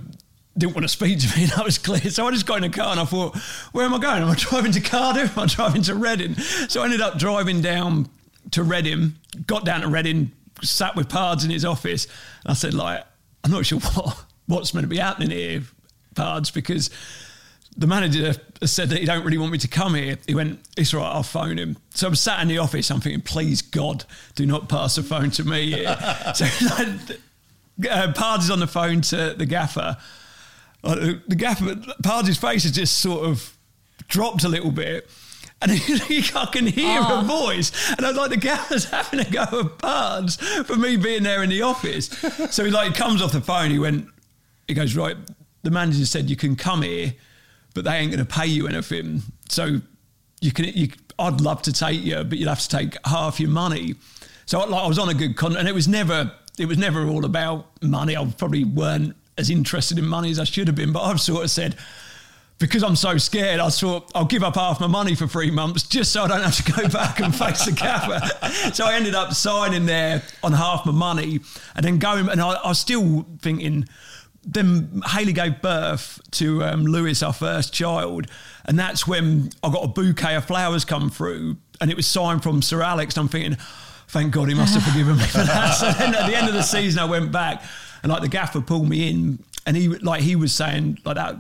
didn't 0.58 0.74
want 0.74 0.84
to 0.84 0.90
speak 0.90 1.20
to 1.20 1.38
me, 1.38 1.44
and 1.44 1.52
that 1.54 1.64
was 1.64 1.78
clear. 1.78 2.10
So 2.10 2.28
I 2.28 2.32
just 2.32 2.46
got 2.46 2.58
in 2.58 2.64
a 2.64 2.70
car 2.70 2.92
and 2.92 3.00
I 3.00 3.06
thought, 3.06 3.38
where 3.72 3.86
am 3.86 3.94
I 3.94 4.00
going? 4.00 4.24
Am 4.24 4.30
I 4.30 4.36
driving 4.38 4.72
to 4.74 4.82
Cardiff? 4.82 5.38
Am 5.38 5.44
I 5.44 5.48
driving 5.48 5.82
to 5.84 5.96
Reading? 5.96 6.36
So 6.36 6.82
I 6.82 6.86
ended 6.86 7.02
up 7.02 7.18
driving 7.18 7.62
down 7.62 8.10
to 8.52 8.64
Reading, 8.64 9.16
got 9.46 9.66
down 9.66 9.82
to 9.82 9.88
Reading, 9.88 10.32
sat 10.64 10.96
with 10.96 11.10
Pards 11.10 11.44
in 11.44 11.52
his 11.52 11.66
office. 11.66 12.06
And 12.44 12.52
I 12.52 12.54
said, 12.54 12.74
like, 12.74 13.04
I'm 13.48 13.54
not 13.54 13.66
sure 13.66 13.80
what, 13.96 14.26
what's 14.46 14.72
going 14.72 14.84
to 14.84 14.90
be 14.90 14.98
happening 14.98 15.32
here, 15.32 15.64
Pards, 16.16 16.54
because 16.54 16.90
the 17.78 17.88
manager 17.88 18.34
said 18.64 18.90
that 18.90 19.00
he 19.00 19.06
don't 19.06 19.24
really 19.24 19.38
want 19.38 19.52
me 19.52 19.58
to 19.60 19.68
come 19.68 19.96
here. 19.96 20.18
He 20.28 20.36
went, 20.36 20.60
it's 20.76 20.94
right, 20.94 21.10
I'll 21.10 21.24
phone 21.24 21.58
him. 21.58 21.78
So 21.92 22.08
I'm 22.08 22.16
sat 22.16 22.42
in 22.42 22.48
the 22.48 22.58
office, 22.58 22.92
I'm 22.92 23.00
thinking, 23.00 23.22
please 23.22 23.62
God, 23.62 24.04
do 24.36 24.46
not 24.46 24.68
pass 24.68 24.96
the 24.96 25.04
phone 25.04 25.32
to 25.32 25.44
me 25.44 25.72
here. 25.72 25.98
so 26.36 26.46
uh, 26.46 28.14
Pards 28.14 28.40
is 28.40 28.52
on 28.52 28.60
the 28.60 28.68
phone 28.68 29.02
to 29.02 29.34
the 29.38 29.46
gaffer. 29.46 29.98
Uh, 30.84 31.14
the 31.28 31.36
gaffer, 31.36 31.76
Pards' 32.04 32.38
face 32.38 32.64
has 32.64 32.72
just 32.72 32.98
sort 32.98 33.26
of 33.26 33.56
dropped 34.08 34.44
a 34.44 34.50
little 34.50 34.72
bit. 34.72 35.10
And 35.62 35.72
I 36.36 36.50
can 36.52 36.68
hear 36.68 37.00
oh. 37.00 37.04
Ah. 37.04 37.22
her 37.22 37.28
voice. 37.28 37.72
And 37.92 38.06
I 38.06 38.10
was 38.10 38.18
like, 38.18 38.30
the 38.30 38.38
gaffer's 38.38 38.86
having 38.92 39.20
a 39.20 39.30
go 39.30 39.42
at 39.42 39.78
Pards 39.80 40.38
for 40.66 40.76
me 40.76 40.98
being 40.98 41.24
there 41.24 41.44
in 41.44 41.50
the 41.50 41.64
office. 41.64 42.08
so 42.52 42.64
he 42.64 42.72
like 42.72 42.96
comes 42.96 43.22
off 43.22 43.32
the 43.32 43.42
phone. 43.42 43.72
He 43.72 43.80
went, 43.80 44.08
he 44.68 44.74
goes, 44.74 44.96
right, 44.96 45.18
the 45.64 45.72
manager 45.72 46.06
said 46.06 46.30
you 46.30 46.36
can 46.36 46.56
come 46.56 46.84
here, 46.84 47.14
but 47.74 47.86
they 47.86 47.96
ain't 47.96 48.12
going 48.12 48.26
to 48.26 48.32
pay 48.32 48.46
you 48.46 48.68
anything. 48.68 49.24
So 49.50 49.82
you 50.42 50.52
can, 50.52 50.66
you, 50.66 50.90
I'd 51.18 51.42
love 51.42 51.64
to 51.64 51.74
take 51.74 52.04
you, 52.04 52.24
but 52.24 52.38
you'd 52.38 52.48
have 52.48 52.62
to 52.62 52.70
take 52.70 52.96
half 53.06 53.40
your 53.40 53.50
money. 53.50 53.96
So 54.46 54.60
like, 54.60 54.84
I 54.84 54.88
was 54.88 55.00
on 55.00 55.10
a 55.10 55.14
good 55.14 55.36
contract 55.36 55.62
and 55.62 55.68
it 55.68 55.76
was 55.76 55.88
never, 55.88 56.32
it 56.60 56.68
was 56.68 56.78
never 56.78 57.08
all 57.08 57.26
about 57.26 57.82
money. 57.82 58.16
I 58.16 58.26
probably 58.38 58.64
weren't 58.64 59.16
as 59.38 59.50
interested 59.50 59.98
in 59.98 60.06
money 60.06 60.30
as 60.30 60.40
I 60.40 60.44
should 60.44 60.68
have 60.68 60.76
been, 60.76 60.92
but 60.92 61.04
I've 61.04 61.22
sort 61.22 61.44
of 61.44 61.52
said, 61.52 61.76
because 62.60 62.84
I'm 62.84 62.96
so 62.96 63.18
scared, 63.18 63.60
I 63.60 63.70
thought 63.70 64.12
I'll 64.16 64.26
give 64.26 64.44
up 64.44 64.56
half 64.56 64.80
my 64.80 64.88
money 64.88 65.14
for 65.14 65.28
three 65.28 65.52
months 65.52 65.84
just 65.84 66.12
so 66.12 66.24
I 66.24 66.28
don't 66.28 66.42
have 66.42 66.66
to 66.66 66.72
go 66.72 66.88
back 66.90 67.20
and 67.20 67.36
face 67.36 67.66
the 67.66 67.72
gaffer. 67.72 68.20
so 68.74 68.86
I 68.86 68.96
ended 68.96 69.14
up 69.14 69.34
signing 69.34 69.86
there 69.86 70.24
on 70.44 70.54
half 70.54 70.86
my 70.86 70.92
money 70.92 71.40
and 71.76 71.86
then 71.86 72.00
going, 72.00 72.30
and 72.30 72.42
I, 72.42 72.54
I 72.54 72.70
was 72.70 72.80
still 72.80 73.28
thinking, 73.42 73.86
then 74.44 75.04
Haley 75.06 75.34
gave 75.34 75.62
birth 75.62 76.20
to 76.32 76.64
um, 76.64 76.84
Lewis, 76.84 77.22
our 77.22 77.34
first 77.34 77.74
child, 77.74 78.28
and 78.66 78.80
that's 78.80 79.06
when 79.06 79.50
I 79.62 79.70
got 79.72 79.84
a 79.84 79.88
bouquet 79.88 80.36
of 80.36 80.46
flowers 80.46 80.84
come 80.86 81.10
through, 81.10 81.58
and 81.80 81.92
it 81.92 81.96
was 81.96 82.08
signed 82.08 82.44
from 82.44 82.62
Sir 82.62 82.82
Alex. 82.82 83.16
And 83.16 83.24
I'm 83.24 83.28
thinking, 83.28 83.58
thank 84.08 84.34
God 84.34 84.48
he 84.48 84.56
must 84.56 84.74
have 84.74 84.84
forgiven 84.84 85.18
me 85.18 85.26
for 85.26 85.40
that. 85.40 85.72
so 85.72 85.92
then 85.92 86.16
at 86.16 86.28
the 86.28 86.36
end 86.36 86.48
of 86.48 86.54
the 86.54 86.64
season, 86.64 87.00
I 87.00 87.06
went 87.06 87.32
back, 87.32 87.62
and 88.04 88.12
like 88.12 88.22
the 88.22 88.30
gaffer 88.30 88.62
pulled 88.62 88.88
me 88.88 89.10
in, 89.10 89.44
and 89.66 89.76
he 89.76 89.90
like 89.90 90.22
he 90.22 90.36
was 90.36 90.54
saying 90.54 91.00
like 91.04 91.16
that 91.16 91.36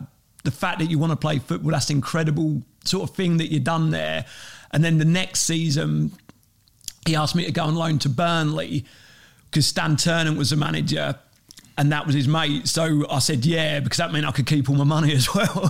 the 0.47 0.51
fact 0.51 0.79
that 0.79 0.89
you 0.89 0.97
want 0.97 1.11
to 1.11 1.17
play 1.17 1.39
football, 1.39 1.71
that's 1.71 1.89
incredible 1.89 2.63
sort 2.85 3.09
of 3.09 3.13
thing 3.13 3.35
that 3.35 3.51
you've 3.51 3.65
done 3.65 3.91
there. 3.91 4.25
And 4.71 4.81
then 4.81 4.97
the 4.97 5.03
next 5.03 5.41
season, 5.41 6.13
he 7.05 7.17
asked 7.17 7.35
me 7.35 7.43
to 7.43 7.51
go 7.51 7.65
on 7.65 7.75
loan 7.75 7.99
to 7.99 8.09
Burnley 8.09 8.85
because 9.51 9.67
Stan 9.67 9.97
Ternent 9.97 10.37
was 10.37 10.51
the 10.51 10.55
manager 10.55 11.19
and 11.77 11.91
that 11.91 12.05
was 12.05 12.15
his 12.15 12.29
mate. 12.29 12.65
So 12.65 13.05
I 13.11 13.19
said, 13.19 13.45
yeah, 13.45 13.81
because 13.81 13.97
that 13.97 14.13
meant 14.13 14.25
I 14.25 14.31
could 14.31 14.45
keep 14.45 14.69
all 14.69 14.77
my 14.77 14.85
money 14.85 15.11
as 15.15 15.33
well. 15.35 15.69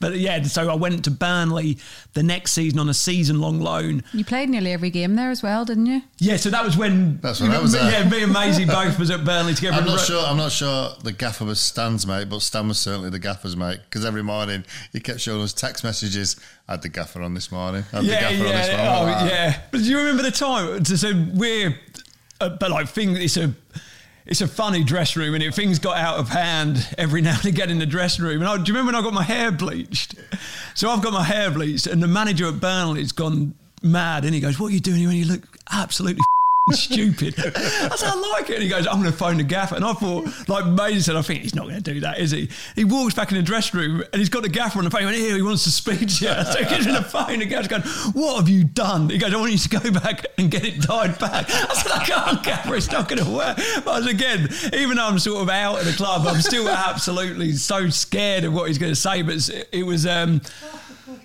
But 0.00 0.18
yeah, 0.18 0.42
so 0.42 0.70
I 0.70 0.74
went 0.74 1.04
to 1.04 1.10
Burnley 1.10 1.78
the 2.14 2.22
next 2.22 2.52
season 2.52 2.78
on 2.78 2.88
a 2.88 2.94
season 2.94 3.38
long 3.40 3.60
loan. 3.60 4.02
You 4.12 4.24
played 4.24 4.48
nearly 4.48 4.72
every 4.72 4.90
game 4.90 5.14
there 5.14 5.30
as 5.30 5.42
well, 5.42 5.66
didn't 5.66 5.86
you? 5.86 6.02
Yeah, 6.18 6.36
so 6.36 6.48
that 6.50 6.64
was 6.64 6.76
when 6.76 7.20
That's 7.20 7.40
when 7.40 7.50
I 7.50 7.60
was 7.60 7.72
there. 7.72 7.90
Yeah, 7.90 8.08
me 8.08 8.22
and 8.22 8.32
Maysie 8.32 8.64
both 8.66 8.98
was 8.98 9.10
at 9.10 9.24
Burnley 9.24 9.54
together. 9.54 9.76
I'm 9.76 9.84
not 9.84 10.00
sure. 10.00 10.24
I'm 10.24 10.38
not 10.38 10.52
sure 10.52 10.90
the 11.04 11.12
gaffer 11.12 11.44
was 11.44 11.60
Stan's 11.60 12.06
mate, 12.06 12.28
but 12.30 12.40
Stan 12.40 12.68
was 12.68 12.78
certainly 12.78 13.10
the 13.10 13.18
gaffer's 13.18 13.56
mate 13.56 13.80
because 13.84 14.04
every 14.04 14.22
morning 14.22 14.64
he 14.92 15.00
kept 15.00 15.20
showing 15.20 15.42
us 15.42 15.52
text 15.52 15.84
messages. 15.84 16.36
I 16.66 16.72
had 16.72 16.82
the 16.82 16.88
gaffer 16.88 17.20
on 17.22 17.34
this 17.34 17.52
morning. 17.52 17.84
I 17.92 17.96
had 17.96 18.04
yeah, 18.04 18.14
the 18.14 18.20
gaffer 18.20 18.34
yeah, 18.34 18.48
on 18.48 18.56
this 18.56 18.68
morning. 18.68 19.14
oh 19.14 19.22
Like, 19.22 19.30
yeah. 19.30 19.60
But 19.70 19.78
do 19.78 19.84
you 19.84 19.98
remember 19.98 20.22
the 20.22 20.30
time? 20.30 20.84
So 20.84 21.12
we're, 21.34 21.78
uh, 22.40 22.48
but 22.58 22.70
like 22.70 22.88
thing, 22.88 23.16
it's 23.16 23.36
a 23.36 23.54
it's 24.30 24.40
a 24.40 24.48
funny 24.48 24.84
dressing 24.84 25.22
room, 25.22 25.34
and 25.34 25.42
it 25.42 25.52
things 25.52 25.80
got 25.80 25.96
out 25.96 26.18
of 26.18 26.28
hand 26.28 26.88
every 26.96 27.20
now 27.20 27.36
and 27.36 27.46
again 27.46 27.68
in 27.68 27.80
the 27.80 27.86
dressing 27.86 28.24
room. 28.24 28.40
And 28.40 28.48
I, 28.48 28.56
do 28.56 28.62
you 28.62 28.78
remember 28.78 28.92
when 28.92 28.94
I 28.94 29.02
got 29.02 29.12
my 29.12 29.24
hair 29.24 29.50
bleached? 29.50 30.14
So 30.74 30.88
I've 30.88 31.02
got 31.02 31.12
my 31.12 31.24
hair 31.24 31.50
bleached, 31.50 31.88
and 31.88 32.00
the 32.00 32.06
manager 32.06 32.46
at 32.46 32.60
Burnley's 32.60 33.10
gone 33.10 33.54
mad, 33.82 34.24
and 34.24 34.32
he 34.32 34.40
goes, 34.40 34.58
"What 34.58 34.68
are 34.68 34.74
you 34.74 34.80
doing 34.80 35.00
here? 35.00 35.10
You 35.10 35.26
look 35.26 35.42
absolutely." 35.70 36.22
stupid. 36.70 37.34
I 37.38 37.96
said, 37.96 38.08
I 38.10 38.32
like 38.32 38.50
it. 38.50 38.54
And 38.54 38.62
he 38.62 38.68
goes, 38.68 38.86
I'm 38.86 39.00
going 39.00 39.10
to 39.10 39.16
phone 39.16 39.38
the 39.38 39.42
gaffer. 39.42 39.76
And 39.76 39.84
I 39.84 39.92
thought, 39.92 40.26
like 40.48 40.64
Maysie 40.66 41.00
said, 41.00 41.16
I 41.16 41.22
think 41.22 41.42
he's 41.42 41.54
not 41.54 41.64
going 41.64 41.82
to 41.82 41.94
do 41.94 42.00
that, 42.00 42.18
is 42.18 42.30
he? 42.30 42.50
He 42.76 42.84
walks 42.84 43.14
back 43.14 43.30
in 43.30 43.36
the 43.36 43.42
dressing 43.42 43.80
room 43.80 44.02
and 44.12 44.20
he's 44.20 44.28
got 44.28 44.42
the 44.42 44.48
gaffer 44.48 44.78
on 44.78 44.84
the 44.84 44.90
phone. 44.90 45.00
He 45.00 45.06
went, 45.06 45.16
here, 45.16 45.36
he 45.36 45.42
wants 45.42 45.64
to 45.64 45.70
speak 45.70 46.00
to 46.00 46.24
you. 46.24 46.30
So 46.50 46.58
he 46.58 46.64
gets 46.64 46.86
on 46.86 46.94
the 46.94 47.02
phone. 47.02 47.38
The 47.38 47.46
gaffer's 47.46 47.68
going, 47.68 47.82
what 48.12 48.36
have 48.38 48.48
you 48.48 48.64
done? 48.64 49.08
He 49.08 49.18
goes, 49.18 49.32
I 49.32 49.36
want 49.36 49.52
you 49.52 49.58
to 49.58 49.68
go 49.68 49.90
back 50.00 50.26
and 50.36 50.50
get 50.50 50.64
it 50.64 50.80
dyed 50.82 51.18
back. 51.18 51.46
I 51.48 51.74
said, 51.74 51.92
I 51.92 52.04
can't, 52.04 52.42
gaffer. 52.42 52.74
It's 52.74 52.90
not 52.90 53.08
going 53.08 53.24
to 53.24 53.30
work. 53.30 53.56
But 53.84 53.88
I 53.88 53.98
was, 53.98 54.06
again, 54.06 54.48
even 54.74 54.96
though 54.96 55.06
I'm 55.06 55.18
sort 55.18 55.42
of 55.42 55.48
out 55.48 55.80
of 55.80 55.86
the 55.86 55.92
club, 55.92 56.26
I'm 56.26 56.40
still 56.40 56.68
absolutely 56.68 57.52
so 57.52 57.88
scared 57.88 58.44
of 58.44 58.52
what 58.52 58.68
he's 58.68 58.78
going 58.78 58.92
to 58.92 59.00
say. 59.00 59.22
But 59.22 59.48
it 59.72 59.84
was 59.84 60.06
um, 60.06 60.40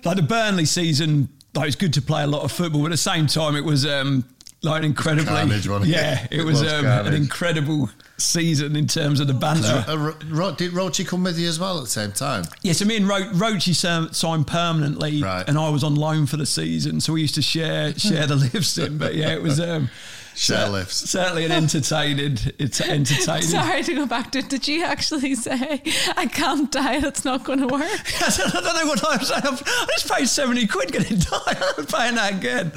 like 0.04 0.16
the 0.16 0.22
Burnley 0.22 0.64
season, 0.64 1.28
like, 1.54 1.64
it 1.64 1.66
was 1.66 1.76
good 1.76 1.94
to 1.94 2.02
play 2.02 2.22
a 2.22 2.26
lot 2.26 2.42
of 2.42 2.52
football. 2.52 2.82
But 2.82 2.86
at 2.86 2.92
the 2.92 2.96
same 2.98 3.26
time, 3.26 3.56
it 3.56 3.64
was... 3.64 3.84
Um, 3.84 4.24
like 4.66 4.82
incredibly. 4.84 5.26
Carnage, 5.32 5.68
wasn't 5.68 5.90
it? 5.90 5.94
yeah, 5.94 6.26
it, 6.30 6.40
It 6.40 6.44
was, 6.44 6.62
was 6.62 6.72
um, 6.72 6.84
an 6.86 7.14
incredible 7.14 7.88
season 8.18 8.76
in 8.76 8.86
terms 8.86 9.20
of 9.20 9.26
the 9.26 9.34
banter. 9.34 9.84
Uh, 9.88 9.96
Ro- 9.96 10.14
Ro- 10.28 10.52
did 10.54 10.72
Rochi 10.72 11.06
come 11.06 11.22
with 11.24 11.38
you 11.38 11.48
as 11.48 11.58
well 11.58 11.78
at 11.78 11.84
the 11.84 11.90
same 11.90 12.12
time? 12.12 12.44
Yeah, 12.62 12.72
so 12.72 12.84
me 12.84 12.96
and 12.96 13.08
Ro- 13.08 13.30
Roachy 13.32 13.74
ser- 13.74 14.12
signed 14.12 14.46
permanently, 14.46 15.22
Right. 15.22 15.48
and 15.48 15.58
I 15.58 15.68
was 15.70 15.84
on 15.84 15.94
loan 15.96 16.26
for 16.26 16.36
the 16.36 16.46
season, 16.46 17.00
so 17.00 17.12
we 17.12 17.20
used 17.22 17.34
to 17.36 17.42
share 17.42 17.92
share 17.98 18.26
the 18.26 18.36
lifts 18.52 18.76
in. 18.78 18.98
But 18.98 19.14
yeah, 19.14 19.32
it 19.34 19.42
was 19.42 19.60
um, 19.60 19.88
Share 20.34 20.68
lifts. 20.68 20.96
certainly 21.10 21.46
an 21.46 21.52
entertaining. 21.52 22.36
It's 22.58 22.80
entertaining. 22.82 23.42
Sorry 23.48 23.82
to 23.82 23.94
go 23.94 24.04
back 24.06 24.32
to. 24.32 24.42
Did 24.42 24.68
you 24.68 24.84
actually 24.84 25.34
say 25.34 25.82
I 26.14 26.26
can't 26.26 26.70
die? 26.70 26.96
It's 27.06 27.24
not 27.24 27.42
going 27.44 27.60
to 27.60 27.66
work. 27.66 27.82
I 27.82 28.30
don't 28.36 28.54
I 28.54 28.60
don't 28.60 28.74
know 28.76 28.86
what 28.86 29.04
I 29.06 29.16
was 29.16 29.28
saying. 29.28 29.42
I've- 29.44 29.64
just 29.64 30.10
paid 30.12 30.28
seventy 30.28 30.66
quid 30.66 30.92
getting 30.92 31.18
dyed. 31.18 31.56
I'm 31.78 31.86
paying 31.86 32.14
that 32.16 32.34
again. 32.34 32.72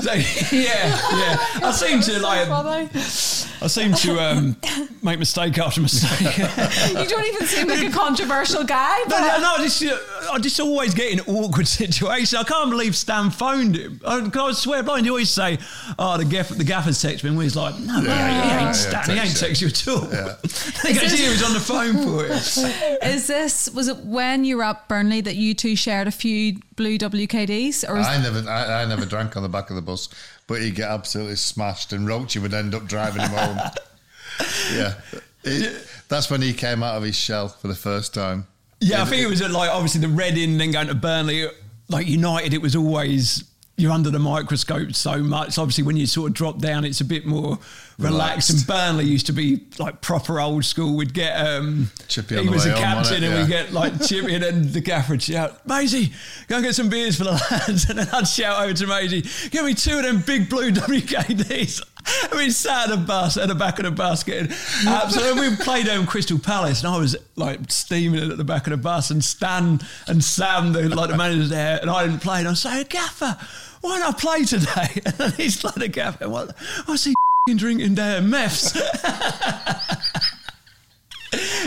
So 0.00 0.12
yeah, 0.12 0.52
yeah. 0.52 1.36
I 1.62 1.72
seem 1.72 2.00
to 2.02 2.18
like. 2.20 2.48
Funny. 2.48 2.88
I 3.62 3.68
seem 3.68 3.94
to 3.94 4.18
um, 4.20 4.56
make 5.02 5.18
mistake 5.18 5.56
after 5.58 5.80
mistake. 5.80 6.36
You 6.96 7.08
don't 7.08 7.24
even 7.26 7.46
seem 7.46 7.68
like 7.68 7.86
a 7.86 7.90
controversial 7.90 8.64
guy. 8.64 8.98
No, 9.00 9.04
But 9.08 9.20
no, 9.20 9.40
no, 9.40 9.54
I 9.54 9.58
just, 9.62 9.82
uh, 9.82 9.96
I 10.32 10.38
just 10.38 10.60
always 10.60 10.92
get 10.94 11.10
in 11.12 11.20
awkward 11.20 11.66
situations. 11.68 12.34
I 12.34 12.44
can't 12.44 12.68
believe 12.70 12.94
Stan 12.94 13.30
phoned 13.30 13.76
him. 13.76 14.00
I, 14.06 14.20
'cause 14.28 14.50
I 14.58 14.60
swear 14.60 14.82
blind, 14.82 15.06
he 15.06 15.10
always 15.10 15.30
say, 15.30 15.58
oh, 15.98 16.18
the, 16.18 16.24
gaff, 16.26 16.48
the 16.50 16.64
gaffer's 16.64 17.00
text 17.00 17.24
me. 17.24 17.30
And 17.30 17.42
he's 17.42 17.56
like, 17.56 17.78
no, 17.78 17.94
he 17.94 17.98
ain't, 18.00 18.06
he 18.06 18.12
yeah, 18.12 18.66
ain't 18.66 18.76
Stan. 18.76 19.04
he 19.04 19.12
ain't 19.12 19.36
text 19.36 19.40
text 19.40 19.62
you 19.62 19.68
at 19.68 19.88
all. 19.88 20.12
Yeah. 20.12 20.34
he 20.82 20.92
goes, 20.98 21.12
he 21.18 21.28
was 21.28 21.42
on 21.42 21.54
the 21.54 21.60
phone 21.60 21.94
for 22.04 22.26
it. 22.26 23.02
is 23.04 23.26
this 23.26 23.70
was 23.70 23.88
it 23.88 23.98
when 23.98 24.44
you 24.44 24.58
were 24.58 24.64
at 24.64 24.86
Burnley 24.88 25.20
that 25.22 25.36
you 25.36 25.54
two 25.54 25.76
shared 25.76 26.08
a 26.08 26.12
few 26.12 26.58
blue 26.76 26.98
WKDs, 26.98 27.88
or 27.88 27.98
is 27.98 28.06
I 28.06 28.20
never, 28.22 28.48
I, 28.48 28.82
I 28.82 28.84
never 28.86 29.04
drank 29.06 29.36
on 29.36 29.42
the 29.42 29.48
back 29.48 29.70
of 29.70 29.76
the 29.76 29.82
bus, 29.82 30.08
but 30.46 30.60
he'd 30.62 30.74
get 30.76 30.90
absolutely 30.90 31.36
smashed, 31.36 31.92
and 31.92 32.06
Rochi 32.06 32.40
would 32.40 32.54
end 32.54 32.74
up 32.74 32.86
driving 32.86 33.22
him 33.22 33.30
home. 33.30 33.58
yeah, 34.74 34.94
It- 35.44 35.86
that's 36.08 36.30
when 36.30 36.40
he 36.42 36.52
came 36.52 36.82
out 36.82 36.96
of 36.96 37.02
his 37.02 37.16
shell 37.16 37.48
for 37.48 37.68
the 37.68 37.74
first 37.74 38.14
time. 38.14 38.46
Yeah, 38.80 39.02
I 39.02 39.06
think 39.06 39.22
it 39.22 39.28
was 39.28 39.40
at 39.40 39.50
like, 39.50 39.70
obviously, 39.70 40.00
the 40.02 40.08
Reading, 40.08 40.58
then 40.58 40.70
going 40.70 40.88
to 40.88 40.94
Burnley. 40.94 41.48
Like 41.88 42.06
United, 42.06 42.52
it 42.52 42.60
was 42.60 42.76
always, 42.76 43.42
you're 43.76 43.90
under 43.92 44.10
the 44.10 44.18
microscope 44.18 44.92
so 44.94 45.18
much. 45.22 45.56
Obviously, 45.58 45.82
when 45.84 45.96
you 45.96 46.06
sort 46.06 46.30
of 46.30 46.34
drop 46.34 46.58
down, 46.58 46.84
it's 46.84 47.00
a 47.00 47.04
bit 47.04 47.24
more 47.26 47.58
relaxed. 47.98 48.50
Relaxed. 48.50 48.50
And 48.50 48.66
Burnley 48.66 49.04
used 49.04 49.26
to 49.26 49.32
be 49.32 49.60
like 49.78 50.00
proper 50.00 50.40
old 50.40 50.64
school. 50.64 50.96
We'd 50.96 51.14
get 51.14 51.34
um, 51.34 51.90
Chippy 52.08 52.36
on 52.36 52.44
he 52.44 52.48
was 52.48 52.66
a 52.66 52.74
captain, 52.74 53.24
and 53.24 53.34
we'd 53.34 53.48
get 53.48 53.72
like 53.72 54.02
Chippy, 54.06 54.34
and 54.34 54.42
then 54.42 54.72
the 54.72 54.80
gaffer 54.80 55.14
would 55.14 55.22
shout, 55.22 55.66
"Maysie, 55.66 56.12
go 56.48 56.56
and 56.56 56.64
get 56.64 56.74
some 56.74 56.88
beers 56.88 57.16
for 57.16 57.24
the 57.24 57.32
lads." 57.50 57.88
And 57.96 57.98
then 57.98 58.08
I'd 58.12 58.28
shout 58.28 58.62
over 58.62 58.74
to 58.74 58.86
Maysie, 58.86 59.22
"Give 59.50 59.64
me 59.64 59.74
two 59.74 59.98
of 59.98 60.04
them 60.04 60.22
big 60.26 60.48
blue 60.48 60.70
WKDs." 60.72 61.82
And 62.24 62.38
we 62.38 62.50
sat 62.50 62.88
at 62.88 62.90
the 62.90 63.04
bus, 63.04 63.36
at 63.36 63.48
the 63.48 63.54
back 63.54 63.78
of 63.78 63.84
the 63.84 63.90
bus, 63.90 64.22
getting 64.22 64.52
absolutely. 64.86 65.48
we 65.48 65.56
played 65.56 65.88
um, 65.88 66.06
Crystal 66.06 66.38
Palace, 66.38 66.84
and 66.84 66.92
I 66.92 66.98
was 66.98 67.16
like 67.34 67.70
steaming 67.70 68.22
it 68.22 68.30
at 68.30 68.36
the 68.36 68.44
back 68.44 68.66
of 68.66 68.70
the 68.70 68.76
bus, 68.76 69.10
and 69.10 69.24
Stan 69.24 69.80
and 70.06 70.22
Sam, 70.22 70.72
the, 70.72 70.88
like 70.88 71.10
the 71.10 71.16
managers 71.16 71.50
there, 71.50 71.78
and 71.80 71.90
I 71.90 72.06
didn't 72.06 72.20
play. 72.20 72.38
And 72.38 72.48
I 72.48 72.50
was 72.52 72.60
saying, 72.60 72.86
"Gaffer, 72.88 73.36
why 73.80 73.98
don't 73.98 74.14
I 74.14 74.18
play 74.18 74.44
today?" 74.44 75.02
And 75.24 75.34
he's 75.34 75.64
like, 75.64 75.74
"The 75.74 75.88
gaffer, 75.88 76.28
what? 76.28 76.56
What's 76.84 77.04
he 77.04 77.14
drinking 77.54 77.94
there? 77.94 78.20
Meths." 78.20 78.74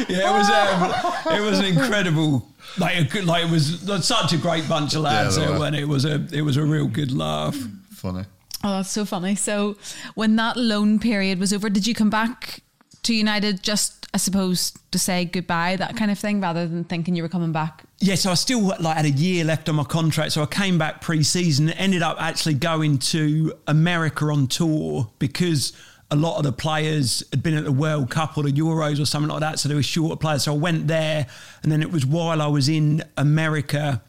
yeah, 0.10 0.30
it 0.30 0.34
was. 0.34 0.50
Um, 0.50 1.36
it 1.36 1.42
was 1.42 1.60
an 1.60 1.66
incredible. 1.66 2.48
Like, 2.78 2.98
a 2.98 3.04
good, 3.04 3.26
like 3.26 3.46
it 3.46 3.52
was 3.52 3.82
such 4.06 4.32
a 4.32 4.38
great 4.38 4.70
bunch 4.70 4.94
of 4.94 5.02
lads 5.02 5.36
they 5.36 5.42
there 5.42 5.54
were. 5.54 5.60
when 5.60 5.74
it 5.74 5.88
was 5.88 6.06
a 6.06 6.28
it 6.32 6.42
was 6.44 6.56
a 6.56 6.64
real 6.64 6.88
good 6.88 7.12
laugh. 7.12 7.58
Funny. 7.92 8.26
Oh, 8.64 8.78
that's 8.78 8.92
so 8.92 9.06
funny. 9.06 9.36
So, 9.36 9.78
when 10.16 10.36
that 10.36 10.56
loan 10.58 11.00
period 11.00 11.40
was 11.40 11.52
over, 11.54 11.70
did 11.70 11.88
you 11.88 11.96
come 11.96 12.10
back 12.10 12.62
to 13.04 13.14
United 13.14 13.64
just, 13.64 13.99
I 14.14 14.18
suppose, 14.18 14.74
to 14.92 14.98
say 14.98 15.26
goodbye, 15.26 15.76
that 15.76 15.96
kind 15.96 16.10
of 16.10 16.18
thing, 16.18 16.42
rather 16.42 16.68
than 16.68 16.84
thinking 16.84 17.16
you 17.16 17.22
were 17.22 17.30
coming 17.30 17.52
back? 17.52 17.84
Yeah, 18.00 18.16
so 18.16 18.32
I 18.32 18.34
still 18.34 18.62
like 18.80 18.98
had 18.98 19.06
a 19.06 19.12
year 19.12 19.46
left 19.46 19.70
on 19.70 19.76
my 19.76 19.84
contract, 19.84 20.32
so 20.32 20.42
I 20.42 20.48
came 20.48 20.78
back 20.78 21.02
pre-season. 21.02 21.70
Ended 21.70 22.02
up 22.02 22.18
actually 22.20 22.56
going 22.56 22.98
to 23.00 23.54
America 23.68 24.26
on 24.26 24.48
tour 24.48 25.12
because 25.20 25.74
a 26.10 26.16
lot 26.16 26.38
of 26.38 26.44
the 26.44 26.52
players 26.52 27.24
had 27.32 27.44
been 27.44 27.54
at 27.54 27.66
the 27.66 27.72
World 27.72 28.10
Cup 28.10 28.36
or 28.36 28.44
the 28.44 28.52
Euros 28.52 29.00
or 29.00 29.06
something 29.06 29.30
like 29.30 29.42
that, 29.42 29.60
so 29.60 29.70
they 29.70 29.76
were 29.76 29.84
shorter 29.84 30.16
players. 30.16 30.46
So 30.46 30.56
I 30.56 30.58
went 30.58 30.88
there, 30.88 31.28
and 31.62 31.72
then 31.72 31.84
it 31.84 31.92
was 31.92 32.04
while 32.04 32.42
I 32.42 32.48
was 32.48 32.68
in 32.68 33.04
America 33.16 34.02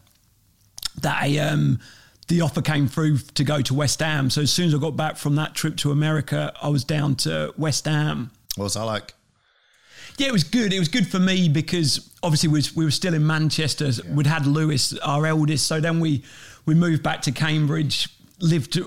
that 1.02 1.22
I, 1.22 1.36
um, 1.38 1.78
the 2.28 2.40
offer 2.40 2.62
came 2.62 2.88
through 2.88 3.18
to 3.18 3.44
go 3.44 3.60
to 3.60 3.74
West 3.74 4.00
Ham. 4.00 4.30
So 4.30 4.40
as 4.40 4.50
soon 4.50 4.68
as 4.68 4.74
I 4.74 4.78
got 4.78 4.96
back 4.96 5.16
from 5.16 5.34
that 5.36 5.54
trip 5.54 5.76
to 5.78 5.90
America, 5.90 6.54
I 6.62 6.68
was 6.68 6.84
down 6.84 7.16
to 7.16 7.52
West 7.58 7.84
Ham. 7.84 8.30
What 8.56 8.64
was 8.64 8.74
that 8.74 8.84
like? 8.84 9.14
Yeah, 10.20 10.28
it 10.28 10.32
was 10.32 10.44
good. 10.44 10.72
It 10.74 10.78
was 10.78 10.88
good 10.88 11.06
for 11.06 11.18
me 11.18 11.48
because 11.48 12.10
obviously 12.22 12.50
we, 12.50 12.58
was, 12.58 12.76
we 12.76 12.84
were 12.84 12.90
still 12.90 13.14
in 13.14 13.26
Manchester. 13.26 13.90
We'd 14.10 14.26
had 14.26 14.46
Lewis, 14.46 14.92
our 14.98 15.24
eldest, 15.26 15.66
so 15.66 15.80
then 15.80 15.98
we 16.00 16.22
we 16.66 16.74
moved 16.74 17.02
back 17.02 17.22
to 17.22 17.32
Cambridge, 17.32 18.08
lived 18.38 18.78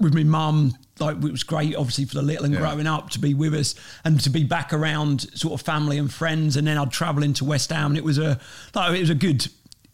with 0.00 0.14
my 0.14 0.24
mum. 0.24 0.76
Like 0.98 1.16
it 1.16 1.22
was 1.30 1.44
great, 1.44 1.76
obviously 1.76 2.06
for 2.06 2.16
the 2.16 2.22
little 2.22 2.44
and 2.44 2.52
Yeah. 2.54 2.60
growing 2.60 2.88
up 2.88 3.08
to 3.10 3.20
be 3.20 3.34
with 3.34 3.54
us 3.54 3.74
and 4.04 4.18
to 4.20 4.30
be 4.30 4.42
back 4.42 4.72
around 4.72 5.30
sort 5.38 5.54
of 5.58 5.64
family 5.64 5.96
and 5.96 6.12
friends. 6.12 6.56
And 6.56 6.66
then 6.66 6.76
I'd 6.76 6.90
travel 6.90 7.22
into 7.22 7.44
West 7.44 7.70
Ham, 7.70 7.92
and 7.92 7.96
it 7.96 8.02
was 8.04 8.18
a 8.18 8.40
like 8.74 8.92
it 8.96 9.00
was 9.00 9.10
a 9.10 9.14
good 9.14 9.46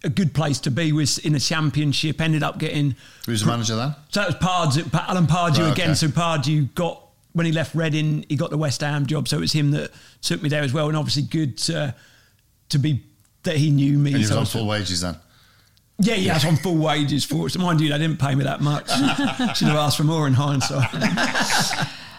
a 0.03 0.09
good 0.09 0.32
place 0.32 0.59
to 0.61 0.70
be. 0.70 0.92
Was 0.92 1.18
in 1.18 1.34
a 1.34 1.40
championship. 1.40 2.22
Ended 2.22 2.42
up 2.42 2.57
getting 2.59 2.97
Who 3.26 3.32
was 3.32 3.42
the 3.42 3.49
manager 3.49 3.76
then? 3.76 3.94
so 4.09 4.20
that 4.22 4.28
was 4.28 4.36
Pardew, 4.36 4.94
Alan 4.94 5.26
Pardew 5.26 5.59
Right, 5.64 5.72
again. 5.72 5.90
okay. 5.90 5.94
So 5.94 6.09
Pardew 6.09 6.74
got 6.74 7.03
when 7.37 7.45
he 7.45 7.53
left 7.53 7.74
Reading, 7.74 8.24
he 8.30 8.37
got 8.37 8.49
the 8.49 8.57
West 8.57 8.80
Ham 8.80 9.05
job. 9.05 9.28
So 9.28 9.37
it 9.37 9.41
was 9.41 9.53
him 9.53 9.70
that 9.72 9.91
took 10.22 10.43
me 10.43 10.49
there 10.49 10.62
as 10.62 10.72
well, 10.72 10.89
and 10.89 10.97
obviously 10.97 11.22
good 11.22 11.59
to, 11.59 11.95
to 12.70 12.78
be 12.78 13.03
that 13.43 13.57
he 13.59 13.70
knew 13.70 13.99
me. 13.99 14.11
And 14.12 14.16
he 14.18 14.22
was 14.22 14.28
So 14.28 14.34
I 14.34 14.39
on 14.39 14.43
was- 14.43 14.53
full 14.53 14.66
wages 14.66 15.01
then. 15.03 15.16
yeah, 15.99 16.14
yeah, 16.14 16.32
I 16.32 16.34
was 16.37 16.45
on 16.47 16.57
full 16.57 16.78
wages 16.78 17.24
for 17.26 17.47
it. 17.47 17.51
So 17.51 17.61
mind 17.61 17.80
you, 17.82 17.91
they 17.91 17.99
didn't 17.99 18.18
pay 18.18 18.34
me 18.34 18.45
that 18.45 18.61
much. 18.62 18.89
Should 19.57 19.68
have 19.68 19.76
asked 19.76 19.99
for 19.99 20.05
more 20.05 20.26
in 20.26 20.32
hindsight. 20.32 20.89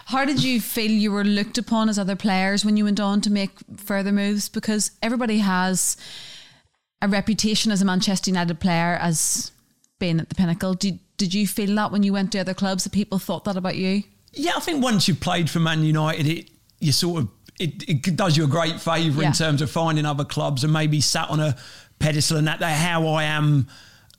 How 0.06 0.24
did 0.24 0.42
you 0.42 0.60
feel 0.60 0.90
you 0.90 1.12
were 1.12 1.24
looked 1.24 1.58
upon 1.58 1.88
as 1.90 1.98
other 1.98 2.16
players 2.16 2.64
when 2.64 2.76
you 2.78 2.84
went 2.84 2.98
on 3.00 3.20
to 3.22 3.30
make 3.30 3.50
further 3.76 4.12
moves? 4.12 4.48
Because 4.48 4.92
everybody 5.02 5.38
has 5.38 5.96
a 7.02 7.08
reputation 7.08 7.70
as 7.72 7.82
a 7.82 7.84
Manchester 7.84 8.30
United 8.30 8.58
player 8.58 8.94
as 9.00 9.52
being 9.98 10.18
at 10.18 10.28
the 10.30 10.34
pinnacle. 10.34 10.72
Did, 10.74 10.98
did 11.18 11.34
you 11.34 11.46
feel 11.46 11.74
that 11.74 11.92
when 11.92 12.02
you 12.04 12.12
went 12.14 12.32
to 12.32 12.38
other 12.38 12.54
clubs 12.54 12.84
that 12.84 12.92
people 12.92 13.18
thought 13.18 13.44
that 13.44 13.56
about 13.58 13.76
you? 13.76 14.02
Yeah, 14.38 14.52
I 14.56 14.60
think 14.60 14.82
once 14.82 15.08
you've 15.08 15.20
played 15.20 15.50
for 15.50 15.58
Man 15.60 15.82
United, 15.84 16.26
it 16.26 16.50
you 16.80 16.92
sort 16.92 17.22
of 17.22 17.28
it, 17.58 17.88
it 17.88 18.16
does 18.16 18.36
you 18.36 18.44
a 18.44 18.46
great 18.46 18.80
favour 18.80 19.20
Yeah. 19.22 19.28
in 19.28 19.32
terms 19.34 19.60
of 19.62 19.70
finding 19.70 20.06
other 20.06 20.24
clubs 20.24 20.62
and 20.64 20.72
maybe 20.72 21.00
sat 21.00 21.28
on 21.28 21.40
a 21.40 21.56
pedestal 21.98 22.36
and 22.36 22.46
that. 22.46 22.60
That 22.60 22.76
how 22.76 23.06
I 23.08 23.24
am 23.24 23.66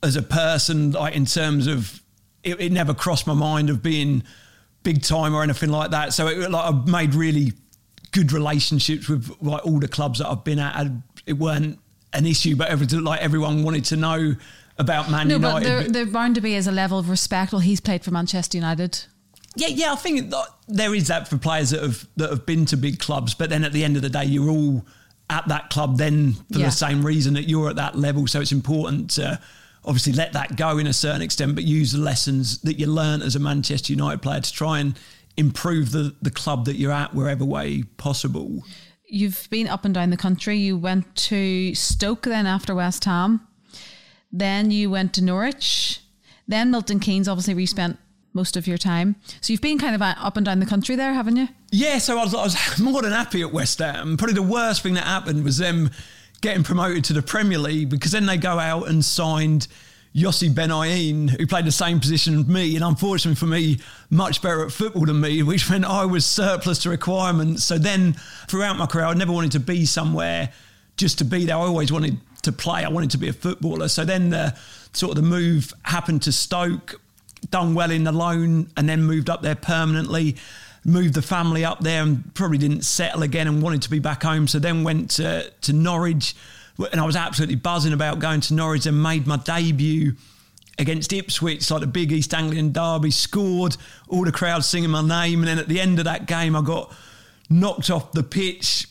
as 0.02 0.16
a 0.16 0.22
person, 0.22 0.92
like 0.92 1.14
in 1.14 1.24
terms 1.24 1.66
of 1.66 2.02
it, 2.44 2.60
it 2.60 2.72
never 2.72 2.92
crossed 2.94 3.26
my 3.26 3.34
mind 3.34 3.70
of 3.70 3.82
being 3.82 4.22
big 4.82 5.02
time 5.02 5.34
or 5.34 5.42
anything 5.42 5.70
like 5.70 5.90
that. 5.92 6.12
So 6.12 6.26
it, 6.28 6.50
like 6.50 6.64
I've 6.74 6.86
made 6.86 7.14
really 7.14 7.52
good 8.12 8.32
relationships 8.32 9.08
with 9.08 9.30
like 9.40 9.64
all 9.64 9.78
the 9.78 9.88
clubs 9.88 10.18
that 10.18 10.28
I've 10.28 10.44
been 10.44 10.58
at. 10.58 10.76
And 10.76 11.02
it 11.26 11.34
weren't 11.34 11.78
an 12.12 12.26
issue, 12.26 12.56
but 12.56 12.68
every, 12.68 12.86
like 12.98 13.20
everyone 13.20 13.62
wanted 13.62 13.84
to 13.86 13.96
know 13.96 14.34
about 14.78 15.10
Man 15.10 15.28
No, 15.28 15.36
United. 15.36 15.52
but 15.54 15.62
there, 15.62 15.88
there 16.04 16.06
bound 16.06 16.34
to 16.36 16.40
be 16.40 16.56
as 16.56 16.66
a 16.66 16.72
level 16.72 16.98
of 16.98 17.08
respect. 17.10 17.52
Well, 17.52 17.60
he's 17.60 17.80
played 17.80 18.02
for 18.04 18.10
Manchester 18.10 18.56
United. 18.58 19.04
Yeah, 19.56 19.68
yeah, 19.68 19.92
I 19.92 19.96
think 19.96 20.32
there 20.68 20.94
is 20.94 21.08
that 21.08 21.26
for 21.28 21.36
players 21.36 21.70
that 21.70 21.82
have 21.82 22.06
that 22.16 22.30
have 22.30 22.46
been 22.46 22.66
to 22.66 22.76
big 22.76 22.98
clubs, 23.00 23.34
but 23.34 23.50
then 23.50 23.64
at 23.64 23.72
the 23.72 23.82
end 23.84 23.96
of 23.96 24.02
the 24.02 24.08
day, 24.10 24.24
you're 24.24 24.48
all 24.50 24.84
at 25.28 25.46
that 25.48 25.70
club 25.70 25.96
then 25.98 26.34
for 26.52 26.58
Yeah. 26.60 26.66
the 26.66 26.70
same 26.72 27.04
reason 27.04 27.34
that 27.34 27.48
you're 27.48 27.68
at 27.70 27.76
that 27.76 27.96
level. 27.98 28.26
So 28.26 28.40
it's 28.40 28.52
important 28.52 29.10
to 29.12 29.40
obviously 29.84 30.12
let 30.12 30.32
that 30.34 30.56
go 30.56 30.78
in 30.78 30.86
a 30.86 30.92
certain 30.92 31.22
extent, 31.22 31.54
but 31.54 31.64
use 31.64 31.92
the 31.92 31.98
lessons 31.98 32.58
that 32.58 32.78
you 32.78 32.86
learn 32.86 33.22
as 33.22 33.34
a 33.34 33.38
Manchester 33.38 33.92
United 33.92 34.22
player 34.22 34.40
to 34.40 34.52
try 34.52 34.78
and 34.78 34.98
improve 35.36 35.90
the 35.92 36.14
the 36.22 36.30
club 36.30 36.64
that 36.66 36.76
you're 36.76 36.92
at 36.92 37.14
wherever 37.14 37.44
way 37.44 37.82
possible. 37.96 38.64
You've 39.08 39.48
been 39.50 39.66
up 39.66 39.84
and 39.84 39.92
down 39.92 40.10
the 40.10 40.16
country. 40.16 40.58
You 40.58 40.76
went 40.76 41.12
to 41.30 41.74
Stoke 41.74 42.22
then 42.22 42.46
after 42.46 42.74
West 42.76 43.04
Ham. 43.04 43.40
Then 44.32 44.70
you 44.70 44.90
went 44.90 45.12
to 45.14 45.22
Norwich. 45.24 46.00
Then 46.46 46.70
Milton 46.70 47.00
Keynes, 47.00 47.26
obviously, 47.26 47.60
you 47.60 47.66
spent 47.66 47.98
most 48.32 48.56
of 48.56 48.66
your 48.66 48.78
time. 48.78 49.16
So 49.40 49.52
you've 49.52 49.60
been 49.60 49.78
kind 49.78 49.94
of 49.94 50.02
uh, 50.02 50.14
up 50.18 50.36
and 50.36 50.46
down 50.46 50.60
the 50.60 50.66
country 50.66 50.96
there, 50.96 51.12
haven't 51.12 51.36
you? 51.36 51.48
Yeah, 51.72 51.98
so 51.98 52.18
I 52.18 52.24
was, 52.24 52.34
I 52.34 52.42
was 52.44 52.78
more 52.80 53.02
than 53.02 53.12
happy 53.12 53.42
at 53.42 53.52
West 53.52 53.78
Ham. 53.78 54.16
Probably 54.16 54.34
the 54.34 54.42
worst 54.42 54.82
thing 54.82 54.94
that 54.94 55.04
happened 55.04 55.44
was 55.44 55.58
them 55.58 55.90
getting 56.40 56.62
promoted 56.62 57.04
to 57.04 57.12
the 57.12 57.22
Premier 57.22 57.58
League 57.58 57.90
because 57.90 58.12
then 58.12 58.26
they 58.26 58.36
go 58.36 58.58
out 58.58 58.88
and 58.88 59.04
signed 59.04 59.68
Yossi 60.14 60.52
Benayoun, 60.52 61.30
who 61.30 61.46
played 61.46 61.64
the 61.64 61.72
same 61.72 62.00
position 62.00 62.40
as 62.40 62.46
me, 62.46 62.74
and 62.74 62.84
unfortunately 62.84 63.36
for 63.36 63.46
me, 63.46 63.78
much 64.10 64.42
better 64.42 64.64
at 64.64 64.72
football 64.72 65.06
than 65.06 65.20
me, 65.20 65.42
which 65.44 65.70
meant 65.70 65.84
I 65.84 66.04
was 66.04 66.26
surplus 66.26 66.80
to 66.82 66.90
requirements. 66.90 67.64
So 67.64 67.78
then, 67.78 68.14
throughout 68.48 68.76
my 68.76 68.86
career, 68.86 69.06
I 69.06 69.14
never 69.14 69.32
wanted 69.32 69.52
to 69.52 69.60
be 69.60 69.86
somewhere 69.86 70.50
just 70.96 71.18
to 71.18 71.24
be 71.24 71.46
there. 71.46 71.56
I 71.56 71.60
always 71.60 71.92
wanted 71.92 72.18
to 72.42 72.52
play. 72.52 72.84
I 72.84 72.88
wanted 72.88 73.10
to 73.12 73.18
be 73.18 73.28
a 73.28 73.32
footballer. 73.32 73.88
So 73.88 74.04
then 74.04 74.30
the 74.30 74.56
sort 74.92 75.16
of 75.16 75.22
the 75.22 75.28
move 75.28 75.72
happened 75.82 76.22
to 76.22 76.32
Stoke 76.32 77.00
done 77.50 77.74
well 77.74 77.90
in 77.90 78.04
the 78.04 78.12
loan 78.12 78.70
and 78.76 78.88
then 78.88 79.02
moved 79.02 79.30
up 79.30 79.42
there 79.42 79.54
permanently. 79.54 80.36
Moved 80.84 81.14
the 81.14 81.22
family 81.22 81.64
up 81.64 81.80
there 81.80 82.02
and 82.02 82.34
probably 82.34 82.58
didn't 82.58 82.82
settle 82.82 83.22
again 83.22 83.46
and 83.46 83.62
wanted 83.62 83.82
to 83.82 83.90
be 83.90 83.98
back 83.98 84.22
home. 84.22 84.48
So 84.48 84.58
then 84.58 84.82
went 84.82 85.10
to, 85.12 85.50
to 85.62 85.72
Norwich 85.72 86.34
and 86.92 87.00
I 87.00 87.04
was 87.04 87.16
absolutely 87.16 87.56
buzzing 87.56 87.92
about 87.92 88.18
going 88.18 88.40
to 88.42 88.54
Norwich 88.54 88.86
and 88.86 89.02
made 89.02 89.26
my 89.26 89.36
debut 89.36 90.14
against 90.78 91.12
Ipswich, 91.12 91.70
like 91.70 91.80
the 91.80 91.86
big 91.86 92.10
East 92.12 92.32
Anglian 92.32 92.72
derby, 92.72 93.10
scored, 93.10 93.76
all 94.08 94.24
the 94.24 94.32
crowd 94.32 94.64
singing 94.64 94.90
my 94.90 95.02
name. 95.02 95.40
And 95.40 95.48
then 95.48 95.58
at 95.58 95.68
the 95.68 95.80
end 95.80 95.98
of 95.98 96.06
that 96.06 96.26
game, 96.26 96.56
I 96.56 96.62
got 96.62 96.92
knocked 97.50 97.90
off 97.90 98.12
the 98.12 98.22
pitch, 98.22 98.86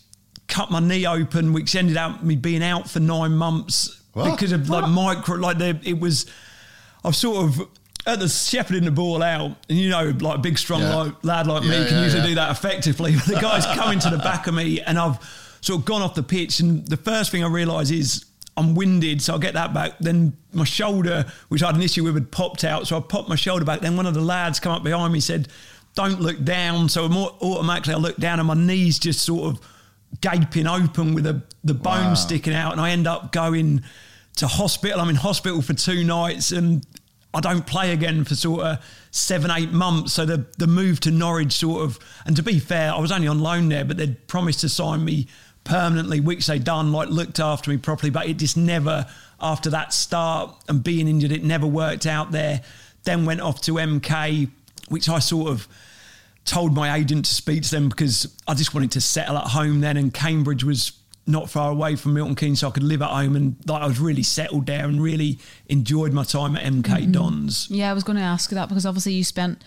cut 0.48 0.70
my 0.70 0.80
knee 0.80 1.08
open, 1.08 1.54
which 1.54 1.76
ended 1.76 1.98
up 1.98 2.24
me 2.24 2.36
being 2.36 2.64
out 2.64 2.88
for 2.88 3.00
nine 3.00 3.32
months 3.32 4.02
What? 4.14 4.32
because 4.32 4.52
of 4.52 4.70
like 4.70 4.88
micro, 4.88 5.38
like 5.38 5.58
the, 5.58 5.80
it 5.84 6.00
was, 6.00 6.28
I've 7.04 7.16
sort 7.16 7.46
of, 7.46 7.68
at 8.14 8.20
the 8.20 8.28
shepherding 8.30 8.86
the 8.86 8.92
ball 8.92 9.22
out, 9.24 9.56
and 9.70 9.78
you 9.78 9.90
know, 9.90 10.14
like 10.20 10.36
a 10.38 10.42
big 10.42 10.58
strong 10.58 10.82
Yeah. 10.82 10.96
like, 10.96 11.14
lad 11.24 11.48
like 11.48 11.64
Yeah, 11.64 11.70
me 11.70 11.86
can 11.88 11.98
yeah, 11.98 12.04
usually 12.04 12.28
do 12.30 12.36
that 12.36 12.52
effectively. 12.52 13.16
But 13.16 13.26
the 13.26 13.40
guy's 13.42 13.66
coming 13.66 14.00
to 14.00 14.10
the 14.10 14.18
back 14.18 14.48
of 14.48 14.54
me, 14.54 14.82
and 14.82 14.98
I've 15.00 15.18
sort 15.62 15.80
of 15.80 15.86
gone 15.86 16.02
off 16.02 16.16
the 16.16 16.24
pitch. 16.24 16.60
And 16.60 16.88
the 16.88 16.98
first 16.98 17.32
thing 17.32 17.44
I 17.44 17.48
realise 17.48 17.92
is 17.92 18.26
I'm 18.58 18.76
winded, 18.76 19.22
so 19.22 19.36
I 19.36 19.38
get 19.38 19.54
that 19.54 19.74
back. 19.74 20.00
Then 20.00 20.34
my 20.54 20.64
shoulder, 20.66 21.26
which 21.50 21.64
I 21.64 21.68
had 21.68 21.76
an 21.76 21.82
issue 21.82 22.04
with, 22.04 22.14
had 22.16 22.32
popped 22.32 22.64
out, 22.64 22.88
so 22.88 22.98
I 22.98 23.00
popped 23.00 23.30
my 23.30 23.36
shoulder 23.36 23.64
back. 23.66 23.82
Then 23.82 23.96
one 23.96 24.06
of 24.06 24.14
the 24.14 24.22
lads 24.22 24.60
come 24.60 24.72
up 24.74 24.84
behind 24.84 25.14
me, 25.14 25.20
said, 25.20 25.48
"Don't 25.96 26.20
look 26.22 26.44
down." 26.44 26.90
So 26.90 27.08
more 27.08 27.36
automatically, 27.42 27.94
I 27.94 27.98
look 27.98 28.18
down, 28.18 28.40
and 28.40 28.48
my 28.48 28.54
knees 28.56 29.00
just 29.00 29.22
sort 29.22 29.54
of 29.54 29.62
gaping 30.22 30.68
open 30.68 31.14
with 31.14 31.24
the 31.26 31.42
the 31.64 31.74
bone 31.74 32.08
Wow. 32.08 32.14
sticking 32.16 32.54
out, 32.54 32.72
and 32.72 32.82
I 32.82 32.92
end 32.92 33.06
up 33.08 33.32
going 33.32 33.84
to 34.38 34.48
hospital. 34.48 35.02
I'm 35.02 35.10
in 35.10 35.16
hospital 35.18 35.62
for 35.62 35.74
two 35.74 36.04
nights, 36.06 36.52
and 36.52 36.86
I 37.34 37.42
don't 37.42 37.66
play 37.68 37.92
again 37.92 38.24
for 38.24 38.36
sort 38.36 38.62
of 38.62 38.86
seven, 39.12 39.52
eight 39.52 39.72
months. 39.72 40.14
So 40.14 40.26
the 40.26 40.46
the 40.58 40.68
move 40.68 41.00
to 41.02 41.12
Norwich 41.12 41.54
sort 41.54 41.84
of, 41.84 42.00
and 42.26 42.36
to 42.36 42.44
be 42.44 42.60
fair, 42.60 42.94
I 42.94 43.00
was 43.00 43.12
only 43.12 43.28
on 43.28 43.40
loan 43.40 43.70
there, 43.70 43.86
but 43.86 43.98
they'd 43.98 44.28
promised 44.28 44.62
to 44.62 44.70
sign 44.70 45.06
me 45.06 45.28
permanently, 45.64 46.20
which 46.20 46.48
they 46.48 46.58
done, 46.60 46.92
like 46.92 47.10
looked 47.10 47.40
after 47.40 47.70
me 47.70 47.78
properly, 47.78 48.10
but 48.10 48.28
it 48.28 48.38
just 48.38 48.58
never, 48.58 49.06
after 49.40 49.70
that 49.70 49.94
start 49.94 50.56
and 50.68 50.84
being 50.84 51.08
injured, 51.08 51.32
it 51.32 51.44
never 51.44 51.68
worked 51.68 52.06
out 52.06 52.32
there. 52.32 52.62
Then 53.04 53.26
went 53.26 53.42
off 53.42 53.62
to 53.62 53.74
MK, 53.74 54.50
which 54.90 55.08
I 55.08 55.20
sort 55.20 55.50
of 55.50 55.68
told 56.46 56.74
my 56.74 56.96
agent 56.96 57.26
to 57.26 57.34
speak 57.34 57.62
to 57.64 57.72
them 57.72 57.90
because 57.90 58.36
I 58.48 58.56
just 58.56 58.74
wanted 58.74 58.92
to 58.92 59.02
settle 59.02 59.38
at 59.38 59.48
home 59.48 59.82
then, 59.82 59.98
and 59.98 60.14
Cambridge 60.14 60.64
was 60.64 60.92
not 61.30 61.50
far 61.50 61.72
away 61.72 61.96
from 61.96 62.14
Milton 62.14 62.36
Keynes, 62.36 62.60
so 62.60 62.68
I 62.68 62.72
could 62.72 62.84
live 62.84 63.02
at 63.02 63.10
home, 63.10 63.36
and 63.36 63.56
like, 63.68 63.82
I 63.82 63.88
was 63.88 64.00
really 64.00 64.24
settled 64.24 64.66
there 64.66 64.86
and 64.86 65.02
really 65.02 65.40
enjoyed 65.68 66.12
my 66.12 66.24
time 66.24 66.56
at 66.56 66.64
MK 66.64 66.84
mm-hmm. 66.84 67.12
Dons. 67.12 67.68
Yeah, 67.70 67.92
I 67.92 67.94
was 67.94 68.04
going 68.04 68.18
to 68.18 68.24
ask 68.24 68.52
you 68.52 68.56
that 68.56 68.70
because 68.70 68.86
obviously 68.86 69.14
you 69.14 69.24
spent 69.24 69.64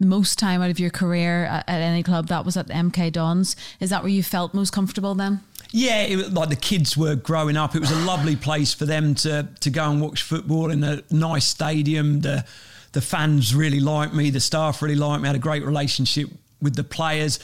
the 0.00 0.06
most 0.06 0.38
time 0.38 0.62
out 0.62 0.70
of 0.70 0.80
your 0.80 0.90
career 0.90 1.44
at, 1.44 1.68
at 1.68 1.80
any 1.80 2.02
club 2.02 2.28
that 2.28 2.44
was 2.44 2.56
at 2.56 2.68
MK 2.68 3.12
Dons. 3.12 3.56
Is 3.78 3.90
that 3.90 4.02
where 4.02 4.10
you 4.10 4.22
felt 4.22 4.54
most 4.54 4.72
comfortable 4.72 5.14
then? 5.14 5.40
Yeah, 5.70 6.02
it 6.02 6.16
was 6.16 6.32
like 6.32 6.48
the 6.48 6.56
kids 6.56 6.96
were 6.96 7.14
growing 7.14 7.56
up. 7.56 7.74
It 7.74 7.80
was 7.80 7.90
a 7.90 8.00
lovely 8.04 8.36
place 8.48 8.74
for 8.74 8.86
them 8.86 9.14
to 9.16 9.48
to 9.60 9.70
go 9.70 9.90
and 9.90 10.00
watch 10.00 10.22
football 10.22 10.70
in 10.70 10.82
a 10.82 11.02
nice 11.10 11.44
stadium. 11.44 12.20
The 12.22 12.44
the 12.92 13.00
fans 13.00 13.54
really 13.54 13.80
liked 13.80 14.14
me. 14.14 14.30
The 14.30 14.40
staff 14.40 14.82
really 14.82 14.96
liked 14.96 15.22
me. 15.22 15.28
I 15.28 15.30
had 15.30 15.36
a 15.36 15.40
great 15.40 15.64
relationship 15.64 16.28
with 16.60 16.76
the 16.76 16.84
players. 16.84 17.38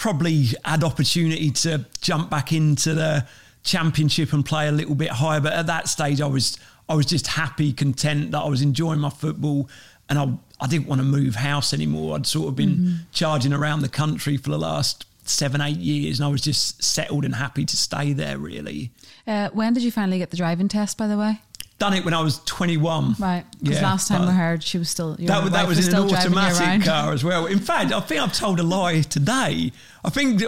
Probably 0.00 0.46
had 0.64 0.82
opportunity 0.82 1.50
to 1.50 1.84
jump 2.00 2.30
back 2.30 2.52
into 2.54 2.94
the 2.94 3.26
championship 3.64 4.32
and 4.32 4.42
play 4.42 4.66
a 4.66 4.72
little 4.72 4.94
bit 4.94 5.10
higher. 5.10 5.40
But 5.40 5.52
at 5.52 5.66
that 5.66 5.88
stage, 5.88 6.22
I 6.22 6.26
was 6.26 6.58
I 6.88 6.94
was 6.94 7.04
just 7.04 7.26
happy, 7.26 7.74
content 7.74 8.30
that 8.30 8.38
I 8.38 8.48
was 8.48 8.62
enjoying 8.62 8.98
my 8.98 9.10
football, 9.10 9.68
and 10.08 10.18
I 10.18 10.32
I 10.58 10.68
didn't 10.68 10.86
want 10.86 11.02
to 11.02 11.04
move 11.04 11.34
house 11.34 11.74
anymore. 11.74 12.16
I'd 12.16 12.26
sort 12.26 12.48
of 12.48 12.56
been 12.56 13.00
charging 13.12 13.52
around 13.52 13.80
the 13.82 13.90
country 13.90 14.38
for 14.38 14.48
the 14.48 14.58
last 14.58 15.04
seven 15.26 15.60
eight 15.60 15.76
years, 15.76 16.18
and 16.18 16.26
I 16.26 16.30
was 16.30 16.40
just 16.40 16.82
settled 16.82 17.26
and 17.26 17.34
happy 17.34 17.66
to 17.66 17.76
stay 17.76 18.14
there. 18.14 18.38
Really 18.38 18.92
Uh, 19.26 19.50
when 19.52 19.74
did 19.74 19.82
you 19.82 19.92
finally 19.92 20.16
get 20.16 20.30
the 20.30 20.38
driving 20.38 20.68
test, 20.68 20.96
by 20.96 21.08
the 21.08 21.18
way? 21.18 21.42
Done 21.80 21.94
it 21.94 22.04
when 22.04 22.14
I 22.14 22.20
was 22.22 22.38
twenty 22.44 22.76
one. 22.76 23.16
Right, 23.18 23.44
because 23.58 23.76
Yeah, 23.80 23.82
last 23.82 24.06
time 24.06 24.26
we 24.28 24.32
heard 24.32 24.62
she 24.62 24.78
was 24.78 24.88
still 24.88 25.16
That, 25.16 25.50
that 25.50 25.66
was 25.66 25.78
in 25.78 25.84
an 25.84 25.90
still 25.90 26.08
driving 26.08 26.32
you 26.32 26.38
around. 26.38 26.52
automatic 26.52 26.86
car 26.86 27.12
as 27.12 27.24
well. 27.24 27.46
In 27.46 27.58
fact, 27.58 27.90
I 27.92 27.98
think 28.00 28.20
I've 28.20 28.32
told 28.32 28.60
a 28.60 28.62
lie 28.62 29.00
today. 29.02 29.72
I 30.04 30.10
think 30.10 30.42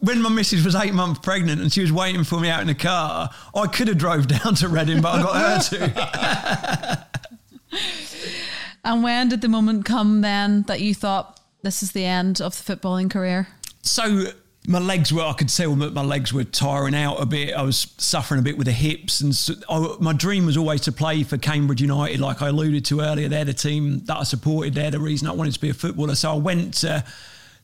when 0.00 0.20
my 0.22 0.28
missus 0.30 0.64
was 0.64 0.74
eight 0.74 0.94
months 0.94 1.20
pregnant 1.20 1.60
and 1.60 1.72
she 1.72 1.80
was 1.80 1.92
waiting 1.92 2.24
for 2.24 2.40
me 2.40 2.48
out 2.48 2.60
in 2.60 2.66
the 2.68 2.74
car, 2.74 3.30
I 3.54 3.66
could 3.68 3.86
have 3.88 3.98
drove 3.98 4.26
down 4.36 4.54
to 4.56 4.68
Reading, 4.68 5.00
but 5.00 5.20
I 5.20 5.22
got 5.22 5.36
her 5.70 5.76
to. 5.76 7.06
And 8.84 9.02
when 9.02 9.28
did 9.28 9.42
the 9.42 9.48
moment 9.48 9.84
come 9.84 10.22
then 10.22 10.62
that 10.62 10.80
you 10.80 10.94
thought 10.94 11.40
this 11.62 11.82
is 11.82 11.92
the 11.92 12.04
end 12.06 12.40
of 12.40 12.56
the 12.64 12.74
footballing 12.76 13.10
career? 13.10 13.48
So 13.82 14.26
my 14.68 14.78
legs 14.78 15.10
were, 15.10 15.22
I 15.22 15.32
could 15.32 15.48
tell 15.48 15.74
that 15.76 15.94
my 15.94 16.02
legs 16.02 16.30
were 16.30 16.44
tiring 16.44 16.94
out 16.94 17.22
a 17.22 17.24
bit. 17.24 17.54
I 17.54 17.62
was 17.62 17.94
suffering 17.96 18.38
a 18.38 18.42
bit 18.42 18.58
with 18.58 18.66
the 18.66 18.72
hips. 18.72 19.22
And 19.22 19.34
so, 19.34 19.54
I, 19.66 19.96
my 19.98 20.12
dream 20.12 20.44
was 20.44 20.58
always 20.58 20.82
to 20.82 20.92
play 20.92 21.22
for 21.22 21.38
Cambridge 21.38 21.80
United, 21.80 22.20
like 22.20 22.42
I 22.42 22.48
alluded 22.48 22.84
to 22.86 23.00
earlier. 23.00 23.30
They're 23.30 23.46
the 23.46 23.54
team 23.54 24.00
that 24.04 24.18
I 24.18 24.24
supported. 24.24 24.74
They're 24.74 24.90
the 24.90 25.00
reason 25.00 25.26
I 25.26 25.32
wanted 25.32 25.54
to 25.54 25.60
be 25.60 25.70
a 25.70 25.74
footballer. 25.74 26.14
So 26.14 26.32
I 26.32 26.36
went 26.36 26.74
to, 26.74 27.02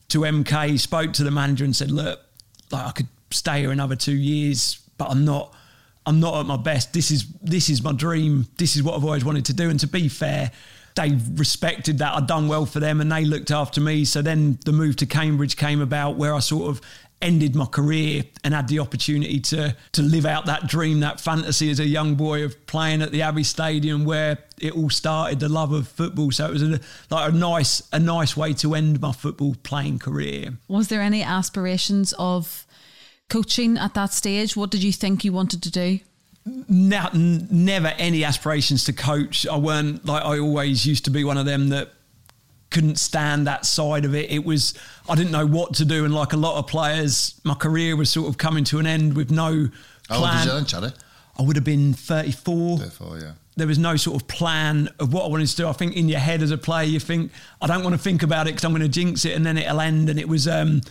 to 0.09 0.19
MK, 0.21 0.79
spoke 0.79 1.13
to 1.13 1.23
the 1.23 1.29
manager 1.29 1.63
and 1.63 1.75
said, 1.75 1.91
look, 1.91 2.21
like 2.71 2.87
I 2.87 2.91
could 2.91 3.07
stay 3.29 3.59
here 3.59 3.71
another 3.71 3.95
two 3.95 4.15
years, 4.15 4.79
but 4.97 5.09
I'm 5.09 5.23
not. 5.23 5.53
I'm 6.07 6.19
not 6.19 6.39
at 6.39 6.45
my 6.45 6.57
best. 6.57 6.93
This 6.93 7.09
is 7.09 7.25
this 7.41 7.67
is 7.67 7.81
my 7.81 7.91
dream. 7.91 8.45
This 8.57 8.75
is 8.75 8.83
what 8.83 8.93
I've 8.93 9.03
always 9.03 9.25
wanted 9.25 9.45
to 9.45 9.53
do. 9.53 9.71
And 9.71 9.79
to 9.79 9.87
be 9.87 10.07
fair, 10.07 10.51
they 10.95 11.17
respected 11.33 11.97
that. 11.99 12.15
I'd 12.15 12.27
done 12.27 12.47
well 12.47 12.65
for 12.65 12.79
them, 12.79 13.01
and 13.01 13.11
they 13.11 13.25
looked 13.25 13.51
after 13.51 13.81
me. 13.81 14.05
So 14.05 14.21
then 14.21 14.59
the 14.65 14.71
move 14.71 14.95
to 14.97 15.05
Cambridge 15.05 15.57
came 15.57 15.81
about, 15.81 16.15
where 16.15 16.33
I 16.33 16.39
sort 16.39 16.69
of 16.69 16.81
ended 17.21 17.55
my 17.55 17.65
career 17.65 18.23
and 18.43 18.53
had 18.53 18.67
the 18.67 18.79
opportunity 18.79 19.39
to 19.39 19.75
to 19.93 20.01
live 20.01 20.25
out 20.25 20.45
that 20.45 20.67
dream, 20.67 20.99
that 20.99 21.19
fantasy 21.19 21.69
as 21.71 21.79
a 21.79 21.85
young 21.85 22.15
boy 22.15 22.43
of 22.43 22.65
playing 22.67 23.01
at 23.01 23.11
the 23.11 23.21
Abbey 23.21 23.43
Stadium, 23.43 24.05
where 24.05 24.37
it 24.59 24.75
all 24.75 24.89
started, 24.89 25.39
the 25.39 25.49
love 25.49 25.71
of 25.71 25.87
football. 25.87 26.31
So 26.31 26.47
it 26.47 26.51
was 26.51 26.63
a, 26.63 26.79
like 27.09 27.31
a 27.31 27.35
nice 27.35 27.83
a 27.91 27.99
nice 27.99 28.37
way 28.37 28.53
to 28.53 28.75
end 28.75 29.01
my 29.01 29.11
football 29.11 29.55
playing 29.63 29.99
career. 29.99 30.57
Was 30.67 30.87
there 30.87 31.01
any 31.01 31.23
aspirations 31.23 32.13
of 32.19 32.65
coaching 33.29 33.77
at 33.77 33.93
that 33.95 34.13
stage? 34.13 34.55
What 34.55 34.71
did 34.71 34.83
you 34.83 34.93
think 34.93 35.23
you 35.25 35.33
wanted 35.33 35.63
to 35.63 35.71
do? 35.71 35.99
Now, 36.45 37.09
n- 37.13 37.47
never 37.49 37.87
any 37.97 38.23
aspirations 38.23 38.83
to 38.85 38.93
coach. 38.93 39.47
I 39.47 39.57
weren't 39.57 40.05
like 40.05 40.23
I 40.23 40.39
always 40.39 40.85
used 40.85 41.05
to 41.05 41.11
be 41.11 41.23
one 41.23 41.37
of 41.37 41.45
them 41.45 41.69
that 41.69 41.91
couldn't 42.69 42.97
stand 42.97 43.47
that 43.47 43.65
side 43.65 44.05
of 44.05 44.13
it. 44.13 44.29
It 44.29 44.45
was 44.45 44.73
I 45.09 45.15
didn't 45.15 45.31
know 45.31 45.45
what 45.45 45.73
to 45.75 45.85
do, 45.85 46.05
and 46.05 46.13
like 46.13 46.33
a 46.33 46.37
lot 46.37 46.57
of 46.57 46.67
players, 46.67 47.39
my 47.43 47.55
career 47.55 47.95
was 47.95 48.09
sort 48.09 48.27
of 48.27 48.37
coming 48.37 48.63
to 48.65 48.79
an 48.79 48.85
end 48.85 49.15
with 49.15 49.31
no 49.31 49.69
How 50.09 50.15
old 50.17 50.25
plan. 50.25 50.47
I 51.37 51.41
would 51.41 51.55
have 51.55 51.65
been 51.65 51.93
thirty 51.93 52.31
four. 52.31 52.77
Therefore, 52.77 53.17
yeah. 53.19 53.33
There 53.57 53.67
was 53.67 53.79
no 53.79 53.95
sort 53.95 54.21
of 54.21 54.27
plan 54.27 54.89
of 54.99 55.13
what 55.13 55.23
I 55.23 55.29
wanted 55.29 55.47
to 55.47 55.55
do. 55.55 55.67
I 55.67 55.71
think 55.71 55.95
in 55.95 56.09
your 56.09 56.19
head 56.19 56.41
as 56.41 56.51
a 56.51 56.57
player, 56.57 56.85
you 56.85 56.99
think 56.99 57.31
I 57.61 57.67
don't 57.67 57.83
want 57.83 57.95
to 57.95 58.01
think 58.01 58.21
about 58.21 58.47
it 58.47 58.51
because 58.51 58.65
I'm 58.65 58.71
going 58.71 58.81
to 58.81 58.89
jinx 58.89 59.25
it, 59.25 59.35
and 59.35 59.45
then 59.45 59.57
it'll 59.57 59.79
end. 59.79 60.09
And 60.09 60.19
it 60.19 60.27
was 60.27 60.47
um, 60.47 60.81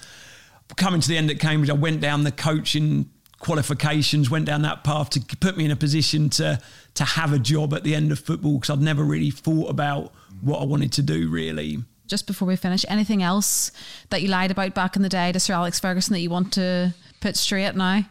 coming 0.76 1.00
to 1.00 1.08
the 1.08 1.16
end 1.16 1.30
at 1.30 1.38
Cambridge. 1.38 1.70
I 1.70 1.74
went 1.74 2.00
down 2.00 2.24
the 2.24 2.32
coaching 2.32 3.10
qualifications, 3.44 4.30
went 4.30 4.46
down 4.46 4.62
that 4.62 4.82
path 4.84 5.10
to 5.10 5.20
put 5.40 5.56
me 5.56 5.64
in 5.64 5.70
a 5.70 5.76
position 5.76 6.30
to 6.30 6.60
to 6.94 7.04
have 7.04 7.32
a 7.32 7.38
job 7.38 7.74
at 7.74 7.82
the 7.84 7.94
end 7.94 8.10
of 8.12 8.18
football 8.18 8.54
because 8.54 8.70
I'd 8.70 8.80
never 8.80 9.02
really 9.04 9.30
thought 9.30 9.68
about 9.70 10.12
what 10.40 10.60
I 10.60 10.64
wanted 10.64 10.92
to 10.92 11.02
do 11.02 11.28
really. 11.28 11.78
Just 12.06 12.26
before 12.26 12.46
we 12.46 12.56
finish, 12.56 12.84
anything 12.88 13.22
else 13.22 13.72
that 14.10 14.22
you 14.22 14.28
lied 14.28 14.50
about 14.50 14.74
back 14.74 14.94
in 14.96 15.02
the 15.02 15.08
day 15.08 15.32
to 15.32 15.40
Sir 15.40 15.54
Alex 15.54 15.80
Ferguson 15.80 16.12
that 16.12 16.20
you 16.20 16.30
want 16.30 16.52
to 16.54 16.94
put 17.20 17.36
straight 17.36 17.74
now? 17.74 18.02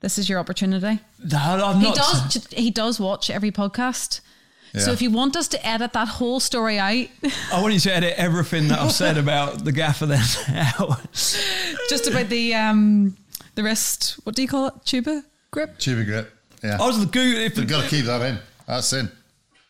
This 0.00 0.18
is 0.18 0.28
your 0.28 0.38
opportunity. 0.38 1.00
No, 1.24 1.38
I'm 1.38 1.80
He 1.80 1.86
not- 1.86 1.96
does. 1.96 2.46
He 2.50 2.70
does 2.70 3.00
watch 3.00 3.30
every 3.30 3.50
podcast. 3.50 4.20
So 4.78 4.92
if 4.92 5.00
you 5.00 5.10
want 5.10 5.36
us 5.36 5.48
to 5.48 5.66
edit 5.66 5.94
that 5.94 6.06
whole 6.06 6.38
story 6.38 6.78
out, 6.78 7.06
I 7.50 7.62
want 7.62 7.72
you 7.72 7.80
to 7.80 7.94
edit 7.96 8.12
everything 8.18 8.68
that 8.68 8.78
I've 8.78 8.92
said 8.92 9.16
about 9.16 9.64
the 9.64 9.72
gaffer 9.72 10.04
then 10.04 10.22
out. 10.50 11.00
just 11.88 12.06
about 12.06 12.28
the 12.28 12.52
um 12.54 13.16
the 13.56 13.62
wrist, 13.64 14.20
what 14.24 14.36
do 14.36 14.42
you 14.42 14.48
call 14.48 14.68
it? 14.68 14.74
Tuba 14.84 15.24
grip. 15.50 15.78
Tubigrip. 15.78 16.28
Yeah. 16.62 16.78
I 16.80 16.86
was 16.86 17.00
the 17.00 17.06
goo. 17.06 17.20
If 17.20 17.56
You've 17.56 17.68
got 17.68 17.82
to 17.84 17.88
keep 17.90 18.06
that 18.06 18.22
in. 18.22 18.38
That's 18.66 18.92
in. 18.92 19.10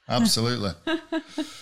Absolutely. 0.09 0.71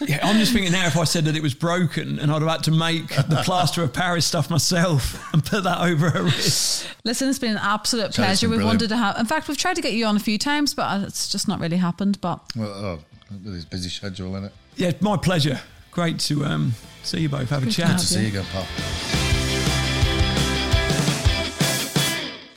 Yeah, 0.00 0.20
I'm 0.22 0.36
just 0.38 0.52
thinking 0.52 0.72
now 0.72 0.86
if 0.86 0.98
I 0.98 1.04
said 1.04 1.24
that 1.24 1.34
it 1.34 1.42
was 1.42 1.54
broken 1.54 2.18
and 2.18 2.30
I'd 2.30 2.42
have 2.42 2.50
had 2.50 2.64
to 2.64 2.70
make 2.70 3.08
the 3.08 3.40
plaster 3.42 3.82
of 3.82 3.94
Paris 3.94 4.26
stuff 4.26 4.50
myself 4.50 5.18
and 5.32 5.42
put 5.42 5.64
that 5.64 5.80
over 5.80 6.10
her 6.10 6.24
wrist. 6.24 6.86
Listen, 7.04 7.30
it's 7.30 7.38
been 7.38 7.52
an 7.52 7.58
absolute 7.62 8.12
Sounds 8.12 8.16
pleasure. 8.16 8.48
We've 8.48 8.58
brilliant. 8.58 8.80
wanted 8.82 8.88
to 8.88 8.96
have. 8.98 9.18
In 9.18 9.24
fact, 9.24 9.48
we've 9.48 9.56
tried 9.56 9.76
to 9.76 9.82
get 9.82 9.92
you 9.94 10.04
on 10.04 10.16
a 10.16 10.20
few 10.20 10.36
times, 10.36 10.74
but 10.74 11.04
it's 11.04 11.30
just 11.30 11.48
not 11.48 11.58
really 11.58 11.78
happened. 11.78 12.20
But 12.20 12.40
well, 12.54 12.68
oh, 12.68 12.98
with 13.30 13.54
his 13.54 13.64
busy 13.64 13.88
schedule, 13.88 14.32
innit? 14.32 14.50
Yeah, 14.76 14.88
it's 14.88 15.00
my 15.00 15.16
pleasure. 15.16 15.58
Great 15.90 16.18
to 16.20 16.44
um, 16.44 16.74
see 17.02 17.20
you 17.20 17.30
both. 17.30 17.48
Have 17.48 17.62
a 17.62 17.66
Good 17.66 17.72
to 17.72 17.80
chat. 17.80 17.90
have 17.92 18.00
To 18.00 18.06
see 18.06 18.22
you 18.22 18.28
again, 18.28 18.44
pal. 18.52 19.23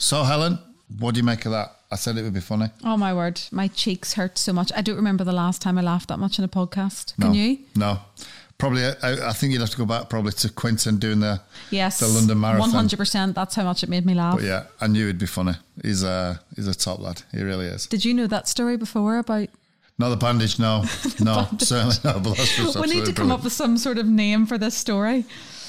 So, 0.08 0.24
Helen, 0.24 0.58
what 1.00 1.16
do 1.16 1.20
you 1.20 1.26
make 1.26 1.46
of 1.46 1.52
that? 1.52 1.70
I 1.92 1.98
said 1.98 2.18
it 2.18 2.22
would 2.22 2.34
be 2.34 2.40
funny. 2.40 2.68
oh 2.86 2.96
my 2.96 3.14
word, 3.14 3.42
my 3.52 3.68
cheeks 3.68 4.14
hurt 4.14 4.38
so 4.38 4.54
much. 4.54 4.72
I 4.74 4.82
don't 4.82 4.96
remember 4.96 5.26
the 5.26 5.34
last 5.34 5.62
time 5.62 5.78
I 5.78 5.82
laughed 5.82 6.08
that 6.08 6.18
much 6.18 6.40
in 6.40 6.46
a 6.46 6.48
podcast. 6.48 7.14
Can 7.20 7.34
no. 7.34 7.38
you? 7.38 7.58
No. 7.76 8.00
Probably, 8.58 8.86
I, 8.86 8.96
I 9.04 9.34
think 9.34 9.52
you'd 9.52 9.60
have 9.60 9.70
to 9.72 9.78
go 9.78 9.86
back 9.86 10.10
probably 10.10 10.32
to 10.32 10.50
Quinton 10.50 10.96
doing 10.96 11.20
the 11.20 11.42
Yes, 11.72 12.00
the 12.00 12.08
London 12.08 12.40
Marathon. 12.40 12.62
One 12.62 12.70
hundred 12.70 12.96
percent. 12.96 13.36
That's 13.36 13.54
how 13.56 13.66
much 13.66 13.84
it 13.84 13.90
made 13.90 14.06
me 14.06 14.14
laugh. 14.14 14.36
But 14.36 14.46
yeah, 14.46 14.68
I 14.80 14.88
knew 14.88 15.04
it'd 15.04 15.20
be 15.20 15.26
funny. 15.26 15.56
He's 15.84 16.04
a 16.04 16.40
he's 16.56 16.68
a 16.68 16.74
top 16.74 17.00
lad. 17.00 17.24
He 17.34 17.44
really 17.44 17.66
is. 17.66 17.86
Did 17.88 18.06
you 18.06 18.14
know 18.14 18.28
that 18.28 18.48
story 18.48 18.78
before 18.78 19.18
about? 19.18 19.50
Not 20.00 20.08
the 20.08 20.16
bandage, 20.16 20.58
no, 20.58 20.86
no, 21.20 21.50
certainly 21.58 21.96
not. 22.06 22.24
But 22.24 22.38
that's 22.38 22.78
we 22.78 22.88
need 22.88 23.04
to 23.08 23.12
come 23.12 23.28
brilliant. 23.28 23.32
up 23.34 23.44
with 23.44 23.52
some 23.52 23.78
sort 23.78 23.98
of 23.98 24.08
name 24.08 24.46
for 24.46 24.58
this 24.58 24.78
story. 24.78 25.26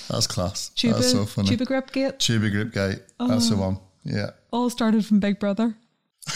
That's 0.09 0.29
class. 0.29 0.69
Tuba, 0.77 0.95
that's 0.95 1.11
so 1.11 1.25
funny. 1.25 1.57
Tubigrip 1.57 1.91
Gate. 1.91 2.21
Tubigrip 2.21 2.73
Gate. 2.73 3.03
That's 3.19 3.51
the 3.51 3.57
oh. 3.57 3.61
one. 3.61 3.79
Yeah. 4.09 4.31
All 4.51 4.71
started 4.71 5.05
from 5.07 5.21
Big 5.21 5.39
Brother. 5.39 5.75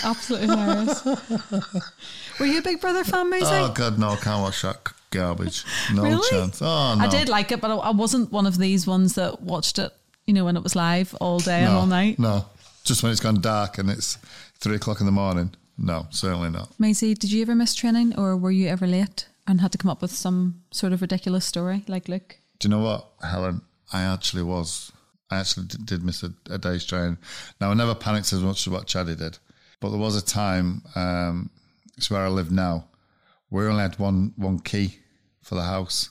Absolutely 0.05 0.49
hilarious. 0.49 1.05
Were 2.41 2.47
you 2.47 2.59
a 2.59 2.63
Big 2.63 2.81
Brother 2.81 3.05
fan, 3.05 3.31
Maysie? 3.31 3.47
Oh 3.51 3.73
God, 3.75 3.99
no! 3.99 4.11
I 4.11 4.17
can't 4.17 4.43
watch 4.43 4.63
that 4.63 4.79
garbage. 5.11 5.65
No 5.93 6.03
Really? 6.03 6.29
chance. 6.31 6.61
Oh 6.63 6.95
no. 6.97 7.05
I 7.05 7.09
did 7.09 7.29
like 7.29 7.53
it, 7.53 7.61
but 7.61 7.71
I- 7.71 7.91
wasn't 7.91 8.33
one 8.33 8.47
of 8.47 8.59
these 8.59 8.87
ones 8.87 9.15
that 9.17 9.43
watched 9.43 9.79
it, 9.79 9.93
you 10.27 10.33
know, 10.35 10.45
when 10.45 10.57
it 10.57 10.63
was 10.63 10.75
live 10.77 11.15
all 11.21 11.39
day 11.39 11.63
and 11.65 11.73
all 11.75 11.87
night. 11.87 12.19
No, 12.19 12.47
just 12.85 13.03
when 13.03 13.13
it's 13.13 13.21
gone 13.21 13.41
dark 13.41 13.79
and 13.79 13.91
it's 13.91 14.19
three 14.61 14.77
o'clock 14.77 15.01
in 15.01 15.07
the 15.07 15.13
morning. 15.13 15.51
No, 15.79 16.07
certainly 16.11 16.51
not. 16.51 16.71
Maysie, 16.79 17.15
did 17.15 17.33
you 17.33 17.43
ever 17.43 17.55
miss 17.55 17.75
training 17.75 18.19
or 18.19 18.37
were 18.37 18.51
you 18.51 18.69
ever 18.69 18.87
late 18.87 19.27
and 19.47 19.61
had 19.61 19.73
to 19.73 19.79
come 19.79 19.91
up 19.91 20.01
with 20.03 20.13
some 20.13 20.63
sort 20.71 20.93
of 20.93 21.01
ridiculous 21.03 21.45
story 21.45 21.83
like 21.89 22.09
Luke? 22.09 22.37
Do 22.61 22.69
you 22.69 22.71
know 22.71 22.83
what, 22.83 23.07
Helen? 23.23 23.63
I 23.93 24.03
actually 24.03 24.43
was. 24.43 24.93
I 25.33 25.39
actually 25.41 25.67
did, 25.67 25.87
did 25.87 26.05
miss 26.05 26.23
a, 26.23 26.33
a 26.51 26.59
day's 26.59 26.85
training. 26.85 27.19
Now 27.61 27.71
I 27.71 27.75
never 27.75 27.95
panicked 27.95 28.33
as 28.33 28.41
much 28.41 28.67
as 28.67 28.73
what 28.73 28.87
Chaddy 28.87 29.17
did, 29.17 29.39
but 29.81 29.91
there 29.91 29.99
was 29.99 30.17
a 30.17 30.25
time. 30.25 30.83
Um, 30.95 31.51
it's 31.97 32.11
where 32.11 32.25
I 32.25 32.29
live 32.29 32.51
now. 32.51 32.89
We 33.51 33.67
only 33.67 33.83
had 33.83 33.99
one 33.99 34.33
one 34.37 34.59
key 34.61 34.99
for 35.43 35.55
the 35.55 35.63
house, 35.63 36.11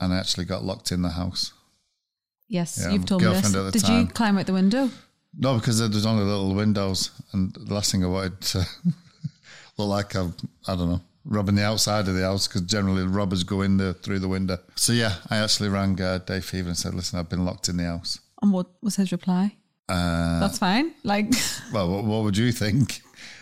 and 0.00 0.12
I 0.12 0.18
actually 0.18 0.44
got 0.46 0.64
locked 0.64 0.92
in 0.92 1.02
the 1.02 1.10
house. 1.10 1.52
Yes, 2.48 2.78
Yeah, 2.80 2.92
you've 2.92 3.06
told 3.06 3.22
me 3.22 3.28
this. 3.28 3.40
girlfriend 3.42 3.66
at 3.66 3.72
the 3.72 3.78
Did 3.78 3.88
you 3.88 4.06
climb 4.12 4.38
out 4.38 4.46
the 4.46 4.52
window? 4.52 4.90
No, 5.36 5.54
because 5.58 5.78
there 5.80 5.88
was 5.88 6.06
only 6.06 6.24
little 6.24 6.54
windows, 6.54 7.10
and 7.32 7.52
the 7.54 7.74
last 7.74 7.90
thing 7.90 8.04
I 8.04 8.08
wanted 8.08 8.40
to 8.40 8.58
look 9.78 9.88
like 9.88 10.14
I'm, 10.14 10.34
I 10.68 10.76
don't 10.76 10.88
know, 10.90 11.00
robbing 11.24 11.54
the 11.54 11.64
outside 11.64 12.06
of 12.08 12.14
the 12.14 12.22
house 12.22 12.46
because 12.46 12.62
generally 12.62 13.02
the 13.02 13.08
robbers 13.08 13.44
go 13.44 13.62
in 13.62 13.76
the 13.76 13.94
through 13.94 14.18
the 14.18 14.28
window. 14.28 14.58
So 14.74 14.92
yeah, 14.92 15.14
I 15.30 15.38
actually 15.38 15.68
rang 15.70 16.00
uh, 16.00 16.18
Dave 16.18 16.44
Fevre 16.44 16.68
and 16.68 16.76
said, 16.78 16.94
"Listen, 16.94 17.18
I've 17.18 17.28
been 17.28 17.44
locked 17.44 17.68
in 17.68 17.76
the 17.76 17.84
house." 17.84 18.18
And 18.42 18.52
what 18.52 18.66
was 18.82 18.96
his 18.96 19.10
reply? 19.12 19.56
Uh, 19.88 20.40
That's 20.40 20.58
fine. 20.58 20.92
Like, 21.02 21.26
well, 21.72 21.90
what, 21.90 22.04
what 22.04 22.22
would 22.24 22.36
you 22.36 22.52
think? 22.52 23.00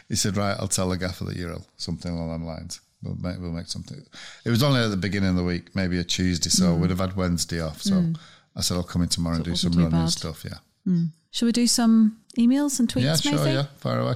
He 0.09 0.17
said, 0.17 0.37
"Right, 0.37 0.57
I'll 0.59 0.69
tell 0.69 0.89
the 0.91 0.97
gaffer 0.99 1.25
that 1.25 1.37
you're 1.37 1.51
ill, 1.53 1.67
something 1.77 2.13
along 2.13 2.31
them 2.33 2.45
lines. 2.45 2.81
We'll 3.03 3.17
make, 3.17 3.41
we'll 3.41 3.51
make 3.53 3.67
something." 3.67 4.01
It 4.45 4.51
was 4.51 4.63
only 4.63 4.81
at 4.81 4.89
the 4.91 4.97
beginning 4.97 5.31
of 5.31 5.37
the 5.37 5.45
week, 5.45 5.75
maybe 5.75 5.99
a 5.99 6.05
Tuesday, 6.05 6.51
so 6.51 6.75
we'd 6.75 6.91
have 6.91 6.99
had 7.01 7.17
Wednesday 7.17 7.61
off. 7.61 7.81
So 7.83 8.13
I 8.57 8.61
said, 8.61 8.77
"I'll 8.77 8.83
come 8.83 9.03
in 9.03 9.09
tomorrow 9.09 9.37
and 9.37 9.45
Mm. 9.45 9.49
So 9.49 9.51
it 9.51 9.55
do 9.55 9.57
some 9.71 9.73
running 9.85 9.91
bad. 10.07 10.11
stuff." 10.11 10.45
Yeah, 10.45 10.95
shall 11.31 11.47
we 11.47 11.53
do 11.53 11.67
some 11.67 12.19
emails 12.39 12.79
and 12.81 12.89
tweets, 12.89 13.03
yeah, 13.03 13.17
sure, 13.17 13.33
Maysie? 13.33 13.53
yeah, 13.53 13.67
fire 13.79 14.01
away. 14.01 14.15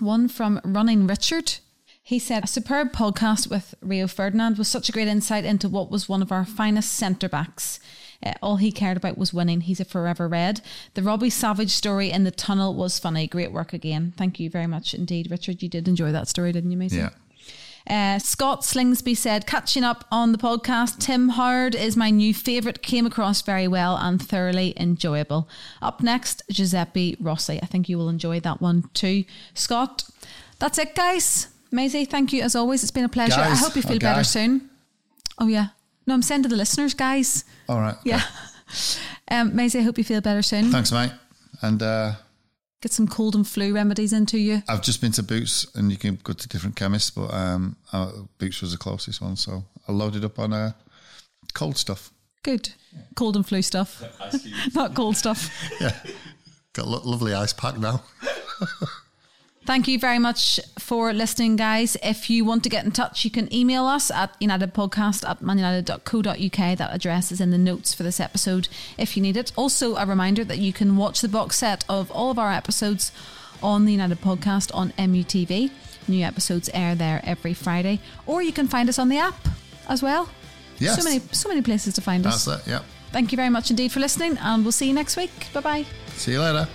One 0.00 0.28
from 0.28 0.60
Running 0.64 1.06
Richard. 1.06 1.54
He 2.08 2.18
said, 2.18 2.42
A 2.42 2.46
superb 2.46 2.90
podcast 2.92 3.50
with 3.50 3.74
Rio 3.82 4.06
Ferdinand 4.06 4.56
was 4.56 4.66
such 4.66 4.88
a 4.88 4.92
great 4.92 5.08
insight 5.08 5.44
into 5.44 5.68
what 5.68 5.90
was 5.90 6.08
one 6.08 6.22
of 6.22 6.32
our 6.32 6.46
finest 6.46 6.94
centre 6.94 7.28
backs. 7.28 7.78
Uh, 8.22 8.32
all 8.40 8.56
he 8.56 8.72
cared 8.72 8.96
about 8.96 9.18
was 9.18 9.34
winning. 9.34 9.60
He's 9.60 9.78
a 9.78 9.84
forever 9.84 10.26
red. 10.26 10.62
The 10.94 11.02
Robbie 11.02 11.28
Savage 11.28 11.70
story 11.70 12.10
in 12.10 12.24
the 12.24 12.30
tunnel 12.30 12.74
was 12.74 12.98
funny. 12.98 13.26
Great 13.26 13.52
work 13.52 13.74
again. 13.74 14.14
Thank 14.16 14.40
you 14.40 14.48
very 14.48 14.66
much 14.66 14.94
indeed, 14.94 15.30
Richard. 15.30 15.62
You 15.62 15.68
did 15.68 15.86
enjoy 15.86 16.10
that 16.12 16.28
story, 16.28 16.50
didn't 16.50 16.70
you, 16.70 16.78
Mason? 16.78 17.10
Yeah. 17.86 18.14
Uh, 18.14 18.18
Scott 18.18 18.62
Slingsby 18.62 19.14
said, 19.14 19.46
catching 19.46 19.84
up 19.84 20.06
on 20.10 20.32
the 20.32 20.38
podcast, 20.38 21.00
Tim 21.00 21.28
Howard 21.28 21.74
is 21.74 21.94
my 21.94 22.08
new 22.08 22.32
favourite. 22.32 22.80
Came 22.80 23.04
across 23.04 23.42
very 23.42 23.68
well 23.68 23.98
and 23.98 24.18
thoroughly 24.26 24.72
enjoyable. 24.78 25.46
Up 25.82 26.02
next, 26.02 26.42
Giuseppe 26.50 27.18
Rossi. 27.20 27.60
I 27.62 27.66
think 27.66 27.86
you 27.86 27.98
will 27.98 28.08
enjoy 28.08 28.40
that 28.40 28.62
one 28.62 28.88
too. 28.94 29.24
Scott, 29.52 30.04
that's 30.58 30.78
it, 30.78 30.94
guys. 30.94 31.48
Maysie, 31.70 32.04
thank 32.04 32.32
you 32.32 32.42
as 32.42 32.56
always. 32.56 32.82
It's 32.82 32.90
been 32.92 33.04
a 33.04 33.08
pleasure. 33.08 33.40
I 33.40 33.54
hope 33.54 33.76
you 33.76 33.82
feel 33.82 33.98
better 33.98 34.20
guy? 34.20 34.22
soon. 34.22 34.70
Oh, 35.38 35.46
yeah. 35.46 35.68
No, 36.06 36.14
I'm 36.14 36.22
saying 36.22 36.42
to 36.44 36.48
the 36.48 36.56
listeners, 36.56 36.94
guys. 36.94 37.44
All 37.68 37.80
right. 37.80 37.96
Yeah. 38.04 38.22
Um, 39.30 39.52
Maysie, 39.54 39.80
I 39.80 39.82
hope 39.82 39.98
you 39.98 40.04
feel 40.04 40.22
better 40.22 40.40
soon. 40.42 40.70
Thanks, 40.70 40.90
mate. 40.90 41.12
And 41.60 41.82
uh, 41.82 42.12
Get 42.80 42.92
some 42.92 43.08
cold 43.08 43.34
and 43.34 43.46
flu 43.46 43.74
remedies 43.74 44.12
into 44.12 44.38
you. 44.38 44.62
I've 44.68 44.82
just 44.82 45.00
been 45.00 45.12
to 45.12 45.22
Boots, 45.22 45.66
and 45.74 45.90
you 45.90 45.98
can 45.98 46.18
go 46.22 46.32
to 46.32 46.48
different 46.48 46.76
chemists, 46.76 47.10
but 47.10 47.32
um, 47.34 47.76
uh, 47.92 48.10
Boots 48.38 48.60
was 48.62 48.72
the 48.72 48.78
closest 48.78 49.20
one, 49.20 49.36
so 49.36 49.64
I 49.88 49.92
loaded 49.92 50.24
up 50.24 50.38
on 50.38 50.52
uh, 50.52 50.72
cold 51.54 51.76
stuff. 51.76 52.10
Good. 52.42 52.70
Cold 53.16 53.36
and 53.36 53.44
flu 53.46 53.62
stuff. 53.62 54.02
Not 54.74 54.94
cold 54.94 55.16
stuff. 55.16 55.50
Yeah. 55.80 55.94
Got 56.72 56.86
a 56.86 56.88
lo- 56.88 57.02
lovely 57.04 57.34
ice 57.34 57.52
pack 57.52 57.76
now. 57.78 58.02
Thank 59.68 59.86
you 59.86 59.98
very 59.98 60.18
much 60.18 60.58
for 60.78 61.12
listening, 61.12 61.56
guys. 61.56 61.94
If 62.02 62.30
you 62.30 62.42
want 62.42 62.62
to 62.62 62.70
get 62.70 62.86
in 62.86 62.90
touch, 62.90 63.22
you 63.22 63.30
can 63.30 63.52
email 63.52 63.84
us 63.84 64.10
at 64.10 64.32
unitedpodcast 64.40 65.28
at 65.28 65.42
manunited.co.uk. 65.42 66.78
That 66.78 66.94
address 66.94 67.30
is 67.30 67.38
in 67.38 67.50
the 67.50 67.58
notes 67.58 67.92
for 67.92 68.02
this 68.02 68.18
episode 68.18 68.68
if 68.96 69.14
you 69.14 69.22
need 69.22 69.36
it. 69.36 69.52
Also, 69.56 69.96
a 69.96 70.06
reminder 70.06 70.42
that 70.42 70.56
you 70.56 70.72
can 70.72 70.96
watch 70.96 71.20
the 71.20 71.28
box 71.28 71.58
set 71.58 71.84
of 71.86 72.10
all 72.12 72.30
of 72.30 72.38
our 72.38 72.50
episodes 72.50 73.12
on 73.62 73.84
the 73.84 73.92
United 73.92 74.22
Podcast 74.22 74.74
on 74.74 74.92
MUTV. 74.92 75.70
New 76.08 76.24
episodes 76.24 76.70
air 76.72 76.94
there 76.94 77.20
every 77.22 77.52
Friday. 77.52 78.00
Or 78.24 78.40
you 78.40 78.54
can 78.54 78.68
find 78.68 78.88
us 78.88 78.98
on 78.98 79.10
the 79.10 79.18
app 79.18 79.48
as 79.86 80.02
well. 80.02 80.30
Yes. 80.78 80.96
So 80.96 81.04
many, 81.04 81.20
so 81.32 81.46
many 81.46 81.60
places 81.60 81.92
to 81.96 82.00
find 82.00 82.26
us. 82.26 82.46
That's 82.46 82.66
it. 82.66 82.70
Yep. 82.70 82.84
Thank 83.12 83.32
you 83.32 83.36
very 83.36 83.50
much 83.50 83.68
indeed 83.68 83.92
for 83.92 84.00
listening, 84.00 84.38
and 84.38 84.62
we'll 84.62 84.72
see 84.72 84.86
you 84.86 84.94
next 84.94 85.18
week. 85.18 85.52
Bye 85.52 85.60
bye. 85.60 85.84
See 86.16 86.32
you 86.32 86.40
later. 86.40 86.66